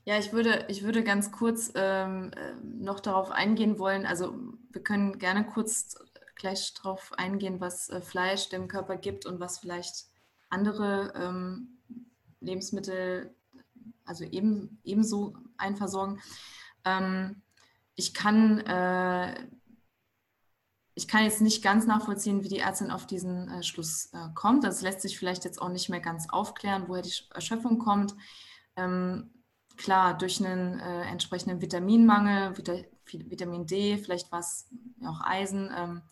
Ja, 0.04 0.18
ich 0.18 0.32
würde, 0.32 0.66
ich 0.68 0.82
würde 0.82 1.04
ganz 1.04 1.30
kurz 1.30 1.72
ähm, 1.76 2.32
äh, 2.32 2.54
noch 2.64 2.98
darauf 2.98 3.30
eingehen 3.30 3.78
wollen. 3.78 4.04
Also 4.04 4.34
wir 4.70 4.82
können 4.82 5.18
gerne 5.18 5.46
kurz 5.46 5.96
gleich 6.34 6.74
darauf 6.74 7.12
eingehen, 7.16 7.60
was 7.60 7.88
äh, 7.88 8.00
Fleisch 8.00 8.48
dem 8.48 8.66
Körper 8.66 8.96
gibt 8.96 9.26
und 9.26 9.38
was 9.38 9.60
vielleicht 9.60 10.06
andere 10.48 11.12
ähm, 11.14 11.78
Lebensmittel 12.40 13.32
also 14.04 14.24
eben, 14.24 14.80
ebenso 14.84 15.36
einversorgen. 15.56 16.20
Ähm, 16.84 17.41
ich 17.94 18.14
kann 18.14 18.58
äh, 18.60 19.46
ich 20.94 21.08
kann 21.08 21.24
jetzt 21.24 21.40
nicht 21.40 21.62
ganz 21.62 21.86
nachvollziehen, 21.86 22.44
wie 22.44 22.48
die 22.48 22.58
Ärztin 22.58 22.90
auf 22.90 23.06
diesen 23.06 23.48
äh, 23.48 23.62
Schluss 23.62 24.10
äh, 24.12 24.28
kommt. 24.34 24.64
Das 24.64 24.82
lässt 24.82 25.00
sich 25.00 25.18
vielleicht 25.18 25.44
jetzt 25.44 25.60
auch 25.60 25.70
nicht 25.70 25.88
mehr 25.88 26.00
ganz 26.00 26.28
aufklären, 26.28 26.84
woher 26.88 27.02
die 27.02 27.14
Erschöpfung 27.34 27.78
kommt. 27.78 28.14
Ähm, 28.76 29.30
klar, 29.76 30.16
durch 30.16 30.44
einen 30.44 30.80
äh, 30.80 31.02
entsprechenden 31.04 31.60
Vitaminmangel, 31.60 32.56
Vita 32.58 32.74
Vitamin 33.06 33.66
D, 33.66 33.98
vielleicht 33.98 34.30
was, 34.32 34.68
ja 35.00 35.10
auch 35.10 35.20
Eisen, 35.22 35.70
ähm, 35.76 36.02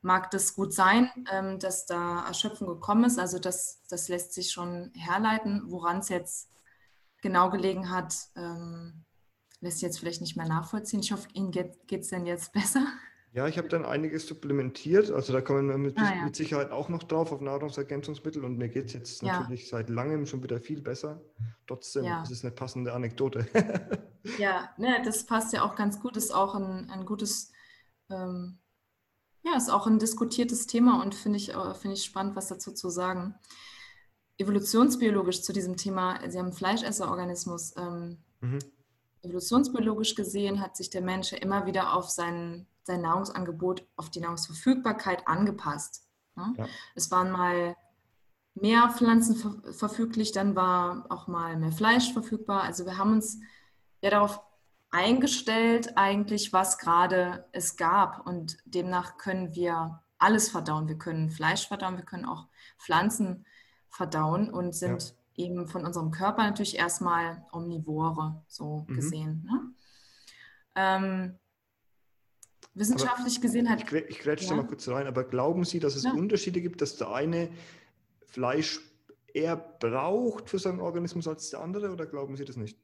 mag 0.00 0.30
das 0.30 0.54
gut 0.54 0.72
sein, 0.72 1.10
ähm, 1.30 1.58
dass 1.58 1.86
da 1.86 2.24
Erschöpfung 2.26 2.66
gekommen 2.66 3.04
ist. 3.04 3.18
Also 3.18 3.38
das, 3.38 3.82
das 3.88 4.08
lässt 4.08 4.32
sich 4.32 4.52
schon 4.52 4.92
herleiten. 4.94 5.62
Woran 5.66 5.98
es 5.98 6.08
jetzt 6.08 6.50
genau 7.20 7.50
gelegen 7.50 7.90
hat, 7.90 8.14
ähm, 8.36 9.04
lässt 9.60 9.82
jetzt 9.82 9.98
vielleicht 9.98 10.20
nicht 10.20 10.36
mehr 10.36 10.46
nachvollziehen. 10.48 11.00
Ich 11.00 11.12
hoffe, 11.12 11.28
Ihnen 11.34 11.50
geht 11.50 11.76
es 11.90 12.08
denn 12.08 12.26
jetzt 12.26 12.52
besser. 12.52 12.86
Ja, 13.32 13.46
ich 13.46 13.58
habe 13.58 13.68
dann 13.68 13.84
einiges 13.84 14.26
supplementiert. 14.26 15.10
Also 15.12 15.32
da 15.32 15.40
kommen 15.40 15.68
wir 15.68 15.78
mit, 15.78 15.96
Ah, 15.98 16.14
ja. 16.16 16.24
mit 16.24 16.34
Sicherheit 16.34 16.72
auch 16.72 16.88
noch 16.88 17.04
drauf 17.04 17.30
auf 17.30 17.40
Nahrungsergänzungsmittel 17.40 18.44
und 18.44 18.58
mir 18.58 18.68
geht 18.68 18.86
es 18.86 18.92
jetzt 18.94 19.22
Ja. 19.22 19.38
natürlich 19.40 19.68
seit 19.68 19.88
langem 19.88 20.26
schon 20.26 20.42
wieder 20.42 20.60
viel 20.60 20.80
besser. 20.80 21.20
Trotzdem 21.68 22.04
Ja. 22.04 22.22
ist 22.24 22.30
es 22.32 22.42
eine 22.44 22.50
passende 22.52 22.92
Anekdote. 22.92 23.46
Ja, 24.36 24.68
ne, 24.76 25.00
das 25.02 25.24
passt 25.24 25.54
ja 25.54 25.62
auch 25.62 25.76
ganz 25.76 25.98
gut, 25.98 26.14
ist 26.14 26.30
auch 26.34 26.54
ein, 26.54 26.90
ein 26.90 27.06
gutes, 27.06 27.52
ähm, 28.10 28.58
ja, 29.42 29.56
ist 29.56 29.70
auch 29.70 29.86
ein 29.86 29.98
diskutiertes 29.98 30.66
Thema 30.66 31.00
und 31.02 31.14
finde 31.14 31.38
ich, 31.38 31.54
äh, 31.54 31.74
finde 31.74 31.94
ich 31.96 32.04
spannend, 32.04 32.36
was 32.36 32.48
dazu 32.48 32.72
zu 32.72 32.90
sagen. 32.90 33.34
Evolutionsbiologisch 34.36 35.42
zu 35.42 35.54
diesem 35.54 35.76
Thema, 35.78 36.18
Sie 36.30 36.38
haben 36.38 36.46
einen 36.46 36.52
Fleischesserorganismus. 36.54 37.74
Ähm, 37.78 38.18
Mhm. 38.42 38.58
Evolutionsbiologisch 39.22 40.14
gesehen 40.14 40.60
hat 40.60 40.76
sich 40.76 40.90
der 40.90 41.02
Mensch 41.02 41.32
ja 41.32 41.38
immer 41.38 41.66
wieder 41.66 41.94
auf 41.94 42.08
sein, 42.08 42.66
sein 42.84 43.02
Nahrungsangebot, 43.02 43.86
auf 43.96 44.10
die 44.10 44.20
Nahrungsverfügbarkeit 44.20 45.26
angepasst. 45.26 46.06
Ne? 46.36 46.54
Ja. 46.56 46.66
Es 46.94 47.10
waren 47.10 47.30
mal 47.30 47.76
mehr 48.54 48.90
Pflanzen 48.90 49.36
ver 49.36 49.72
verfüglich, 49.72 50.32
dann 50.32 50.56
war 50.56 51.06
auch 51.08 51.28
mal 51.28 51.56
mehr 51.56 51.72
Fleisch 51.72 52.12
verfügbar. 52.12 52.62
Also 52.62 52.84
wir 52.86 52.98
haben 52.98 53.12
uns 53.12 53.40
ja 54.02 54.10
darauf 54.10 54.40
eingestellt, 54.90 55.96
eigentlich, 55.96 56.52
was 56.52 56.78
gerade 56.78 57.46
es 57.52 57.76
gab. 57.76 58.26
Und 58.26 58.58
demnach 58.64 59.18
können 59.18 59.54
wir 59.54 60.02
alles 60.18 60.50
verdauen. 60.50 60.88
Wir 60.88 60.98
können 60.98 61.30
Fleisch 61.30 61.68
verdauen, 61.68 61.96
wir 61.96 62.04
können 62.04 62.24
auch 62.24 62.48
Pflanzen 62.78 63.46
verdauen 63.88 64.50
und 64.50 64.74
sind 64.74 65.14
eben 65.40 65.66
von 65.66 65.84
unserem 65.84 66.10
Körper 66.10 66.42
natürlich 66.44 66.76
erstmal 66.76 67.44
Omnivore, 67.52 68.42
so 68.48 68.84
Mhm. 68.88 68.94
gesehen. 68.94 69.42
Ne? 69.50 69.74
Ähm, 70.76 71.38
wissenschaftlich 72.74 73.40
gesehen 73.40 73.68
hat 73.68 73.82
Ich, 73.82 73.92
ich 73.92 74.18
grätsche 74.20 74.46
da 74.48 74.54
Ja. 74.54 74.62
mal 74.62 74.66
kurz 74.68 74.86
rein, 74.88 75.06
aber 75.06 75.24
glauben 75.24 75.64
Sie, 75.64 75.80
dass 75.80 75.96
es 75.96 76.04
Ja. 76.04 76.12
Unterschiede 76.12 76.60
gibt, 76.60 76.80
dass 76.80 76.96
der 76.96 77.10
eine 77.10 77.50
Fleisch 78.26 78.80
eher 79.32 79.56
braucht 79.56 80.48
für 80.50 80.58
seinen 80.58 80.80
Organismus 80.80 81.26
als 81.26 81.50
der 81.50 81.60
andere 81.60 81.90
oder 81.90 82.06
glauben 82.06 82.36
Sie 82.36 82.44
das 82.44 82.56
nicht? 82.56 82.78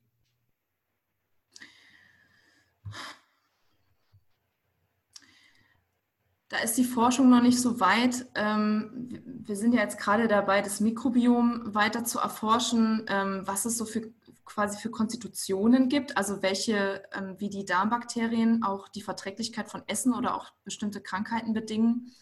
Da 6.49 6.59
ist 6.59 6.78
die 6.78 6.84
Forschung 6.84 7.28
noch 7.28 7.42
nicht 7.42 7.61
so 7.61 7.80
weit. 7.80 8.26
Ähm, 8.36 9.09
wir- 9.24 9.57
sind 9.57 9.74
ja 9.74 9.80
jetzt 9.80 9.99
gerade 9.99 10.28
dabei, 10.28 10.62
das 10.62 10.80
Mikrobiom 10.80 11.74
weiter 11.74 12.05
zu 12.05 12.20
erforschen, 12.20 13.05
ähm, 13.09 13.42
was 13.44 13.64
es 13.64 13.76
so 13.78 13.84
für 13.84 14.12
quasi 14.44 14.78
für 14.78 14.90
Konstitutionen 14.90 15.88
gibt, 15.88 16.16
also 16.16 16.40
welche, 16.42 17.03
ähm, 17.12 17.34
wie 17.38 17.51
die 17.51 17.64
Darmbakterien 17.64 18.62
auch 18.62 18.88
die 18.88 19.03
Verträglichkeit 19.03 19.68
von 19.68 19.82
Essen 19.88 20.14
oder 20.14 20.36
auch 20.36 20.53
bestimmte 20.62 21.01
Krankheiten 21.01 21.53
bedingen. 21.53 22.12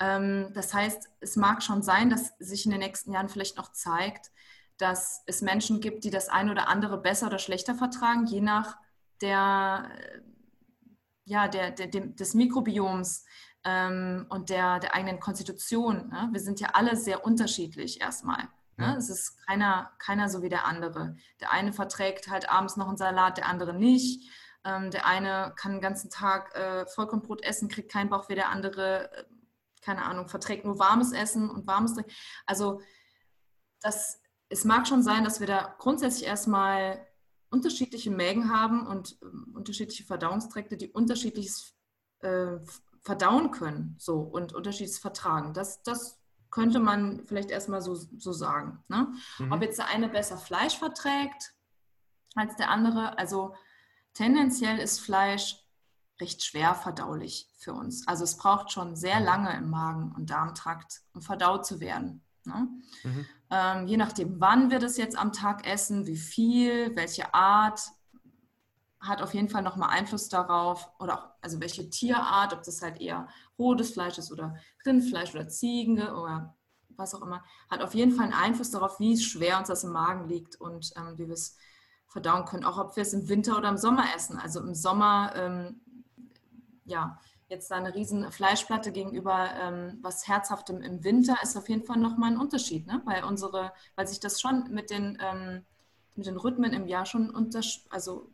Das 0.00 0.72
heißt, 0.72 1.08
es 1.18 1.34
mag 1.34 1.60
schon 1.60 1.82
sein, 1.82 2.08
dass 2.08 2.32
sich 2.38 2.64
in 2.64 2.70
den 2.70 2.78
nächsten 2.78 3.12
Jahren 3.12 3.28
vielleicht 3.28 3.56
noch 3.56 3.72
zeigt, 3.72 4.30
dass 4.76 5.24
es 5.26 5.42
Menschen 5.42 5.80
gibt, 5.80 6.04
die 6.04 6.10
das 6.10 6.28
eine 6.28 6.52
oder 6.52 6.68
andere 6.68 6.98
besser 6.98 7.26
oder 7.26 7.40
schlechter 7.40 7.74
vertragen, 7.74 8.24
je 8.26 8.40
nach 8.40 8.76
der, 9.20 9.90
äh, 9.98 10.20
ja, 11.24 11.48
der, 11.48 11.72
der, 11.72 11.88
dem, 11.88 12.14
des 12.14 12.34
Mikrobioms 12.34 13.24
ähm, 13.64 14.26
und 14.28 14.50
der, 14.50 14.78
der 14.80 14.94
eigenen 14.94 15.20
Konstitution. 15.20 16.08
Ne? 16.08 16.28
Wir 16.32 16.40
sind 16.40 16.60
ja 16.60 16.70
alle 16.72 16.96
sehr 16.96 17.24
unterschiedlich 17.24 18.00
erstmal. 18.00 18.48
Ne? 18.76 18.96
Es 18.96 19.10
ist 19.10 19.44
keiner, 19.46 19.90
keiner 19.98 20.28
so 20.28 20.42
wie 20.42 20.48
der 20.48 20.64
andere. 20.64 21.16
Der 21.40 21.50
eine 21.50 21.72
verträgt 21.72 22.28
halt 22.28 22.48
abends 22.48 22.76
noch 22.76 22.88
einen 22.88 22.96
Salat, 22.96 23.36
der 23.36 23.46
andere 23.46 23.74
nicht. 23.74 24.30
Ähm, 24.64 24.90
der 24.90 25.06
eine 25.06 25.52
kann 25.56 25.72
den 25.72 25.80
ganzen 25.80 26.10
Tag 26.10 26.54
äh, 26.54 26.86
Vollkornbrot 26.86 27.42
essen, 27.42 27.68
kriegt 27.68 27.90
keinen 27.90 28.08
Bauch 28.08 28.28
wie 28.28 28.36
der 28.36 28.50
andere, 28.50 29.12
äh, 29.12 29.24
keine 29.82 30.04
Ahnung, 30.04 30.28
verträgt 30.28 30.64
nur 30.64 30.78
warmes 30.78 31.12
Essen 31.12 31.50
und 31.50 31.66
warmes 31.66 31.94
Trinken. 31.94 32.12
Also 32.46 32.80
das, 33.80 34.20
es 34.48 34.64
mag 34.64 34.86
schon 34.86 35.02
sein, 35.02 35.24
dass 35.24 35.40
wir 35.40 35.46
da 35.46 35.74
grundsätzlich 35.78 36.26
erstmal 36.26 37.04
unterschiedliche 37.50 38.10
Mägen 38.10 38.52
haben 38.52 38.86
und 38.86 39.18
ähm, 39.22 39.52
unterschiedliche 39.54 40.04
Verdauungstrakte, 40.04 40.76
die 40.76 40.90
unterschiedliches 40.90 41.74
äh, 42.20 42.58
verdauen 43.02 43.50
können 43.50 43.96
so 43.98 44.20
und 44.20 44.54
unterschiedliches 44.54 44.98
vertragen. 44.98 45.54
Das, 45.54 45.82
das 45.82 46.18
könnte 46.50 46.80
man 46.80 47.26
vielleicht 47.26 47.50
erstmal 47.50 47.82
so, 47.82 47.94
so 47.94 48.32
sagen. 48.32 48.82
Ne? 48.88 49.08
Mhm. 49.38 49.52
Ob 49.52 49.62
jetzt 49.62 49.78
der 49.78 49.88
eine 49.88 50.08
besser 50.08 50.38
Fleisch 50.38 50.78
verträgt 50.78 51.54
als 52.34 52.56
der 52.56 52.70
andere, 52.70 53.18
also 53.18 53.54
tendenziell 54.14 54.78
ist 54.78 55.00
Fleisch 55.00 55.64
recht 56.20 56.42
schwer 56.42 56.74
verdaulich 56.74 57.48
für 57.58 57.72
uns. 57.72 58.06
Also 58.08 58.24
es 58.24 58.36
braucht 58.36 58.72
schon 58.72 58.96
sehr 58.96 59.20
lange 59.20 59.56
im 59.56 59.70
Magen- 59.70 60.12
und 60.16 60.30
Darmtrakt, 60.30 61.02
um 61.14 61.22
verdaut 61.22 61.64
zu 61.64 61.80
werden. 61.80 62.22
Ne? 62.44 62.68
Mhm. 63.04 63.26
Ähm, 63.50 63.86
je 63.86 63.96
nachdem, 63.96 64.40
wann 64.40 64.70
wir 64.70 64.78
das 64.78 64.96
jetzt 64.96 65.16
am 65.16 65.32
Tag 65.32 65.66
essen, 65.66 66.06
wie 66.06 66.16
viel, 66.16 66.94
welche 66.96 67.34
Art, 67.34 67.80
hat 69.00 69.22
auf 69.22 69.34
jeden 69.34 69.48
Fall 69.48 69.62
nochmal 69.62 69.90
Einfluss 69.90 70.28
darauf, 70.28 70.90
oder 70.98 71.18
auch, 71.18 71.28
also 71.40 71.60
welche 71.60 71.88
Tierart, 71.88 72.52
ob 72.52 72.62
das 72.62 72.82
halt 72.82 73.00
eher 73.00 73.28
rotes 73.58 73.92
Fleisch 73.92 74.18
ist 74.18 74.32
oder 74.32 74.56
Rindfleisch 74.84 75.34
oder 75.34 75.48
Ziegen 75.48 76.02
oder 76.02 76.56
was 76.96 77.14
auch 77.14 77.22
immer, 77.22 77.44
hat 77.70 77.80
auf 77.80 77.94
jeden 77.94 78.12
Fall 78.12 78.24
einen 78.24 78.34
Einfluss 78.34 78.70
darauf, 78.70 78.98
wie 78.98 79.16
schwer 79.16 79.58
uns 79.58 79.68
das 79.68 79.84
im 79.84 79.92
Magen 79.92 80.28
liegt 80.28 80.56
und 80.56 80.92
ähm, 80.96 81.16
wie 81.16 81.28
wir 81.28 81.34
es 81.34 81.56
verdauen 82.08 82.44
können. 82.44 82.64
Auch 82.64 82.78
ob 82.78 82.96
wir 82.96 83.02
es 83.02 83.12
im 83.12 83.28
Winter 83.28 83.56
oder 83.56 83.68
im 83.68 83.76
Sommer 83.76 84.04
essen. 84.16 84.38
Also 84.38 84.60
im 84.60 84.74
Sommer, 84.74 85.32
ähm, 85.36 85.80
ja, 86.84 87.20
jetzt 87.48 87.70
da 87.70 87.76
eine 87.76 87.94
riesen 87.94 88.30
Fleischplatte 88.30 88.92
gegenüber 88.92 89.48
ähm, 89.60 89.98
was 90.02 90.26
Herzhaftem 90.26 90.82
im 90.82 91.02
Winter 91.04 91.36
ist 91.42 91.56
auf 91.56 91.68
jeden 91.68 91.84
Fall 91.84 91.98
nochmal 91.98 92.32
ein 92.32 92.38
Unterschied, 92.38 92.86
ne? 92.86 93.00
weil 93.04 93.24
unsere, 93.24 93.72
weil 93.96 94.06
sich 94.06 94.20
das 94.20 94.40
schon 94.40 94.70
mit 94.70 94.90
den, 94.90 95.18
ähm, 95.20 95.64
mit 96.14 96.26
den 96.26 96.36
Rhythmen 96.36 96.72
im 96.72 96.86
Jahr 96.86 97.06
schon 97.06 97.30
unter, 97.30 97.60
also 97.90 98.30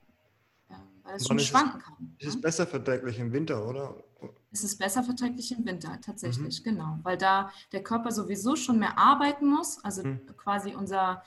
weil 1.05 1.16
es 1.16 1.26
schon 1.26 1.38
es- 1.38 1.46
schwanken 1.46 1.78
kann. 1.80 2.16
Es 2.18 2.26
ist 2.28 2.34
ne? 2.36 2.40
besser 2.42 2.66
verträglich 2.66 3.18
im 3.18 3.32
Winter, 3.32 3.66
oder? 3.66 4.02
Es 4.50 4.64
ist 4.64 4.78
besser 4.78 5.02
verträglich 5.05 5.52
im 5.52 5.64
Winter, 5.66 6.00
tatsächlich, 6.00 6.61
Mhm. 6.61 6.64
genau. 6.64 6.98
Weil 7.02 7.18
da 7.18 7.50
der 7.72 7.82
Körper 7.82 8.11
sowieso 8.11 8.57
schon 8.57 8.78
mehr 8.78 8.98
arbeiten 8.98 9.46
muss, 9.46 9.82
also 9.84 10.02
Mhm. 10.02 10.26
quasi 10.36 10.74
unser, 10.74 11.22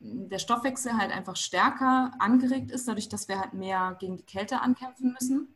der 0.00 0.38
Stoffwechsel 0.38 0.96
halt 0.98 1.12
einfach 1.12 1.36
stärker 1.36 2.12
angeregt 2.18 2.70
ist, 2.70 2.86
dadurch, 2.88 3.08
dass 3.08 3.28
wir 3.28 3.38
halt 3.40 3.54
mehr 3.54 3.96
gegen 4.00 4.16
die 4.16 4.24
Kälte 4.26 4.60
ankämpfen 4.60 5.12
müssen. 5.12 5.54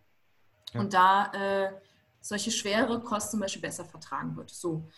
Ja. 0.73 0.81
Und 0.81 0.95
da 0.95 1.33
äh, 1.33 1.73
solche 2.21 2.51
schwere 2.51 3.01
Kost 3.01 3.31
zum 3.33 3.41
Beispiel 3.41 3.63
besser 3.63 3.85
vertragen 3.85 4.37
wird. 4.37 4.51
So, 4.51 4.89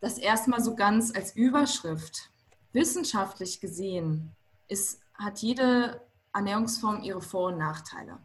das 0.00 0.18
erstmal 0.18 0.60
so 0.60 0.74
ganz 0.74 1.14
als 1.14 1.34
Überschrift. 1.36 2.30
Wissenschaftlich 2.72 3.60
gesehen 3.60 4.30
ist, 4.68 5.00
hat 5.14 5.38
jede 5.40 6.00
Ernährungsform 6.32 7.02
ihre 7.02 7.20
Vor- 7.20 7.48
und 7.48 7.58
Nachteile. 7.58 8.18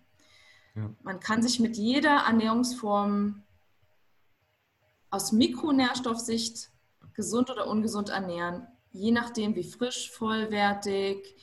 Ja. 0.75 0.89
Man 1.03 1.19
kann 1.19 1.41
sich 1.41 1.59
mit 1.59 1.77
jeder 1.77 2.25
Ernährungsform 2.27 3.43
aus 5.09 5.31
Mikronährstoffsicht 5.31 6.69
gesund 7.13 7.49
oder 7.49 7.67
ungesund 7.67 8.09
ernähren, 8.09 8.67
je 8.91 9.11
nachdem, 9.11 9.55
wie 9.55 9.63
frisch, 9.63 10.11
vollwertig 10.11 11.35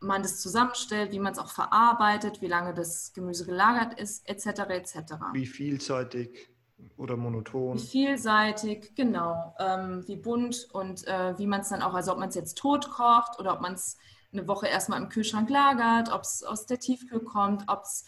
man 0.00 0.22
das 0.22 0.40
zusammenstellt, 0.40 1.12
wie 1.12 1.18
man 1.18 1.32
es 1.32 1.38
auch 1.38 1.50
verarbeitet, 1.50 2.40
wie 2.42 2.46
lange 2.46 2.74
das 2.74 3.12
Gemüse 3.12 3.44
gelagert 3.44 3.98
ist, 3.98 4.28
etc. 4.28 4.46
etc. 4.68 4.96
Wie 5.32 5.46
vielseitig 5.46 6.48
oder 6.96 7.16
monoton? 7.16 7.76
Wie 7.76 7.86
vielseitig, 7.86 8.94
genau, 8.94 9.54
ähm, 9.58 10.06
wie 10.06 10.16
bunt 10.16 10.68
und 10.72 11.06
äh, 11.06 11.38
wie 11.38 11.46
man 11.46 11.62
es 11.62 11.70
dann 11.70 11.82
auch, 11.82 11.94
also 11.94 12.12
ob 12.12 12.18
man 12.18 12.28
es 12.28 12.34
jetzt 12.34 12.58
tot 12.58 12.90
kocht 12.90 13.38
oder 13.38 13.54
ob 13.54 13.60
man 13.60 13.74
es 13.74 13.96
eine 14.32 14.46
Woche 14.48 14.66
erstmal 14.66 15.00
im 15.00 15.08
Kühlschrank 15.08 15.48
lagert, 15.50 16.12
ob 16.12 16.22
es 16.22 16.42
aus 16.42 16.66
der 16.66 16.78
Tiefkühl 16.78 17.20
kommt, 17.20 17.64
ob 17.68 17.82
es 17.82 18.04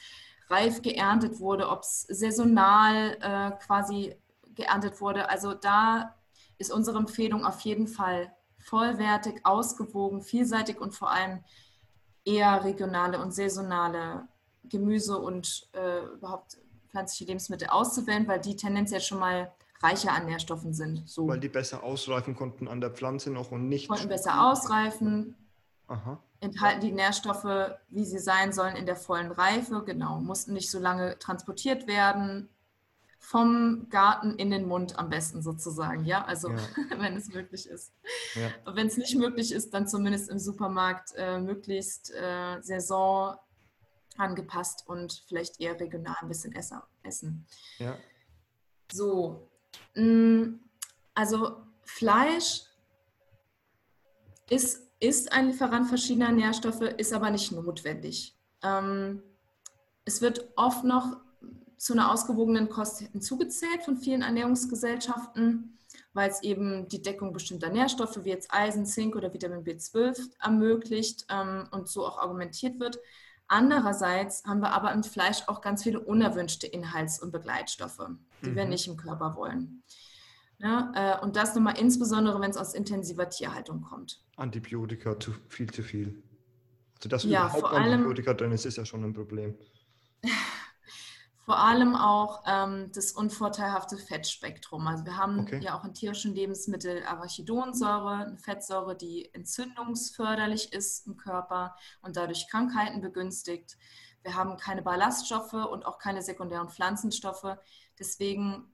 reif 0.49 0.83
geerntet 0.83 1.41
wurde, 1.41 1.69
ob 1.69 1.81
es 1.83 2.03
saisonal 2.03 3.16
äh, 3.21 3.51
quasi 3.64 4.16
geerntet 4.55 5.01
wurde. 5.01 5.29
Also 5.29 5.55
da 5.55 6.14
ist 6.59 6.73
unsere 6.73 6.99
Empfehlung 6.99 7.45
auf 7.45 7.61
jeden 7.61 7.87
Fall 7.87 8.33
vollwertig, 8.59 9.41
ausgewogen, 9.45 10.23
vielseitig 10.23 10.81
und 10.81 10.95
vor 10.95 11.11
allem 11.11 11.45
eher 12.25 12.64
regionale 12.64 13.21
und 13.21 13.33
saisonale 13.33 14.29
Gemüse 14.64 15.19
und 15.19 15.69
äh, 15.73 16.05
überhaupt 16.14 16.59
pflanzliche 16.89 17.25
Lebensmittel 17.25 17.69
auszuwählen, 17.69 18.27
weil 18.27 18.41
die 18.41 18.57
tendenziell 18.57 19.01
schon 19.01 19.19
mal 19.19 19.53
reicher 19.81 20.12
an 20.12 20.27
Nährstoffen 20.27 20.75
sind. 20.75 21.09
So 21.09 21.29
Weil 21.29 21.41
die 21.41 21.49
besser 21.49 21.83
ausreifen 21.83 22.35
konnten 22.35 22.69
an 22.69 22.81
der 22.81 22.91
Pflanze 22.91 23.31
noch 23.31 23.53
und 23.53 23.69
nicht. 23.69 23.89
konnten 23.89 24.09
besser 24.09 24.51
ausreifen, 24.51 25.37
Aha. 25.89 26.22
enthalten 26.41 26.80
die 26.80 26.93
Nährstoffe, 26.93 27.72
wie 27.89 28.05
sie 28.05 28.18
sein 28.18 28.53
sollen, 28.53 28.76
in 28.76 28.86
der 28.86 28.97
vollen 28.97 29.32
Reife. 29.32 29.82
Genau, 29.84 30.20
mussten 30.20 30.53
nicht 30.53 30.70
so 30.70 30.78
lange 30.78 31.18
transportiert 31.18 31.86
werden. 31.86 32.49
Vom 33.20 33.89
Garten 33.91 34.36
in 34.36 34.51
den 34.51 34.68
Mund 34.68 34.97
am 34.97 35.11
besten 35.11 35.43
sozusagen, 35.43 36.05
ja, 36.05 36.24
also 36.24 36.51
Ja. 36.51 36.57
wenn 36.99 37.16
es 37.16 37.28
möglich 37.28 37.68
ist. 37.68 37.93
Ja. 38.34 38.51
Wenn 38.72 38.86
es 38.86 38.97
nicht 38.97 39.16
möglich 39.16 39.51
ist, 39.53 39.74
dann 39.74 39.89
zumindest 39.89 40.30
im 40.30 40.39
Supermarkt 40.39 41.14
äh, 41.16 41.41
möglichst 41.41 42.12
äh, 42.14 42.61
saison 42.61 43.36
angepasst 44.16 44.84
und 44.86 45.24
vielleicht 45.26 45.61
eher 45.61 45.78
regional 45.78 46.16
ein 46.20 46.28
bisschen 46.28 46.55
essen. 47.03 47.47
Ja. 47.78 47.97
So, 48.93 49.49
mm, 49.95 50.55
also 51.14 51.62
Fleisch 51.82 52.62
ist, 54.51 54.88
ist 55.01 55.32
ein 55.32 55.49
Lieferant 55.49 55.88
verschiedener 55.88 56.32
Nährstoffe, 56.32 56.80
ist 56.80 57.12
aber 57.12 57.30
nicht 57.30 57.53
notwendig. 57.53 58.36
Ähm, 58.62 59.22
es 60.05 60.20
wird 60.20 60.49
oft 60.57 60.84
noch 60.84 61.18
zu 61.76 61.92
einer 61.92 62.11
ausgewogenen 62.11 62.68
Kost 62.68 63.01
hinzugezählt 63.01 63.82
von 63.84 63.96
vielen 63.96 64.22
Ernährungsgesellschaften, 64.22 65.78
weil 66.12 66.28
es 66.28 66.42
eben 66.42 66.88
die 66.88 67.03
Deckung 67.03 67.32
bestimmter 67.32 67.70
Nährstoffe 67.70 68.24
wie 68.24 68.30
jetzt 68.30 68.53
Eisen, 68.53 68.84
Zink 68.84 69.14
oder 69.14 69.32
Vitamin 69.32 69.64
B12 69.64 70.18
ermöglicht 70.40 71.26
ähm, 71.30 71.68
und 71.70 71.88
so 71.88 72.07
auch 72.07 72.18
argumentiert 72.18 72.80
wird. 72.80 72.99
Andererseits 73.46 74.44
haben 74.44 74.61
wir 74.61 74.72
aber 74.72 74.92
im 74.92 75.05
Fleisch 75.05 75.42
auch 75.46 75.62
ganz 75.62 75.82
viele 75.82 76.01
unerwünschte 76.01 76.66
Inhalts- 76.66 77.22
und 77.22 77.32
Begleitstoffe, 77.32 78.07
die 78.42 78.51
mhm. 78.51 78.57
wir 78.57 78.64
nicht 78.66 78.88
im 78.88 78.96
Körper 78.96 79.36
wollen. 79.36 79.82
Ja, 80.59 80.92
äh, 80.94 81.24
und 81.24 81.36
das 81.36 81.54
nochmal 81.54 81.78
insbesondere, 81.78 82.40
wenn 82.40 82.50
es 82.50 82.56
aus 82.56 82.74
intensiver 82.74 83.28
Tierhaltung 83.30 83.80
kommt. 83.82 84.24
Antibiotika 84.36 85.18
zu 85.18 85.32
viel 85.48 85.70
zu 85.70 85.82
viel. 85.82 86.22
Also 86.96 87.09
dass 87.09 87.24
ja, 87.24 87.46
überhaupt 87.46 87.74
Antibiotika 87.74 88.34
drin 88.34 88.52
ist, 88.52 88.66
ist 88.66 88.76
ja 88.76 88.84
schon 88.84 89.04
ein 89.04 89.12
Problem. 89.12 89.56
vor 91.48 91.59
allem 91.61 91.96
auch 91.96 92.42
ähm, 92.46 92.92
das 92.92 93.12
unvorteilhafte 93.12 93.96
Fettspektrum. 93.96 94.86
Also 94.86 95.06
wir 95.06 95.16
haben 95.16 95.40
okay. 95.40 95.61
ja 95.62 95.78
auch 95.78 95.82
in 95.82 95.94
tierischen 95.94 96.34
Lebensmitteln 96.34 97.02
Arachidonsäure, 97.06 98.26
eine 98.26 98.36
Fettsäure, 98.36 98.94
die 98.94 99.32
entzündungsförderlich 99.32 100.74
ist 100.74 101.06
im 101.06 101.16
Körper 101.16 101.74
und 102.02 102.18
dadurch 102.18 102.48
Krankheiten 102.50 103.00
begünstigt. 103.00 103.78
Wir 104.22 104.34
haben 104.34 104.59
keine 104.59 104.82
Ballaststoffe 104.82 105.54
und 105.54 105.86
auch 105.86 105.98
keine 105.98 106.20
sekundären 106.20 106.68
Pflanzenstoffe. 106.68 107.56
Deswegen 107.98 108.70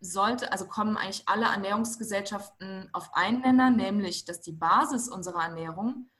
sollte, 0.00 0.52
also 0.52 0.66
kommen 0.66 0.96
eigentlich 0.96 1.28
alle 1.28 1.46
Ernährungsgesellschaften 1.46 2.88
auf 2.92 3.14
einen 3.14 3.40
Nenner, 3.40 3.70
nämlich, 3.70 4.24
dass 4.24 4.40
die 4.40 4.52
Basis 4.52 5.08
unserer 5.08 5.44
Ernährung 5.44 6.10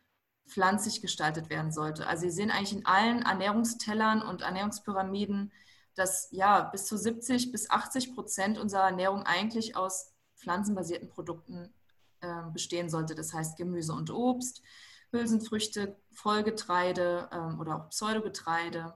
pflanzlich 0.48 1.02
gestaltet 1.02 1.50
werden 1.50 1.72
sollte. 1.72 2.06
Also 2.06 2.22
Sie 2.22 2.30
sehen 2.30 2.50
eigentlich 2.50 2.72
in 2.72 2.86
allen 2.86 3.22
Ernährungstellern 3.22 4.22
und 4.22 4.42
Ernährungspyramiden 4.42 5.52
dass 5.98 6.28
ja 6.30 6.62
bis 6.62 6.86
zu 6.86 6.96
70 6.96 7.52
bis 7.52 7.68
80 7.68 8.14
Prozent 8.14 8.58
unserer 8.58 8.84
Ernährung 8.84 9.24
eigentlich 9.24 9.76
aus 9.76 10.12
pflanzenbasierten 10.36 11.08
Produkten 11.08 11.74
äh, 12.20 12.42
bestehen 12.52 12.88
sollte. 12.88 13.14
Das 13.14 13.34
heißt 13.34 13.58
Gemüse 13.58 13.92
und 13.92 14.10
Obst, 14.10 14.62
Hülsenfrüchte, 15.10 15.96
Vollgetreide 16.12 17.28
ähm, 17.32 17.60
oder 17.60 17.76
auch 17.76 17.88
Pseudogetreide, 17.90 18.94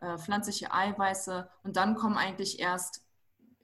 äh, 0.00 0.16
pflanzliche 0.16 0.72
Eiweiße 0.72 1.50
und 1.62 1.76
dann 1.76 1.94
kommen 1.94 2.16
eigentlich 2.16 2.58
erst 2.58 3.02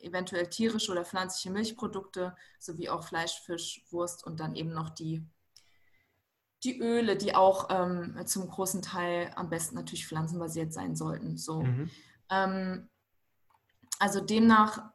eventuell 0.04 0.48
tierische 0.48 0.92
oder 0.92 1.04
pflanzliche 1.04 1.50
Milchprodukte 1.50 2.36
sowie 2.58 2.88
auch 2.88 3.04
Fleisch, 3.04 3.40
Fisch, 3.44 3.84
Wurst 3.90 4.24
und 4.24 4.38
dann 4.40 4.54
eben 4.54 4.72
noch 4.72 4.90
die, 4.90 5.26
die 6.62 6.78
Öle, 6.78 7.16
die 7.16 7.34
auch 7.34 7.68
ähm, 7.70 8.20
zum 8.26 8.48
großen 8.48 8.82
Teil 8.82 9.32
am 9.36 9.48
besten 9.48 9.76
natürlich 9.76 10.06
pflanzenbasiert 10.06 10.72
sein 10.72 10.94
sollten. 10.94 11.36
So. 11.36 11.62
Mhm. 11.62 11.90
Ähm, 12.30 12.90
also 13.98 14.20
demnach, 14.20 14.92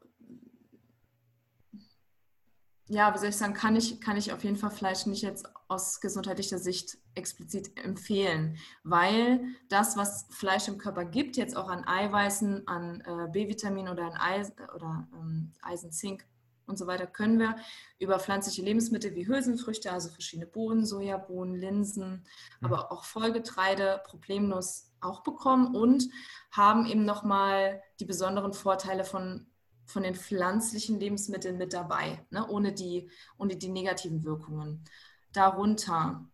ja, 2.88 3.14
wie 3.14 3.18
soll 3.18 3.30
ich 3.30 3.38
sagen, 3.38 3.54
kann 3.54 3.76
ich, 3.76 4.00
kann 4.00 4.18
ich 4.18 4.32
auf 4.34 4.44
jeden 4.44 4.58
Fall 4.58 4.72
Fleisch 4.72 5.08
nicht 5.08 5.24
jetzt 5.24 5.48
aus 5.68 6.00
gesundheitlicher 6.00 6.60
Sicht 6.60 6.99
explizit 7.16 7.78
empfehlen, 7.84 8.58
weil 8.84 9.42
das, 9.70 9.98
was 9.98 10.28
Fleisch 10.30 10.68
im 10.68 10.78
Körper 10.78 11.06
gibt, 11.06 11.38
jetzt 11.38 11.56
auch 11.56 11.70
an 11.70 11.86
Eiweißen, 11.86 12.68
an 12.68 13.02
äh, 13.02 13.32
B-Vitamin 13.32 13.90
oder 13.90 14.06
an 14.06 14.18
Eisen, 14.18 14.54
oder, 14.76 15.08
ähm, 15.14 15.52
Eisen, 15.62 15.92
Zink 15.92 16.26
und 16.66 16.78
so 16.78 16.88
weiter, 16.88 17.08
können 17.08 17.40
wir 17.40 17.56
über 17.98 18.20
pflanzliche 18.20 18.62
Lebensmittel 18.62 19.16
wie 19.16 19.28
Hülsenfrüchte, 19.28 19.92
also 19.92 20.10
verschiedene 20.10 20.48
Bohnen, 20.48 20.86
Sojabohnen, 20.86 21.56
Linsen, 21.56 22.26
mhm. 22.60 22.66
aber 22.66 22.92
auch 22.92 23.04
Vollgetreide 23.04 24.02
problemlos 24.06 24.92
auch 25.02 25.24
bekommen 25.24 25.76
und 25.76 26.10
haben 26.52 26.86
eben 26.86 27.06
nochmal 27.06 27.82
die 28.00 28.06
besonderen 28.06 28.54
Vorteile 28.54 29.04
von, 29.04 29.48
von 29.86 30.04
den 30.04 30.16
pflanzlichen 30.16 31.00
Lebensmitteln 31.00 31.58
mit 31.58 31.74
dabei, 31.74 32.26
ne? 32.30 32.48
ohne, 32.48 32.74
die, 32.74 33.10
ohne 33.38 33.56
die 33.56 33.70
negativen 33.70 34.24
Wirkungen. 34.24 34.84
Darunter 35.32 36.28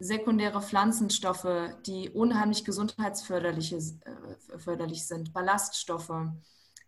sekundäre 0.00 0.62
Pflanzenstoffe, 0.62 1.74
die 1.86 2.08
unheimlich 2.10 2.64
gesundheitsförderlich 2.64 3.72
äh, 3.72 4.98
sind, 4.98 5.32
Ballaststoffe, 5.32 6.10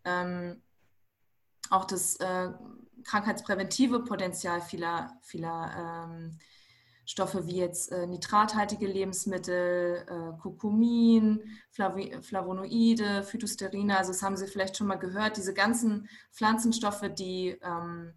ähm, 0.05 0.63
auch 1.71 1.85
das 1.85 2.17
äh, 2.17 2.51
krankheitspräventive 3.05 4.01
Potenzial 4.01 4.63
vieler, 4.63 5.13
vieler 5.23 6.07
ähm, 6.09 6.39
Stoffe 7.05 7.47
wie 7.47 7.57
jetzt 7.57 7.93
äh, 7.93 8.07
nitrathaltige 8.07 8.87
Lebensmittel, 8.87 10.07
äh, 10.09 10.41
Kurkumin, 10.41 11.43
Flavi 11.71 12.17
Flavonoide, 12.23 13.25
Phytosterine. 13.25 13.99
Also 13.99 14.13
das 14.13 14.23
haben 14.23 14.37
Sie 14.37 14.47
vielleicht 14.47 14.77
schon 14.77 14.87
mal 14.87 14.99
gehört. 14.99 15.37
Diese 15.37 15.53
ganzen 15.53 16.09
Pflanzenstoffe, 16.33 17.11
die 17.15 17.59
ähm, 17.63 18.15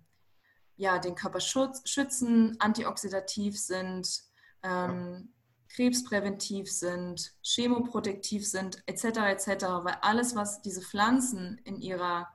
ja, 0.78 1.00
den 1.00 1.16
Körper 1.16 1.40
schützen, 1.40 2.56
antioxidativ 2.60 3.60
sind, 3.60 4.24
ähm, 4.66 5.30
krebspräventiv 5.70 6.72
sind, 6.72 7.34
chemoprotektiv 7.42 8.48
sind, 8.48 8.82
etc. 8.86 9.06
etc. 9.06 9.48
Weil 9.84 9.98
alles, 10.02 10.36
was 10.36 10.62
diese 10.62 10.82
Pflanzen 10.82 11.60
in, 11.64 11.80
ihrer, 11.80 12.28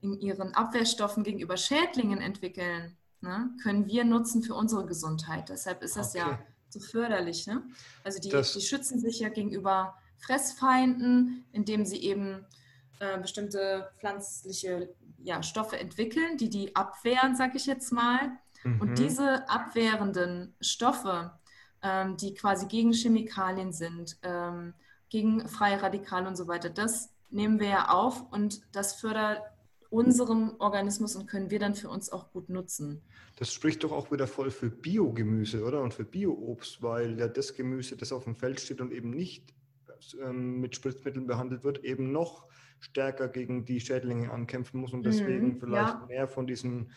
in 0.00 0.18
ihren 0.20 0.54
Abwehrstoffen 0.54 1.24
gegenüber 1.24 1.56
Schädlingen 1.56 2.20
entwickeln, 2.20 2.96
ne, 3.20 3.50
können 3.62 3.86
wir 3.86 4.04
nutzen 4.04 4.42
für 4.42 4.54
unsere 4.54 4.86
Gesundheit. 4.86 5.48
Deshalb 5.48 5.82
ist 5.82 5.96
das 5.96 6.14
okay. 6.14 6.18
ja 6.18 6.38
so 6.68 6.80
förderlich. 6.80 7.46
Ne? 7.46 7.62
Also 8.04 8.20
die, 8.20 8.30
die 8.30 8.60
schützen 8.60 9.00
sich 9.00 9.20
ja 9.20 9.28
gegenüber 9.28 9.96
Fressfeinden, 10.18 11.44
indem 11.52 11.84
sie 11.84 12.02
eben 12.02 12.44
äh, 13.00 13.18
bestimmte 13.18 13.90
pflanzliche 13.98 14.94
ja, 15.18 15.42
Stoffe 15.42 15.78
entwickeln, 15.78 16.36
die 16.36 16.50
die 16.50 16.76
abwehren, 16.76 17.36
sage 17.36 17.56
ich 17.56 17.66
jetzt 17.66 17.92
mal. 17.92 18.32
Mhm. 18.64 18.80
Und 18.80 18.98
diese 18.98 19.48
abwehrenden 19.48 20.54
Stoffe, 20.60 21.37
ähm, 21.82 22.16
die 22.16 22.34
quasi 22.34 22.66
gegen 22.66 22.92
Chemikalien 22.92 23.72
sind, 23.72 24.16
ähm, 24.22 24.74
gegen 25.08 25.48
freie 25.48 25.82
Radikale 25.82 26.28
und 26.28 26.36
so 26.36 26.48
weiter, 26.48 26.70
das 26.70 27.10
nehmen 27.30 27.60
wir 27.60 27.68
ja 27.68 27.88
auf 27.88 28.24
und 28.30 28.60
das 28.72 28.94
fördert 28.94 29.42
unserem 29.90 30.54
Organismus 30.58 31.16
und 31.16 31.26
können 31.26 31.50
wir 31.50 31.58
dann 31.58 31.74
für 31.74 31.88
uns 31.88 32.10
auch 32.10 32.30
gut 32.30 32.50
nutzen. 32.50 33.02
Das 33.36 33.52
spricht 33.52 33.84
doch 33.84 33.92
auch 33.92 34.10
wieder 34.12 34.26
voll 34.26 34.50
für 34.50 34.68
Biogemüse, 34.68 35.64
oder? 35.64 35.82
Und 35.82 35.94
für 35.94 36.04
Bioobst, 36.04 36.82
weil 36.82 37.18
ja 37.18 37.28
das 37.28 37.54
Gemüse, 37.54 37.96
das 37.96 38.12
auf 38.12 38.24
dem 38.24 38.34
Feld 38.34 38.60
steht 38.60 38.80
und 38.80 38.92
eben 38.92 39.10
nicht 39.10 39.54
ähm, 40.22 40.60
mit 40.60 40.76
Spritzmitteln 40.76 41.26
behandelt 41.26 41.64
wird, 41.64 41.84
eben 41.84 42.12
noch 42.12 42.46
stärker 42.80 43.28
gegen 43.28 43.64
die 43.64 43.80
Schädlinge 43.80 44.30
ankämpfen 44.30 44.80
muss 44.80 44.92
und 44.92 45.04
deswegen 45.04 45.54
mhm, 45.54 45.60
vielleicht 45.60 45.94
ja. 45.94 46.06
mehr 46.06 46.28
von 46.28 46.46
diesen 46.46 46.92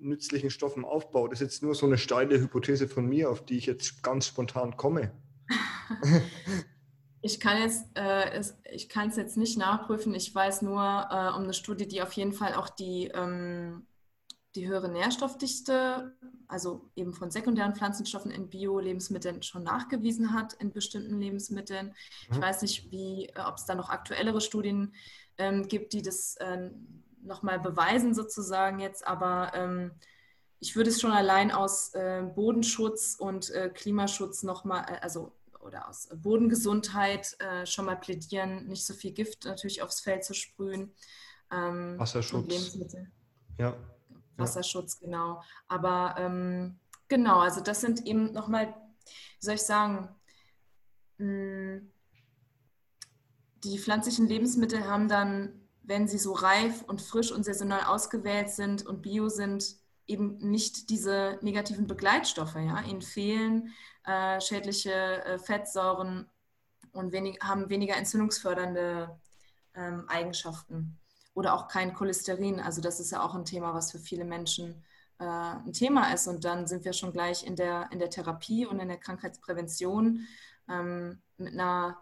nützlichen 0.00 0.50
Stoffen 0.50 0.84
aufbaut. 0.84 1.32
Das 1.32 1.40
ist 1.40 1.46
jetzt 1.46 1.62
nur 1.62 1.74
so 1.74 1.86
eine 1.86 1.98
steile 1.98 2.40
Hypothese 2.40 2.88
von 2.88 3.06
mir, 3.06 3.30
auf 3.30 3.44
die 3.44 3.58
ich 3.58 3.66
jetzt 3.66 4.02
ganz 4.02 4.26
spontan 4.26 4.76
komme. 4.76 5.12
Ich 7.22 7.38
kann 7.38 7.60
jetzt, 7.60 7.84
äh, 7.96 8.30
es, 8.30 8.56
ich 8.70 8.88
kann 8.88 9.10
es 9.10 9.16
jetzt 9.16 9.36
nicht 9.36 9.58
nachprüfen. 9.58 10.14
Ich 10.14 10.34
weiß 10.34 10.62
nur 10.62 10.80
äh, 10.82 11.36
um 11.36 11.42
eine 11.42 11.52
Studie, 11.52 11.86
die 11.86 12.00
auf 12.00 12.12
jeden 12.14 12.32
Fall 12.32 12.54
auch 12.54 12.70
die, 12.70 13.08
ähm, 13.08 13.86
die 14.54 14.66
höhere 14.66 14.88
Nährstoffdichte, 14.88 16.16
also 16.48 16.90
eben 16.96 17.12
von 17.12 17.30
sekundären 17.30 17.74
Pflanzenstoffen 17.74 18.30
in 18.30 18.48
Bio-Lebensmitteln 18.48 19.42
schon 19.42 19.62
nachgewiesen 19.62 20.32
hat 20.32 20.54
in 20.54 20.72
bestimmten 20.72 21.20
Lebensmitteln. 21.20 21.88
Mhm. 21.88 21.94
Ich 22.34 22.40
weiß 22.40 22.62
nicht, 22.62 22.90
wie, 22.90 23.26
äh, 23.26 23.40
ob 23.46 23.56
es 23.56 23.66
da 23.66 23.74
noch 23.74 23.90
aktuellere 23.90 24.40
Studien 24.40 24.94
ähm, 25.36 25.68
gibt, 25.68 25.92
die 25.92 26.02
das 26.02 26.36
äh, 26.36 26.70
nochmal 27.22 27.60
beweisen 27.60 28.14
sozusagen 28.14 28.78
jetzt, 28.78 29.06
aber 29.06 29.52
ähm, 29.54 29.92
ich 30.60 30.76
würde 30.76 30.90
es 30.90 31.00
schon 31.00 31.12
allein 31.12 31.50
aus 31.50 31.94
äh, 31.94 32.22
Bodenschutz 32.22 33.16
und 33.18 33.50
äh, 33.50 33.70
Klimaschutz 33.70 34.42
nochmal, 34.42 34.84
äh, 34.88 34.98
also 35.00 35.32
oder 35.60 35.88
aus 35.88 36.08
Bodengesundheit 36.14 37.36
äh, 37.38 37.66
schon 37.66 37.84
mal 37.84 37.96
plädieren, 37.96 38.66
nicht 38.66 38.84
so 38.86 38.94
viel 38.94 39.12
Gift 39.12 39.44
natürlich 39.44 39.82
aufs 39.82 40.00
Feld 40.00 40.24
zu 40.24 40.34
sprühen. 40.34 40.94
Ähm, 41.50 41.98
Wasserschutz. 41.98 42.76
Ja. 43.58 43.76
Wasserschutz, 44.36 44.98
ja. 45.00 45.06
genau. 45.06 45.42
Aber 45.68 46.14
ähm, 46.18 46.78
genau, 47.08 47.40
also 47.40 47.60
das 47.60 47.80
sind 47.80 48.06
eben 48.06 48.32
nochmal, 48.32 48.74
wie 49.38 49.44
soll 49.44 49.54
ich 49.54 49.62
sagen, 49.62 50.08
mh, 51.18 51.26
hm, 51.26 51.92
die 53.64 53.78
pflanzlichen 53.78 54.26
Lebensmittel 54.26 54.86
haben 54.86 55.08
dann, 55.08 55.59
wenn 55.82 56.08
sie 56.08 56.18
so 56.18 56.32
reif 56.32 56.82
und 56.82 57.02
frisch 57.02 57.32
und 57.32 57.44
saisonal 57.44 57.84
ausgewählt 57.84 58.50
sind 58.50 58.86
und 58.86 59.02
bio 59.02 59.28
sind, 59.28 59.76
eben 60.06 60.38
nicht 60.38 60.90
diese 60.90 61.38
negativen 61.40 61.86
Begleitstoffe. 61.86 62.56
Ja? 62.56 62.82
Ihnen 62.82 63.02
fehlen 63.02 63.72
äh, 64.06 64.40
schädliche 64.40 65.24
äh, 65.24 65.38
Fettsäuren 65.38 66.28
und 66.92 67.12
wenig, 67.12 67.38
haben 67.42 67.70
weniger 67.70 67.96
entzündungsfördernde 67.96 69.18
ähm, 69.74 70.04
Eigenschaften 70.08 70.98
oder 71.34 71.54
auch 71.54 71.68
kein 71.68 71.94
Cholesterin. 71.94 72.60
Also 72.60 72.80
das 72.80 73.00
ist 73.00 73.12
ja 73.12 73.22
auch 73.22 73.34
ein 73.34 73.44
Thema, 73.44 73.72
was 73.72 73.92
für 73.92 73.98
viele 73.98 74.24
Menschen 74.24 74.82
äh, 75.18 75.24
ein 75.24 75.72
Thema 75.72 76.12
ist. 76.12 76.26
Und 76.26 76.44
dann 76.44 76.66
sind 76.66 76.84
wir 76.84 76.92
schon 76.92 77.12
gleich 77.12 77.46
in 77.46 77.56
der, 77.56 77.88
in 77.92 77.98
der 77.98 78.10
Therapie 78.10 78.66
und 78.66 78.80
in 78.80 78.88
der 78.88 78.98
Krankheitsprävention 78.98 80.26
ähm, 80.68 81.20
mit, 81.36 81.52
einer, 81.52 81.98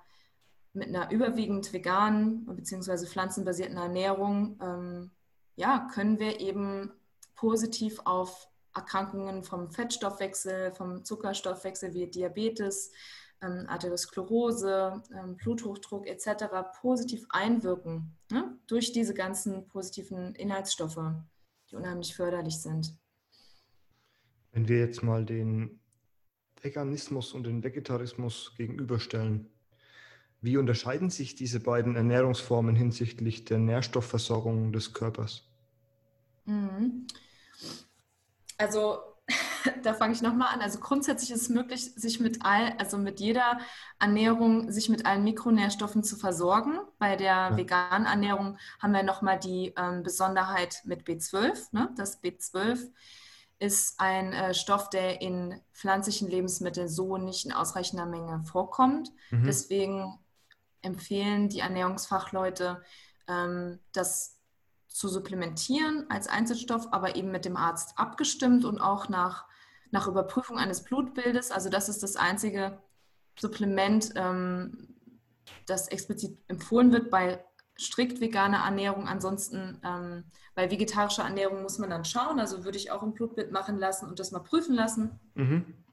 mit 0.73 0.89
einer 0.89 1.11
überwiegend 1.11 1.73
veganen 1.73 2.45
bzw. 2.47 3.07
pflanzenbasierten 3.07 3.77
Ernährung. 3.77 4.59
Ähm, 4.62 5.11
ja, 5.57 5.89
können 5.93 6.19
wir 6.19 6.41
eben 6.41 6.93
positiv 7.35 8.01
auf 8.05 8.49
Erkrankungen 8.75 9.43
vom 9.43 9.71
Fettstoffwechsel, 9.71 10.73
vom 10.75 11.05
Zuckerstoffwechsel 11.05 11.95
wie 11.95 12.07
Diabetes, 12.07 12.93
ähm, 13.41 13.66
Arteriosklerose, 13.69 15.03
ähm, 15.14 15.37
Bluthochdruck 15.37 16.07
etc. 16.07 16.45
positiv 16.81 17.25
einwirken 17.31 18.16
ne? 18.31 18.59
durch 18.66 18.93
diese 18.93 19.14
ganzen 19.14 19.66
positiven 19.69 20.35
Inhaltsstoffe, 20.35 21.01
die 21.71 21.77
unheimlich 21.77 22.14
förderlich 22.14 22.61
sind. 22.61 22.97
Wenn 24.53 24.69
wir 24.69 24.79
jetzt 24.79 25.03
mal 25.03 25.25
den 25.25 25.81
Veganismus 26.61 27.33
und 27.33 27.45
den 27.45 27.62
Vegetarismus 27.62 28.55
gegenüberstellen, 28.57 29.49
wie 30.41 30.57
unterscheiden 30.57 31.11
sich 31.11 31.34
diese 31.34 31.61
beiden 31.61 31.97
Ernährungsformen 31.97 32.76
hinsichtlich 32.76 33.45
der 33.45 33.59
Nährstoffversorgung 33.59 34.72
des 34.72 34.93
Körpers? 34.93 35.45
Mhm. 36.45 37.07
Also 38.57 38.99
da 39.82 39.95
fange 39.95 40.12
ich 40.12 40.22
nochmal 40.22 40.55
an. 40.55 40.61
Also 40.61 40.78
grundsätzlich 40.78 41.30
ist 41.30 41.43
es 41.43 41.49
möglich, 41.49 41.93
sich 41.95 42.20
mit 42.20 42.45
all, 42.45 42.74
also 42.78 42.99
mit 42.99 43.20
jeder 43.20 43.59
Ernährung, 43.99 44.70
sich 44.70 44.89
mit 44.89 45.07
allen 45.07 45.24
Mikronährstoffen 45.24 46.03
zu 46.05 46.16
versorgen. 46.16 46.78
Bei 46.99 47.16
der 47.16 47.26
ja. 47.26 47.57
veganen 47.57 48.07
Ernährung 48.07 48.59
haben 48.80 48.93
wir 48.93 49.03
nochmal 49.03 49.39
die 49.39 49.74
ähm, 49.76 50.03
Besonderheit 50.03 50.82
mit 50.84 51.03
B12. 51.03 51.68
Ne? 51.72 51.91
Das 51.97 52.22
B12 52.22 52.91
ist 53.59 53.99
ein 53.99 54.32
äh, 54.32 54.55
Stoff, 54.55 54.89
der 54.89 55.20
in 55.20 55.61
pflanzlichen 55.72 56.28
Lebensmitteln 56.28 56.89
so 56.89 57.16
nicht 57.18 57.45
in 57.45 57.53
ausreichender 57.53 58.07
Menge 58.07 58.43
vorkommt. 58.45 59.11
Mhm. 59.30 59.45
Deswegen 59.45 60.18
empfehlen 60.83 61.49
die 61.49 61.61
Ernährungsfachleute, 61.61 62.83
ähm, 63.26 63.79
das 63.93 64.39
zu 64.89 65.09
supplementieren 65.09 66.07
als 66.09 66.29
Einzelstoff, 66.29 66.89
aber 66.93 67.16
eben 67.16 67.31
mit 67.31 67.45
dem 67.45 67.57
Arzt 67.57 67.99
abgestimmt 67.99 68.64
und 68.64 68.81
auch 68.81 69.09
nach, 69.09 69.47
nach 69.91 70.09
Überprüfung 70.09 70.59
eines 70.59 70.83
Blutbildes. 70.83 71.51
Also 71.51 71.68
das 71.68 71.89
ist 71.89 72.03
das 72.03 72.16
einzige 72.16 72.81
Supplement, 73.39 74.12
ähm, 74.16 74.97
das 75.66 75.89
explizit 75.89 76.39
empfohlen 76.49 76.93
wird 76.93 77.11
bei 77.11 77.45
strikt 77.79 78.20
veganer 78.20 78.64
Ernährung. 78.64 79.07
Ansonsten 79.07 79.81
ähm, 79.85 80.24
bei 80.55 80.70
vegetarischer 80.70 81.22
Ernährung 81.22 81.62
muss 81.62 81.79
man 81.79 81.91
dann 81.91 82.05
schauen. 82.05 82.41
Also 82.41 82.64
würde 82.64 82.76
ich 82.76 82.91
auch 82.91 83.03
ein 83.03 83.14
Blutbild 83.14 83.53
machen 83.53 83.79
lassen 83.79 84.09
und 84.09 84.18
das 84.18 84.33
mal 84.33 84.41
prüfen 84.41 84.74
lassen. 84.74 85.20
Mhm 85.35 85.85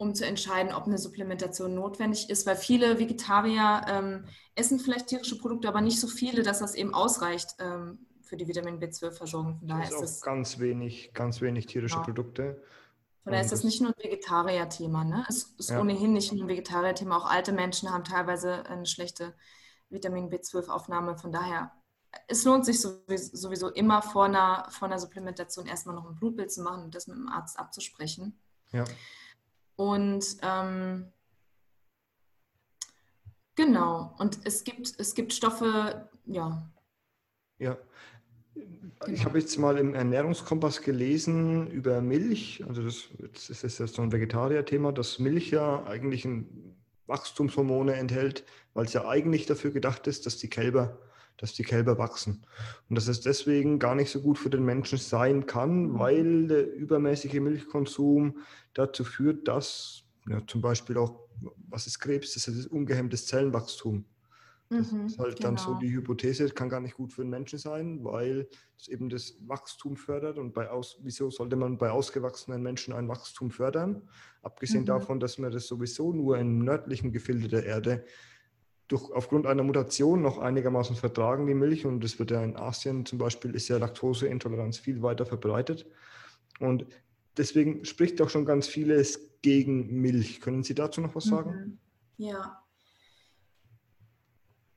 um 0.00 0.14
zu 0.14 0.24
entscheiden, 0.24 0.72
ob 0.72 0.86
eine 0.86 0.96
Supplementation 0.96 1.74
notwendig 1.74 2.30
ist, 2.30 2.46
weil 2.46 2.56
viele 2.56 2.98
Vegetarier 2.98 3.84
ähm, 3.86 4.24
essen 4.54 4.80
vielleicht 4.80 5.08
tierische 5.08 5.36
Produkte, 5.36 5.68
aber 5.68 5.82
nicht 5.82 6.00
so 6.00 6.06
viele, 6.06 6.42
dass 6.42 6.60
das 6.60 6.74
eben 6.74 6.94
ausreicht 6.94 7.56
ähm, 7.58 8.06
für 8.22 8.38
die 8.38 8.48
Vitamin 8.48 8.80
B12-Versorgung. 8.80 9.58
Von 9.58 9.68
daher 9.68 9.90
ist 9.90 10.00
es 10.00 10.22
ganz 10.22 10.58
wenig, 10.58 11.12
ganz 11.12 11.42
wenig 11.42 11.66
tierische 11.66 11.96
genau. 11.96 12.06
Produkte. 12.06 12.62
Von 13.24 13.32
daher 13.32 13.44
ist 13.44 13.52
das 13.52 13.62
nicht 13.62 13.82
nur 13.82 13.90
ein 13.90 14.02
Vegetarier-Thema. 14.02 15.04
Ne? 15.04 15.26
Es 15.28 15.54
ist 15.58 15.68
ja. 15.68 15.78
ohnehin 15.78 16.14
nicht 16.14 16.32
nur 16.32 16.44
ein 16.44 16.48
Vegetarier-Thema. 16.48 17.18
Auch 17.18 17.30
alte 17.30 17.52
Menschen 17.52 17.92
haben 17.92 18.04
teilweise 18.04 18.64
eine 18.70 18.86
schlechte 18.86 19.34
Vitamin 19.90 20.30
B12-Aufnahme. 20.30 21.18
Von 21.18 21.30
daher, 21.30 21.72
es 22.26 22.44
lohnt 22.44 22.64
sich 22.64 22.80
sowieso, 22.80 23.36
sowieso 23.36 23.68
immer 23.68 24.00
vor 24.00 24.24
einer, 24.24 24.66
vor 24.70 24.88
einer 24.88 24.98
Supplementation 24.98 25.66
erstmal 25.66 25.94
noch 25.94 26.08
ein 26.08 26.16
Blutbild 26.16 26.50
zu 26.50 26.62
machen 26.62 26.84
und 26.84 26.94
das 26.94 27.06
mit 27.06 27.18
dem 27.18 27.28
Arzt 27.28 27.58
abzusprechen. 27.58 28.40
Ja. 28.72 28.84
Und 29.80 30.36
ähm, 30.42 31.06
genau, 33.56 34.14
und 34.18 34.40
es 34.44 34.62
gibt, 34.62 34.92
es 34.98 35.14
gibt 35.14 35.32
Stoffe, 35.32 36.06
ja. 36.26 36.70
Ja. 37.58 37.78
Ich 39.06 39.24
habe 39.24 39.38
jetzt 39.38 39.56
mal 39.56 39.78
im 39.78 39.94
Ernährungskompass 39.94 40.82
gelesen 40.82 41.70
über 41.70 42.02
Milch, 42.02 42.62
also 42.68 42.82
das, 42.82 43.08
das 43.32 43.48
ist 43.48 43.78
jetzt 43.78 43.94
so 43.94 44.02
ein 44.02 44.12
Vegetarier-Thema, 44.12 44.92
dass 44.92 45.18
Milch 45.18 45.50
ja 45.50 45.82
eigentlich 45.86 46.26
ein 46.26 46.76
Wachstumshormone 47.06 47.94
enthält, 47.94 48.44
weil 48.74 48.84
es 48.84 48.92
ja 48.92 49.08
eigentlich 49.08 49.46
dafür 49.46 49.70
gedacht 49.70 50.06
ist, 50.06 50.26
dass 50.26 50.36
die 50.36 50.50
Kälber 50.50 50.98
dass 51.40 51.54
die 51.54 51.62
Kälber 51.62 51.96
wachsen. 51.96 52.44
Und 52.88 52.96
dass 52.96 53.08
es 53.08 53.22
deswegen 53.22 53.78
gar 53.78 53.94
nicht 53.94 54.10
so 54.10 54.20
gut 54.20 54.38
für 54.38 54.50
den 54.50 54.64
Menschen 54.64 54.98
sein 54.98 55.46
kann, 55.46 55.86
mhm. 55.86 55.98
weil 55.98 56.48
der 56.48 56.72
übermäßige 56.72 57.40
Milchkonsum 57.40 58.38
dazu 58.74 59.04
führt, 59.04 59.48
dass 59.48 60.04
ja, 60.28 60.42
zum 60.46 60.60
Beispiel 60.60 60.98
auch, 60.98 61.18
was 61.68 61.86
ist 61.86 61.98
Krebs? 61.98 62.34
Das 62.34 62.46
ist 62.46 62.66
ungehemmtes 62.66 63.26
Zellenwachstum. 63.26 64.04
Das 64.68 64.92
mhm, 64.92 65.06
ist 65.06 65.18
halt 65.18 65.36
genau. 65.36 65.48
dann 65.48 65.56
so 65.56 65.68
genau. 65.68 65.80
die 65.80 65.92
Hypothese, 65.92 66.48
kann 66.50 66.68
gar 66.68 66.80
nicht 66.80 66.94
gut 66.94 67.12
für 67.12 67.22
den 67.22 67.30
Menschen 67.30 67.58
sein, 67.58 68.04
weil 68.04 68.46
es 68.78 68.86
eben 68.86 69.08
das 69.08 69.34
Wachstum 69.40 69.96
fördert. 69.96 70.38
Und 70.38 70.52
bei 70.52 70.70
aus, 70.70 70.98
wieso 71.02 71.30
sollte 71.30 71.56
man 71.56 71.78
bei 71.78 71.90
ausgewachsenen 71.90 72.62
Menschen 72.62 72.92
ein 72.92 73.08
Wachstum 73.08 73.50
fördern? 73.50 74.02
Abgesehen 74.42 74.82
mhm. 74.82 74.86
davon, 74.86 75.20
dass 75.20 75.38
man 75.38 75.50
das 75.50 75.66
sowieso 75.66 76.12
nur 76.12 76.38
im 76.38 76.60
nördlichen 76.60 77.12
Gefilde 77.12 77.48
der 77.48 77.64
Erde 77.64 78.04
durch, 78.90 79.10
aufgrund 79.12 79.46
einer 79.46 79.62
Mutation 79.62 80.20
noch 80.20 80.38
einigermaßen 80.38 80.96
vertragen, 80.96 81.46
die 81.46 81.54
Milch. 81.54 81.86
Und 81.86 82.02
das 82.02 82.18
wird 82.18 82.32
ja 82.32 82.42
in 82.42 82.56
Asien 82.56 83.06
zum 83.06 83.18
Beispiel, 83.18 83.54
ist 83.54 83.68
ja 83.68 83.78
Laktoseintoleranz 83.78 84.78
viel 84.78 85.00
weiter 85.00 85.24
verbreitet. 85.24 85.86
Und 86.58 86.86
deswegen 87.36 87.84
spricht 87.84 88.20
auch 88.20 88.28
schon 88.28 88.44
ganz 88.44 88.66
vieles 88.66 89.20
gegen 89.42 90.00
Milch. 90.00 90.40
Können 90.40 90.64
Sie 90.64 90.74
dazu 90.74 91.00
noch 91.00 91.14
was 91.14 91.24
sagen? 91.24 91.78
Mhm. 92.18 92.24
Ja. 92.24 92.62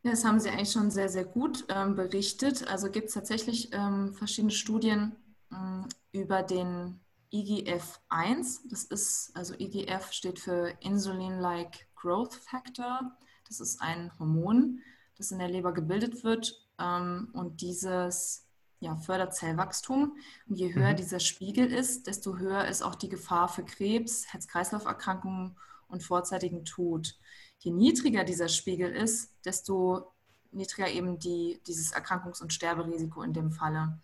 Das 0.03 0.23
haben 0.23 0.39
Sie 0.39 0.49
eigentlich 0.49 0.71
schon 0.71 0.91
sehr, 0.91 1.09
sehr 1.09 1.25
gut 1.25 1.65
ähm, 1.69 1.95
berichtet. 1.95 2.67
Also 2.67 2.91
gibt 2.91 3.07
es 3.07 3.15
tatsächlich 3.15 3.73
ähm, 3.73 4.13
verschiedene 4.13 4.51
Studien 4.51 5.15
ähm, 5.51 5.87
über 6.11 6.43
den 6.43 6.99
IGF-1. 7.31 8.69
Das 8.69 8.83
ist, 8.83 9.31
also 9.33 9.55
IGF 9.57 10.11
steht 10.11 10.39
für 10.39 10.71
Insulin-like 10.81 11.87
Growth 11.95 12.35
Factor. 12.35 13.17
Das 13.47 13.59
ist 13.59 13.81
ein 13.81 14.11
Hormon, 14.19 14.79
das 15.17 15.31
in 15.31 15.39
der 15.39 15.49
Leber 15.49 15.73
gebildet 15.73 16.23
wird 16.23 16.67
ähm, 16.79 17.29
und 17.33 17.61
dieses 17.61 18.45
ja, 18.79 18.95
fördert 18.97 19.33
Zellwachstum. 19.33 20.17
Und 20.47 20.55
je 20.55 20.73
höher 20.73 20.91
mhm. 20.91 20.97
dieser 20.97 21.19
Spiegel 21.19 21.71
ist, 21.71 22.07
desto 22.07 22.37
höher 22.37 22.67
ist 22.67 22.81
auch 22.81 22.95
die 22.95 23.09
Gefahr 23.09 23.47
für 23.47 23.63
Krebs, 23.63 24.25
Herz-Kreislauf-Erkrankungen 24.27 25.55
und 25.87 26.03
vorzeitigen 26.03 26.65
Tod. 26.65 27.15
Je 27.59 27.71
niedriger 27.71 28.23
dieser 28.23 28.49
Spiegel 28.49 28.91
ist, 28.91 29.31
desto 29.45 30.11
niedriger 30.51 30.89
eben 30.89 31.17
die, 31.17 31.61
dieses 31.65 31.93
Erkrankungs- 31.93 32.41
und 32.41 32.51
Sterberisiko 32.51 33.23
in 33.23 33.33
dem 33.33 33.51
Falle. 33.51 33.99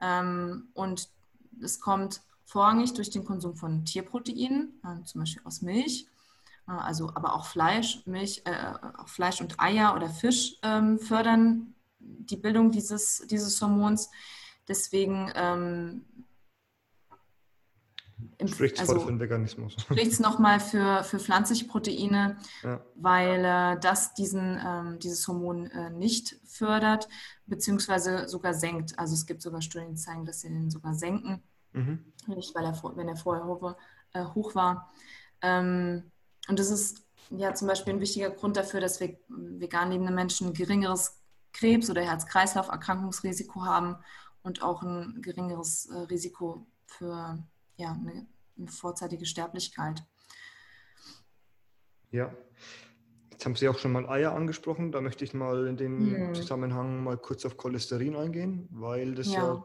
Ähm, 0.00 0.68
und 0.74 1.08
es 1.60 1.80
kommt 1.80 2.22
vorrangig 2.44 2.94
durch 2.94 3.10
den 3.10 3.24
Konsum 3.24 3.56
von 3.56 3.84
Tierproteinen, 3.84 4.80
äh, 4.84 5.04
zum 5.04 5.22
Beispiel 5.22 5.42
aus 5.44 5.62
Milch, 5.62 6.06
also 6.66 7.10
aber 7.14 7.34
auch 7.34 7.46
Fleisch, 7.46 8.04
Milch, 8.06 8.42
äh, 8.46 8.72
auch 8.98 9.08
Fleisch 9.08 9.40
und 9.40 9.60
Eier 9.60 9.94
oder 9.94 10.08
Fisch 10.08 10.56
ähm, 10.62 10.98
fördern 10.98 11.74
die 11.98 12.36
Bildung 12.36 12.70
dieses, 12.70 13.24
dieses 13.28 13.60
Hormons. 13.60 14.10
Deswegen 14.66 15.30
ähm, 15.34 16.06
spricht 18.46 18.76
es 18.76 18.80
also, 18.80 19.00
für 19.00 19.12
den 19.12 19.20
Veganismus. 19.20 19.74
Spricht 19.78 20.12
es 20.12 20.20
nochmal 20.20 20.60
für, 20.60 21.04
für 21.04 21.18
pflanzliche 21.18 21.66
Proteine, 21.66 22.38
ja. 22.62 22.80
weil 22.94 23.44
äh, 23.44 23.80
das 23.80 24.14
diesen, 24.14 24.58
ähm, 24.64 24.98
dieses 24.98 25.26
Hormon 25.28 25.66
äh, 25.66 25.90
nicht 25.90 26.36
fördert, 26.46 27.08
beziehungsweise 27.46 28.28
sogar 28.28 28.54
senkt. 28.54 28.98
Also 28.98 29.14
es 29.14 29.26
gibt 29.26 29.42
sogar 29.42 29.60
Studien, 29.60 29.90
die 29.90 30.00
zeigen, 30.00 30.24
dass 30.24 30.40
sie 30.40 30.48
den 30.48 30.70
sogar 30.70 30.94
senken. 30.94 31.42
Mhm. 31.72 32.12
Nicht, 32.26 32.54
weil 32.54 32.64
er, 32.64 32.96
wenn 32.96 33.08
er 33.08 33.16
vorher 33.16 33.44
hoch 33.44 33.60
war. 33.60 33.76
Äh, 34.12 34.24
hoch 34.24 34.54
war. 34.54 34.90
Ähm, 35.42 36.10
und 36.48 36.58
das 36.58 36.70
ist 36.70 37.04
ja 37.30 37.54
zum 37.54 37.68
Beispiel 37.68 37.94
ein 37.94 38.00
wichtiger 38.00 38.30
Grund 38.30 38.56
dafür, 38.56 38.80
dass 38.80 39.00
wir 39.00 39.16
vegan 39.28 39.90
lebende 39.90 40.12
Menschen 40.12 40.48
ein 40.48 40.54
geringeres 40.54 41.20
Krebs- 41.52 41.90
oder 41.90 42.02
Herz-Kreislauf-Erkrankungsrisiko 42.02 43.64
haben 43.64 43.96
und 44.42 44.62
auch 44.62 44.82
ein 44.82 45.22
geringeres 45.22 45.86
äh, 45.86 45.98
Risiko 45.98 46.66
für 46.86 47.38
ja, 47.76 47.92
eine, 47.92 48.26
eine 48.58 48.68
vorzeitige 48.68 49.26
Sterblichkeit. 49.26 50.04
Ja, 52.10 52.32
Jetzt 53.30 53.46
haben 53.46 53.56
Sie 53.56 53.68
auch 53.68 53.78
schon 53.78 53.90
mal 53.90 54.08
Eier 54.08 54.32
angesprochen. 54.32 54.92
Da 54.92 55.00
möchte 55.00 55.24
ich 55.24 55.34
mal 55.34 55.66
in 55.66 55.76
dem 55.76 56.16
hm. 56.16 56.34
Zusammenhang 56.34 57.02
mal 57.02 57.18
kurz 57.18 57.44
auf 57.44 57.56
Cholesterin 57.56 58.14
eingehen, 58.14 58.68
weil 58.70 59.16
das 59.16 59.26
ja, 59.26 59.42
ja 59.42 59.64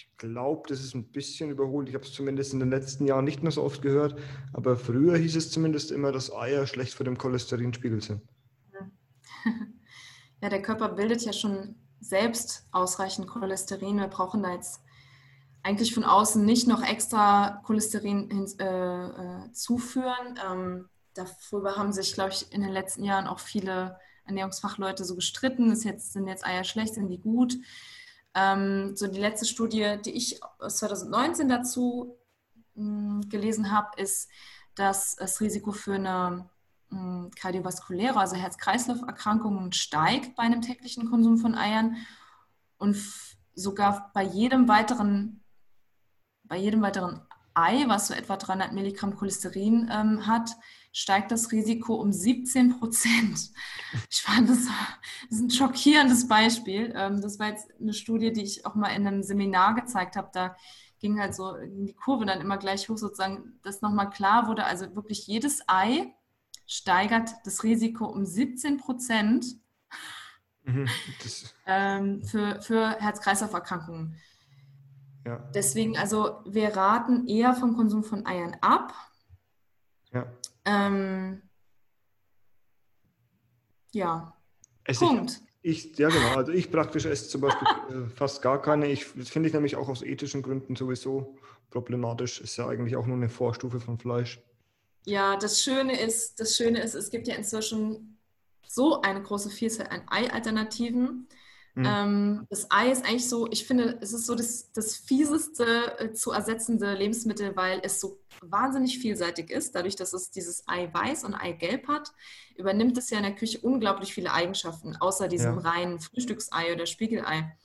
Ich 0.00 0.16
glaube, 0.16 0.62
das 0.66 0.80
ist 0.80 0.94
ein 0.94 1.04
bisschen 1.04 1.50
überholt. 1.50 1.88
Ich 1.88 1.94
habe 1.94 2.04
es 2.04 2.12
zumindest 2.14 2.54
in 2.54 2.60
den 2.60 2.70
letzten 2.70 3.06
Jahren 3.06 3.26
nicht 3.26 3.42
mehr 3.42 3.52
so 3.52 3.62
oft 3.62 3.82
gehört. 3.82 4.18
Aber 4.54 4.76
früher 4.76 5.16
hieß 5.18 5.36
es 5.36 5.50
zumindest 5.50 5.90
immer, 5.90 6.10
dass 6.10 6.32
Eier 6.32 6.66
schlecht 6.66 6.94
für 6.94 7.04
den 7.04 7.18
Cholesterinspiegel 7.18 8.00
sind. 8.00 8.22
Ja, 10.42 10.48
der 10.48 10.62
Körper 10.62 10.88
bildet 10.88 11.20
ja 11.20 11.34
schon 11.34 11.74
selbst 12.00 12.66
ausreichend 12.72 13.28
Cholesterin. 13.28 13.98
Wir 13.98 14.08
brauchen 14.08 14.42
da 14.42 14.54
jetzt 14.54 14.80
eigentlich 15.62 15.92
von 15.92 16.04
außen 16.04 16.42
nicht 16.42 16.66
noch 16.66 16.82
extra 16.82 17.60
Cholesterin 17.66 18.30
hin, 18.30 18.46
äh, 18.58 19.06
äh, 19.06 19.52
zuführen. 19.52 20.38
Ähm, 20.50 20.88
darüber 21.12 21.76
haben 21.76 21.92
sich, 21.92 22.14
glaube 22.14 22.30
ich, 22.30 22.50
in 22.52 22.62
den 22.62 22.72
letzten 22.72 23.04
Jahren 23.04 23.26
auch 23.26 23.38
viele 23.38 23.98
Ernährungsfachleute 24.24 25.04
so 25.04 25.14
gestritten. 25.14 25.70
Ist 25.70 25.84
jetzt, 25.84 26.14
sind 26.14 26.26
jetzt 26.26 26.46
Eier 26.46 26.64
schlecht, 26.64 26.94
sind 26.94 27.08
die 27.08 27.20
gut? 27.20 27.58
Ähm, 28.34 28.96
so 28.96 29.06
die 29.06 29.20
letzte 29.20 29.46
Studie, 29.46 29.96
die 30.04 30.12
ich 30.12 30.40
aus 30.58 30.76
2019 30.78 31.48
dazu 31.48 32.16
mh, 32.74 33.22
hm, 33.22 33.28
gelesen 33.28 33.70
habe, 33.70 34.00
ist, 34.00 34.30
dass 34.74 35.16
das 35.16 35.40
Risiko 35.40 35.72
für 35.72 35.94
eine 35.94 36.48
mh, 36.90 36.98
hm, 36.98 37.30
kardiovaskuläre, 37.32 38.18
also 38.18 38.36
Herz-Kreislauf-Erkrankungen 38.36 39.72
steigt 39.72 40.36
bei 40.36 40.44
einem 40.44 40.62
täglichen 40.62 41.10
Konsum 41.10 41.38
von 41.38 41.54
Eiern 41.54 41.96
und 42.78 42.96
sogar 43.54 44.10
bei 44.14 44.22
jedem 44.22 44.68
weiteren, 44.68 45.42
bei 46.44 46.56
jedem 46.56 46.82
weiteren 46.82 47.22
Ei, 47.54 47.84
was 47.88 48.08
so 48.08 48.14
etwa 48.14 48.36
300 48.36 48.72
Milligramm 48.72 49.16
Cholesterin 49.16 49.90
ähm, 49.92 50.26
hat, 50.26 50.50
steigt 50.92 51.30
das 51.30 51.52
Risiko 51.52 51.94
um 51.94 52.12
17 52.12 52.78
Prozent. 52.78 53.50
Ich 54.08 54.22
fand 54.22 54.48
das, 54.48 54.66
das 55.28 55.38
ist 55.38 55.40
ein 55.40 55.50
schockierendes 55.50 56.28
Beispiel. 56.28 56.92
Ähm, 56.94 57.20
das 57.20 57.40
war 57.40 57.48
jetzt 57.48 57.68
eine 57.80 57.92
Studie, 57.92 58.32
die 58.32 58.44
ich 58.44 58.64
auch 58.64 58.76
mal 58.76 58.90
in 58.90 59.04
einem 59.04 59.24
Seminar 59.24 59.74
gezeigt 59.74 60.14
habe. 60.14 60.30
Da 60.32 60.54
ging 61.00 61.18
halt 61.18 61.34
so 61.34 61.56
die 61.56 61.94
Kurve 61.94 62.24
dann 62.24 62.40
immer 62.40 62.56
gleich 62.56 62.88
hoch, 62.88 62.98
sozusagen, 62.98 63.58
dass 63.62 63.82
nochmal 63.82 64.10
klar 64.10 64.46
wurde, 64.46 64.64
also 64.64 64.94
wirklich 64.94 65.26
jedes 65.26 65.62
Ei 65.66 66.14
steigert 66.66 67.30
das 67.44 67.64
Risiko 67.64 68.06
um 68.06 68.24
17 68.24 68.76
Prozent 68.76 69.44
mhm, 70.62 70.86
ähm, 71.66 72.22
für, 72.22 72.62
für 72.62 72.90
Herz-Kreislauf-Erkrankungen. 73.00 74.16
Ja. 75.26 75.36
Deswegen, 75.54 75.96
also 75.96 76.40
wir 76.46 76.76
raten 76.76 77.26
eher 77.26 77.54
vom 77.54 77.76
Konsum 77.76 78.04
von 78.04 78.26
Eiern 78.26 78.56
ab. 78.60 78.94
Ja. 80.12 80.26
Ähm, 80.64 81.42
ja. 83.92 84.34
Esse 84.84 85.04
Punkt. 85.04 85.40
Ich, 85.62 85.96
ja, 85.98 86.08
genau. 86.08 86.36
Also 86.36 86.52
ich 86.52 86.70
praktisch 86.70 87.04
esse 87.04 87.28
zum 87.28 87.42
Beispiel 87.42 87.68
äh, 87.90 88.08
fast 88.08 88.40
gar 88.40 88.62
keine. 88.62 88.86
Ich, 88.90 89.06
das 89.14 89.28
finde 89.28 89.48
ich 89.48 89.52
nämlich 89.52 89.76
auch 89.76 89.88
aus 89.88 90.02
ethischen 90.02 90.42
Gründen 90.42 90.74
sowieso 90.74 91.36
problematisch. 91.70 92.40
Ist 92.40 92.56
ja 92.56 92.66
eigentlich 92.66 92.96
auch 92.96 93.06
nur 93.06 93.16
eine 93.16 93.28
Vorstufe 93.28 93.78
von 93.78 93.98
Fleisch. 93.98 94.42
Ja, 95.04 95.36
das 95.36 95.62
Schöne 95.62 96.00
ist, 96.00 96.40
das 96.40 96.56
Schöne 96.56 96.82
ist, 96.82 96.94
es 96.94 97.10
gibt 97.10 97.28
ja 97.28 97.34
inzwischen 97.34 98.18
so 98.66 99.02
eine 99.02 99.22
große 99.22 99.50
Vielzahl 99.50 99.88
an 99.88 100.02
Ei-Alternativen. 100.08 101.28
Mhm. 101.80 101.86
Ähm, 101.86 102.46
das 102.50 102.70
Ei 102.70 102.90
ist 102.90 103.04
eigentlich 103.06 103.28
so, 103.28 103.48
ich 103.50 103.66
finde, 103.66 103.98
es 104.00 104.12
ist 104.12 104.26
so 104.26 104.34
das, 104.34 104.70
das 104.72 104.96
fieseste 104.96 105.98
äh, 105.98 106.12
zu 106.12 106.30
ersetzende 106.30 106.92
Lebensmittel, 106.92 107.56
weil 107.56 107.80
es 107.82 108.00
so 108.00 108.18
wahnsinnig 108.42 108.98
vielseitig 108.98 109.50
ist. 109.50 109.74
Dadurch, 109.74 109.96
dass 109.96 110.12
es 110.12 110.30
dieses 110.30 110.68
Eiweiß 110.68 111.24
und 111.24 111.34
Eigelb 111.34 111.88
hat, 111.88 112.12
übernimmt 112.56 112.98
es 112.98 113.08
ja 113.08 113.16
in 113.16 113.24
der 113.24 113.34
Küche 113.34 113.60
unglaublich 113.62 114.12
viele 114.12 114.32
Eigenschaften, 114.32 114.96
außer 114.96 115.26
diesem 115.26 115.58
ja. 115.60 115.70
reinen 115.70 116.00
Frühstücksei 116.00 116.74
oder 116.74 116.84
Spiegelei. 116.84 117.56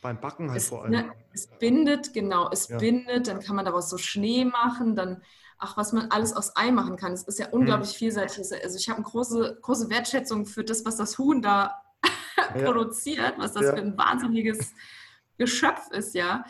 Beim 0.00 0.20
Backen 0.20 0.50
halt 0.50 0.60
es, 0.60 0.68
vor 0.68 0.84
allem. 0.84 0.92
Ne, 0.92 1.12
es 1.32 1.48
bindet, 1.58 2.14
genau, 2.14 2.48
es 2.52 2.68
ja. 2.68 2.78
bindet, 2.78 3.26
dann 3.26 3.40
kann 3.40 3.56
man 3.56 3.64
daraus 3.64 3.90
so 3.90 3.98
Schnee 3.98 4.44
machen, 4.44 4.94
dann 4.94 5.22
ach, 5.58 5.76
was 5.76 5.92
man 5.92 6.10
alles 6.10 6.34
aus 6.34 6.54
Ei 6.56 6.70
machen 6.70 6.96
kann. 6.96 7.12
Es 7.12 7.24
ist 7.24 7.38
ja 7.40 7.48
unglaublich 7.48 7.94
mhm. 7.94 7.98
vielseitig. 7.98 8.38
Also 8.62 8.76
ich 8.76 8.88
habe 8.88 8.98
eine 8.98 9.06
große, 9.06 9.58
große 9.62 9.90
Wertschätzung 9.90 10.46
für 10.46 10.62
das, 10.62 10.84
was 10.84 10.96
das 10.96 11.18
Huhn 11.18 11.42
da. 11.42 11.82
produziert, 12.64 13.34
was 13.38 13.52
das 13.52 13.66
für 13.66 13.76
ein 13.76 13.96
wahnsinniges 13.96 14.74
Geschöpf 15.38 15.90
ist, 15.90 16.14
ja. 16.14 16.44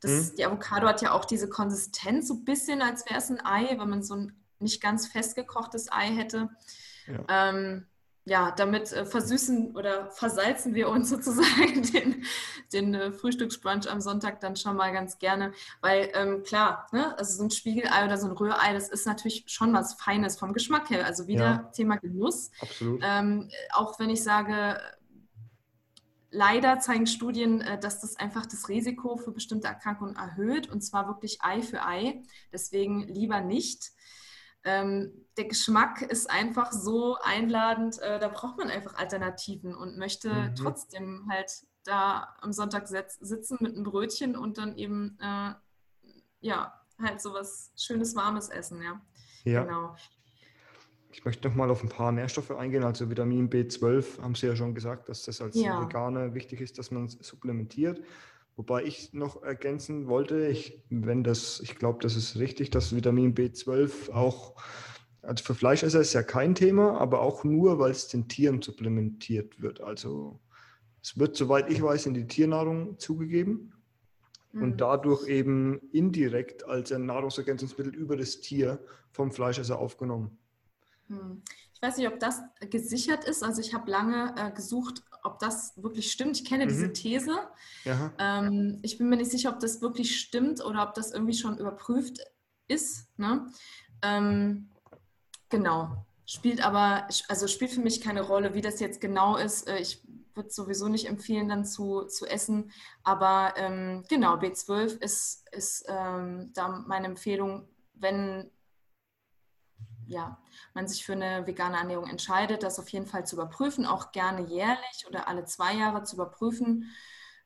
Das, 0.03 0.11
mhm. 0.11 0.37
Die 0.37 0.45
Avocado 0.45 0.87
hat 0.87 1.01
ja 1.01 1.13
auch 1.13 1.25
diese 1.25 1.49
Konsistenz, 1.49 2.29
so 2.29 2.35
ein 2.35 2.45
bisschen, 2.45 2.83
als 2.83 3.09
wäre 3.09 3.19
es 3.19 3.31
ein 3.31 3.43
Ei, 3.43 3.79
wenn 3.79 3.89
man 3.89 4.03
so 4.03 4.17
ein 4.17 4.37
nicht 4.59 4.83
ganz 4.83 5.07
festgekochtes 5.07 5.91
Ei 5.91 6.09
hätte. 6.09 6.51
Ja. 7.07 7.49
Ähm, 7.49 7.87
ja, 8.25 8.51
damit 8.51 8.93
äh, 8.93 9.05
versüßen 9.05 9.75
oder 9.75 10.11
versalzen 10.11 10.75
wir 10.75 10.89
uns 10.89 11.09
sozusagen 11.11 11.83
den, 11.93 12.25
den 12.73 12.95
äh, 12.95 13.13
Frühstücksbrunch 13.13 13.91
am 13.91 14.01
Sonntag 14.01 14.41
dann 14.41 14.57
schon 14.57 14.77
mal 14.77 14.93
ganz 14.93 15.19
gerne. 15.19 15.53
Weil 15.81 16.11
ähm, 16.15 16.43
klar, 16.43 16.87
ne, 16.93 17.17
also 17.19 17.39
so 17.39 17.45
ein 17.45 17.51
Spiegelei 17.51 18.05
oder 18.05 18.19
so 18.19 18.27
ein 18.27 18.33
Rührei, 18.33 18.73
das 18.73 18.89
ist 18.89 19.07
natürlich 19.07 19.45
schon 19.47 19.73
was 19.73 19.95
Feines 19.95 20.39
vom 20.39 20.53
Geschmack 20.53 20.91
her. 20.91 21.07
Also 21.07 21.27
wieder 21.27 21.45
ja, 21.45 21.71
Thema 21.73 21.97
Genuss. 21.97 22.51
Absolut. 22.61 23.01
Ähm, 23.03 23.51
auch 23.73 23.99
wenn 23.99 24.11
ich 24.11 24.23
sage, 24.23 24.79
leider 26.31 26.79
zeigen 26.79 27.07
Studien, 27.07 27.61
äh, 27.61 27.79
dass 27.79 28.01
das 28.01 28.17
einfach 28.17 28.47
das 28.47 28.69
Risiko 28.69 29.17
für 29.17 29.33
bestimmte 29.33 29.69
Erkrankungen 29.69 30.17
erhöht 30.17 30.69
und 30.69 30.83
zwar 30.83 31.07
wirklich 31.07 31.43
Ei 31.43 31.63
für 31.63 31.85
Ei. 31.85 32.23
Deswegen 32.53 33.03
lieber 33.09 33.41
nicht. 33.41 33.93
Ähm, 34.65 35.27
der 35.37 35.47
Geschmack 35.47 36.03
ist 36.03 36.31
einfach 36.31 36.73
so 36.73 37.17
einladend, 37.23 37.99
äh, 38.01 38.19
da 38.19 38.29
braucht 38.29 38.59
man 38.59 38.69
einfach 38.69 38.95
Alternativen 38.95 39.75
und 39.75 39.97
möchte 39.97 40.33
mhm. 40.33 40.55
trotzdem 40.55 41.27
halt 41.31 41.51
da 41.85 42.37
am 42.41 42.53
Sonntag 42.53 42.89
sitzen 42.89 43.59
mit 43.61 43.75
einem 43.75 43.85
Brötchen 43.85 44.37
und 44.37 44.59
dann 44.59 44.77
eben, 44.77 45.19
äh, 45.21 45.55
ja, 46.41 46.75
halt 47.01 47.21
so 47.21 47.33
was 47.33 47.73
Schönes, 47.77 48.15
Warmes 48.15 48.51
essen, 48.51 48.83
ja. 48.83 49.01
Ja. 49.45 49.65
Genau. 49.65 49.97
Ich 51.13 51.25
möchte 51.25 51.49
noch 51.49 51.57
mal 51.57 51.71
auf 51.71 51.83
ein 51.83 51.89
paar 51.89 52.13
Nährstoffe 52.13 52.53
eingehen. 52.53 52.85
Also 52.85 53.11
Vitamin 53.11 53.51
B12 53.51 54.23
haben 54.23 54.35
Sie 54.35 54.47
ja 54.47 54.55
schon 54.55 54.75
gesagt, 54.75 55.09
dass 55.09 55.25
das 55.25 55.41
als 55.41 55.57
ja. 55.57 55.81
Veganer 55.81 56.35
wichtig 56.35 56.61
ist, 56.61 56.79
dass 56.79 56.91
man 56.91 57.07
es 57.07 57.19
supplementiert. 57.21 58.01
Wobei 58.61 58.85
ich 58.85 59.15
noch 59.15 59.43
ergänzen 59.43 60.07
wollte, 60.07 60.47
ich, 60.47 60.83
wenn 60.91 61.25
das, 61.25 61.61
ich 61.61 61.77
glaube, 61.77 62.01
das 62.03 62.15
ist 62.15 62.37
richtig, 62.37 62.69
dass 62.69 62.95
Vitamin 62.95 63.35
B12 63.35 64.13
auch, 64.13 64.55
also 65.23 65.43
für 65.43 65.55
Fleischesser 65.55 66.03
ist 66.03 66.13
ja 66.13 66.23
kein 66.23 66.55
Thema, 66.55 67.01
aber 67.01 67.23
auch 67.23 67.43
nur, 67.43 67.79
weil 67.79 67.91
es 67.91 68.09
den 68.09 68.29
Tieren 68.29 68.61
supplementiert 68.61 69.63
wird. 69.63 69.81
Also 69.81 70.41
es 71.03 71.19
wird, 71.19 71.37
soweit 71.37 71.71
ich 71.71 71.81
weiß, 71.81 72.05
in 72.05 72.13
die 72.13 72.27
Tiernahrung 72.27 72.99
zugegeben 72.99 73.73
mhm. 74.53 74.63
und 74.63 74.81
dadurch 74.83 75.27
eben 75.27 75.81
indirekt 75.91 76.67
als 76.67 76.93
ein 76.93 77.07
Nahrungsergänzungsmittel 77.07 77.95
über 77.95 78.19
das 78.19 78.43
Tier 78.43 78.79
vom 79.11 79.31
Fleischesser 79.31 79.79
aufgenommen. 79.79 80.37
Ich 81.81 81.89
weiß 81.89 81.97
nicht, 81.97 82.09
ob 82.09 82.21
das 82.21 82.43
gesichert 82.69 83.25
ist. 83.25 83.43
Also 83.43 83.63
ich 83.63 83.73
habe 83.73 83.91
lange 83.91 84.35
äh, 84.37 84.51
gesucht, 84.51 85.03
ob 85.23 85.39
das 85.39 85.83
wirklich 85.83 86.13
stimmt. 86.13 86.37
Ich 86.37 86.45
kenne 86.45 86.67
mhm. 86.67 86.69
diese 86.69 86.93
These. 86.93 87.39
Ähm, 88.19 88.79
ich 88.83 88.99
bin 88.99 89.09
mir 89.09 89.17
nicht 89.17 89.31
sicher, 89.31 89.51
ob 89.51 89.61
das 89.61 89.81
wirklich 89.81 90.21
stimmt 90.21 90.63
oder 90.63 90.87
ob 90.87 90.93
das 90.93 91.11
irgendwie 91.11 91.33
schon 91.33 91.57
überprüft 91.57 92.19
ist. 92.69 93.09
Ne? 93.17 93.47
Ähm, 94.03 94.69
genau. 95.49 96.05
spielt 96.27 96.63
aber, 96.63 97.09
also 97.29 97.47
spielt 97.47 97.71
für 97.71 97.81
mich 97.81 98.03
keine 98.03 98.21
Rolle, 98.21 98.53
wie 98.53 98.61
das 98.61 98.79
jetzt 98.81 99.01
genau 99.01 99.39
ist. 99.39 99.67
Äh, 99.67 99.79
ich 99.79 100.03
würde 100.35 100.51
sowieso 100.51 100.89
nicht 100.89 101.09
empfehlen, 101.09 101.49
dann 101.49 101.65
zu, 101.65 102.03
zu 102.03 102.27
essen. 102.27 102.73
Aber 103.05 103.55
ähm, 103.57 104.05
genau, 104.11 104.35
B12 104.35 105.01
ist, 105.01 105.49
ist 105.51 105.87
ähm, 105.89 106.51
da 106.53 106.85
meine 106.87 107.07
Empfehlung, 107.07 107.71
wenn 107.95 108.51
ja, 110.11 110.39
man 110.75 110.89
sich 110.89 111.05
für 111.05 111.13
eine 111.13 111.47
vegane 111.47 111.77
Ernährung 111.77 112.09
entscheidet, 112.09 112.63
das 112.65 112.79
auf 112.79 112.89
jeden 112.89 113.07
Fall 113.07 113.25
zu 113.27 113.37
überprüfen, 113.37 113.87
auch 113.87 114.11
gerne 114.13 114.43
jährlich 114.43 115.07
oder 115.09 115.29
alle 115.29 115.45
zwei 115.45 115.75
Jahre 115.75 116.03
zu 116.03 116.17
überprüfen. 116.17 116.91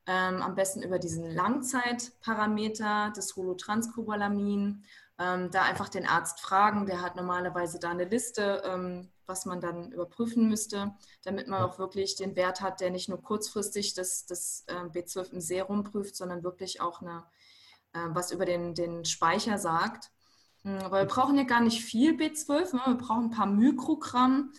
Ähm, 0.07 0.43
am 0.43 0.55
besten 0.55 0.83
über 0.83 0.99
diesen 0.99 1.31
Langzeitparameter 1.31 3.13
des 3.17 3.37
Holotranscobalamin. 3.37 4.85
Ähm, 5.19 5.51
da 5.51 5.63
einfach 5.63 5.89
den 5.89 6.07
Arzt 6.07 6.41
fragen, 6.41 6.87
der 6.87 7.01
hat 7.01 7.17
normalerweise 7.17 7.79
da 7.79 7.91
eine 7.91 8.05
Liste, 8.05 8.63
ähm, 8.67 9.11
was 9.27 9.47
man 9.47 9.61
dann 9.61 9.93
überprüfen 9.93 10.49
müsste, 10.49 10.95
damit 11.23 11.47
man 11.47 11.63
auch 11.63 11.79
wirklich 11.79 12.17
den 12.17 12.35
Wert 12.35 12.61
hat, 12.61 12.81
der 12.81 12.91
nicht 12.91 13.09
nur 13.09 13.23
kurzfristig 13.23 13.95
das, 13.95 14.27
das 14.27 14.65
äh, 14.67 14.75
B12 14.75 15.33
im 15.35 15.41
Serum 15.41 15.85
prüft, 15.85 16.17
sondern 16.17 16.43
wirklich 16.43 16.81
auch 16.81 17.01
eine, 17.01 17.25
äh, 17.93 18.09
was 18.09 18.33
über 18.33 18.45
den, 18.45 18.75
den 18.75 19.05
Speicher 19.05 19.59
sagt. 19.59 20.11
Mhm, 20.65 20.79
aber 20.79 20.99
wir 20.99 21.07
brauchen 21.07 21.37
ja 21.37 21.45
gar 21.45 21.61
nicht 21.61 21.85
viel 21.85 22.17
B12, 22.17 22.75
ne? 22.75 22.83
wir 22.87 22.95
brauchen 22.95 23.27
ein 23.27 23.31
paar 23.31 23.47
Mikrogramm. 23.47 24.53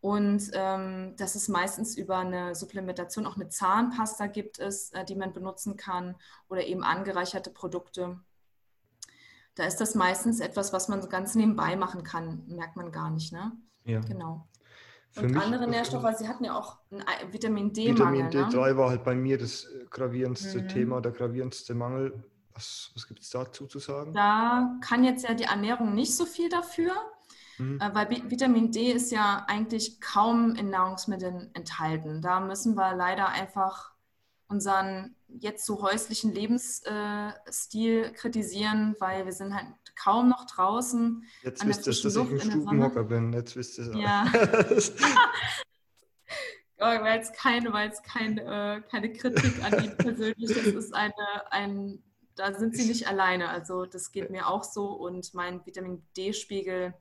Und 0.00 0.50
ähm, 0.54 1.14
dass 1.16 1.36
es 1.36 1.46
meistens 1.46 1.96
über 1.96 2.18
eine 2.18 2.56
Supplementation 2.56 3.24
auch 3.24 3.36
eine 3.36 3.48
Zahnpasta 3.48 4.26
gibt 4.26 4.58
es, 4.58 4.90
äh, 4.90 5.04
die 5.04 5.14
man 5.14 5.32
benutzen 5.32 5.76
kann 5.76 6.16
oder 6.48 6.66
eben 6.66 6.82
angereicherte 6.82 7.50
Produkte. 7.50 8.18
Da 9.54 9.64
ist 9.64 9.76
das 9.76 9.94
meistens 9.94 10.40
etwas, 10.40 10.72
was 10.72 10.88
man 10.88 11.02
so 11.02 11.08
ganz 11.08 11.36
nebenbei 11.36 11.76
machen 11.76 12.02
kann, 12.02 12.42
merkt 12.48 12.74
man 12.74 12.90
gar 12.90 13.10
nicht. 13.10 13.32
Ne? 13.32 13.52
Ja. 13.84 14.00
Genau. 14.00 14.48
Für 15.12 15.26
und 15.26 15.36
andere 15.36 15.68
Nährstoffe, 15.68 16.16
Sie 16.16 16.26
hatten 16.26 16.44
ja 16.44 16.58
auch 16.58 16.78
einen 16.90 17.32
Vitamin 17.32 17.72
D-Mangel. 17.72 18.24
Vitamin 18.26 18.50
D3 18.50 18.70
ne? 18.70 18.76
war 18.76 18.90
halt 18.90 19.04
bei 19.04 19.14
mir 19.14 19.38
das 19.38 19.68
gravierendste 19.90 20.62
mhm. 20.62 20.68
Thema, 20.68 21.00
der 21.00 21.12
gravierendste 21.12 21.74
Mangel. 21.74 22.24
Was, 22.62 22.92
was 22.94 23.08
gibt 23.08 23.20
es 23.22 23.30
dazu 23.30 23.66
zu 23.66 23.80
sagen? 23.80 24.12
Da 24.14 24.78
kann 24.80 25.02
jetzt 25.02 25.24
ja 25.24 25.34
die 25.34 25.42
Ernährung 25.44 25.96
nicht 25.96 26.14
so 26.14 26.24
viel 26.24 26.48
dafür, 26.48 26.92
mhm. 27.58 27.80
äh, 27.80 27.92
weil 27.92 28.08
Vitamin 28.30 28.70
D 28.70 28.92
ist 28.92 29.10
ja 29.10 29.44
eigentlich 29.48 30.00
kaum 30.00 30.54
in 30.54 30.70
Nahrungsmitteln 30.70 31.50
enthalten. 31.54 32.22
Da 32.22 32.38
müssen 32.38 32.76
wir 32.76 32.94
leider 32.94 33.30
einfach 33.30 33.90
unseren 34.46 35.16
jetzt 35.26 35.66
so 35.66 35.82
häuslichen 35.82 36.32
Lebensstil 36.32 38.04
äh, 38.04 38.12
kritisieren, 38.12 38.94
weil 39.00 39.24
wir 39.24 39.32
sind 39.32 39.56
halt 39.56 39.66
kaum 39.96 40.28
noch 40.28 40.46
draußen. 40.46 41.24
Jetzt 41.42 41.66
wisst 41.66 41.88
ihr, 41.88 41.92
dass 41.92 42.04
ich 42.04 42.16
ein 42.16 42.40
Stubenhocker 42.48 43.02
bin. 43.02 43.32
Jetzt 43.32 43.56
wisst 43.56 43.78
ihr 43.78 43.88
es. 43.88 43.96
Ja. 43.96 44.24
war 46.78 47.14
jetzt 47.16 47.34
keine, 47.34 47.72
war 47.72 47.82
jetzt 47.82 48.04
kein, 48.04 48.38
äh, 48.38 48.82
keine 48.88 49.12
Kritik 49.12 49.64
an 49.64 49.82
ihn 49.82 49.96
persönlich. 49.96 50.48
Das 50.48 50.66
ist 50.66 50.94
eine, 50.94 51.12
ein 51.50 52.00
da 52.36 52.54
sind 52.54 52.76
sie 52.76 52.86
nicht 52.86 53.08
alleine. 53.08 53.48
Also 53.48 53.86
das 53.86 54.12
geht 54.12 54.30
mir 54.30 54.48
auch 54.48 54.64
so 54.64 54.86
und 54.92 55.34
mein 55.34 55.64
Vitamin 55.66 56.06
D-Spiegel 56.16 56.94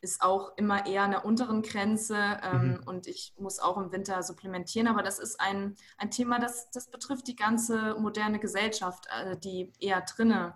ist 0.00 0.22
auch 0.22 0.56
immer 0.56 0.86
eher 0.86 1.02
an 1.02 1.10
der 1.10 1.24
unteren 1.24 1.62
Grenze 1.62 2.16
ähm, 2.42 2.68
mhm. 2.68 2.82
und 2.86 3.06
ich 3.06 3.34
muss 3.38 3.58
auch 3.58 3.76
im 3.76 3.92
Winter 3.92 4.22
supplementieren. 4.22 4.88
Aber 4.88 5.02
das 5.02 5.18
ist 5.18 5.40
ein, 5.40 5.76
ein 5.98 6.10
Thema, 6.10 6.38
das, 6.38 6.70
das 6.70 6.90
betrifft 6.90 7.28
die 7.28 7.36
ganze 7.36 7.94
moderne 7.98 8.38
Gesellschaft, 8.38 9.06
äh, 9.14 9.36
die 9.36 9.72
eher 9.78 10.00
drinne 10.00 10.54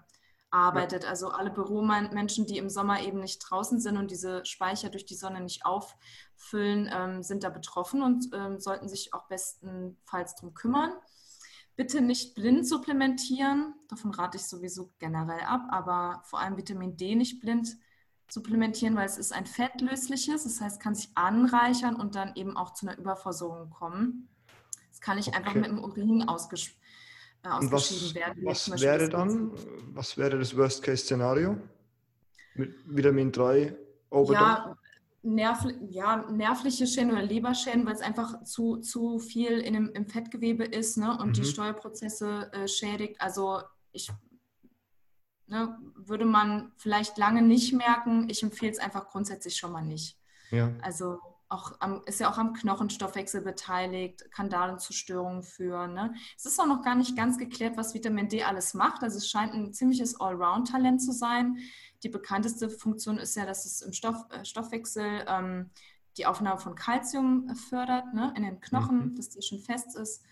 arbeitet. 0.51 1.03
Ja. 1.03 1.11
Also 1.11 1.29
alle 1.29 1.51
Büromenschen, 1.51 2.47
die 2.47 2.59
im 2.59 2.70
Sommer 2.70 3.03
eben 3.03 3.20
nicht 3.20 3.41
draußen 3.41 3.81
sind 3.81 3.99
und 3.99 4.11
diese 4.11 4.45
Speicher 4.47 4.89
durch 4.89 5.05
die 5.05 5.16
Sonne 5.16 5.41
nicht 5.41 5.66
auffüllen, 5.66 6.91
ähm, 6.93 7.22
sind 7.22 7.45
da 7.45 7.51
betroffen 7.51 8.03
und 8.03 8.31
ähm, 8.33 8.61
sollten 8.61 8.89
sich 8.89 9.12
auch 9.12 9.27
bestenfalls 9.27 10.37
darum 10.37 10.55
kümmern. 10.55 10.93
Bitte 11.77 12.01
nicht 12.01 12.35
blind 12.35 12.66
supplementieren, 12.66 13.75
davon 13.89 14.12
rate 14.12 14.37
ich 14.37 14.45
sowieso 14.45 14.93
generell 14.99 15.41
ab, 15.41 15.62
aber 15.70 16.22
vor 16.25 16.41
allem 16.41 16.57
Vitamin 16.57 16.97
D 16.97 17.16
nicht 17.16 17.41
blind 17.41 17.77
supplementieren, 18.29 18.97
weil 18.97 19.07
es 19.07 19.18
ist 19.18 19.33
ein 19.33 19.47
fettlösliches, 19.47 20.45
das 20.45 20.61
heißt, 20.61 20.81
kann 20.81 20.95
sich 20.95 21.11
anreichern 21.14 21.97
und 21.97 22.14
dann 22.14 22.33
eben 22.37 22.57
auch 22.57 22.75
zu 22.75 22.87
einer 22.87 22.99
Überversorgung 22.99 23.70
kommen. 23.70 24.29
Das 24.91 25.01
kann 25.01 25.16
nicht 25.16 25.29
okay. 25.29 25.39
einfach 25.39 25.55
mit 25.55 25.66
dem 25.66 25.83
Urin 25.83 26.29
ausges 26.29 26.70
äh, 27.43 27.49
ausgeschieden 27.49 28.07
was, 28.07 28.14
werden. 28.14 28.45
Was 28.45 28.81
wäre 28.81 29.09
dann, 29.09 29.53
was 29.95 30.16
wäre 30.16 30.39
das 30.39 30.57
Worst-Case-Szenario? 30.57 31.59
Mit 32.55 32.75
Vitamin 32.87 33.33
3 33.33 33.77
Overdose? 34.11 34.41
Ja, 34.41 34.79
nerv, 35.25 35.66
ja, 35.91 36.16
nervliche 36.31 36.87
Schäden 36.87 37.11
oder 37.11 37.22
Leberschäden, 37.22 37.87
weil 37.87 37.95
es 37.95 38.01
einfach 38.01 38.45
zu, 38.45 38.77
zu 38.77 39.18
viel 39.18 39.61
in 39.61 39.75
dem, 39.75 39.91
im 39.91 40.07
Fettgewebe 40.07 40.64
ist 40.64 40.97
ne, 40.97 41.16
und 41.18 41.29
mhm. 41.29 41.33
die 41.33 41.45
Steuerprozesse 41.45 42.53
äh, 42.53 42.68
schädigt. 42.68 43.20
Also 43.20 43.62
ich 43.93 44.11
ne, 45.47 45.79
würde 45.97 46.25
man 46.25 46.72
vielleicht 46.77 47.18
lange 47.18 47.43
nicht 47.43 47.72
merken. 47.72 48.29
Ich 48.29 48.43
empfehle 48.43 48.72
es 48.72 48.79
einfach 48.79 49.09
grundsätzlich 49.09 49.57
schon 49.57 49.72
mal 49.72 49.85
nicht. 49.85 50.18
Ja. 50.51 50.72
Also 50.83 51.18
auch 51.49 51.72
am, 51.81 52.03
ist 52.07 52.20
ja 52.20 52.31
auch 52.31 52.39
am 52.39 52.53
Knochenstoffwechsel 52.53 53.41
beteiligt, 53.41 54.31
kann 54.33 54.51
darin 54.51 54.79
zu 54.79 54.93
Störungen 54.93 55.43
führen. 55.43 55.95
Ne? 55.95 56.14
Es 56.37 56.47
ist 56.47 56.59
auch 56.61 56.66
noch 56.66 56.83
gar 56.83 56.97
nicht 56.97 57.16
ganz 57.16 57.39
geklärt, 57.39 57.77
was 57.77 57.95
Vitamin 57.95 58.29
D 58.29 58.43
alles 58.43 58.75
macht. 58.75 59.03
Also 59.03 59.18
es 59.18 59.29
scheint 59.29 59.55
ein 59.55 59.72
ziemliches 59.72 60.20
Allround-Talent 60.20 61.03
zu 61.03 61.12
sein. 61.12 61.59
Die 62.05 62.11
bekannteste 62.11 62.68
Funktion 62.68 63.18
ist 63.18 63.34
ja, 63.34 63.46
dass 63.46 63.64
es 63.64 63.80
im 63.80 63.92
Stoff, 63.92 64.26
äh, 64.30 64.44
Stoffwechsel 64.44 65.24
ähm, 65.26 65.70
die 66.16 66.26
Aufnahme 66.26 66.61
von 66.61 66.74
Kalzium 66.74 67.55
fördert 67.57 68.12
ne, 68.14 68.32
in 68.36 68.44
den 68.44 68.61
Knochen, 68.61 69.12
mhm. 69.12 69.14
dass 69.16 69.30
die 69.30 69.42
schon 69.42 69.59
fest 69.59 69.96
ist 69.96 70.22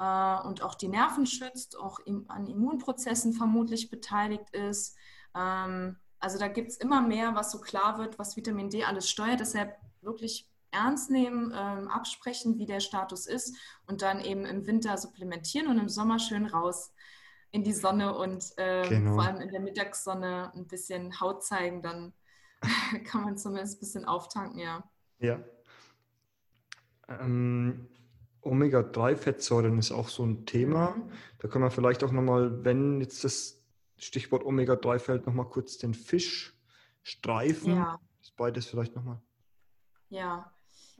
äh, 0.00 0.40
und 0.40 0.62
auch 0.62 0.74
die 0.74 0.88
Nerven 0.88 1.26
schützt, 1.26 1.78
auch 1.78 2.00
im, 2.00 2.28
an 2.28 2.48
Immunprozessen 2.48 3.34
vermutlich 3.34 3.90
beteiligt 3.90 4.50
ist. 4.50 4.96
Ähm, 5.36 5.96
also 6.18 6.38
da 6.38 6.48
gibt 6.48 6.70
es 6.70 6.76
immer 6.78 7.02
mehr, 7.02 7.34
was 7.34 7.52
so 7.52 7.60
klar 7.60 7.98
wird, 7.98 8.18
was 8.18 8.36
Vitamin 8.36 8.70
D 8.70 8.84
alles 8.84 9.08
steuert. 9.08 9.40
Deshalb 9.40 9.76
wirklich 10.00 10.48
ernst 10.70 11.10
nehmen, 11.10 11.52
ähm, 11.54 11.88
absprechen, 11.88 12.58
wie 12.58 12.66
der 12.66 12.80
Status 12.80 13.26
ist 13.26 13.54
und 13.86 14.00
dann 14.00 14.20
eben 14.20 14.46
im 14.46 14.66
Winter 14.66 14.96
supplementieren 14.96 15.68
und 15.68 15.78
im 15.78 15.88
Sommer 15.90 16.18
schön 16.18 16.46
raus 16.46 16.92
in 17.52 17.62
die 17.62 17.72
Sonne 17.72 18.16
und 18.16 18.52
äh, 18.56 18.88
genau. 18.88 19.14
vor 19.14 19.24
allem 19.24 19.40
in 19.40 19.50
der 19.50 19.60
Mittagssonne 19.60 20.52
ein 20.54 20.66
bisschen 20.66 21.20
Haut 21.20 21.44
zeigen, 21.44 21.82
dann 21.82 22.12
kann 23.04 23.22
man 23.22 23.36
zumindest 23.36 23.76
ein 23.76 23.80
bisschen 23.80 24.04
auftanken, 24.06 24.58
ja. 24.58 24.82
Ja. 25.18 25.38
Ähm, 27.08 27.88
Omega-3-Fettsäuren 28.40 29.78
ist 29.78 29.92
auch 29.92 30.08
so 30.08 30.24
ein 30.24 30.46
Thema. 30.46 30.90
Mhm. 30.90 31.12
Da 31.38 31.48
können 31.48 31.64
wir 31.64 31.70
vielleicht 31.70 32.02
auch 32.02 32.10
nochmal, 32.10 32.64
wenn 32.64 33.00
jetzt 33.00 33.22
das 33.22 33.62
Stichwort 33.96 34.44
Omega-3 34.44 34.98
fällt, 34.98 35.26
nochmal 35.26 35.48
kurz 35.48 35.78
den 35.78 35.94
Fisch 35.94 36.58
streifen. 37.02 37.76
Ja. 37.76 38.00
Das 38.20 38.30
beides 38.32 38.66
vielleicht 38.66 38.96
nochmal. 38.96 39.20
Ja, 40.08 40.52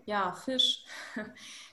ja, 0.05 0.33
Fisch. 0.33 0.85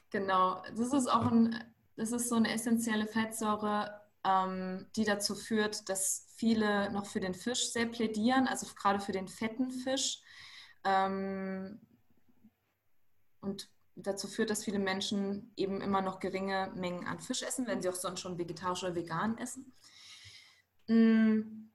genau. 0.09 0.63
Das 0.75 0.93
ist 0.93 1.07
auch 1.07 1.31
ein, 1.31 1.63
das 1.95 2.11
ist 2.11 2.29
so 2.29 2.35
eine 2.35 2.51
essentielle 2.51 3.07
Fettsäure, 3.07 3.98
ähm, 4.25 4.87
die 4.95 5.05
dazu 5.05 5.35
führt, 5.35 5.89
dass 5.89 6.27
viele 6.35 6.91
noch 6.91 7.05
für 7.05 7.19
den 7.19 7.33
Fisch 7.33 7.71
sehr 7.71 7.85
plädieren, 7.85 8.47
also 8.47 8.67
gerade 8.75 8.99
für 8.99 9.11
den 9.11 9.27
fetten 9.27 9.71
Fisch. 9.71 10.21
Ähm, 10.83 11.79
und 13.41 13.69
dazu 13.95 14.27
führt, 14.27 14.49
dass 14.49 14.63
viele 14.63 14.79
Menschen 14.79 15.51
eben 15.55 15.81
immer 15.81 16.01
noch 16.01 16.19
geringe 16.19 16.71
Mengen 16.75 17.07
an 17.07 17.19
Fisch 17.19 17.43
essen, 17.43 17.67
wenn 17.67 17.81
sie 17.81 17.89
auch 17.89 17.95
sonst 17.95 18.21
schon 18.21 18.37
vegetarisch 18.37 18.83
oder 18.83 18.95
vegan 18.95 19.37
essen. 19.37 19.73
Mm, 20.87 21.69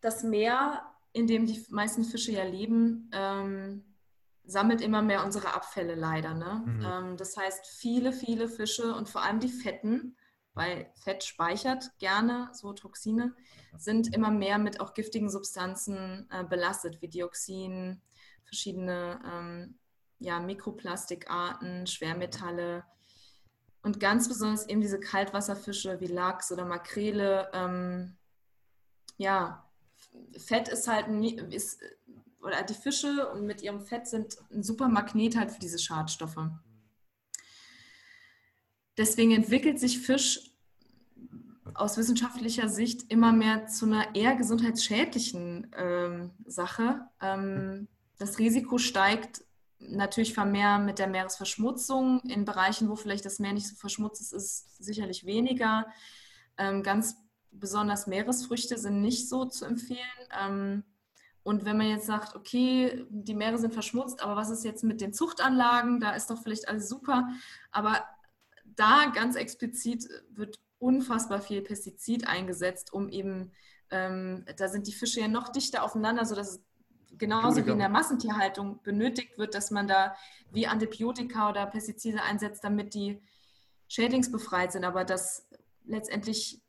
das 0.00 0.22
Meer, 0.22 0.82
in 1.12 1.26
dem 1.26 1.46
die 1.46 1.64
meisten 1.70 2.04
Fische 2.04 2.32
ja 2.32 2.44
leben, 2.44 3.10
ähm, 3.12 3.94
sammelt 4.44 4.82
immer 4.82 5.00
mehr 5.00 5.24
unsere 5.24 5.54
Abfälle 5.54 5.94
leider. 5.94 6.34
Ne? 6.34 6.62
Mhm. 6.66 6.84
Ähm, 6.84 7.16
das 7.16 7.36
heißt, 7.36 7.66
viele, 7.66 8.12
viele 8.12 8.48
Fische 8.48 8.94
und 8.94 9.08
vor 9.08 9.22
allem 9.22 9.40
die 9.40 9.48
Fetten 9.48 10.16
weil 10.54 10.90
Fett 10.94 11.24
speichert 11.24 11.90
gerne 11.98 12.48
so 12.52 12.72
Toxine, 12.72 13.34
sind 13.76 14.14
immer 14.14 14.30
mehr 14.30 14.58
mit 14.58 14.80
auch 14.80 14.94
giftigen 14.94 15.28
Substanzen 15.28 16.28
äh, 16.30 16.44
belastet, 16.44 17.02
wie 17.02 17.08
Dioxin, 17.08 18.00
verschiedene 18.44 19.20
ähm, 19.24 19.78
ja, 20.20 20.38
Mikroplastikarten, 20.40 21.86
Schwermetalle 21.86 22.84
und 23.82 24.00
ganz 24.00 24.28
besonders 24.28 24.68
eben 24.68 24.80
diese 24.80 25.00
Kaltwasserfische 25.00 26.00
wie 26.00 26.06
Lachs 26.06 26.50
oder 26.50 26.64
Makrele. 26.64 27.50
Ähm, 27.52 28.16
ja, 29.18 29.68
Fett 30.38 30.68
ist 30.68 30.88
halt 30.88 31.08
ist, 31.52 31.82
oder 32.40 32.62
die 32.62 32.74
Fische 32.74 33.28
und 33.30 33.44
mit 33.44 33.62
ihrem 33.62 33.80
Fett 33.80 34.06
sind 34.06 34.36
ein 34.50 34.62
super 34.62 34.88
Magnet 34.88 35.36
halt 35.36 35.50
für 35.50 35.60
diese 35.60 35.78
Schadstoffe. 35.78 36.38
Deswegen 38.96 39.32
entwickelt 39.32 39.80
sich 39.80 40.00
Fisch 40.00 40.50
aus 41.74 41.96
wissenschaftlicher 41.96 42.68
Sicht 42.68 43.10
immer 43.10 43.32
mehr 43.32 43.66
zu 43.66 43.86
einer 43.86 44.14
eher 44.14 44.36
gesundheitsschädlichen 44.36 45.72
ähm, 45.76 46.30
Sache. 46.46 47.00
Ähm, 47.20 47.88
das 48.18 48.38
Risiko 48.38 48.78
steigt 48.78 49.44
natürlich 49.80 50.34
vermehrt 50.34 50.84
mit 50.84 50.98
der 50.98 51.08
Meeresverschmutzung. 51.08 52.20
In 52.20 52.44
Bereichen, 52.44 52.88
wo 52.88 52.96
vielleicht 52.96 53.24
das 53.24 53.38
Meer 53.38 53.52
nicht 53.52 53.68
so 53.68 53.74
verschmutzt 53.74 54.20
ist, 54.20 54.32
ist 54.32 54.84
sicherlich 54.84 55.26
weniger. 55.26 55.86
Ähm, 56.56 56.82
ganz 56.82 57.16
besonders 57.50 58.06
Meeresfrüchte 58.06 58.78
sind 58.78 59.00
nicht 59.00 59.28
so 59.28 59.44
zu 59.44 59.64
empfehlen. 59.64 59.98
Ähm, 60.40 60.84
und 61.42 61.64
wenn 61.66 61.76
man 61.76 61.88
jetzt 61.88 62.06
sagt, 62.06 62.34
okay, 62.36 63.04
die 63.10 63.34
Meere 63.34 63.58
sind 63.58 63.74
verschmutzt, 63.74 64.22
aber 64.22 64.34
was 64.34 64.48
ist 64.48 64.64
jetzt 64.64 64.82
mit 64.82 65.00
den 65.00 65.12
Zuchtanlagen? 65.12 66.00
Da 66.00 66.12
ist 66.12 66.30
doch 66.30 66.42
vielleicht 66.42 66.68
alles 66.68 66.88
super. 66.88 67.28
Aber 67.70 68.02
da 68.76 69.06
ganz 69.14 69.36
explizit 69.36 70.08
wird 70.30 70.58
unfassbar 70.78 71.40
viel 71.40 71.62
Pestizid 71.62 72.26
eingesetzt, 72.26 72.92
um 72.92 73.08
eben, 73.08 73.52
ähm, 73.90 74.44
da 74.56 74.68
sind 74.68 74.86
die 74.86 74.92
Fische 74.92 75.20
ja 75.20 75.28
noch 75.28 75.48
dichter 75.50 75.82
aufeinander, 75.82 76.24
sodass 76.24 76.50
es 76.50 76.60
genauso 77.16 77.64
wie 77.64 77.70
in 77.70 77.78
der 77.78 77.88
Massentierhaltung 77.88 78.82
benötigt 78.82 79.38
wird, 79.38 79.54
dass 79.54 79.70
man 79.70 79.86
da 79.86 80.16
wie 80.50 80.66
Antibiotika 80.66 81.48
oder 81.48 81.66
Pestizide 81.66 82.22
einsetzt, 82.22 82.64
damit 82.64 82.94
die 82.94 83.20
schädlingsbefreit 83.88 84.72
sind. 84.72 84.84
Aber 84.84 85.04
das 85.04 85.48
letztendlich 85.84 86.60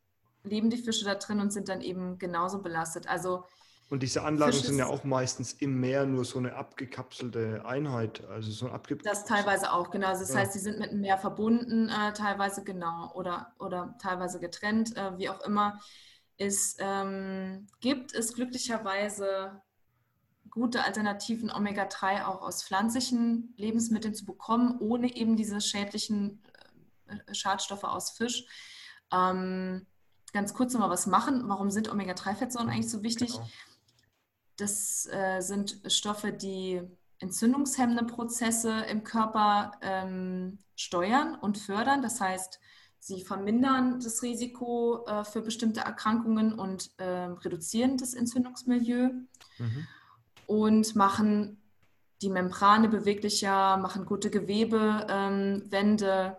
leben 0.43 0.69
die 0.69 0.77
Fische 0.77 1.05
da 1.05 1.15
drin 1.15 1.39
und 1.39 1.51
sind 1.51 1.69
dann 1.69 1.81
eben 1.81 2.17
genauso 2.19 2.61
belastet. 2.61 3.07
Also 3.07 3.43
und 3.89 4.01
diese 4.01 4.23
Anlagen 4.23 4.51
Fisch 4.51 4.63
sind 4.63 4.79
ja 4.79 4.87
auch 4.87 5.03
meistens 5.03 5.53
im 5.53 5.79
Meer 5.79 6.05
nur 6.07 6.25
so 6.25 6.39
eine 6.39 6.55
abgekapselte 6.55 7.63
Einheit, 7.65 8.25
also 8.25 8.51
so 8.51 8.67
ein 8.67 8.81
Das 9.03 9.25
teilweise 9.25 9.71
auch, 9.71 9.91
genau. 9.91 10.07
Also 10.07 10.21
das 10.21 10.33
ja. 10.33 10.39
heißt, 10.39 10.53
sie 10.53 10.59
sind 10.59 10.79
mit 10.79 10.91
dem 10.91 11.01
Meer 11.01 11.19
verbunden, 11.19 11.89
äh, 11.89 12.13
teilweise 12.13 12.63
genau, 12.63 13.11
oder, 13.13 13.53
oder 13.59 13.95
teilweise 14.01 14.39
getrennt, 14.39 14.97
äh, 14.97 15.17
wie 15.19 15.29
auch 15.29 15.39
immer. 15.41 15.79
Es 16.37 16.77
ähm, 16.79 17.67
gibt 17.79 18.13
es 18.15 18.33
glücklicherweise 18.33 19.61
gute 20.49 20.83
Alternativen, 20.83 21.51
Omega-3 21.51 22.25
auch 22.25 22.41
aus 22.41 22.63
pflanzlichen 22.63 23.53
Lebensmitteln 23.55 24.15
zu 24.15 24.25
bekommen, 24.25 24.79
ohne 24.79 25.15
eben 25.15 25.35
diese 25.35 25.61
schädlichen 25.61 26.41
äh, 27.05 27.35
Schadstoffe 27.35 27.83
aus 27.83 28.11
Fisch. 28.11 28.45
Ähm, 29.13 29.85
ganz 30.33 30.55
kurz 30.55 30.73
nochmal 30.73 30.89
was 30.89 31.05
machen. 31.05 31.47
Warum 31.47 31.69
sind 31.69 31.89
Omega-3-Fettsäuren 31.89 32.69
eigentlich 32.69 32.89
so 32.89 33.03
wichtig? 33.03 33.33
Genau. 33.33 33.47
Das 34.57 35.07
äh, 35.11 35.41
sind 35.41 35.81
Stoffe, 35.87 36.31
die 36.31 36.81
entzündungshemmende 37.19 38.05
Prozesse 38.05 38.85
im 38.89 39.03
Körper 39.03 39.71
ähm, 39.81 40.59
steuern 40.75 41.35
und 41.35 41.57
fördern. 41.57 42.01
Das 42.01 42.21
heißt, 42.21 42.59
sie 42.99 43.21
vermindern 43.21 43.99
das 43.99 44.21
Risiko 44.23 45.05
äh, 45.05 45.23
für 45.23 45.41
bestimmte 45.41 45.81
Erkrankungen 45.81 46.53
und 46.53 46.91
äh, 46.97 47.05
reduzieren 47.05 47.97
das 47.97 48.13
Entzündungsmilieu 48.13 49.09
mhm. 49.57 49.87
und 50.47 50.95
machen 50.95 51.61
die 52.21 52.29
Membrane 52.29 52.89
beweglicher, 52.89 53.77
machen 53.77 54.05
gute 54.05 54.29
Gewebewände 54.29 55.67
ähm, 55.69 56.35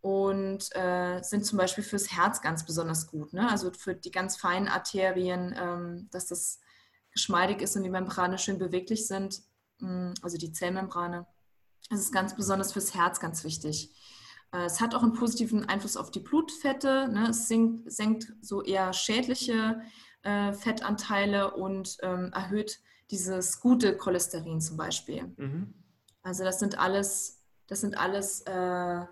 und 0.00 0.76
äh, 0.76 1.22
sind 1.22 1.46
zum 1.46 1.56
Beispiel 1.56 1.84
fürs 1.84 2.12
Herz 2.12 2.42
ganz 2.42 2.66
besonders 2.66 3.06
gut. 3.06 3.32
Ne? 3.32 3.48
Also 3.48 3.70
für 3.72 3.94
die 3.94 4.10
ganz 4.10 4.36
feinen 4.36 4.68
Arterien, 4.68 5.54
ähm, 5.58 6.08
dass 6.10 6.26
das 6.26 6.60
geschmeidig 7.14 7.62
ist 7.62 7.76
und 7.76 7.84
die 7.84 7.90
Membrane 7.90 8.38
schön 8.38 8.58
beweglich 8.58 9.06
sind, 9.06 9.40
mm, 9.78 10.12
also 10.20 10.36
die 10.36 10.52
Zellmembrane. 10.52 11.26
Das 11.90 12.00
ist 12.00 12.12
ganz 12.12 12.36
besonders 12.36 12.72
fürs 12.72 12.94
Herz 12.94 13.20
ganz 13.20 13.44
wichtig. 13.44 13.94
Äh, 14.52 14.66
es 14.66 14.80
hat 14.80 14.94
auch 14.94 15.02
einen 15.02 15.14
positiven 15.14 15.68
Einfluss 15.68 15.96
auf 15.96 16.10
die 16.10 16.20
Blutfette. 16.20 17.08
Ne? 17.08 17.28
Es 17.30 17.48
senkt, 17.48 17.90
senkt, 17.90 18.32
so 18.40 18.62
eher 18.62 18.92
schädliche 18.92 19.80
äh, 20.22 20.52
Fettanteile 20.52 21.54
und 21.54 21.96
ähm, 22.02 22.30
erhöht 22.34 22.80
dieses 23.10 23.60
gute 23.60 23.96
Cholesterin 23.96 24.60
zum 24.60 24.76
Beispiel. 24.76 25.32
Mhm. 25.36 25.74
Also 26.22 26.42
das 26.42 26.58
sind 26.58 26.78
alles, 26.78 27.42
das 27.66 27.82
sind 27.82 27.98
alles 27.98 28.40
äh, 28.42 29.04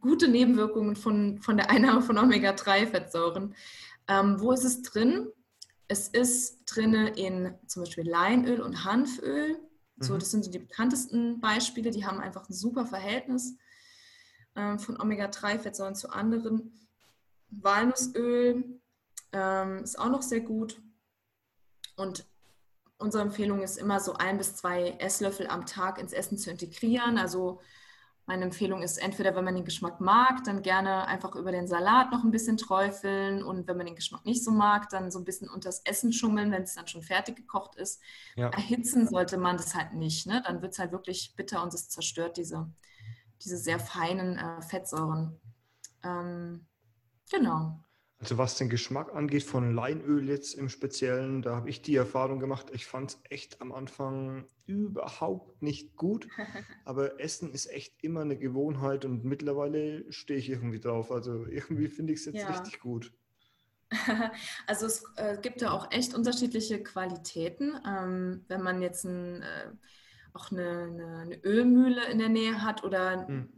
gute 0.00 0.28
Nebenwirkungen 0.28 0.96
von, 0.96 1.38
von 1.38 1.56
der 1.56 1.70
Einnahme 1.70 2.02
von 2.02 2.18
Omega-3-Fettsäuren. 2.18 3.54
Ähm, 4.08 4.40
wo 4.40 4.52
ist 4.52 4.64
es 4.64 4.82
drin? 4.82 5.28
Es 5.88 6.08
ist 6.08 6.64
drin 6.66 6.94
in 6.94 7.54
zum 7.66 7.82
Beispiel 7.82 8.08
Leinöl 8.08 8.60
und 8.60 8.84
Hanföl. 8.84 9.58
So, 9.96 10.14
mhm. 10.14 10.18
das 10.18 10.30
sind 10.30 10.44
so 10.44 10.50
die 10.50 10.58
bekanntesten 10.58 11.40
Beispiele. 11.40 11.90
Die 11.90 12.06
haben 12.06 12.20
einfach 12.20 12.48
ein 12.48 12.52
super 12.52 12.86
Verhältnis 12.86 13.56
ähm, 14.54 14.78
von 14.78 15.00
Omega-3-Fettsäuren 15.00 15.94
zu 15.94 16.10
anderen. 16.10 16.72
Walnussöl 17.50 18.80
ähm, 19.32 19.78
ist 19.82 19.98
auch 19.98 20.10
noch 20.10 20.22
sehr 20.22 20.40
gut. 20.40 20.80
Und 21.96 22.26
unsere 22.98 23.22
Empfehlung 23.22 23.62
ist 23.62 23.78
immer 23.78 23.98
so 24.00 24.14
ein 24.14 24.38
bis 24.38 24.56
zwei 24.56 24.90
Esslöffel 24.98 25.46
am 25.46 25.66
Tag 25.66 25.98
ins 25.98 26.12
Essen 26.12 26.36
zu 26.36 26.50
integrieren. 26.50 27.18
Also 27.18 27.60
meine 28.28 28.44
Empfehlung 28.44 28.82
ist 28.82 28.98
entweder, 28.98 29.34
wenn 29.34 29.44
man 29.44 29.54
den 29.54 29.64
Geschmack 29.64 30.00
mag, 30.00 30.44
dann 30.44 30.60
gerne 30.60 31.06
einfach 31.06 31.34
über 31.34 31.50
den 31.50 31.66
Salat 31.66 32.12
noch 32.12 32.24
ein 32.24 32.30
bisschen 32.30 32.58
träufeln 32.58 33.42
und 33.42 33.66
wenn 33.66 33.78
man 33.78 33.86
den 33.86 33.94
Geschmack 33.94 34.26
nicht 34.26 34.44
so 34.44 34.50
mag, 34.50 34.90
dann 34.90 35.10
so 35.10 35.18
ein 35.18 35.24
bisschen 35.24 35.48
unters 35.48 35.80
Essen 35.86 36.12
schummeln, 36.12 36.52
wenn 36.52 36.62
es 36.62 36.74
dann 36.74 36.86
schon 36.86 37.00
fertig 37.00 37.36
gekocht 37.36 37.76
ist. 37.76 38.02
Ja. 38.36 38.50
Erhitzen 38.50 39.08
sollte 39.08 39.38
man 39.38 39.56
das 39.56 39.74
halt 39.74 39.94
nicht, 39.94 40.26
ne? 40.26 40.42
dann 40.44 40.60
wird 40.60 40.74
es 40.74 40.78
halt 40.78 40.92
wirklich 40.92 41.36
bitter 41.36 41.62
und 41.62 41.72
es 41.72 41.88
zerstört 41.88 42.36
diese, 42.36 42.70
diese 43.42 43.56
sehr 43.56 43.80
feinen 43.80 44.36
äh, 44.36 44.60
Fettsäuren. 44.60 45.40
Ähm, 46.04 46.66
genau. 47.30 47.80
Also 48.20 48.36
was 48.36 48.56
den 48.56 48.68
Geschmack 48.68 49.14
angeht 49.14 49.44
von 49.44 49.74
Leinöl 49.74 50.28
jetzt 50.28 50.54
im 50.54 50.68
Speziellen, 50.68 51.40
da 51.40 51.54
habe 51.54 51.70
ich 51.70 51.82
die 51.82 51.94
Erfahrung 51.94 52.40
gemacht, 52.40 52.66
ich 52.72 52.84
fand 52.84 53.10
es 53.10 53.20
echt 53.30 53.60
am 53.60 53.70
Anfang 53.70 54.44
überhaupt 54.66 55.62
nicht 55.62 55.96
gut, 55.96 56.28
aber 56.84 57.20
Essen 57.20 57.52
ist 57.52 57.70
echt 57.70 57.94
immer 58.02 58.22
eine 58.22 58.36
Gewohnheit 58.36 59.04
und 59.04 59.24
mittlerweile 59.24 60.12
stehe 60.12 60.40
ich 60.40 60.50
irgendwie 60.50 60.80
drauf. 60.80 61.12
Also 61.12 61.46
irgendwie 61.46 61.86
finde 61.86 62.12
ich 62.12 62.18
es 62.18 62.24
jetzt 62.26 62.42
ja. 62.42 62.48
richtig 62.48 62.80
gut. 62.80 63.12
Also 64.66 64.84
es 64.84 65.02
äh, 65.16 65.38
gibt 65.40 65.62
ja 65.62 65.70
auch 65.70 65.90
echt 65.90 66.12
unterschiedliche 66.12 66.82
Qualitäten. 66.82 67.72
Ähm, 67.86 68.44
wenn 68.46 68.62
man 68.62 68.82
jetzt 68.82 69.04
ein, 69.04 69.40
äh, 69.40 69.70
auch 70.34 70.52
eine, 70.52 70.68
eine, 70.68 71.18
eine, 71.20 71.36
Ölmühle 71.42 72.06
in 72.10 72.18
der 72.18 72.28
Nähe 72.28 72.62
hat 72.62 72.84
oder 72.84 73.26
hm 73.26 73.48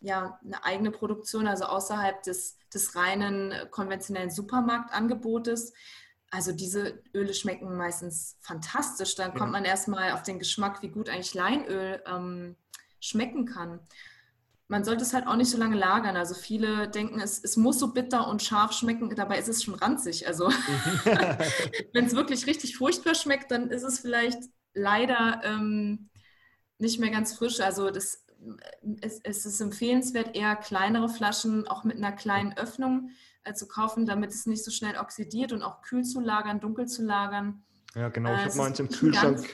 ja, 0.00 0.38
eine 0.44 0.64
eigene 0.64 0.90
Produktion, 0.90 1.46
also 1.46 1.64
außerhalb 1.64 2.22
des, 2.22 2.58
des 2.72 2.96
reinen 2.96 3.52
konventionellen 3.70 4.30
Supermarktangebotes. 4.30 5.72
Also 6.30 6.52
diese 6.52 7.02
Öle 7.14 7.34
schmecken 7.34 7.76
meistens 7.76 8.36
fantastisch. 8.40 9.14
Dann 9.16 9.34
kommt 9.34 9.52
man 9.52 9.64
erstmal 9.64 10.12
auf 10.12 10.22
den 10.22 10.38
Geschmack, 10.38 10.80
wie 10.82 10.88
gut 10.88 11.08
eigentlich 11.08 11.34
Leinöl 11.34 12.02
ähm, 12.06 12.56
schmecken 13.00 13.46
kann. 13.46 13.80
Man 14.68 14.84
sollte 14.84 15.02
es 15.02 15.12
halt 15.12 15.26
auch 15.26 15.34
nicht 15.34 15.50
so 15.50 15.58
lange 15.58 15.76
lagern. 15.76 16.16
Also 16.16 16.34
viele 16.34 16.88
denken, 16.88 17.20
es, 17.20 17.42
es 17.42 17.56
muss 17.56 17.80
so 17.80 17.92
bitter 17.92 18.28
und 18.28 18.42
scharf 18.42 18.72
schmecken, 18.72 19.14
dabei 19.16 19.38
ist 19.38 19.48
es 19.48 19.64
schon 19.64 19.74
ranzig. 19.74 20.28
Also 20.28 20.48
wenn 21.92 22.06
es 22.06 22.14
wirklich 22.14 22.46
richtig 22.46 22.76
furchtbar 22.76 23.16
schmeckt, 23.16 23.50
dann 23.50 23.68
ist 23.68 23.82
es 23.82 23.98
vielleicht 23.98 24.38
leider 24.72 25.40
ähm, 25.42 26.08
nicht 26.78 27.00
mehr 27.00 27.10
ganz 27.10 27.34
frisch. 27.34 27.58
Also 27.58 27.90
das 27.90 28.24
es, 29.00 29.20
es, 29.22 29.46
ist 29.46 29.60
empfehlenswert, 29.60 30.34
eher 30.34 30.56
kleinere 30.56 31.08
Flaschen 31.08 31.68
auch 31.68 31.84
mit 31.84 31.96
einer 31.96 32.12
kleinen 32.12 32.56
Öffnung 32.56 33.10
äh, 33.44 33.54
zu 33.54 33.68
kaufen, 33.68 34.06
damit 34.06 34.30
es 34.30 34.46
nicht 34.46 34.64
so 34.64 34.70
schnell 34.70 34.96
oxidiert 34.96 35.52
und 35.52 35.62
auch 35.62 35.82
kühl 35.82 36.04
zu 36.04 36.20
lagern, 36.20 36.60
dunkel 36.60 36.86
zu 36.86 37.04
lagern. 37.04 37.62
Ja, 37.94 38.08
genau. 38.08 38.32
Ich 38.34 38.40
äh, 38.40 38.44
habe 38.44 38.56
meins 38.56 38.80
im 38.80 38.88
Kühlschrank. 38.88 39.46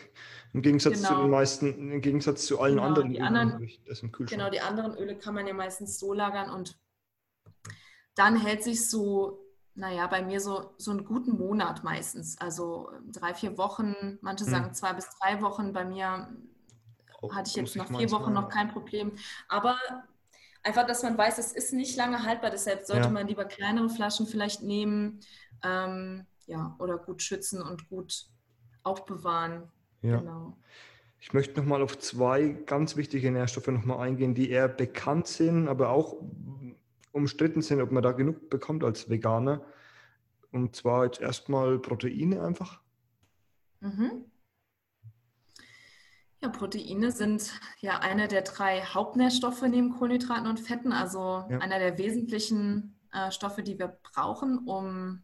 Im 0.53 0.63
Gegensatz 0.63 0.95
genau. 0.95 1.09
zu 1.09 1.15
den 1.17 1.31
meisten, 1.31 1.93
im 1.93 2.01
Gegensatz 2.01 2.47
zu 2.47 2.61
allen 2.61 2.77
genau, 2.77 2.87
anderen 2.87 3.11
die 3.11 3.21
anderen, 3.21 3.69
Genau, 4.31 4.49
die 4.49 4.61
anderen 4.61 4.97
Öle 4.97 5.17
kann 5.17 5.35
man 5.35 5.47
ja 5.47 5.53
meistens 5.53 5.99
so 5.99 6.15
lagern 6.15 6.49
und 6.51 6.79
dann 8.15 8.37
hält 8.41 8.63
sich 8.63 8.89
so, 8.89 9.45
naja, 9.75 10.07
bei 10.07 10.23
mir 10.23 10.41
so, 10.41 10.75
so 10.79 10.93
einen 10.93 11.05
guten 11.05 11.37
Monat 11.37 11.85
meistens. 11.85 12.39
Also 12.39 12.91
drei, 13.13 13.35
vier 13.35 13.59
Wochen, 13.59 14.19
manche 14.23 14.47
hm. 14.47 14.51
sagen 14.51 14.75
zwei 14.75 14.95
bis 14.95 15.11
drei 15.21 15.43
Wochen. 15.43 15.75
Bei 15.75 15.85
mir 15.85 16.35
hatte 17.31 17.49
ich 17.49 17.57
jetzt 17.57 17.77
nach 17.77 17.89
vier 17.89 18.11
Wochen 18.11 18.33
noch 18.33 18.49
kein 18.49 18.69
Problem. 18.69 19.13
Aber 19.49 19.77
einfach, 20.63 20.87
dass 20.87 21.03
man 21.03 21.17
weiß, 21.17 21.39
es 21.39 21.53
ist 21.53 21.73
nicht 21.73 21.97
lange 21.97 22.23
haltbar. 22.23 22.51
Deshalb 22.51 22.87
sollte 22.87 23.07
ja. 23.07 23.11
man 23.11 23.27
lieber 23.27 23.45
kleinere 23.45 23.89
Flaschen 23.89 24.27
vielleicht 24.27 24.63
nehmen. 24.63 25.21
Ähm, 25.63 26.27
ja, 26.47 26.77
oder 26.79 26.99
gut 26.99 27.23
schützen 27.23 27.63
und 27.63 27.89
gut 27.89 28.27
aufbewahren. 28.83 29.65
Ja. 30.03 30.19
Genau. 30.19 30.57
Ich 31.19 31.33
möchte 31.33 31.59
nochmal 31.59 31.83
auf 31.83 31.99
zwei 31.99 32.51
ganz 32.67 32.97
wichtige 32.97 33.31
Nährstoffe 33.33 33.67
nochmal 33.69 34.07
eingehen, 34.07 34.35
die 34.35 34.51
eher 34.51 34.69
bekannt 34.69 35.27
sind, 35.27 35.67
aber 35.67 35.89
auch 35.89 36.17
umstritten 37.11 37.63
sind, 37.63 37.81
ob 37.81 37.91
man 37.91 38.03
da 38.03 38.13
genug 38.13 38.51
bekommt 38.51 38.85
als 38.85 39.09
Veganer. 39.09 39.65
Und 40.53 40.77
zwar 40.77 41.05
jetzt 41.05 41.21
erstmal 41.21 41.79
Proteine 41.79 42.43
einfach. 42.43 42.81
Mhm. 43.81 44.27
Ja, 46.47 46.53
Proteine 46.53 47.11
sind 47.11 47.51
ja 47.81 47.99
eine 47.99 48.29
der 48.29 48.43
drei 48.43 48.81
Hauptnährstoffe 48.81 49.63
neben 49.63 49.91
Kohlenhydraten 49.91 50.47
und 50.47 50.61
Fetten, 50.61 50.93
also 50.93 51.45
ja. 51.51 51.59
einer 51.59 51.81
der 51.81 51.99
wesentlichen 51.99 52.97
äh, 53.13 53.33
Stoffe, 53.33 53.65
die 53.65 53.81
wir 53.81 53.89
brauchen, 53.89 54.59
um 54.59 55.23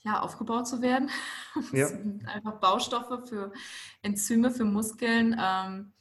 ja, 0.00 0.20
aufgebaut 0.20 0.66
zu 0.66 0.82
werden. 0.82 1.08
Ja. 1.72 1.86
sind 1.86 2.26
einfach 2.26 2.58
Baustoffe 2.58 3.28
für 3.28 3.52
Enzyme, 4.00 4.50
für 4.50 4.64
Muskeln 4.64 5.36
ähm, 5.38 5.92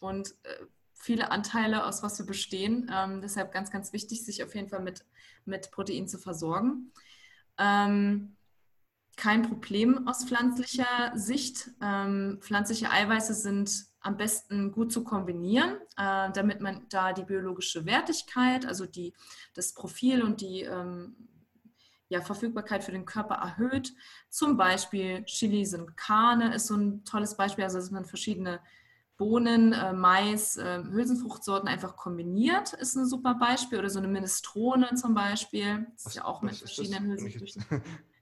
und 0.00 0.32
äh, 0.42 0.66
viele 0.92 1.30
Anteile, 1.30 1.86
aus 1.86 2.02
was 2.02 2.18
wir 2.18 2.26
bestehen. 2.26 2.90
Ähm, 2.92 3.22
deshalb 3.22 3.52
ganz, 3.52 3.70
ganz 3.70 3.94
wichtig, 3.94 4.22
sich 4.24 4.44
auf 4.44 4.54
jeden 4.54 4.68
Fall 4.68 4.82
mit, 4.82 5.06
mit 5.46 5.70
Protein 5.70 6.08
zu 6.08 6.18
versorgen. 6.18 6.92
Ähm, 7.56 8.35
kein 9.16 9.42
Problem 9.42 10.06
aus 10.06 10.24
pflanzlicher 10.24 11.12
Sicht. 11.14 11.70
Ähm, 11.82 12.38
pflanzliche 12.40 12.90
Eiweiße 12.90 13.34
sind 13.34 13.86
am 14.00 14.16
besten 14.16 14.72
gut 14.72 14.92
zu 14.92 15.02
kombinieren, 15.02 15.76
äh, 15.96 16.30
damit 16.32 16.60
man 16.60 16.86
da 16.90 17.12
die 17.12 17.24
biologische 17.24 17.86
Wertigkeit, 17.86 18.66
also 18.66 18.86
die, 18.86 19.14
das 19.54 19.72
Profil 19.74 20.22
und 20.22 20.40
die 20.40 20.62
ähm, 20.62 21.16
ja, 22.08 22.20
Verfügbarkeit 22.20 22.84
für 22.84 22.92
den 22.92 23.04
Körper 23.04 23.36
erhöht. 23.36 23.94
Zum 24.28 24.56
Beispiel 24.56 25.24
Chili 25.24 25.64
sind 25.64 25.96
Karne 25.96 26.54
ist 26.54 26.68
so 26.68 26.76
ein 26.76 27.04
tolles 27.04 27.36
Beispiel, 27.36 27.64
also 27.64 27.78
dass 27.78 27.90
man 27.90 28.04
verschiedene 28.04 28.60
Bohnen, 29.16 29.72
äh, 29.72 29.94
Mais, 29.94 30.58
äh, 30.58 30.82
Hülsenfruchtsorten 30.84 31.68
einfach 31.68 31.96
kombiniert, 31.96 32.74
ist 32.74 32.96
ein 32.96 33.06
super 33.06 33.34
Beispiel. 33.34 33.78
Oder 33.78 33.88
so 33.88 33.98
eine 33.98 34.08
Minestrone 34.08 34.94
zum 34.94 35.14
Beispiel. 35.14 35.86
Das 35.94 36.06
ist 36.06 36.16
ja 36.16 36.26
auch 36.26 36.42
mit 36.42 36.54
verschiedenen 36.54 37.10
Hülsenfrüchten. 37.10 37.64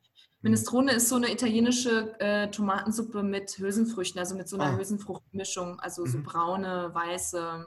Minestrone 0.44 0.92
ist 0.92 1.08
so 1.08 1.16
eine 1.16 1.32
italienische 1.32 2.20
äh, 2.20 2.50
Tomatensuppe 2.50 3.22
mit 3.22 3.56
Hülsenfrüchten, 3.56 4.18
also 4.18 4.36
mit 4.36 4.46
so 4.46 4.58
einer 4.58 4.74
ah. 4.74 4.76
Hülsenfruchtmischung, 4.76 5.80
also 5.80 6.04
so 6.04 6.18
mhm. 6.18 6.24
braune, 6.24 6.90
weiße 6.92 7.66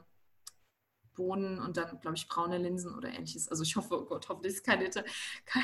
Bohnen 1.15 1.59
und 1.59 1.75
dann, 1.75 1.99
glaube 2.01 2.17
ich, 2.17 2.27
braune 2.27 2.59
Linsen 2.59 2.93
oder 2.93 3.09
ähnliches. 3.09 3.49
Also 3.49 3.63
ich 3.63 3.75
hoffe, 3.75 3.99
oh 3.99 4.05
Gott, 4.05 4.29
hoffentlich 4.29 4.53
ist 4.53 4.63
keine, 4.63 4.87
kein, 5.47 5.63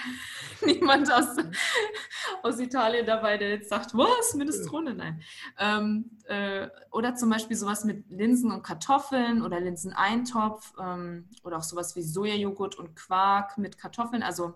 niemand 0.65 1.13
aus, 1.13 1.27
aus 2.41 2.59
Italien 2.59 3.05
dabei, 3.05 3.37
der 3.37 3.51
jetzt 3.51 3.69
sagt, 3.69 3.95
was, 3.95 4.33
Minestrone? 4.33 4.95
Nein. 4.95 5.21
Ähm, 5.59 6.17
äh, 6.25 6.67
oder 6.89 7.13
zum 7.13 7.29
Beispiel 7.29 7.55
sowas 7.55 7.83
mit 7.83 8.09
Linsen 8.09 8.51
und 8.51 8.63
Kartoffeln 8.63 9.43
oder 9.43 9.59
Linseneintopf 9.59 10.73
ähm, 10.81 11.29
oder 11.43 11.57
auch 11.57 11.63
sowas 11.63 11.95
wie 11.95 12.01
Sojajoghurt 12.01 12.73
und 12.73 12.95
Quark 12.95 13.59
mit 13.59 13.77
Kartoffeln, 13.77 14.23
also 14.23 14.55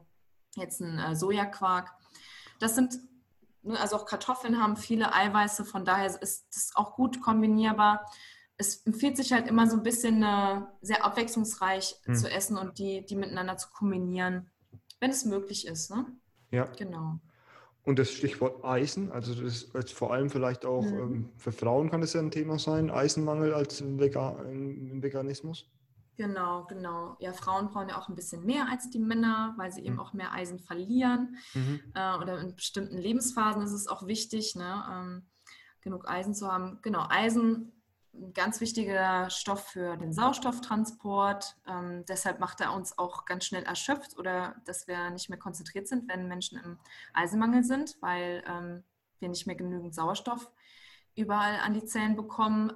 jetzt 0.56 0.82
ein 0.82 0.98
äh, 0.98 1.16
Sojaquark. 1.16 1.94
Das 2.60 2.76
sind 2.76 3.00
ne, 3.64 3.80
also 3.80 3.96
auch 3.96 4.06
Kartoffeln 4.06 4.62
haben 4.62 4.78
viele 4.78 5.14
Eiweiße, 5.14 5.66
von 5.66 5.86
daher 5.86 6.06
ist 6.06 6.46
es 6.50 6.72
auch 6.76 6.96
gut 6.96 7.22
kombinierbar 7.22 8.06
es 8.58 8.86
empfiehlt 8.86 9.18
sich 9.18 9.32
halt 9.32 9.48
immer 9.48 9.70
so 9.70 9.78
ein 9.78 9.84
bisschen 9.84 10.24
äh, 10.24 10.62
sehr 10.82 11.06
abwechslungsreich 11.06 11.96
hm. 12.06 12.16
zu 12.16 12.30
essen 12.30 12.58
und 12.58 12.80
die, 12.80 13.06
die 13.06 13.16
miteinander 13.16 13.58
zu 13.58 13.70
kombinieren, 13.70 14.50
wenn 15.00 15.12
es 15.12 15.26
möglich 15.26 15.68
ist. 15.68 15.92
Ne? 15.92 16.06
Ja. 16.52 16.66
Genau. 16.78 17.20
Und 17.84 18.00
das 18.00 18.12
Stichwort 18.12 18.66
Eisen, 18.66 19.12
also 19.12 19.34
das 19.34 19.64
ist 19.64 19.94
vor 19.94 20.12
allem 20.12 20.30
vielleicht 20.30 20.66
auch 20.66 20.82
mhm. 20.82 21.00
ähm, 21.00 21.30
für 21.38 21.54
Frauen 21.54 21.90
kann 21.90 22.02
das 22.02 22.12
ja 22.12 22.20
ein 22.20 22.32
Thema 22.32 22.60
sein, 22.60 22.92
Eisenmangel 22.92 23.54
als 23.54 23.82
Vegan, 23.82 24.46
im 24.46 25.02
Veganismus. 25.02 25.70
Genau, 26.18 26.66
genau. 26.66 27.16
Ja, 27.20 27.32
Frauen 27.32 27.70
brauchen 27.70 27.90
ja 27.90 27.98
auch 27.98 28.10
ein 28.10 28.16
bisschen 28.16 28.44
mehr 28.44 28.68
als 28.70 28.90
die 28.90 29.00
Männer, 29.00 29.54
weil 29.58 29.72
sie 29.72 29.82
mhm. 29.82 29.88
eben 29.88 30.00
auch 30.00 30.14
mehr 30.14 30.34
Eisen 30.34 30.60
verlieren. 30.60 31.38
Mhm. 31.54 31.80
Äh, 31.94 32.18
oder 32.18 32.40
in 32.40 32.56
bestimmten 32.56 32.98
Lebensphasen 32.98 33.62
ist 33.62 33.72
es 33.72 33.88
auch 33.88 34.08
wichtig, 34.08 34.56
ne, 34.56 34.84
ähm, 34.92 35.28
genug 35.82 36.10
Eisen 36.10 36.34
zu 36.34 36.52
haben. 36.52 36.80
Genau, 36.82 37.06
Eisen 37.10 37.72
ein 38.16 38.34
ganz 38.34 38.62
wichtiger 38.62 39.30
Stoff 39.30 39.68
für 39.68 39.96
den 39.96 40.12
Sauerstofftransport. 40.12 41.56
Ähm, 41.68 42.04
deshalb 42.08 42.40
macht 42.40 42.62
er 42.62 42.74
uns 42.74 42.98
auch 42.98 43.26
ganz 43.26 43.46
schnell 43.46 43.64
erschöpft 43.64 44.18
oder 44.18 44.56
dass 44.66 44.88
wir 44.88 45.12
nicht 45.12 45.30
mehr 45.30 45.38
konzentriert 45.38 45.88
sind, 45.88 46.10
wenn 46.10 46.28
Menschen 46.28 46.58
im 46.58 46.80
Eisenmangel 47.14 47.64
sind, 47.64 47.96
weil 48.02 48.44
ähm, 48.48 48.84
wir 49.20 49.30
nicht 49.30 49.46
mehr 49.46 49.56
genügend 49.56 49.94
Sauerstoff 49.94 50.52
überall 51.16 51.60
an 51.60 51.76
die 51.76 51.86
Zellen 51.86 52.16
bekommen. 52.16 52.72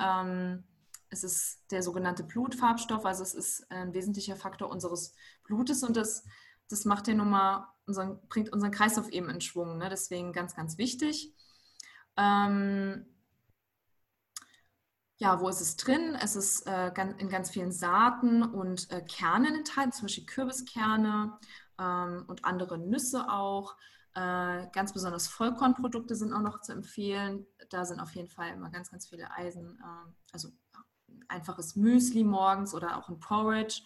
Es 1.12 1.24
ist 1.24 1.59
der 1.72 1.84
sogenannte 1.84 2.24
Blutfarbstoff, 2.24 3.05
also 3.05 3.22
es 3.22 3.34
ist 3.34 3.70
ein 3.70 3.93
wesentlicher 3.93 4.36
Faktor 4.36 4.70
unseres 4.70 5.14
Blutes 5.43 5.84
und 5.84 5.95
das, 5.97 6.24
das 6.70 6.86
macht 6.86 7.07
den 7.07 7.18
Nummer, 7.18 7.76
unseren, 7.86 8.20
bringt 8.30 8.51
unseren 8.51 8.72
Kreislauf 8.72 9.09
eben 9.09 9.30
in 9.30 9.41
Schwung. 9.41 9.78
Ne? 9.78 9.89
Deswegen 9.89 10.34
ganz, 10.34 10.55
ganz 10.55 10.78
wichtig. 10.78 11.36
Ähm, 12.18 13.05
ja, 15.18 15.39
wo 15.39 15.49
ist 15.49 15.62
es 15.62 15.76
drin? 15.76 16.18
Es 16.20 16.36
ist 16.36 16.66
äh, 16.66 16.91
in 17.20 17.30
ganz 17.30 17.51
vielen 17.51 17.72
Saaten 17.72 18.41
und 18.41 18.89
äh, 18.89 19.01
Kernen 19.01 19.53
enthalten, 19.53 19.91
zum 19.91 20.05
Beispiel 20.05 20.26
Kürbiskerne 20.26 21.38
ähm, 21.78 22.24
und 22.28 22.43
andere 22.43 22.80
Nüsse 22.80 23.30
auch. 23.30 23.76
Äh, 24.14 24.68
ganz 24.74 24.93
besonders 24.93 25.28
Vollkornprodukte 25.28 26.16
sind 26.16 26.34
auch 26.34 26.41
noch 26.41 26.62
zu 26.62 26.72
empfehlen. 26.72 27.45
Da 27.70 27.86
sind 27.86 27.99
auf 27.99 28.16
jeden 28.16 28.30
Fall 28.30 28.49
immer 28.49 28.72
ganz, 28.72 28.91
ganz 28.91 29.07
viele 29.07 29.30
Eisen. 29.32 29.80
Ähm, 29.84 30.16
also 30.32 30.49
einfaches 31.28 31.76
Müsli 31.76 32.24
morgens 32.24 32.74
oder 32.74 32.97
auch 32.97 33.09
ein 33.09 33.19
Porridge 33.19 33.82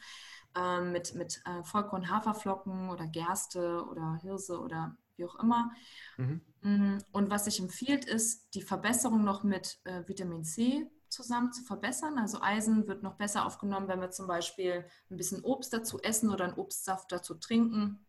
ähm, 0.56 0.92
mit, 0.92 1.16
mit 1.16 1.42
äh, 1.46 1.64
Vollkorn, 1.64 2.10
Haferflocken 2.10 2.90
oder 2.90 3.08
Gerste 3.08 3.86
oder 3.90 4.18
Hirse 4.22 4.60
oder 4.60 4.98
wie 5.18 5.26
auch 5.26 5.36
immer. 5.36 5.72
Mhm. 6.18 6.42
Mm, 6.62 6.98
und 7.12 7.30
was 7.30 7.46
sich 7.46 7.60
empfiehlt, 7.60 8.06
ist 8.06 8.54
die 8.54 8.62
Verbesserung 8.62 9.24
noch 9.24 9.44
mit 9.44 9.80
äh, 9.86 10.08
Vitamin 10.08 10.44
C 10.44 10.90
zusammen 11.10 11.54
zu 11.54 11.64
verbessern. 11.64 12.18
Also 12.18 12.42
Eisen 12.42 12.88
wird 12.88 13.04
noch 13.04 13.16
besser 13.16 13.46
aufgenommen, 13.46 13.88
wenn 13.88 14.02
wir 14.02 14.12
zum 14.12 14.28
Beispiel 14.28 14.86
ein 15.10 15.18
bisschen 15.18 15.44
Obst 15.44 15.74
dazu 15.74 16.00
essen 16.02 16.30
oder 16.30 16.46
einen 16.46 16.56
Obstsaft 16.56 17.12
dazu 17.12 17.36
trinken, 17.36 18.06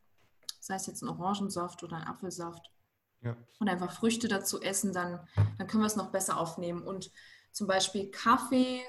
sei 0.61 0.75
es 0.75 0.87
jetzt 0.87 1.03
ein 1.03 1.09
Orangensaft 1.09 1.83
oder 1.85 1.97
ein 1.97 2.07
Apfelsaft. 2.07 2.73
Ja. 3.23 3.37
Und 3.59 3.69
einfach 3.69 3.93
Früchte 3.93 4.29
dazu 4.29 4.61
essen, 4.61 4.93
dann, 4.93 5.27
dann 5.59 5.67
können 5.67 5.83
wir 5.83 5.87
es 5.87 5.97
noch 5.97 6.11
besser 6.11 6.39
aufnehmen. 6.39 6.83
Und 6.83 7.11
zum 7.53 7.67
Beispiel 7.67 8.11
Kaffee, 8.11 8.83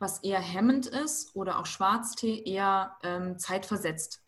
was 0.00 0.18
eher 0.22 0.40
hemmend 0.40 0.86
ist, 0.86 1.36
oder 1.36 1.60
auch 1.60 1.66
Schwarztee 1.66 2.42
eher 2.42 2.96
ähm, 3.04 3.38
zeitversetzt 3.38 4.24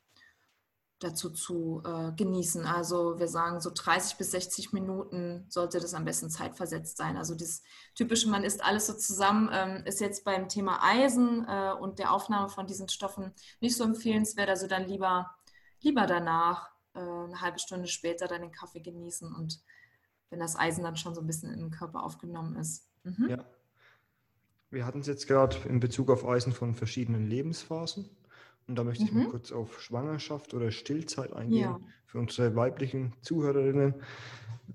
dazu 1.03 1.31
zu 1.31 1.83
äh, 1.85 2.13
genießen. 2.13 2.65
Also 2.67 3.19
wir 3.19 3.27
sagen 3.27 3.61
so 3.61 3.71
30 3.75 4.19
bis 4.19 4.31
60 4.31 4.73
Minuten 4.73 5.47
sollte 5.49 5.81
das 5.81 5.95
am 5.95 6.05
besten 6.05 6.31
zeitversetzt 6.31 6.97
sein. 6.97 7.17
Also 7.17 7.35
das 7.35 7.63
typische, 7.95 8.29
man 8.29 8.45
isst 8.45 8.65
alles 8.65 8.87
so 8.87 8.95
zusammen, 8.95 9.51
ähm, 9.53 9.83
ist 9.85 10.01
jetzt 10.01 10.25
beim 10.25 10.49
Thema 10.49 10.81
Eisen 10.83 11.45
äh, 11.49 11.73
und 11.73 11.99
der 11.99 12.13
Aufnahme 12.13 12.49
von 12.49 12.67
diesen 12.67 12.89
Stoffen 12.89 13.33
nicht 13.61 13.77
so 13.77 13.85
empfehlenswert. 13.85 14.49
Also 14.49 14.67
dann 14.67 14.87
lieber, 14.87 15.35
lieber 15.81 16.07
danach, 16.07 16.71
äh, 16.95 17.01
eine 17.01 17.41
halbe 17.41 17.59
Stunde 17.59 17.89
später 17.89 18.29
dann 18.29 18.43
den 18.43 18.53
Kaffee 18.53 18.81
genießen 18.81 19.35
und 19.35 19.61
wenn 20.31 20.41
das 20.41 20.57
Eisen 20.57 20.85
dann 20.85 20.97
schon 20.97 21.15
so 21.15 21.21
ein 21.21 21.27
bisschen 21.27 21.53
im 21.53 21.71
Körper 21.71 22.03
aufgenommen 22.03 22.57
ist. 22.57 22.89
Mhm. 23.03 23.29
Ja. 23.29 23.45
Wir 24.73 24.87
hatten 24.87 25.01
es 25.01 25.07
jetzt 25.07 25.29
gerade 25.29 25.57
in 25.69 25.81
Bezug 25.81 26.11
auf 26.11 26.27
Eisen 26.27 26.53
von 26.53 26.75
verschiedenen 26.75 27.29
Lebensphasen. 27.29 28.09
Und 28.67 28.77
da 28.77 28.85
möchte 28.85 29.05
ich 29.05 29.13
mhm. 29.13 29.25
mal 29.25 29.29
kurz 29.29 29.53
auf 29.53 29.83
Schwangerschaft 29.83 30.55
oder 30.55 30.71
Stillzeit 30.71 31.35
eingehen 31.35 31.61
ja. 31.61 31.81
für 32.07 32.19
unsere 32.19 32.57
weiblichen 32.57 33.13
Zuhörerinnen. 33.21 33.95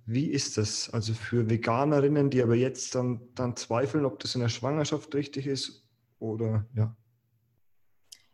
Wie 0.05 0.27
ist 0.27 0.57
das? 0.57 0.91
Also 0.91 1.13
für 1.13 1.49
Veganerinnen, 1.49 2.29
die 2.29 2.43
aber 2.43 2.53
jetzt 2.53 2.93
dann, 2.93 3.21
dann 3.33 3.55
zweifeln, 3.55 4.05
ob 4.05 4.19
das 4.19 4.35
in 4.35 4.41
der 4.41 4.49
Schwangerschaft 4.49 5.15
richtig 5.15 5.47
ist 5.47 5.83
oder 6.19 6.65
ja. 6.75 6.95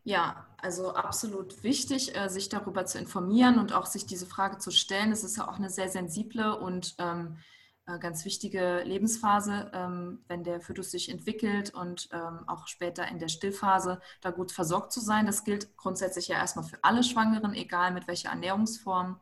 Ja, 0.06 0.46
also 0.58 0.92
absolut 0.92 1.62
wichtig, 1.62 2.14
äh, 2.14 2.28
sich 2.28 2.50
darüber 2.50 2.84
zu 2.84 2.98
informieren 2.98 3.58
und 3.58 3.72
auch 3.72 3.86
sich 3.86 4.04
diese 4.04 4.26
Frage 4.26 4.58
zu 4.58 4.70
stellen. 4.70 5.12
Es 5.12 5.24
ist 5.24 5.38
ja 5.38 5.48
auch 5.48 5.56
eine 5.56 5.70
sehr 5.70 5.88
sensible 5.88 6.58
und 6.58 6.94
ähm, 6.98 7.38
äh, 7.38 7.40
ganz 7.86 8.24
wichtige 8.24 8.82
Lebensphase, 8.84 9.70
ähm, 9.74 10.20
wenn 10.26 10.42
der 10.42 10.60
Fötus 10.60 10.90
sich 10.90 11.10
entwickelt 11.10 11.74
und 11.74 12.08
ähm, 12.12 12.40
auch 12.46 12.66
später 12.66 13.06
in 13.08 13.18
der 13.18 13.28
Stillphase 13.28 14.00
da 14.22 14.30
gut 14.30 14.52
versorgt 14.52 14.92
zu 14.92 15.00
sein. 15.00 15.26
Das 15.26 15.44
gilt 15.44 15.76
grundsätzlich 15.76 16.28
ja 16.28 16.36
erstmal 16.36 16.64
für 16.64 16.78
alle 16.82 17.02
Schwangeren, 17.02 17.54
egal 17.54 17.92
mit 17.92 18.08
welcher 18.08 18.30
Ernährungsform. 18.30 19.20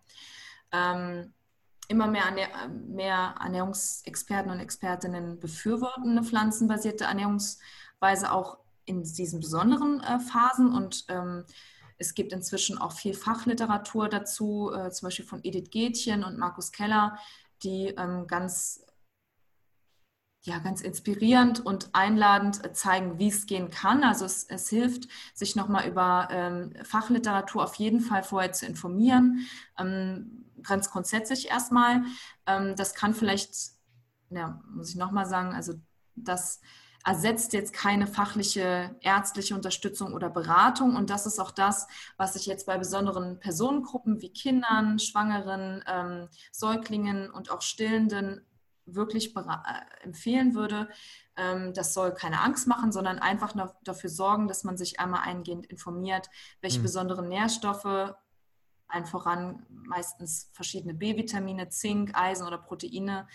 Ähm, 0.71 1.33
immer 1.89 2.07
mehr, 2.07 2.27
mehr 2.69 3.35
Ernährungsexperten 3.41 4.51
und 4.51 4.61
Expertinnen 4.61 5.41
befürworten 5.41 6.11
eine 6.11 6.23
pflanzenbasierte 6.23 7.05
Ernährungsweise 7.05 8.33
auch 8.33 8.59
in 8.85 9.03
diesen 9.03 9.41
besonderen 9.41 10.01
äh, 10.01 10.21
Phasen 10.21 10.73
und 10.73 11.07
es 12.03 12.15
gibt 12.15 12.33
inzwischen 12.33 12.79
auch 12.79 12.93
viel 12.93 13.15
Fachliteratur 13.15 14.09
dazu, 14.09 14.73
äh, 14.75 14.91
zum 14.91 15.07
Beispiel 15.07 15.25
von 15.25 15.41
Edith 15.45 15.71
Gätchen 15.71 16.25
und 16.25 16.37
Markus 16.37 16.73
Keller, 16.73 17.17
die 17.63 17.89
ähm, 17.89 18.27
ganz, 18.27 18.85
ja, 20.43 20.59
ganz 20.59 20.81
inspirierend 20.81 21.65
und 21.65 21.91
einladend 21.93 22.77
zeigen, 22.77 23.19
wie 23.19 23.29
es 23.29 23.47
gehen 23.47 23.71
kann. 23.71 24.03
Also 24.03 24.25
es, 24.25 24.45
es 24.45 24.69
hilft, 24.69 25.09
sich 25.35 25.55
nochmal 25.57 25.89
über 25.89 26.29
ähm, 26.31 26.73
Fachliteratur 26.83 27.65
auf 27.65 27.77
jeden 27.77 28.01
Fall 28.01 28.23
vorher 28.23 28.53
zu 28.53 28.67
informieren. 28.67 29.47
Ähm, 29.79 30.47
ganz 30.63 30.91
grundsätzlich 30.91 31.49
erstmal. 31.49 32.03
Ähm, 32.47 32.75
das 32.77 32.95
kann 32.95 33.15
vielleicht, 33.15 33.55
ja, 34.31 34.61
muss 34.69 34.91
ich 34.91 34.97
nochmal 34.97 35.27
sagen, 35.27 35.55
also 35.55 35.75
das 36.15 36.61
ersetzt 37.05 37.53
jetzt 37.53 37.73
keine 37.73 38.07
fachliche 38.07 38.95
ärztliche 39.01 39.55
Unterstützung 39.55 40.13
oder 40.13 40.31
Beratung. 40.31 40.97
Und 40.97 41.11
das 41.11 41.27
ist 41.27 41.41
auch 41.41 41.51
das, 41.51 41.87
was 42.17 42.37
ich 42.37 42.47
jetzt 42.47 42.67
bei 42.67 42.79
besonderen 42.79 43.39
Personengruppen 43.41 44.21
wie 44.21 44.33
Kindern, 44.33 44.99
Schwangeren, 44.99 45.83
ähm, 45.87 46.29
Säuglingen 46.53 47.31
und 47.31 47.51
auch 47.51 47.63
Stillenden 47.63 48.47
wirklich 48.87 49.35
äh, 49.37 50.05
empfehlen 50.05 50.55
würde. 50.55 50.89
Ähm, 51.37 51.73
das 51.75 51.95
soll 51.95 52.15
keine 52.15 52.41
Angst 52.41 52.67
machen, 52.67 52.93
sondern 52.93 53.19
einfach 53.19 53.55
dafür 53.85 54.11
sorgen, 54.11 54.49
dass 54.49 54.65
man 54.65 54.77
sich 54.77 55.01
einmal 55.01 55.23
eingehend 55.23 55.67
informiert, 55.67 56.29
welche 56.61 56.79
mhm. 56.79 56.85
besonderen 56.85 57.29
Nährstoffe, 57.29 58.15
allen 58.89 59.07
voran 59.07 59.65
meistens 59.71 60.51
verschiedene 60.53 60.95
B-Vitamine, 60.95 61.69
Zink, 61.71 62.11
Eisen 62.15 62.47
oder 62.47 62.59
Proteine, 62.59 63.27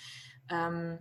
ähm, 0.49 0.99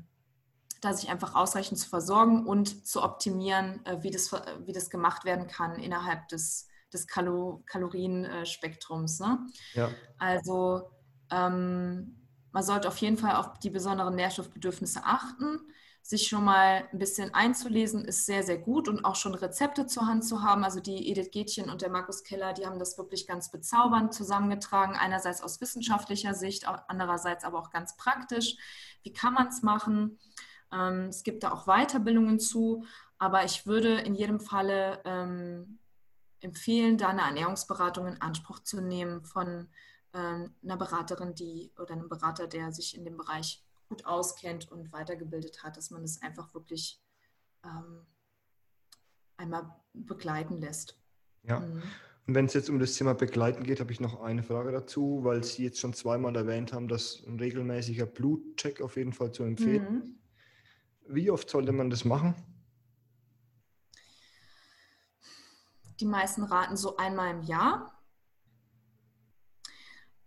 da 0.80 0.92
sich 0.92 1.10
einfach 1.10 1.34
ausreichend 1.34 1.78
zu 1.78 1.88
versorgen 1.88 2.46
und 2.46 2.86
zu 2.86 3.02
optimieren, 3.02 3.84
äh, 3.86 4.02
wie, 4.02 4.10
das, 4.10 4.32
wie 4.64 4.72
das 4.72 4.90
gemacht 4.90 5.24
werden 5.24 5.46
kann 5.46 5.76
innerhalb 5.76 6.28
des, 6.28 6.68
des 6.92 7.06
Kalo 7.06 7.62
Kalorienspektrums. 7.66 9.20
Ne? 9.20 9.46
Ja. 9.74 9.90
Also 10.18 10.90
ähm, 11.30 12.16
man 12.52 12.62
sollte 12.62 12.88
auf 12.88 12.96
jeden 12.98 13.18
Fall 13.18 13.36
auf 13.36 13.58
die 13.58 13.70
besonderen 13.70 14.14
Nährstoffbedürfnisse 14.14 15.04
achten. 15.04 15.60
Sich 16.00 16.28
schon 16.28 16.44
mal 16.44 16.88
ein 16.92 16.98
bisschen 16.98 17.34
einzulesen 17.34 18.04
ist 18.04 18.26
sehr, 18.26 18.44
sehr 18.44 18.58
gut 18.58 18.88
und 18.88 19.04
auch 19.04 19.16
schon 19.16 19.34
Rezepte 19.34 19.86
zur 19.86 20.06
Hand 20.06 20.24
zu 20.24 20.42
haben. 20.42 20.62
Also 20.62 20.78
die 20.78 21.10
Edith 21.10 21.32
Gätchen 21.32 21.68
und 21.68 21.82
der 21.82 21.90
Markus 21.90 22.22
Keller, 22.22 22.52
die 22.52 22.64
haben 22.64 22.78
das 22.78 22.96
wirklich 22.96 23.26
ganz 23.26 23.50
bezaubernd 23.50 24.14
zusammengetragen. 24.14 24.94
Einerseits 24.94 25.42
aus 25.42 25.60
wissenschaftlicher 25.60 26.32
Sicht, 26.32 26.66
andererseits 26.66 27.44
aber 27.44 27.58
auch 27.58 27.70
ganz 27.70 27.96
praktisch. 27.96 28.56
Wie 29.02 29.12
kann 29.12 29.34
man 29.34 29.48
es 29.48 29.62
machen? 29.62 30.18
Ähm, 30.76 31.06
es 31.08 31.22
gibt 31.22 31.42
da 31.42 31.52
auch 31.52 31.66
Weiterbildungen 31.66 32.38
zu, 32.38 32.84
aber 33.18 33.44
ich 33.44 33.66
würde 33.66 34.00
in 34.00 34.14
jedem 34.14 34.40
Falle 34.40 35.00
ähm, 35.04 35.78
empfehlen, 36.40 36.98
da 36.98 37.08
eine 37.08 37.22
Ernährungsberatung 37.22 38.06
in 38.06 38.20
Anspruch 38.20 38.60
zu 38.60 38.80
nehmen 38.80 39.24
von 39.24 39.68
ähm, 40.12 40.54
einer 40.62 40.76
Beraterin, 40.76 41.34
die 41.34 41.72
oder 41.78 41.92
einem 41.92 42.08
Berater, 42.08 42.46
der 42.46 42.72
sich 42.72 42.96
in 42.96 43.04
dem 43.04 43.16
Bereich 43.16 43.64
gut 43.88 44.04
auskennt 44.04 44.70
und 44.70 44.92
weitergebildet 44.92 45.62
hat, 45.62 45.76
dass 45.76 45.90
man 45.90 46.02
es 46.02 46.20
einfach 46.20 46.52
wirklich 46.54 47.00
ähm, 47.64 48.06
einmal 49.36 49.74
begleiten 49.94 50.60
lässt. 50.60 50.98
Ja. 51.44 51.60
Mhm. 51.60 51.82
Und 52.26 52.34
wenn 52.34 52.46
es 52.46 52.54
jetzt 52.54 52.68
um 52.68 52.80
das 52.80 52.94
Thema 52.94 53.14
Begleiten 53.14 53.62
geht, 53.62 53.78
habe 53.78 53.92
ich 53.92 54.00
noch 54.00 54.20
eine 54.20 54.42
Frage 54.42 54.72
dazu, 54.72 55.20
weil 55.22 55.44
Sie 55.44 55.62
jetzt 55.62 55.78
schon 55.78 55.94
zweimal 55.94 56.34
erwähnt 56.34 56.72
haben, 56.72 56.88
dass 56.88 57.22
ein 57.24 57.38
regelmäßiger 57.38 58.06
Blutcheck 58.06 58.80
auf 58.80 58.96
jeden 58.96 59.12
Fall 59.12 59.30
zu 59.30 59.44
empfehlen 59.44 60.02
ist. 60.02 60.08
Mhm. 60.08 60.18
Wie 61.08 61.30
oft 61.30 61.48
sollte 61.48 61.72
man 61.72 61.90
das 61.90 62.04
machen? 62.04 62.34
Die 66.00 66.06
meisten 66.06 66.42
raten 66.42 66.76
so 66.76 66.96
einmal 66.96 67.30
im 67.30 67.42
Jahr. 67.42 67.92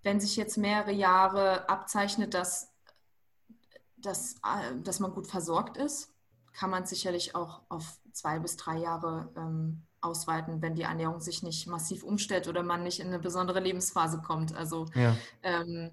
Wenn 0.02 0.20
sich 0.20 0.36
jetzt 0.36 0.58
mehrere 0.58 0.92
Jahre 0.92 1.68
abzeichnet, 1.70 2.34
dass, 2.34 2.74
dass, 3.98 4.36
äh, 4.36 4.76
dass 4.84 5.00
man 5.00 5.12
gut 5.12 5.28
versorgt 5.28 5.78
ist, 5.78 6.14
kann 6.54 6.70
man 6.70 6.86
sicherlich 6.86 7.36
auch 7.36 7.62
auf 7.70 8.00
zwei 8.14 8.40
bis 8.40 8.58
drei 8.58 8.78
Jahre 8.78 9.32
ähm, 9.36 9.86
ausweiten, 10.02 10.62
wenn 10.62 10.76
die 10.76 10.84
Ernährung 10.84 11.20
sich 11.20 11.44
nicht 11.44 11.68
massiv 11.68 12.04
umstellt 12.04 12.48
oder 12.48 12.64
man 12.64 12.84
nicht 12.84 13.00
in 13.00 13.08
eine 13.08 13.20
besondere 13.20 13.60
Lebensphase 13.60 14.22
kommt. 14.22 14.56
Also 14.56 14.86
ja. 14.96 15.16
ähm, 15.44 15.92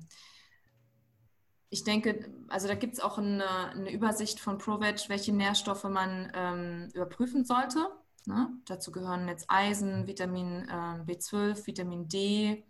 ich 1.69 1.85
denke, 1.85 2.31
also 2.49 2.69
da 2.69 2.75
gibt 2.75 2.95
es 2.95 3.01
auch 3.01 3.19
eine, 3.19 3.71
eine, 3.71 3.93
Übersicht 3.93 4.41
von 4.41 4.59
ProVeg, 4.59 5.09
welche 5.09 5.33
Nährstoffe 5.33 5.85
man 5.85 6.31
ähm, 6.35 6.89
überprüfen 6.95 7.45
sollte. 7.45 7.89
Ne? 8.25 8.51
Dazu 8.67 8.93
gehören 8.93 9.29
jetzt 9.29 9.47
Eisen, 9.49 10.07
Vitamin 10.07 10.69
äh, 10.69 11.03
B12, 11.05 11.67
Vitamin 11.67 12.09
D, 12.09 12.65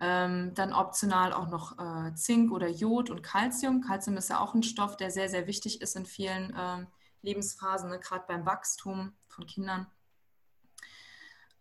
ähm, 0.00 0.52
dann 0.54 0.72
optional 0.72 1.32
auch 1.32 1.48
noch 1.48 1.78
äh, 1.78 2.14
Zink 2.14 2.52
oder 2.52 2.68
Jod 2.68 3.10
und 3.10 3.22
Calcium. 3.22 3.80
Calcium 3.80 4.16
ist 4.16 4.30
ja 4.30 4.40
auch 4.40 4.54
ein 4.54 4.62
Stoff, 4.62 4.96
der 4.96 5.10
sehr, 5.10 5.28
sehr 5.28 5.46
wichtig 5.46 5.80
ist 5.80 5.96
in 5.96 6.06
vielen 6.06 6.54
äh, 6.54 6.86
Lebensphasen, 7.22 7.90
ne? 7.90 7.98
gerade 7.98 8.24
beim 8.26 8.44
Wachstum 8.44 9.12
von 9.28 9.46
Kindern. 9.46 9.86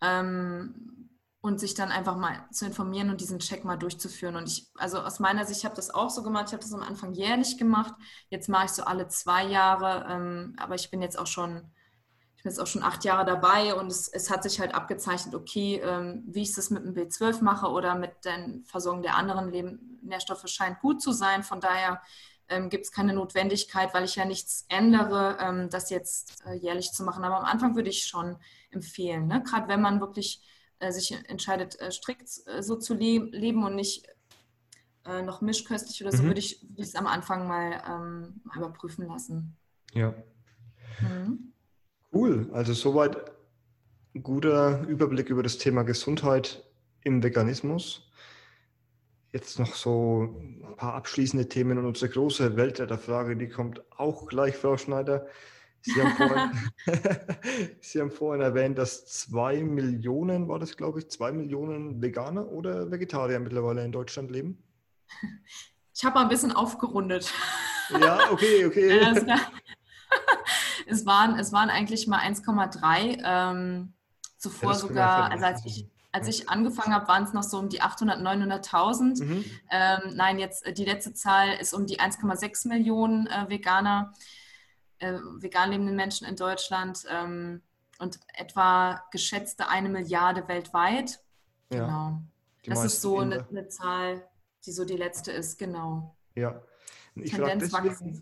Ähm, 0.02 1.10
und 1.46 1.60
sich 1.60 1.76
dann 1.76 1.92
einfach 1.92 2.18
mal 2.18 2.44
zu 2.52 2.66
informieren 2.66 3.12
und 3.12 3.22
diesen 3.22 3.38
Check 3.38 3.66
mal 3.66 3.78
durchzuführen. 3.78 4.36
Und 4.36 4.48
ich, 4.48 4.68
also 4.80 5.00
aus 5.00 5.20
meiner 5.20 5.46
Sicht, 5.46 5.60
ich 5.60 5.66
habe 5.66 5.76
das 5.76 5.92
auch 5.92 6.10
so 6.10 6.24
gemacht, 6.24 6.46
ich 6.48 6.54
habe 6.54 6.64
das 6.64 6.74
am 6.74 6.82
Anfang 6.82 7.14
jährlich 7.14 7.60
gemacht, 7.60 7.94
jetzt 8.30 8.50
mache 8.50 8.66
ich 8.66 8.72
so 8.72 8.84
alle 8.84 9.10
zwei 9.10 9.46
Jahre, 9.46 10.08
ähm, 10.10 10.56
aber 10.58 10.74
ich 10.74 10.90
bin 10.90 11.04
jetzt 11.04 11.20
auch 11.20 11.28
schon, 11.28 11.72
ich 12.36 12.42
bin 12.42 12.52
jetzt 12.52 12.60
auch 12.60 12.66
schon 12.66 12.82
acht 12.82 13.06
Jahre 13.06 13.26
dabei 13.26 13.76
und 13.76 13.92
es, 13.92 14.08
es 14.08 14.32
hat 14.32 14.42
sich 14.42 14.60
halt 14.60 14.74
abgezeichnet, 14.74 15.36
okay, 15.36 15.80
ähm, 15.84 16.24
wie 16.26 16.42
ich 16.42 16.56
das 16.56 16.72
mit 16.72 16.84
dem 16.84 16.96
B12 16.96 17.44
mache 17.44 17.68
oder 17.68 17.94
mit 17.94 18.26
der 18.26 18.48
Versorgung 18.66 19.04
der 19.04 19.16
anderen 19.16 19.52
Leben, 19.52 20.00
Nährstoffe 20.02 20.48
scheint 20.48 20.80
gut 20.80 21.00
zu 21.00 21.12
sein. 21.12 21.44
Von 21.44 21.62
daher 21.62 22.02
ähm, 22.50 22.72
gibt 22.72 22.86
es 22.86 22.92
keine 22.92 23.14
Notwendigkeit, 23.14 23.94
weil 23.94 24.06
ich 24.06 24.16
ja 24.16 24.26
nichts 24.26 24.66
ändere, 24.68 25.38
ähm, 25.40 25.70
das 25.70 25.92
jetzt 25.92 26.44
äh, 26.48 26.56
jährlich 26.56 26.92
zu 26.92 27.04
machen. 27.04 27.24
Aber 27.24 27.38
am 27.38 27.46
Anfang 27.46 27.76
würde 27.76 27.92
ich 27.92 28.08
schon 28.08 28.38
empfehlen, 28.72 29.28
ne? 29.28 29.44
gerade 29.44 29.68
wenn 29.68 29.82
man 29.82 30.00
wirklich 30.00 30.42
sich 30.92 31.12
entscheidet, 31.28 31.80
äh, 31.80 31.92
strikt 31.92 32.30
äh, 32.48 32.62
so 32.62 32.76
zu 32.76 32.94
le 32.94 33.20
leben 33.32 33.64
und 33.64 33.76
nicht 33.76 34.08
äh, 35.06 35.22
noch 35.22 35.42
mischköstlich 35.42 36.02
oder 36.02 36.12
so, 36.12 36.24
mhm. 36.24 36.28
würde 36.28 36.40
ich 36.40 36.66
es 36.78 36.96
am 36.96 37.08
Anfang 37.08 37.48
mal 37.48 37.82
ähm, 37.88 38.42
überprüfen 38.56 39.08
lassen. 39.08 39.56
Ja. 39.94 40.14
Mhm. 41.02 41.54
Cool. 42.12 42.50
Also 42.54 42.74
soweit 42.74 43.32
ein 44.14 44.24
guter 44.24 44.88
Überblick 44.88 45.30
über 45.30 45.44
das 45.44 45.58
Thema 45.58 45.84
Gesundheit 45.84 46.64
im 47.02 47.22
Veganismus. 47.22 48.10
Jetzt 49.34 49.60
noch 49.60 49.76
so 49.76 50.34
ein 50.40 50.76
paar 50.78 50.94
abschließende 50.94 51.50
Themen 51.50 51.78
und 51.78 51.86
unsere 51.86 52.10
große 52.10 52.56
Weltretterfrage, 52.56 53.36
die 53.36 53.50
kommt 53.50 53.84
auch 53.98 54.28
gleich, 54.28 54.56
Frau 54.56 54.78
Schneider. 54.78 55.28
Sie 55.86 56.02
haben, 56.02 56.16
vorhin, 56.16 56.52
Sie 57.82 58.02
haben 58.02 58.12
vorhin 58.12 58.42
erwähnt, 58.42 58.78
dass 58.78 59.06
zwei 59.06 59.62
Millionen, 59.64 60.48
war 60.48 60.58
das 60.58 60.78
glaube 60.78 61.00
ich, 61.00 61.10
zwei 61.10 61.32
Millionen 61.32 62.02
Veganer 62.02 62.48
oder 62.48 62.90
Vegetarier 62.90 63.40
mittlerweile 63.40 63.86
in 63.86 63.92
Deutschland 63.92 64.32
leben. 64.32 64.64
Ich 65.94 66.04
habe 66.04 66.16
mal 66.16 66.24
ein 66.24 66.30
bisschen 66.30 66.52
aufgerundet. 66.52 67.32
Ja, 67.90 68.32
okay, 68.32 68.66
okay. 68.66 69.00
es, 70.88 71.06
waren, 71.06 71.38
es 71.38 71.54
waren 71.54 71.70
eigentlich 71.70 72.08
mal 72.08 72.20
1,3. 72.20 73.22
Ähm, 73.24 73.94
zuvor 74.38 74.72
ja, 74.72 74.78
sogar, 74.78 75.32
also 75.32 75.46
als 75.46 75.66
ich, 75.66 75.88
als 76.12 76.28
ich 76.28 76.50
angefangen 76.50 76.96
habe, 76.96 77.08
waren 77.08 77.24
es 77.24 77.34
noch 77.34 77.44
so 77.44 77.60
um 77.60 77.70
die 77.70 77.84
800.000, 77.84 78.24
900.000. 78.24 79.24
Mhm. 79.24 79.46
Ähm, 79.70 80.16
nein, 80.16 80.40
jetzt 80.40 80.66
die 80.78 80.86
letzte 80.86 81.14
Zahl 81.14 81.54
ist 81.62 81.76
um 81.76 81.86
die 81.86 82.00
1,6 82.00 82.68
Millionen 82.68 83.28
äh, 83.28 83.48
Veganer 83.50 84.12
äh, 84.14 84.45
vegan 85.14 85.72
lebenden 85.72 85.96
Menschen 85.96 86.28
in 86.28 86.36
Deutschland 86.36 87.06
ähm, 87.10 87.62
und 88.00 88.20
etwa 88.34 89.04
geschätzte 89.12 89.68
eine 89.68 89.90
Milliarde 89.90 90.48
weltweit. 90.48 91.20
Ja, 91.72 92.20
genau. 92.64 92.82
Das 92.82 92.86
ist 92.86 93.02
so 93.02 93.20
eine, 93.20 93.48
eine, 93.48 93.68
Zahl, 93.68 94.28
die 94.66 94.72
so 94.72 94.86
die 94.86 94.98
letzte 94.98 95.32
ist, 95.32 95.58
genau. 95.58 96.16
Ja. 96.36 96.62
Ich 97.16 97.32
Tendenz 97.32 97.72
wachsen 97.72 98.22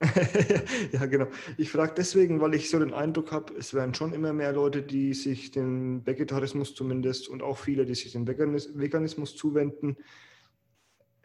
ja, 0.92 1.06
genau. 1.06 1.28
Ich 1.56 1.70
frage 1.70 1.94
deswegen, 1.96 2.40
weil 2.40 2.54
ich 2.54 2.68
so 2.68 2.78
den 2.78 2.92
Eindruck 2.92 3.32
habe, 3.32 3.54
es 3.54 3.74
werden 3.74 3.94
schon 3.94 4.12
immer 4.12 4.32
mehr 4.32 4.52
Leute, 4.52 4.82
die 4.82 5.14
sich 5.14 5.50
dem 5.50 6.04
Vegetarismus 6.04 6.74
zumindest 6.74 7.28
und 7.28 7.42
auch 7.42 7.58
viele, 7.58 7.86
die 7.86 7.94
sich 7.94 8.12
dem 8.12 8.26
Veganismus 8.26 9.36
zuwenden. 9.36 9.96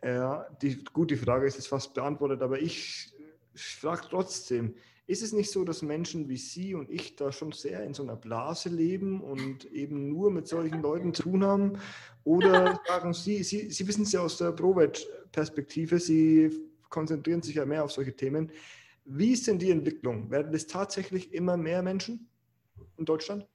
Ja, 0.04 0.46
die, 0.62 0.84
gut, 0.84 1.12
die 1.12 1.18
Frage 1.18 1.46
ist 1.48 1.56
jetzt 1.56 1.68
fast 1.68 1.94
beantwortet, 1.94 2.42
aber 2.42 2.62
ich 2.62 3.14
frage 3.62 4.04
trotzdem, 4.10 4.76
ist 5.10 5.24
es 5.24 5.34
nicht 5.34 5.50
so, 5.50 5.64
dass 5.64 5.82
Menschen 5.82 6.30
wie 6.30 6.38
Sie 6.38 6.76
und 6.76 6.92
ich 6.92 7.16
da 7.16 7.32
schon 7.32 7.52
sehr 7.52 7.84
in 7.84 7.96
so 7.96 8.04
einer 8.04 8.16
Blase 8.16 8.70
leben 8.70 9.22
und 9.22 9.66
eben 9.66 10.08
nur 10.08 10.30
mit 10.30 10.48
solchen 10.48 10.84
Leuten 10.84 11.16
zu 11.16 11.24
tun 11.24 11.44
haben? 11.44 11.80
Oder 12.24 12.80
sagen 12.88 13.14
Sie, 13.14 13.42
Sie, 13.44 13.72
Sie 13.72 13.88
wissen 13.88 14.04
es 14.04 14.12
ja 14.12 14.22
aus 14.22 14.38
der 14.38 14.52
ProVet-Perspektive, 14.52 16.00
Sie 16.00 16.52
konzentrieren 16.90 17.42
sich 17.42 17.56
ja 17.56 17.66
mehr 17.66 17.84
auf 17.84 17.92
solche 17.92 18.16
Themen. 18.16 18.52
Wie 19.04 19.32
ist 19.32 19.48
denn 19.48 19.58
die 19.58 19.72
Entwicklung? 19.72 20.30
Werden 20.30 20.54
es 20.54 20.68
tatsächlich 20.68 21.34
immer 21.34 21.58
mehr 21.58 21.82
Menschen 21.82 22.30
in 22.98 23.06
Deutschland? 23.06 23.48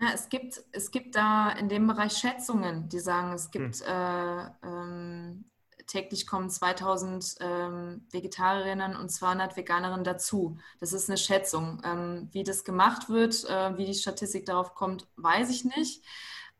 Ja, 0.00 0.10
es, 0.14 0.28
gibt, 0.28 0.62
es 0.70 0.90
gibt 0.90 1.16
da 1.16 1.50
in 1.50 1.68
dem 1.68 1.88
Bereich 1.88 2.12
Schätzungen, 2.12 2.88
die 2.88 3.00
sagen, 3.00 3.32
es 3.32 3.50
gibt 3.50 3.80
hm. 3.80 3.86
äh, 3.88 4.50
ähm, 4.62 5.44
täglich 5.86 6.26
kommen 6.26 6.50
2000 6.50 7.36
ähm, 7.40 8.06
Vegetarierinnen 8.10 8.96
und 8.96 9.10
200 9.10 9.56
Veganerinnen 9.56 10.04
dazu. 10.04 10.58
Das 10.80 10.92
ist 10.92 11.08
eine 11.08 11.18
Schätzung. 11.18 11.80
Ähm, 11.84 12.28
wie 12.32 12.42
das 12.42 12.64
gemacht 12.64 13.08
wird, 13.08 13.44
äh, 13.44 13.76
wie 13.76 13.86
die 13.86 13.94
Statistik 13.94 14.46
darauf 14.46 14.74
kommt, 14.74 15.06
weiß 15.16 15.50
ich 15.50 15.64
nicht. 15.64 16.04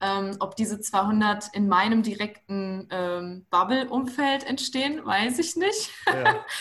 Ähm, 0.00 0.36
ob 0.40 0.56
diese 0.56 0.80
200 0.80 1.54
in 1.54 1.68
meinem 1.68 2.02
direkten 2.02 2.88
ähm, 2.90 3.46
Bubble-Umfeld 3.50 4.44
entstehen, 4.44 5.04
weiß 5.04 5.38
ich 5.38 5.56
nicht. 5.56 5.90
Ja. 6.06 6.44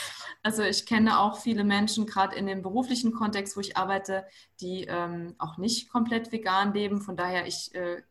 Also 0.45 0.61
ich 0.61 0.85
kenne 0.85 1.19
auch 1.19 1.40
viele 1.40 1.64
Menschen, 1.64 2.06
gerade 2.06 2.35
in 2.35 2.48
dem 2.48 2.61
beruflichen 2.61 3.14
Kontext, 3.14 3.56
wo 3.56 3.61
ich 3.61 3.77
arbeite, 3.77 4.27
die 4.60 4.84
ähm, 4.90 5.35
auch 5.38 5.57
nicht 5.57 5.90
komplett 5.90 6.34
vegan 6.34 6.73
leben. 6.73 7.02
Von 7.02 7.15
daher, 7.15 7.48
ich 7.48 7.73
äh, 7.73 8.03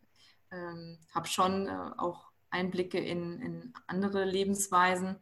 äh, 0.49 0.97
habe 1.15 1.29
schon 1.29 1.69
äh, 1.69 1.91
auch 1.99 2.32
Einblicke 2.53 2.99
in, 2.99 3.41
in 3.41 3.73
andere 3.87 4.25
Lebensweisen. 4.25 5.17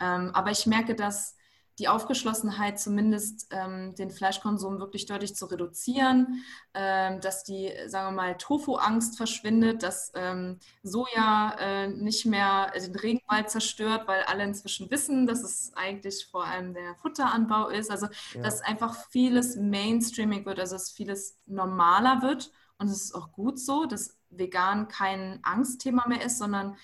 Ähm, 0.00 0.30
aber 0.34 0.50
ich 0.50 0.66
merke, 0.66 0.94
dass 0.94 1.36
die 1.78 1.88
Aufgeschlossenheit, 1.88 2.80
zumindest 2.80 3.48
ähm, 3.50 3.94
den 3.94 4.10
Fleischkonsum 4.10 4.78
wirklich 4.80 5.04
deutlich 5.04 5.34
zu 5.34 5.44
reduzieren, 5.46 6.42
ähm, 6.72 7.20
dass 7.20 7.44
die, 7.44 7.70
sagen 7.86 8.08
wir 8.08 8.22
mal, 8.22 8.36
Tofu-Angst 8.38 9.18
verschwindet, 9.18 9.82
dass 9.82 10.10
ähm, 10.14 10.58
Soja 10.82 11.54
äh, 11.58 11.88
nicht 11.88 12.24
mehr 12.24 12.72
den 12.74 12.94
Regenwald 12.94 13.50
zerstört, 13.50 14.08
weil 14.08 14.22
alle 14.22 14.44
inzwischen 14.44 14.90
wissen, 14.90 15.26
dass 15.26 15.42
es 15.42 15.72
eigentlich 15.74 16.26
vor 16.30 16.46
allem 16.46 16.72
der 16.72 16.94
Futteranbau 16.94 17.68
ist. 17.68 17.90
Also, 17.90 18.06
ja. 18.34 18.42
dass 18.42 18.62
einfach 18.62 18.94
vieles 19.10 19.56
Mainstreaming 19.56 20.46
wird, 20.46 20.58
also 20.58 20.76
dass 20.76 20.90
vieles 20.90 21.38
normaler 21.44 22.22
wird. 22.22 22.50
Und 22.78 22.88
es 22.88 23.04
ist 23.04 23.14
auch 23.14 23.32
gut 23.32 23.58
so, 23.58 23.86
dass 23.86 24.18
vegan 24.30 24.88
kein 24.88 25.40
Angstthema 25.42 26.06
mehr 26.08 26.24
ist, 26.24 26.38
sondern 26.38 26.76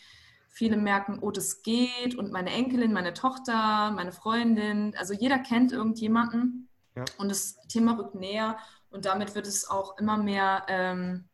Viele 0.55 0.77
merken, 0.77 1.19
oh, 1.23 1.31
das 1.31 1.63
geht 1.63 2.15
und 2.15 2.31
meine 2.31 2.51
Enkelin, 2.51 2.93
meine 2.93 3.15
Tochter, 3.15 3.91
meine 3.91 4.13
Freundin, 4.13 4.95
also 4.99 5.15
jeder 5.15 5.39
kennt 5.39 5.73
irgendjemanden 5.73 6.69
ja. 6.95 7.07
und 7.17 7.31
das 7.31 7.57
Thema 7.69 7.97
rückt 7.97 8.15
näher 8.15 8.59
und 8.91 9.07
damit 9.07 9.35
wird 9.35 9.47
es 9.47 9.67
auch 9.71 9.97
immer 9.97 10.19
mehr 10.19 10.67
ähm, 10.69 11.27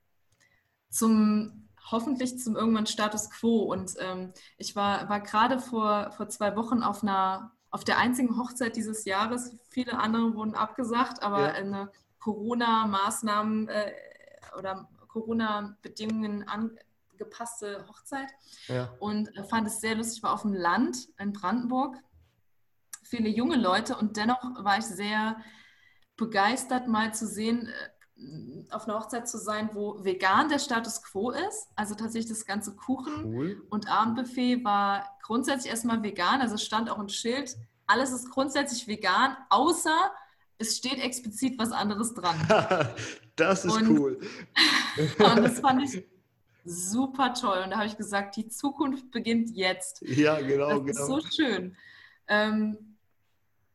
zum 0.88 1.68
hoffentlich 1.90 2.38
zum 2.38 2.54
irgendwann 2.54 2.86
Status 2.86 3.28
quo. 3.28 3.62
Und 3.62 3.94
ähm, 3.98 4.32
ich 4.56 4.76
war, 4.76 5.08
war 5.08 5.20
gerade 5.20 5.58
vor, 5.58 6.12
vor 6.12 6.28
zwei 6.28 6.54
Wochen 6.54 6.84
auf 6.84 7.02
einer 7.02 7.50
auf 7.70 7.82
der 7.82 7.98
einzigen 7.98 8.38
Hochzeit 8.38 8.76
dieses 8.76 9.04
Jahres. 9.04 9.56
Viele 9.68 9.98
andere 9.98 10.34
wurden 10.34 10.54
abgesagt, 10.54 11.22
aber 11.24 11.48
ja. 11.48 11.52
eine 11.54 11.90
Corona-Maßnahmen 12.20 13.68
äh, 13.68 13.92
oder 14.56 14.88
Corona-Bedingungen 15.08 16.48
an, 16.48 16.78
gepasste 17.16 17.84
Hochzeit 17.88 18.28
ja. 18.68 18.94
und 19.00 19.36
äh, 19.36 19.44
fand 19.44 19.66
es 19.66 19.80
sehr 19.80 19.96
lustig. 19.96 20.18
Ich 20.18 20.22
war 20.22 20.32
auf 20.32 20.42
dem 20.42 20.54
Land 20.54 21.08
in 21.18 21.32
Brandenburg, 21.32 21.96
viele 23.02 23.28
junge 23.28 23.56
Leute 23.56 23.96
und 23.96 24.16
dennoch 24.16 24.42
war 24.64 24.78
ich 24.78 24.84
sehr 24.84 25.36
begeistert, 26.16 26.88
mal 26.88 27.12
zu 27.12 27.26
sehen, 27.26 27.66
äh, 27.68 27.72
auf 28.70 28.86
einer 28.88 28.98
Hochzeit 28.98 29.28
zu 29.28 29.38
sein, 29.38 29.70
wo 29.74 30.02
vegan 30.04 30.48
der 30.48 30.58
Status 30.58 31.02
quo 31.02 31.30
ist. 31.30 31.68
Also 31.76 31.94
tatsächlich 31.94 32.30
das 32.30 32.46
ganze 32.46 32.74
Kuchen 32.74 33.24
cool. 33.24 33.66
und 33.70 33.88
Abendbuffet 33.88 34.64
war 34.64 35.18
grundsätzlich 35.22 35.70
erstmal 35.70 36.02
vegan. 36.02 36.40
Also 36.40 36.56
stand 36.56 36.90
auch 36.90 36.98
ein 36.98 37.08
Schild, 37.08 37.56
alles 37.86 38.10
ist 38.10 38.30
grundsätzlich 38.30 38.86
vegan, 38.86 39.36
außer 39.50 40.12
es 40.58 40.76
steht 40.76 40.98
explizit 40.98 41.58
was 41.58 41.72
anderes 41.72 42.14
dran. 42.14 42.36
das 43.36 43.64
ist 43.64 43.72
und, 43.72 43.98
cool. 43.98 44.20
und 45.18 45.36
das 45.42 45.60
fand 45.60 45.82
ich 45.82 46.04
super 46.64 47.32
toll. 47.32 47.62
Und 47.64 47.70
da 47.70 47.78
habe 47.78 47.86
ich 47.86 47.96
gesagt, 47.96 48.36
die 48.36 48.48
Zukunft 48.48 49.10
beginnt 49.10 49.50
jetzt. 49.56 50.02
Ja, 50.02 50.40
genau, 50.40 50.80
das 50.80 50.96
genau. 50.96 51.00
ist 51.00 51.06
so 51.06 51.20
schön. 51.30 51.76
Ähm, 52.26 52.96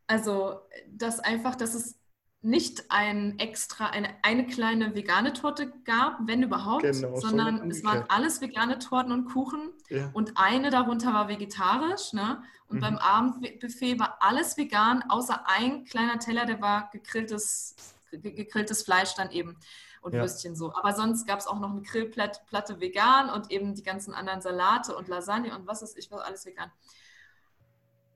also, 0.08 0.60
dass 0.88 1.20
einfach, 1.20 1.56
dass 1.56 1.74
es 1.74 1.98
nicht 2.44 2.92
ein 2.92 3.40
extra, 3.40 3.88
eine, 3.88 4.10
eine 4.22 4.46
kleine 4.46 4.94
vegane 4.96 5.32
Torte 5.32 5.72
gab, 5.86 6.18
wenn 6.28 6.44
überhaupt, 6.44 6.84
genau, 6.84 7.16
sondern 7.16 7.72
es 7.72 7.86
waren 7.86 8.04
alles 8.10 8.42
vegane 8.42 8.80
Torten 8.80 9.14
und 9.14 9.26
Kuchen 9.26 9.72
ja. 9.90 10.10
und 10.12 10.34
eine 10.36 10.70
darunter 10.70 11.14
war 11.14 11.30
vegetarisch. 11.30 12.12
Ne? 12.12 12.44
Und 12.68 12.78
mhm. 12.78 12.82
beim 12.82 12.98
Abendbuffet 12.98 13.98
war 13.98 14.18
alles 14.20 14.58
vegan, 14.58 15.04
außer 15.08 15.48
ein 15.48 15.86
kleiner 15.86 16.20
Teller, 16.20 16.46
der 16.46 16.60
war 16.60 16.90
gegrilltes, 16.92 17.76
gegrilltes 18.12 18.84
Fleisch 18.84 19.16
dann 19.16 19.32
eben 19.32 19.56
und 20.02 20.14
ja. 20.14 20.20
Würstchen 20.20 20.58
so. 20.58 20.76
Aber 20.76 20.94
sonst 20.94 21.26
gab 21.26 21.40
es 21.40 21.48
auch 21.48 21.62
noch 21.62 21.72
eine 21.72 21.82
Grillplatte 21.82 22.82
vegan 22.82 23.30
und 23.30 23.52
eben 23.52 23.74
die 23.74 23.84
ganzen 23.84 24.14
anderen 24.14 24.42
Salate 24.42 24.98
und 24.98 25.08
Lasagne 25.08 25.58
und 25.58 25.66
was 25.66 25.82
ist 25.82 25.98
ich, 25.98 26.12
was 26.12 26.20
alles 26.20 26.46
vegan. 26.46 26.70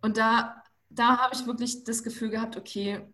Und 0.02 0.18
da, 0.18 0.62
da 0.90 1.18
habe 1.18 1.34
ich 1.34 1.48
wirklich 1.48 1.86
das 1.86 2.04
Gefühl 2.04 2.30
gehabt, 2.30 2.58
okay, 2.58 3.08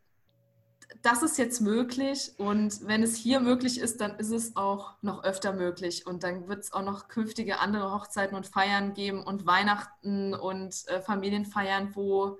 das 1.01 1.23
ist 1.23 1.37
jetzt 1.37 1.61
möglich 1.61 2.33
und 2.37 2.87
wenn 2.87 3.03
es 3.03 3.15
hier 3.15 3.39
möglich 3.39 3.79
ist, 3.79 3.99
dann 4.01 4.17
ist 4.17 4.31
es 4.31 4.55
auch 4.55 4.93
noch 5.01 5.23
öfter 5.23 5.53
möglich 5.53 6.05
und 6.05 6.23
dann 6.23 6.47
wird 6.47 6.59
es 6.59 6.73
auch 6.73 6.83
noch 6.83 7.07
künftige 7.07 7.59
andere 7.59 7.91
Hochzeiten 7.91 8.35
und 8.35 8.47
Feiern 8.47 8.93
geben 8.93 9.23
und 9.23 9.45
Weihnachten 9.45 10.33
und 10.33 10.87
äh, 10.87 11.01
Familienfeiern, 11.01 11.95
wo 11.95 12.37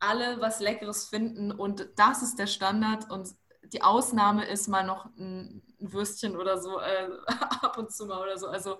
alle 0.00 0.40
was 0.40 0.60
Leckeres 0.60 1.06
finden 1.06 1.50
und 1.50 1.88
das 1.96 2.22
ist 2.22 2.38
der 2.38 2.46
Standard 2.46 3.10
und 3.10 3.34
die 3.72 3.82
Ausnahme 3.82 4.46
ist 4.46 4.68
mal 4.68 4.84
noch 4.84 5.06
ein, 5.16 5.62
ein 5.80 5.92
Würstchen 5.92 6.36
oder 6.36 6.60
so, 6.60 6.78
äh, 6.80 7.08
ab 7.26 7.78
und 7.78 7.92
zu 7.92 8.06
mal 8.06 8.22
oder 8.22 8.38
so. 8.38 8.48
Also, 8.48 8.78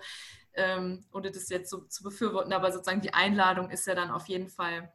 ähm, 0.55 1.05
ohne 1.13 1.31
das 1.31 1.49
jetzt 1.49 1.71
so 1.71 1.83
zu 1.83 2.03
befürworten, 2.03 2.53
aber 2.53 2.73
sozusagen 2.73 3.01
die 3.01 3.15
Einladung 3.15 3.71
ist 3.71 3.87
ja 3.87 3.95
dann 3.95 4.11
auf 4.11 4.27
jeden 4.27 4.49
Fall, 4.49 4.93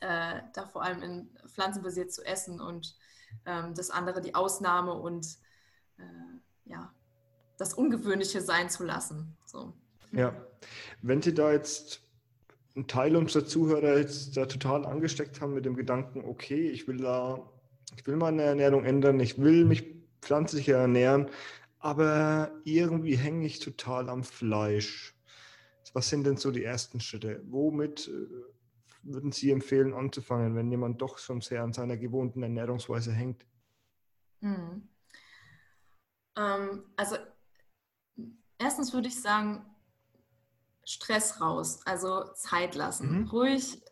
äh, 0.00 0.40
da 0.52 0.66
vor 0.66 0.82
allem 0.82 1.02
in 1.02 1.30
pflanzenbasiert 1.48 2.12
zu 2.12 2.24
essen 2.24 2.60
und 2.60 2.96
ähm, 3.44 3.74
das 3.74 3.90
andere 3.90 4.20
die 4.20 4.34
Ausnahme 4.34 4.94
und 4.94 5.26
äh, 5.98 6.70
ja, 6.70 6.92
das 7.58 7.74
Ungewöhnliche 7.74 8.40
sein 8.40 8.68
zu 8.70 8.84
lassen. 8.84 9.36
So. 9.46 9.72
Ja, 10.12 10.34
wenn 11.02 11.22
Sie 11.22 11.34
da 11.34 11.52
jetzt 11.52 12.02
einen 12.74 12.86
Teil 12.86 13.16
unserer 13.16 13.46
Zuhörer 13.46 13.98
jetzt 13.98 14.36
da 14.36 14.46
total 14.46 14.84
angesteckt 14.84 15.40
haben 15.40 15.54
mit 15.54 15.64
dem 15.64 15.76
Gedanken, 15.76 16.24
okay, 16.24 16.68
ich 16.68 16.86
will 16.86 16.98
da 16.98 17.50
ich 17.96 18.06
will 18.06 18.16
meine 18.16 18.42
Ernährung 18.42 18.84
ändern, 18.84 19.20
ich 19.20 19.38
will 19.38 19.64
mich 19.64 19.94
pflanzlicher 20.20 20.78
ernähren, 20.78 21.30
aber 21.78 22.50
irgendwie 22.64 23.16
hänge 23.16 23.46
ich 23.46 23.58
total 23.60 24.08
am 24.08 24.24
Fleisch. 24.24 25.14
Was 25.92 26.08
sind 26.08 26.24
denn 26.24 26.36
so 26.36 26.50
die 26.50 26.64
ersten 26.64 27.00
Schritte? 27.00 27.42
Womit 27.46 28.08
äh, 28.08 28.26
würden 29.06 29.32
Sie 29.32 29.50
empfehlen, 29.50 29.94
anzufangen, 29.94 30.54
wenn 30.54 30.70
jemand 30.70 31.00
doch 31.00 31.18
schon 31.18 31.40
sehr 31.40 31.62
an 31.62 31.72
seiner 31.72 31.96
gewohnten 31.96 32.42
Ernährungsweise 32.42 33.12
hängt? 33.12 33.46
Hm. 34.40 34.88
Ähm, 36.36 36.84
also 36.96 37.16
erstens 38.58 38.92
würde 38.92 39.08
ich 39.08 39.20
sagen, 39.20 39.64
Stress 40.84 41.40
raus, 41.40 41.80
also 41.84 42.32
Zeit 42.34 42.74
lassen. 42.74 43.22
Mhm. 43.22 43.28
Ruhig, 43.28 43.82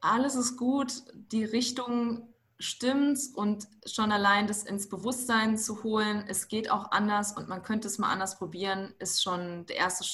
alles 0.00 0.36
ist 0.36 0.56
gut, 0.56 1.02
die 1.14 1.44
Richtung 1.44 2.32
stimmt 2.60 3.18
und 3.34 3.66
schon 3.86 4.12
allein 4.12 4.46
das 4.46 4.64
ins 4.64 4.88
Bewusstsein 4.88 5.56
zu 5.56 5.82
holen, 5.82 6.24
es 6.28 6.48
geht 6.48 6.70
auch 6.70 6.90
anders 6.90 7.32
und 7.32 7.48
man 7.48 7.62
könnte 7.62 7.88
es 7.88 7.98
mal 7.98 8.10
anders 8.10 8.38
probieren, 8.38 8.94
ist 8.98 9.22
schon 9.22 9.66
der 9.66 9.76
erste, 9.76 10.04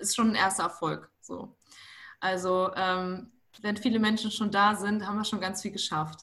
ist 0.00 0.14
schon 0.14 0.30
ein 0.30 0.34
erster 0.34 0.64
Erfolg. 0.64 1.10
So. 1.20 1.56
Also 2.20 2.70
ähm, 2.76 3.32
wenn 3.62 3.76
viele 3.76 3.98
Menschen 3.98 4.30
schon 4.30 4.50
da 4.50 4.76
sind, 4.76 5.06
haben 5.06 5.18
wir 5.18 5.24
schon 5.24 5.40
ganz 5.40 5.62
viel 5.62 5.72
geschafft. 5.72 6.20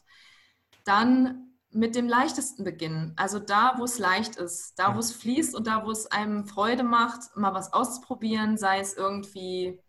Dann 0.84 1.46
mit 1.72 1.96
dem 1.96 2.08
leichtesten 2.08 2.64
beginnen. 2.64 3.14
Also 3.18 3.38
da, 3.38 3.76
wo 3.78 3.84
es 3.84 4.00
leicht 4.00 4.38
ist, 4.38 4.80
da, 4.80 4.96
wo 4.96 5.00
es 5.00 5.12
fließt 5.12 5.56
und 5.56 5.68
da, 5.68 5.86
wo 5.86 5.92
es 5.92 6.08
einem 6.08 6.46
Freude 6.46 6.84
macht, 6.84 7.36
mal 7.36 7.54
was 7.54 7.74
auszuprobieren, 7.74 8.58
sei 8.58 8.80
es 8.80 8.96
irgendwie, 8.96 9.82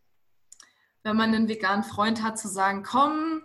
wenn 1.05 1.17
man 1.17 1.33
einen 1.33 1.49
veganen 1.49 1.85
Freund 1.85 2.25
hat, 2.25 2.39
zu 2.39 2.49
sagen, 2.49 2.83
komm, 2.83 3.43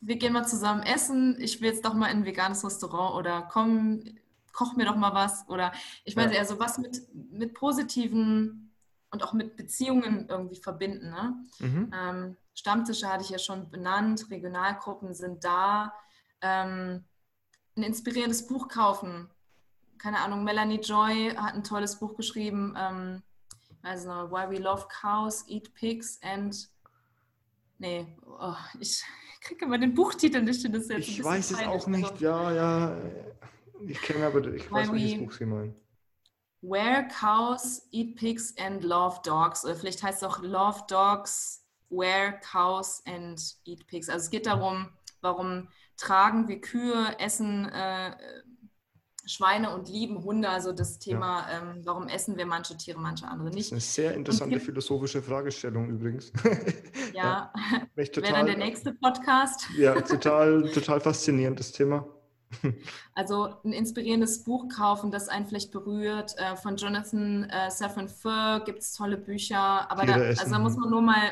wir 0.00 0.16
gehen 0.16 0.32
mal 0.32 0.46
zusammen 0.46 0.82
essen, 0.82 1.40
ich 1.40 1.60
will 1.60 1.70
jetzt 1.70 1.84
doch 1.84 1.94
mal 1.94 2.06
in 2.06 2.18
ein 2.18 2.24
veganes 2.24 2.64
Restaurant 2.64 3.16
oder 3.16 3.42
komm, 3.50 4.00
koch 4.52 4.76
mir 4.76 4.86
doch 4.86 4.96
mal 4.96 5.12
was. 5.12 5.48
Oder 5.48 5.72
ich 6.04 6.16
weiß 6.16 6.30
ja. 6.30 6.38
eher 6.38 6.46
so 6.46 6.60
was 6.60 6.78
mit, 6.78 7.02
mit 7.12 7.54
positiven 7.54 8.72
und 9.10 9.24
auch 9.24 9.32
mit 9.32 9.56
Beziehungen 9.56 10.28
irgendwie 10.28 10.60
verbinden. 10.60 11.10
Ne? 11.10 11.36
Mhm. 11.58 11.92
Ähm, 11.92 12.36
Stammtische 12.56 13.08
hatte 13.08 13.22
ich 13.22 13.30
ja 13.30 13.38
schon 13.38 13.70
benannt, 13.70 14.28
Regionalgruppen 14.30 15.14
sind 15.14 15.44
da. 15.44 15.94
Ähm, 16.40 17.04
ein 17.76 17.82
inspirierendes 17.82 18.48
Buch 18.48 18.66
kaufen. 18.68 19.30
Keine 19.98 20.18
Ahnung, 20.18 20.42
Melanie 20.42 20.80
Joy 20.80 21.34
hat 21.36 21.54
ein 21.54 21.62
tolles 21.62 21.96
Buch 21.96 22.16
geschrieben. 22.16 22.74
Ähm, 22.76 23.22
also 23.82 24.08
Why 24.08 24.50
We 24.50 24.58
Love 24.58 24.88
Cows, 24.88 25.46
Eat 25.48 25.72
Pigs 25.74 26.18
and 26.22 26.68
Nee, 27.78 28.06
oh, 28.26 28.54
ich 28.80 29.04
kriege 29.40 29.66
immer 29.66 29.78
den 29.78 29.94
Buchtitel 29.94 30.40
nicht 30.42 30.62
hin. 30.62 30.72
Das 30.72 30.88
ich 30.88 31.22
weiß 31.22 31.50
es 31.50 31.62
auch 31.66 31.86
nicht, 31.86 32.10
also. 32.10 32.24
ja, 32.24 32.52
ja. 32.52 32.96
Ich 33.86 34.00
kenne 34.00 34.26
aber, 34.26 34.46
ich 34.46 34.70
weiß, 34.70 34.90
welches 34.90 35.18
Buch 35.18 35.32
Sie 35.32 35.44
meinen. 35.44 35.74
Where 36.62 37.06
Cows 37.08 37.86
Eat 37.92 38.16
Pigs 38.16 38.54
and 38.58 38.82
Love 38.82 39.20
Dogs. 39.24 39.64
Oder 39.64 39.76
vielleicht 39.76 40.02
heißt 40.02 40.22
es 40.22 40.28
auch 40.28 40.42
Love 40.42 40.84
Dogs, 40.88 41.65
Where 41.90 42.40
Cows 42.40 43.02
and 43.06 43.40
Eat 43.64 43.86
Pigs. 43.86 44.08
Also 44.08 44.24
es 44.24 44.30
geht 44.30 44.46
darum, 44.46 44.88
warum 45.20 45.68
tragen 45.96 46.48
wir 46.48 46.60
Kühe, 46.60 47.16
essen, 47.18 47.66
äh, 47.68 48.12
Schweine 49.26 49.74
und 49.74 49.88
lieben 49.88 50.22
Hunde. 50.22 50.48
Also 50.48 50.72
das 50.72 50.98
Thema, 50.98 51.46
ja. 51.50 51.58
ähm, 51.58 51.80
warum 51.84 52.08
essen 52.08 52.36
wir 52.36 52.46
manche 52.46 52.76
Tiere, 52.76 52.98
manche 53.00 53.26
andere 53.26 53.50
nicht. 53.50 53.72
Das 53.72 53.78
ist 53.78 53.98
eine 53.98 54.08
sehr 54.08 54.14
interessante 54.14 54.60
philosophische 54.60 55.20
Fragestellung 55.20 55.90
übrigens. 55.90 56.32
Ja, 57.14 57.50
ja. 57.72 58.06
wäre 58.16 58.32
dann 58.32 58.46
der 58.46 58.58
nächste 58.58 58.92
Podcast. 58.92 59.68
Ja, 59.78 59.98
total, 60.00 60.70
total 60.70 61.00
faszinierendes 61.00 61.72
Thema. 61.72 62.06
Also 63.14 63.54
ein 63.64 63.72
inspirierendes 63.72 64.44
Buch 64.44 64.68
kaufen, 64.68 65.10
das 65.10 65.28
einen 65.28 65.46
vielleicht 65.46 65.72
berührt. 65.72 66.34
Äh, 66.36 66.56
von 66.56 66.76
Jonathan 66.76 67.44
äh, 67.44 67.70
Safran 67.70 68.08
Foer 68.08 68.62
gibt 68.66 68.80
es 68.80 68.92
tolle 68.92 69.16
Bücher. 69.16 69.90
Aber 69.90 70.04
da, 70.04 70.14
also 70.14 70.50
da 70.50 70.58
muss 70.58 70.76
man 70.76 70.90
nur 70.90 71.00
mal 71.00 71.30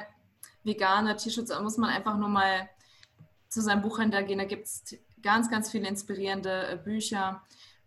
vegane 0.65 1.17
T-Shirts, 1.17 1.53
muss 1.61 1.77
man 1.77 1.91
einfach 1.91 2.17
nur 2.17 2.29
mal 2.29 2.69
zu 3.49 3.61
seinem 3.61 3.83
Buchhändler 3.83 4.23
gehen. 4.23 4.39
Da 4.39 4.45
gibt 4.45 4.67
es 4.67 4.97
ganz, 5.23 5.51
ganz 5.51 5.71
viele 5.71 5.89
inspirierende 5.89 6.69
äh, 6.69 6.77
Bücher. 6.77 7.43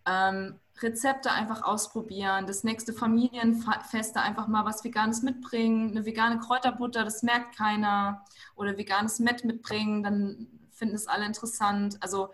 Ähm, 0.06 0.60
Rezepte 0.82 1.32
einfach 1.32 1.64
ausprobieren, 1.64 2.46
das 2.46 2.64
nächste 2.64 2.94
Familienfeste 2.94 4.22
einfach 4.22 4.48
mal 4.48 4.64
was 4.64 4.84
Veganes 4.84 5.24
mitbringen, 5.24 5.90
eine 5.90 6.06
vegane 6.06 6.40
Kräuterbutter, 6.40 7.04
das 7.04 7.24
merkt 7.24 7.58
keiner, 7.58 8.24
oder 8.56 8.78
veganes 8.78 9.20
Met 9.20 9.44
mitbringen, 9.44 10.04
dann 10.04 10.48
finden 10.72 10.96
es 10.96 11.08
alle 11.08 11.26
interessant. 11.26 11.98
Also 12.02 12.30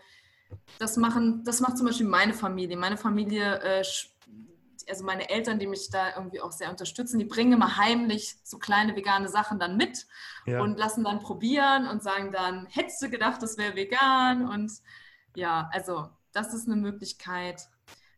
das 0.78 0.98
machen, 0.98 1.44
das 1.44 1.62
macht 1.62 1.78
zum 1.78 1.88
Beispiel 1.88 2.08
meine 2.08 2.34
Familie. 2.34 2.78
Meine 2.78 2.98
Familie, 2.98 3.60
äh, 3.62 3.84
also 4.90 5.04
meine 5.04 5.30
Eltern, 5.30 5.60
die 5.60 5.68
mich 5.68 5.90
da 5.90 6.16
irgendwie 6.16 6.42
auch 6.42 6.52
sehr 6.52 6.70
unterstützen, 6.70 7.20
die 7.20 7.26
bringen 7.26 7.54
immer 7.54 7.78
heimlich 7.78 8.36
so 8.44 8.58
kleine 8.58 8.96
vegane 8.96 9.30
Sachen 9.30 9.60
dann 9.60 9.78
mit 9.78 10.08
ja. 10.46 10.62
und 10.62 10.78
lassen 10.78 11.04
dann 11.04 11.20
probieren 11.20 11.88
und 11.88 12.04
sagen 12.04 12.32
dann, 12.32 12.66
hättest 12.68 13.02
du 13.02 13.10
gedacht, 13.10 13.42
das 13.42 13.58
wäre 13.58 13.76
vegan? 13.76 14.48
Und 14.48 14.72
ja, 15.36 15.70
also 15.72 16.10
das 16.32 16.54
ist 16.54 16.68
eine 16.68 16.76
Möglichkeit, 16.76 17.70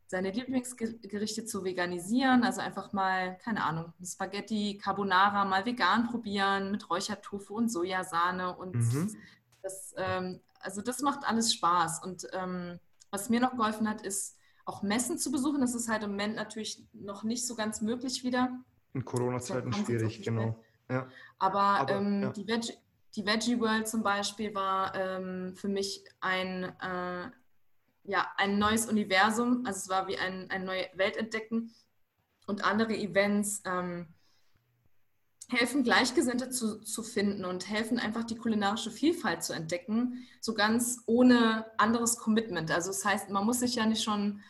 seine 0.07 0.31
Lieblingsgerichte 0.31 1.45
zu 1.45 1.63
veganisieren. 1.63 2.43
Also 2.43 2.61
einfach 2.61 2.93
mal, 2.93 3.37
keine 3.43 3.63
Ahnung, 3.63 3.93
Spaghetti 4.03 4.77
Carbonara 4.81 5.45
mal 5.45 5.65
vegan 5.65 6.07
probieren 6.07 6.71
mit 6.71 6.89
Räuchertofu 6.89 7.55
und 7.55 7.69
Sojasahne 7.69 8.55
und 8.55 8.75
mhm. 8.75 9.17
das 9.61 9.93
ähm, 9.97 10.41
also 10.65 10.81
das 10.81 11.01
macht 11.01 11.25
alles 11.25 11.53
Spaß. 11.53 12.03
Und 12.03 12.27
ähm, 12.33 12.79
was 13.11 13.29
mir 13.29 13.39
noch 13.39 13.55
geholfen 13.55 13.87
hat, 13.87 14.01
ist 14.01 14.34
auch 14.65 14.81
Messen 14.81 15.17
zu 15.17 15.31
besuchen. 15.31 15.61
Das 15.61 15.75
ist 15.75 15.89
halt 15.89 16.03
im 16.03 16.11
Moment 16.11 16.35
natürlich 16.35 16.83
noch 16.93 17.23
nicht 17.23 17.45
so 17.45 17.55
ganz 17.55 17.81
möglich 17.81 18.23
wieder. 18.23 18.59
In 18.93 19.05
Corona-Zeiten 19.05 19.71
schwierig, 19.73 20.21
genau. 20.21 20.59
Ja. 20.89 21.07
Aber, 21.39 21.61
Aber 21.61 21.93
ähm, 21.93 22.23
ja. 22.23 22.29
die, 22.31 22.47
Veg 22.47 22.77
die 23.15 23.25
Veggie 23.25 23.59
World 23.59 23.87
zum 23.87 24.03
Beispiel 24.03 24.53
war 24.53 24.93
ähm, 24.95 25.55
für 25.55 25.67
mich 25.69 26.03
ein, 26.19 26.63
äh, 26.81 27.29
ja, 28.03 28.27
ein 28.37 28.57
neues 28.57 28.87
Universum. 28.87 29.63
Also 29.65 29.79
es 29.79 29.89
war 29.89 30.07
wie 30.07 30.17
ein, 30.17 30.49
eine 30.49 30.65
neue 30.65 30.87
Welt 30.95 31.17
entdecken. 31.17 31.73
Und 32.47 32.63
andere 32.63 32.95
Events, 32.95 33.63
ähm, 33.65 34.07
helfen, 35.49 35.83
Gleichgesinnte 35.83 36.49
zu, 36.49 36.81
zu 36.81 37.03
finden 37.03 37.45
und 37.45 37.69
helfen 37.69 37.99
einfach 37.99 38.23
die 38.23 38.35
kulinarische 38.35 38.91
Vielfalt 38.91 39.43
zu 39.43 39.53
entdecken, 39.53 40.25
so 40.41 40.53
ganz 40.53 41.03
ohne 41.05 41.65
anderes 41.77 42.17
Commitment. 42.17 42.71
Also 42.71 42.89
das 42.89 43.05
heißt, 43.05 43.29
man 43.29 43.45
muss 43.45 43.59
sich 43.59 43.75
ja 43.75 43.85
nicht 43.85 44.03
schon, 44.03 44.41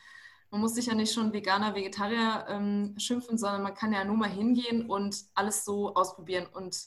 man 0.56 0.61
muss 0.61 0.76
sich 0.76 0.86
ja 0.86 0.95
nicht 0.95 1.14
schon 1.14 1.34
Veganer, 1.34 1.76
Vegetarier 1.76 2.45
ähm, 2.48 2.95
schimpfen, 2.98 3.38
sondern 3.38 3.61
man 3.61 3.73
kann 3.73 3.91
ja 3.91 4.06
nur 4.06 4.15
mal 4.15 4.30
hingehen 4.30 4.90
und 4.90 5.26
alles 5.34 5.65
so 5.65 5.94
ausprobieren 5.95 6.48
und 6.53 6.77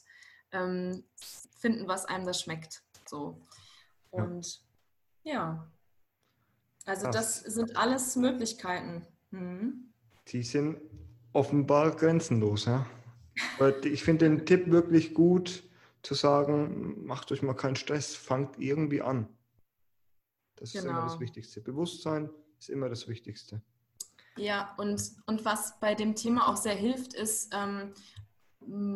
ähm, 0.53 1.05
finden, 1.55 1.87
was 1.87 2.07
einem 2.07 2.25
da 2.25 2.33
schmeckt. 2.33 2.83
So. 3.07 3.43
Und 4.09 4.63
ja, 5.23 5.33
ja. 5.35 5.73
also 6.87 7.11
Krass. 7.11 7.43
das 7.43 7.55
sind 7.55 7.77
alles 7.77 8.17
Möglichkeiten. 8.17 9.07
Mhm. 9.33 9.93
Die 10.29 10.43
sind 10.43 10.81
offenbar 11.35 11.95
grenzenlos, 11.95 12.65
ja. 12.65 12.87
Ich 13.85 14.03
finde 14.03 14.31
den 14.31 14.47
Tipp 14.47 14.71
wirklich 14.71 15.13
gut, 15.13 15.63
zu 16.03 16.15
sagen, 16.15 17.05
macht 17.05 17.31
euch 17.33 17.43
mal 17.43 17.53
keinen 17.53 17.77
Stress, 17.77 18.17
fangt 18.17 18.59
irgendwie 18.59 19.03
an. 19.03 19.29
Das 20.57 20.73
genau. 20.73 20.85
ist 20.85 20.91
immer 20.91 21.03
das 21.03 21.13
genau. 21.13 21.21
Wichtigste. 21.21 21.61
Bewusstsein 21.61 22.31
ist 22.59 22.69
immer 22.69 22.89
das 22.89 23.09
Wichtigste. 23.09 23.63
Ja, 24.37 24.75
und, 24.79 25.03
und 25.27 25.45
was 25.45 25.79
bei 25.81 25.95
dem 25.95 26.15
Thema 26.15 26.49
auch 26.49 26.57
sehr 26.57 26.75
hilft, 26.75 27.15
ist, 27.15 27.53
ähm, 27.53 27.93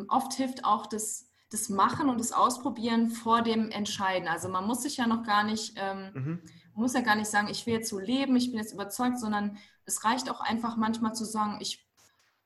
oft 0.09 0.33
hilft 0.33 0.63
auch 0.63 0.87
das, 0.87 1.27
das 1.51 1.69
Machen 1.69 2.09
und 2.09 2.19
das 2.19 2.31
Ausprobieren 2.31 3.09
vor 3.09 3.41
dem 3.41 3.69
Entscheiden. 3.69 4.27
Also 4.27 4.47
man 4.49 4.65
muss 4.65 4.83
sich 4.83 4.97
ja 4.97 5.07
noch 5.07 5.23
gar 5.23 5.43
nicht, 5.43 5.73
ähm, 5.77 6.11
mhm. 6.13 6.41
man 6.73 6.83
muss 6.83 6.93
ja 6.93 7.01
gar 7.01 7.15
nicht 7.15 7.29
sagen, 7.29 7.49
ich 7.49 7.65
will 7.65 7.73
jetzt 7.73 7.89
so 7.89 7.99
leben, 7.99 8.35
ich 8.35 8.51
bin 8.51 8.59
jetzt 8.59 8.73
überzeugt, 8.73 9.19
sondern 9.19 9.57
es 9.85 10.05
reicht 10.05 10.29
auch 10.29 10.39
einfach 10.39 10.77
manchmal 10.77 11.13
zu 11.13 11.25
sagen, 11.25 11.57
ich 11.59 11.85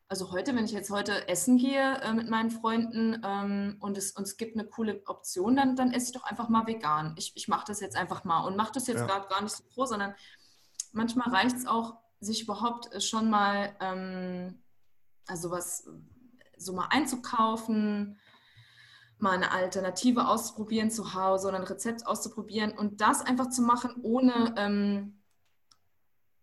also 0.09 0.31
heute, 0.31 0.55
wenn 0.55 0.65
ich 0.65 0.71
jetzt 0.71 0.89
heute 0.89 1.27
essen 1.27 1.57
gehe 1.57 1.99
äh, 2.01 2.13
mit 2.13 2.29
meinen 2.29 2.49
Freunden 2.49 3.21
ähm, 3.25 3.75
und, 3.81 3.97
es, 3.97 4.11
und 4.11 4.23
es 4.23 4.37
gibt 4.37 4.57
eine 4.57 4.65
coole 4.65 5.01
Option, 5.05 5.55
dann, 5.55 5.75
dann 5.75 5.91
esse 5.91 6.07
ich 6.07 6.11
doch 6.13 6.23
einfach 6.23 6.47
mal 6.47 6.65
vegan. 6.65 7.13
Ich, 7.17 7.33
ich 7.35 7.47
mache 7.47 7.65
das 7.67 7.81
jetzt 7.81 7.97
einfach 7.97 8.23
mal 8.23 8.41
und 8.41 8.55
mache 8.55 8.71
das 8.73 8.87
jetzt 8.87 8.99
ja. 8.99 9.05
gerade 9.05 9.27
gar 9.27 9.41
nicht 9.41 9.53
so 9.53 9.63
froh, 9.73 9.85
sondern 9.85 10.15
manchmal 10.97 11.29
reicht 11.29 11.55
es 11.55 11.65
auch, 11.65 11.95
sich 12.19 12.43
überhaupt 12.43 12.93
äh, 12.93 12.99
schon 12.99 13.29
mal, 13.29 13.75
ähm, 13.79 14.61
also 15.27 15.51
was, 15.51 15.87
so 16.57 16.73
mal 16.73 16.87
einzukaufen, 16.89 18.17
mal 19.19 19.35
eine 19.35 19.51
Alternative 19.51 20.27
auszuprobieren 20.27 20.91
zu 20.91 21.13
Hause 21.13 21.47
oder 21.47 21.57
ein 21.57 21.63
Rezept 21.63 22.05
auszuprobieren 22.05 22.71
und 22.71 23.01
das 23.01 23.21
einfach 23.21 23.49
zu 23.49 23.61
machen, 23.61 23.95
ohne, 24.01 24.53
ähm, 24.57 25.21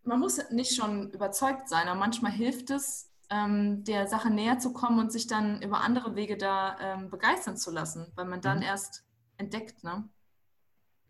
man 0.02 0.20
muss 0.20 0.50
nicht 0.50 0.74
schon 0.74 1.10
überzeugt 1.10 1.68
sein, 1.68 1.88
aber 1.88 1.98
manchmal 1.98 2.32
hilft 2.32 2.70
es, 2.70 3.10
ähm, 3.30 3.84
der 3.84 4.06
Sache 4.06 4.30
näher 4.30 4.58
zu 4.58 4.72
kommen 4.72 4.98
und 4.98 5.10
sich 5.10 5.26
dann 5.26 5.62
über 5.62 5.80
andere 5.80 6.14
Wege 6.14 6.36
da 6.36 6.78
ähm, 6.78 7.10
begeistern 7.10 7.56
zu 7.56 7.70
lassen, 7.70 8.06
weil 8.14 8.26
man 8.26 8.40
dann 8.40 8.58
mhm. 8.58 8.64
erst 8.64 9.04
entdeckt. 9.38 9.82
Ne? 9.82 10.08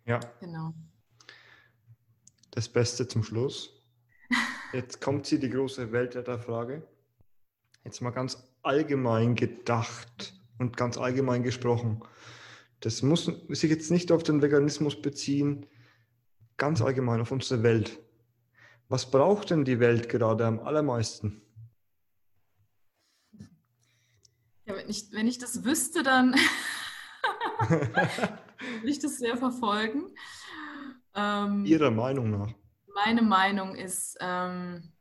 Ja. 0.05 0.21
Genau. 0.41 0.75
Das 2.55 2.69
Beste 2.69 3.09
zum 3.09 3.25
Schluss. 3.25 3.83
Jetzt 4.73 5.01
kommt 5.01 5.27
sie, 5.27 5.41
die 5.41 5.51
große 5.51 5.91
Welt 5.91 6.15
der 6.15 6.39
Frage. 6.39 6.87
Jetzt 7.83 8.01
mal 8.01 8.11
ganz 8.11 8.49
allgemein 8.63 9.35
gedacht 9.35 10.41
und 10.59 10.77
ganz 10.77 10.97
allgemein 10.97 11.43
gesprochen. 11.43 12.05
Das 12.79 13.03
muss 13.03 13.25
sich 13.49 13.71
jetzt 13.71 13.91
nicht 13.91 14.13
auf 14.13 14.23
den 14.23 14.41
Veganismus 14.41 15.01
beziehen, 15.01 15.67
ganz 16.57 16.81
allgemein 16.81 17.21
auf 17.21 17.33
unsere 17.33 17.65
Welt. 17.65 17.99
Was 18.89 19.11
braucht 19.11 19.51
denn 19.51 19.65
die 19.65 19.81
Welt 19.81 20.09
gerade 20.09 20.47
am 20.47 20.61
allermeisten? 20.61 21.43
Ja, 24.65 24.77
wenn 24.77 24.89
ich, 24.89 25.11
wenn 25.11 25.27
ich 25.27 25.39
das 25.39 25.65
wüsste, 25.65 26.05
dann 26.05 26.35
würde 27.69 28.39
ich 28.85 29.01
das 29.01 29.19
sehr 29.19 29.37
verfolgen. 29.37 30.15
Ähm, 31.15 31.65
Ihrer 31.65 31.91
Meinung 31.91 32.31
nach? 32.31 32.53
Meine 32.95 33.23
Meinung 33.23 33.75
ist, 33.75 34.17
ähm, 34.21 34.93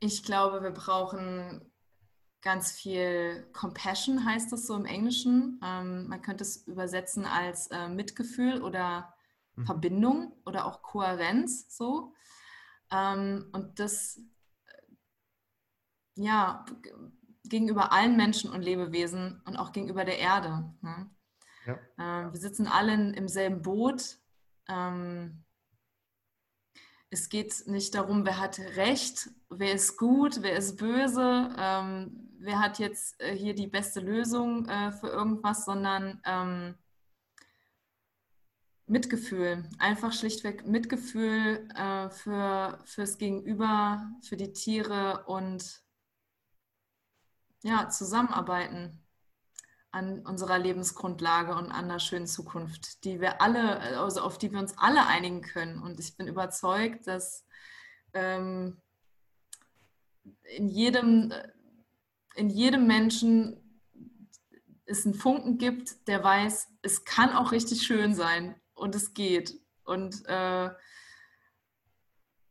ich 0.00 0.22
glaube, 0.22 0.62
wir 0.62 0.70
brauchen 0.70 1.72
ganz 2.42 2.72
viel 2.72 3.48
Compassion, 3.52 4.24
heißt 4.24 4.52
das 4.52 4.66
so 4.66 4.76
im 4.76 4.84
Englischen. 4.84 5.60
Ähm, 5.64 6.08
man 6.08 6.20
könnte 6.20 6.44
es 6.44 6.66
übersetzen 6.66 7.24
als 7.24 7.68
äh, 7.68 7.88
Mitgefühl 7.88 8.62
oder 8.62 9.14
mhm. 9.56 9.66
Verbindung 9.66 10.32
oder 10.44 10.66
auch 10.66 10.82
Kohärenz 10.82 11.74
so. 11.74 12.12
Ähm, 12.90 13.48
und 13.52 13.78
das 13.80 14.20
ja, 16.16 16.64
gegenüber 17.44 17.92
allen 17.92 18.16
Menschen 18.16 18.50
und 18.50 18.62
Lebewesen 18.62 19.42
und 19.44 19.56
auch 19.56 19.72
gegenüber 19.72 20.04
der 20.04 20.18
Erde. 20.18 20.72
Ne? 20.80 21.10
Ja. 21.66 21.78
Äh, 21.96 22.32
wir 22.32 22.40
sitzen 22.40 22.66
alle 22.66 22.94
im 22.94 23.28
selben 23.28 23.62
Boot. 23.62 24.18
Ähm, 24.68 25.44
es 27.10 27.28
geht 27.28 27.66
nicht 27.66 27.94
darum, 27.94 28.26
wer 28.26 28.38
hat 28.40 28.58
Recht, 28.58 29.30
wer 29.48 29.72
ist 29.72 29.96
gut, 29.96 30.42
wer 30.42 30.56
ist 30.56 30.76
böse, 30.76 31.54
ähm, 31.56 32.28
wer 32.38 32.58
hat 32.58 32.78
jetzt 32.78 33.20
äh, 33.20 33.36
hier 33.36 33.54
die 33.54 33.68
beste 33.68 34.00
Lösung 34.00 34.68
äh, 34.68 34.90
für 34.90 35.08
irgendwas, 35.08 35.64
sondern 35.64 36.20
ähm, 36.24 36.74
Mitgefühl, 38.86 39.64
einfach 39.78 40.12
schlichtweg 40.12 40.66
Mitgefühl 40.66 41.68
äh, 41.74 42.10
für, 42.10 42.82
fürs 42.84 43.16
Gegenüber, 43.16 44.10
für 44.22 44.36
die 44.36 44.52
Tiere 44.52 45.24
und 45.26 45.82
ja, 47.62 47.88
zusammenarbeiten 47.88 49.03
an 49.94 50.26
unserer 50.26 50.58
Lebensgrundlage 50.58 51.54
und 51.54 51.70
an 51.70 51.84
einer 51.84 52.00
schönen 52.00 52.26
Zukunft, 52.26 53.04
die 53.04 53.20
wir 53.20 53.40
alle, 53.40 53.78
also 54.00 54.22
auf 54.22 54.38
die 54.38 54.50
wir 54.50 54.58
uns 54.58 54.76
alle 54.76 55.06
einigen 55.06 55.40
können. 55.40 55.80
Und 55.80 56.00
ich 56.00 56.16
bin 56.16 56.26
überzeugt, 56.26 57.06
dass 57.06 57.46
ähm, 58.12 58.76
in 60.56 60.68
jedem, 60.68 61.32
in 62.34 62.50
jedem 62.50 62.88
Menschen 62.88 63.56
es 64.84 65.06
einen 65.06 65.14
Funken 65.14 65.58
gibt, 65.58 66.08
der 66.08 66.24
weiß, 66.24 66.68
es 66.82 67.04
kann 67.04 67.30
auch 67.30 67.52
richtig 67.52 67.82
schön 67.82 68.16
sein 68.16 68.56
und 68.74 68.96
es 68.96 69.14
geht. 69.14 69.60
Und 69.84 70.26
äh, 70.26 70.70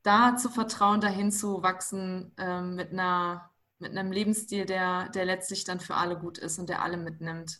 da 0.01 0.37
zu 0.37 0.49
vertrauen, 0.49 1.01
dahin 1.01 1.29
zu 1.29 1.61
wachsen 1.61 2.31
ähm, 2.37 2.75
mit, 2.75 2.93
einer, 2.93 3.51
mit 3.83 3.91
einem 3.91 4.11
Lebensstil, 4.11 4.65
der, 4.65 5.09
der 5.09 5.25
letztlich 5.25 5.63
dann 5.63 5.79
für 5.79 5.93
alle 5.93 6.17
gut 6.17 6.39
ist 6.39 6.57
und 6.57 6.69
der 6.69 6.81
alle 6.81 6.97
mitnimmt. 6.97 7.59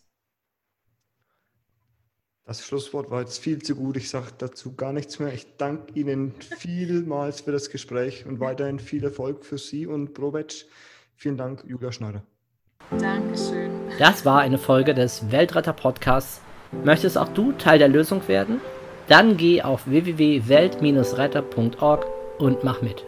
Das 2.45 2.65
Schlusswort 2.65 3.09
war 3.09 3.21
jetzt 3.21 3.39
viel 3.39 3.61
zu 3.61 3.75
gut. 3.75 3.95
Ich 3.95 4.09
sage 4.09 4.27
dazu 4.37 4.75
gar 4.75 4.91
nichts 4.91 5.17
mehr. 5.19 5.33
Ich 5.33 5.55
danke 5.57 5.93
Ihnen 5.93 6.33
vielmals 6.41 7.39
für 7.41 7.53
das 7.53 7.69
Gespräch 7.69 8.25
und 8.25 8.41
weiterhin 8.41 8.79
viel 8.79 9.03
Erfolg 9.03 9.45
für 9.45 9.57
Sie 9.57 9.87
und 9.87 10.13
ProVeg. 10.13 10.65
Vielen 11.15 11.37
Dank, 11.37 11.63
Julia 11.65 11.93
Schneider. 11.93 12.23
Dankeschön. 12.99 13.71
Das 13.97 14.25
war 14.25 14.41
eine 14.41 14.57
Folge 14.57 14.93
des 14.93 15.31
Weltretter 15.31 15.71
Podcasts. 15.71 16.41
Möchtest 16.83 17.17
auch 17.17 17.29
du 17.29 17.53
Teil 17.53 17.79
der 17.79 17.87
Lösung 17.87 18.27
werden? 18.27 18.59
Dann 19.07 19.37
geh 19.37 19.61
auf 19.61 19.87
www.welt-retter.org 19.87 22.05
und 22.39 22.61
mach 22.63 22.81
mit. 22.81 23.05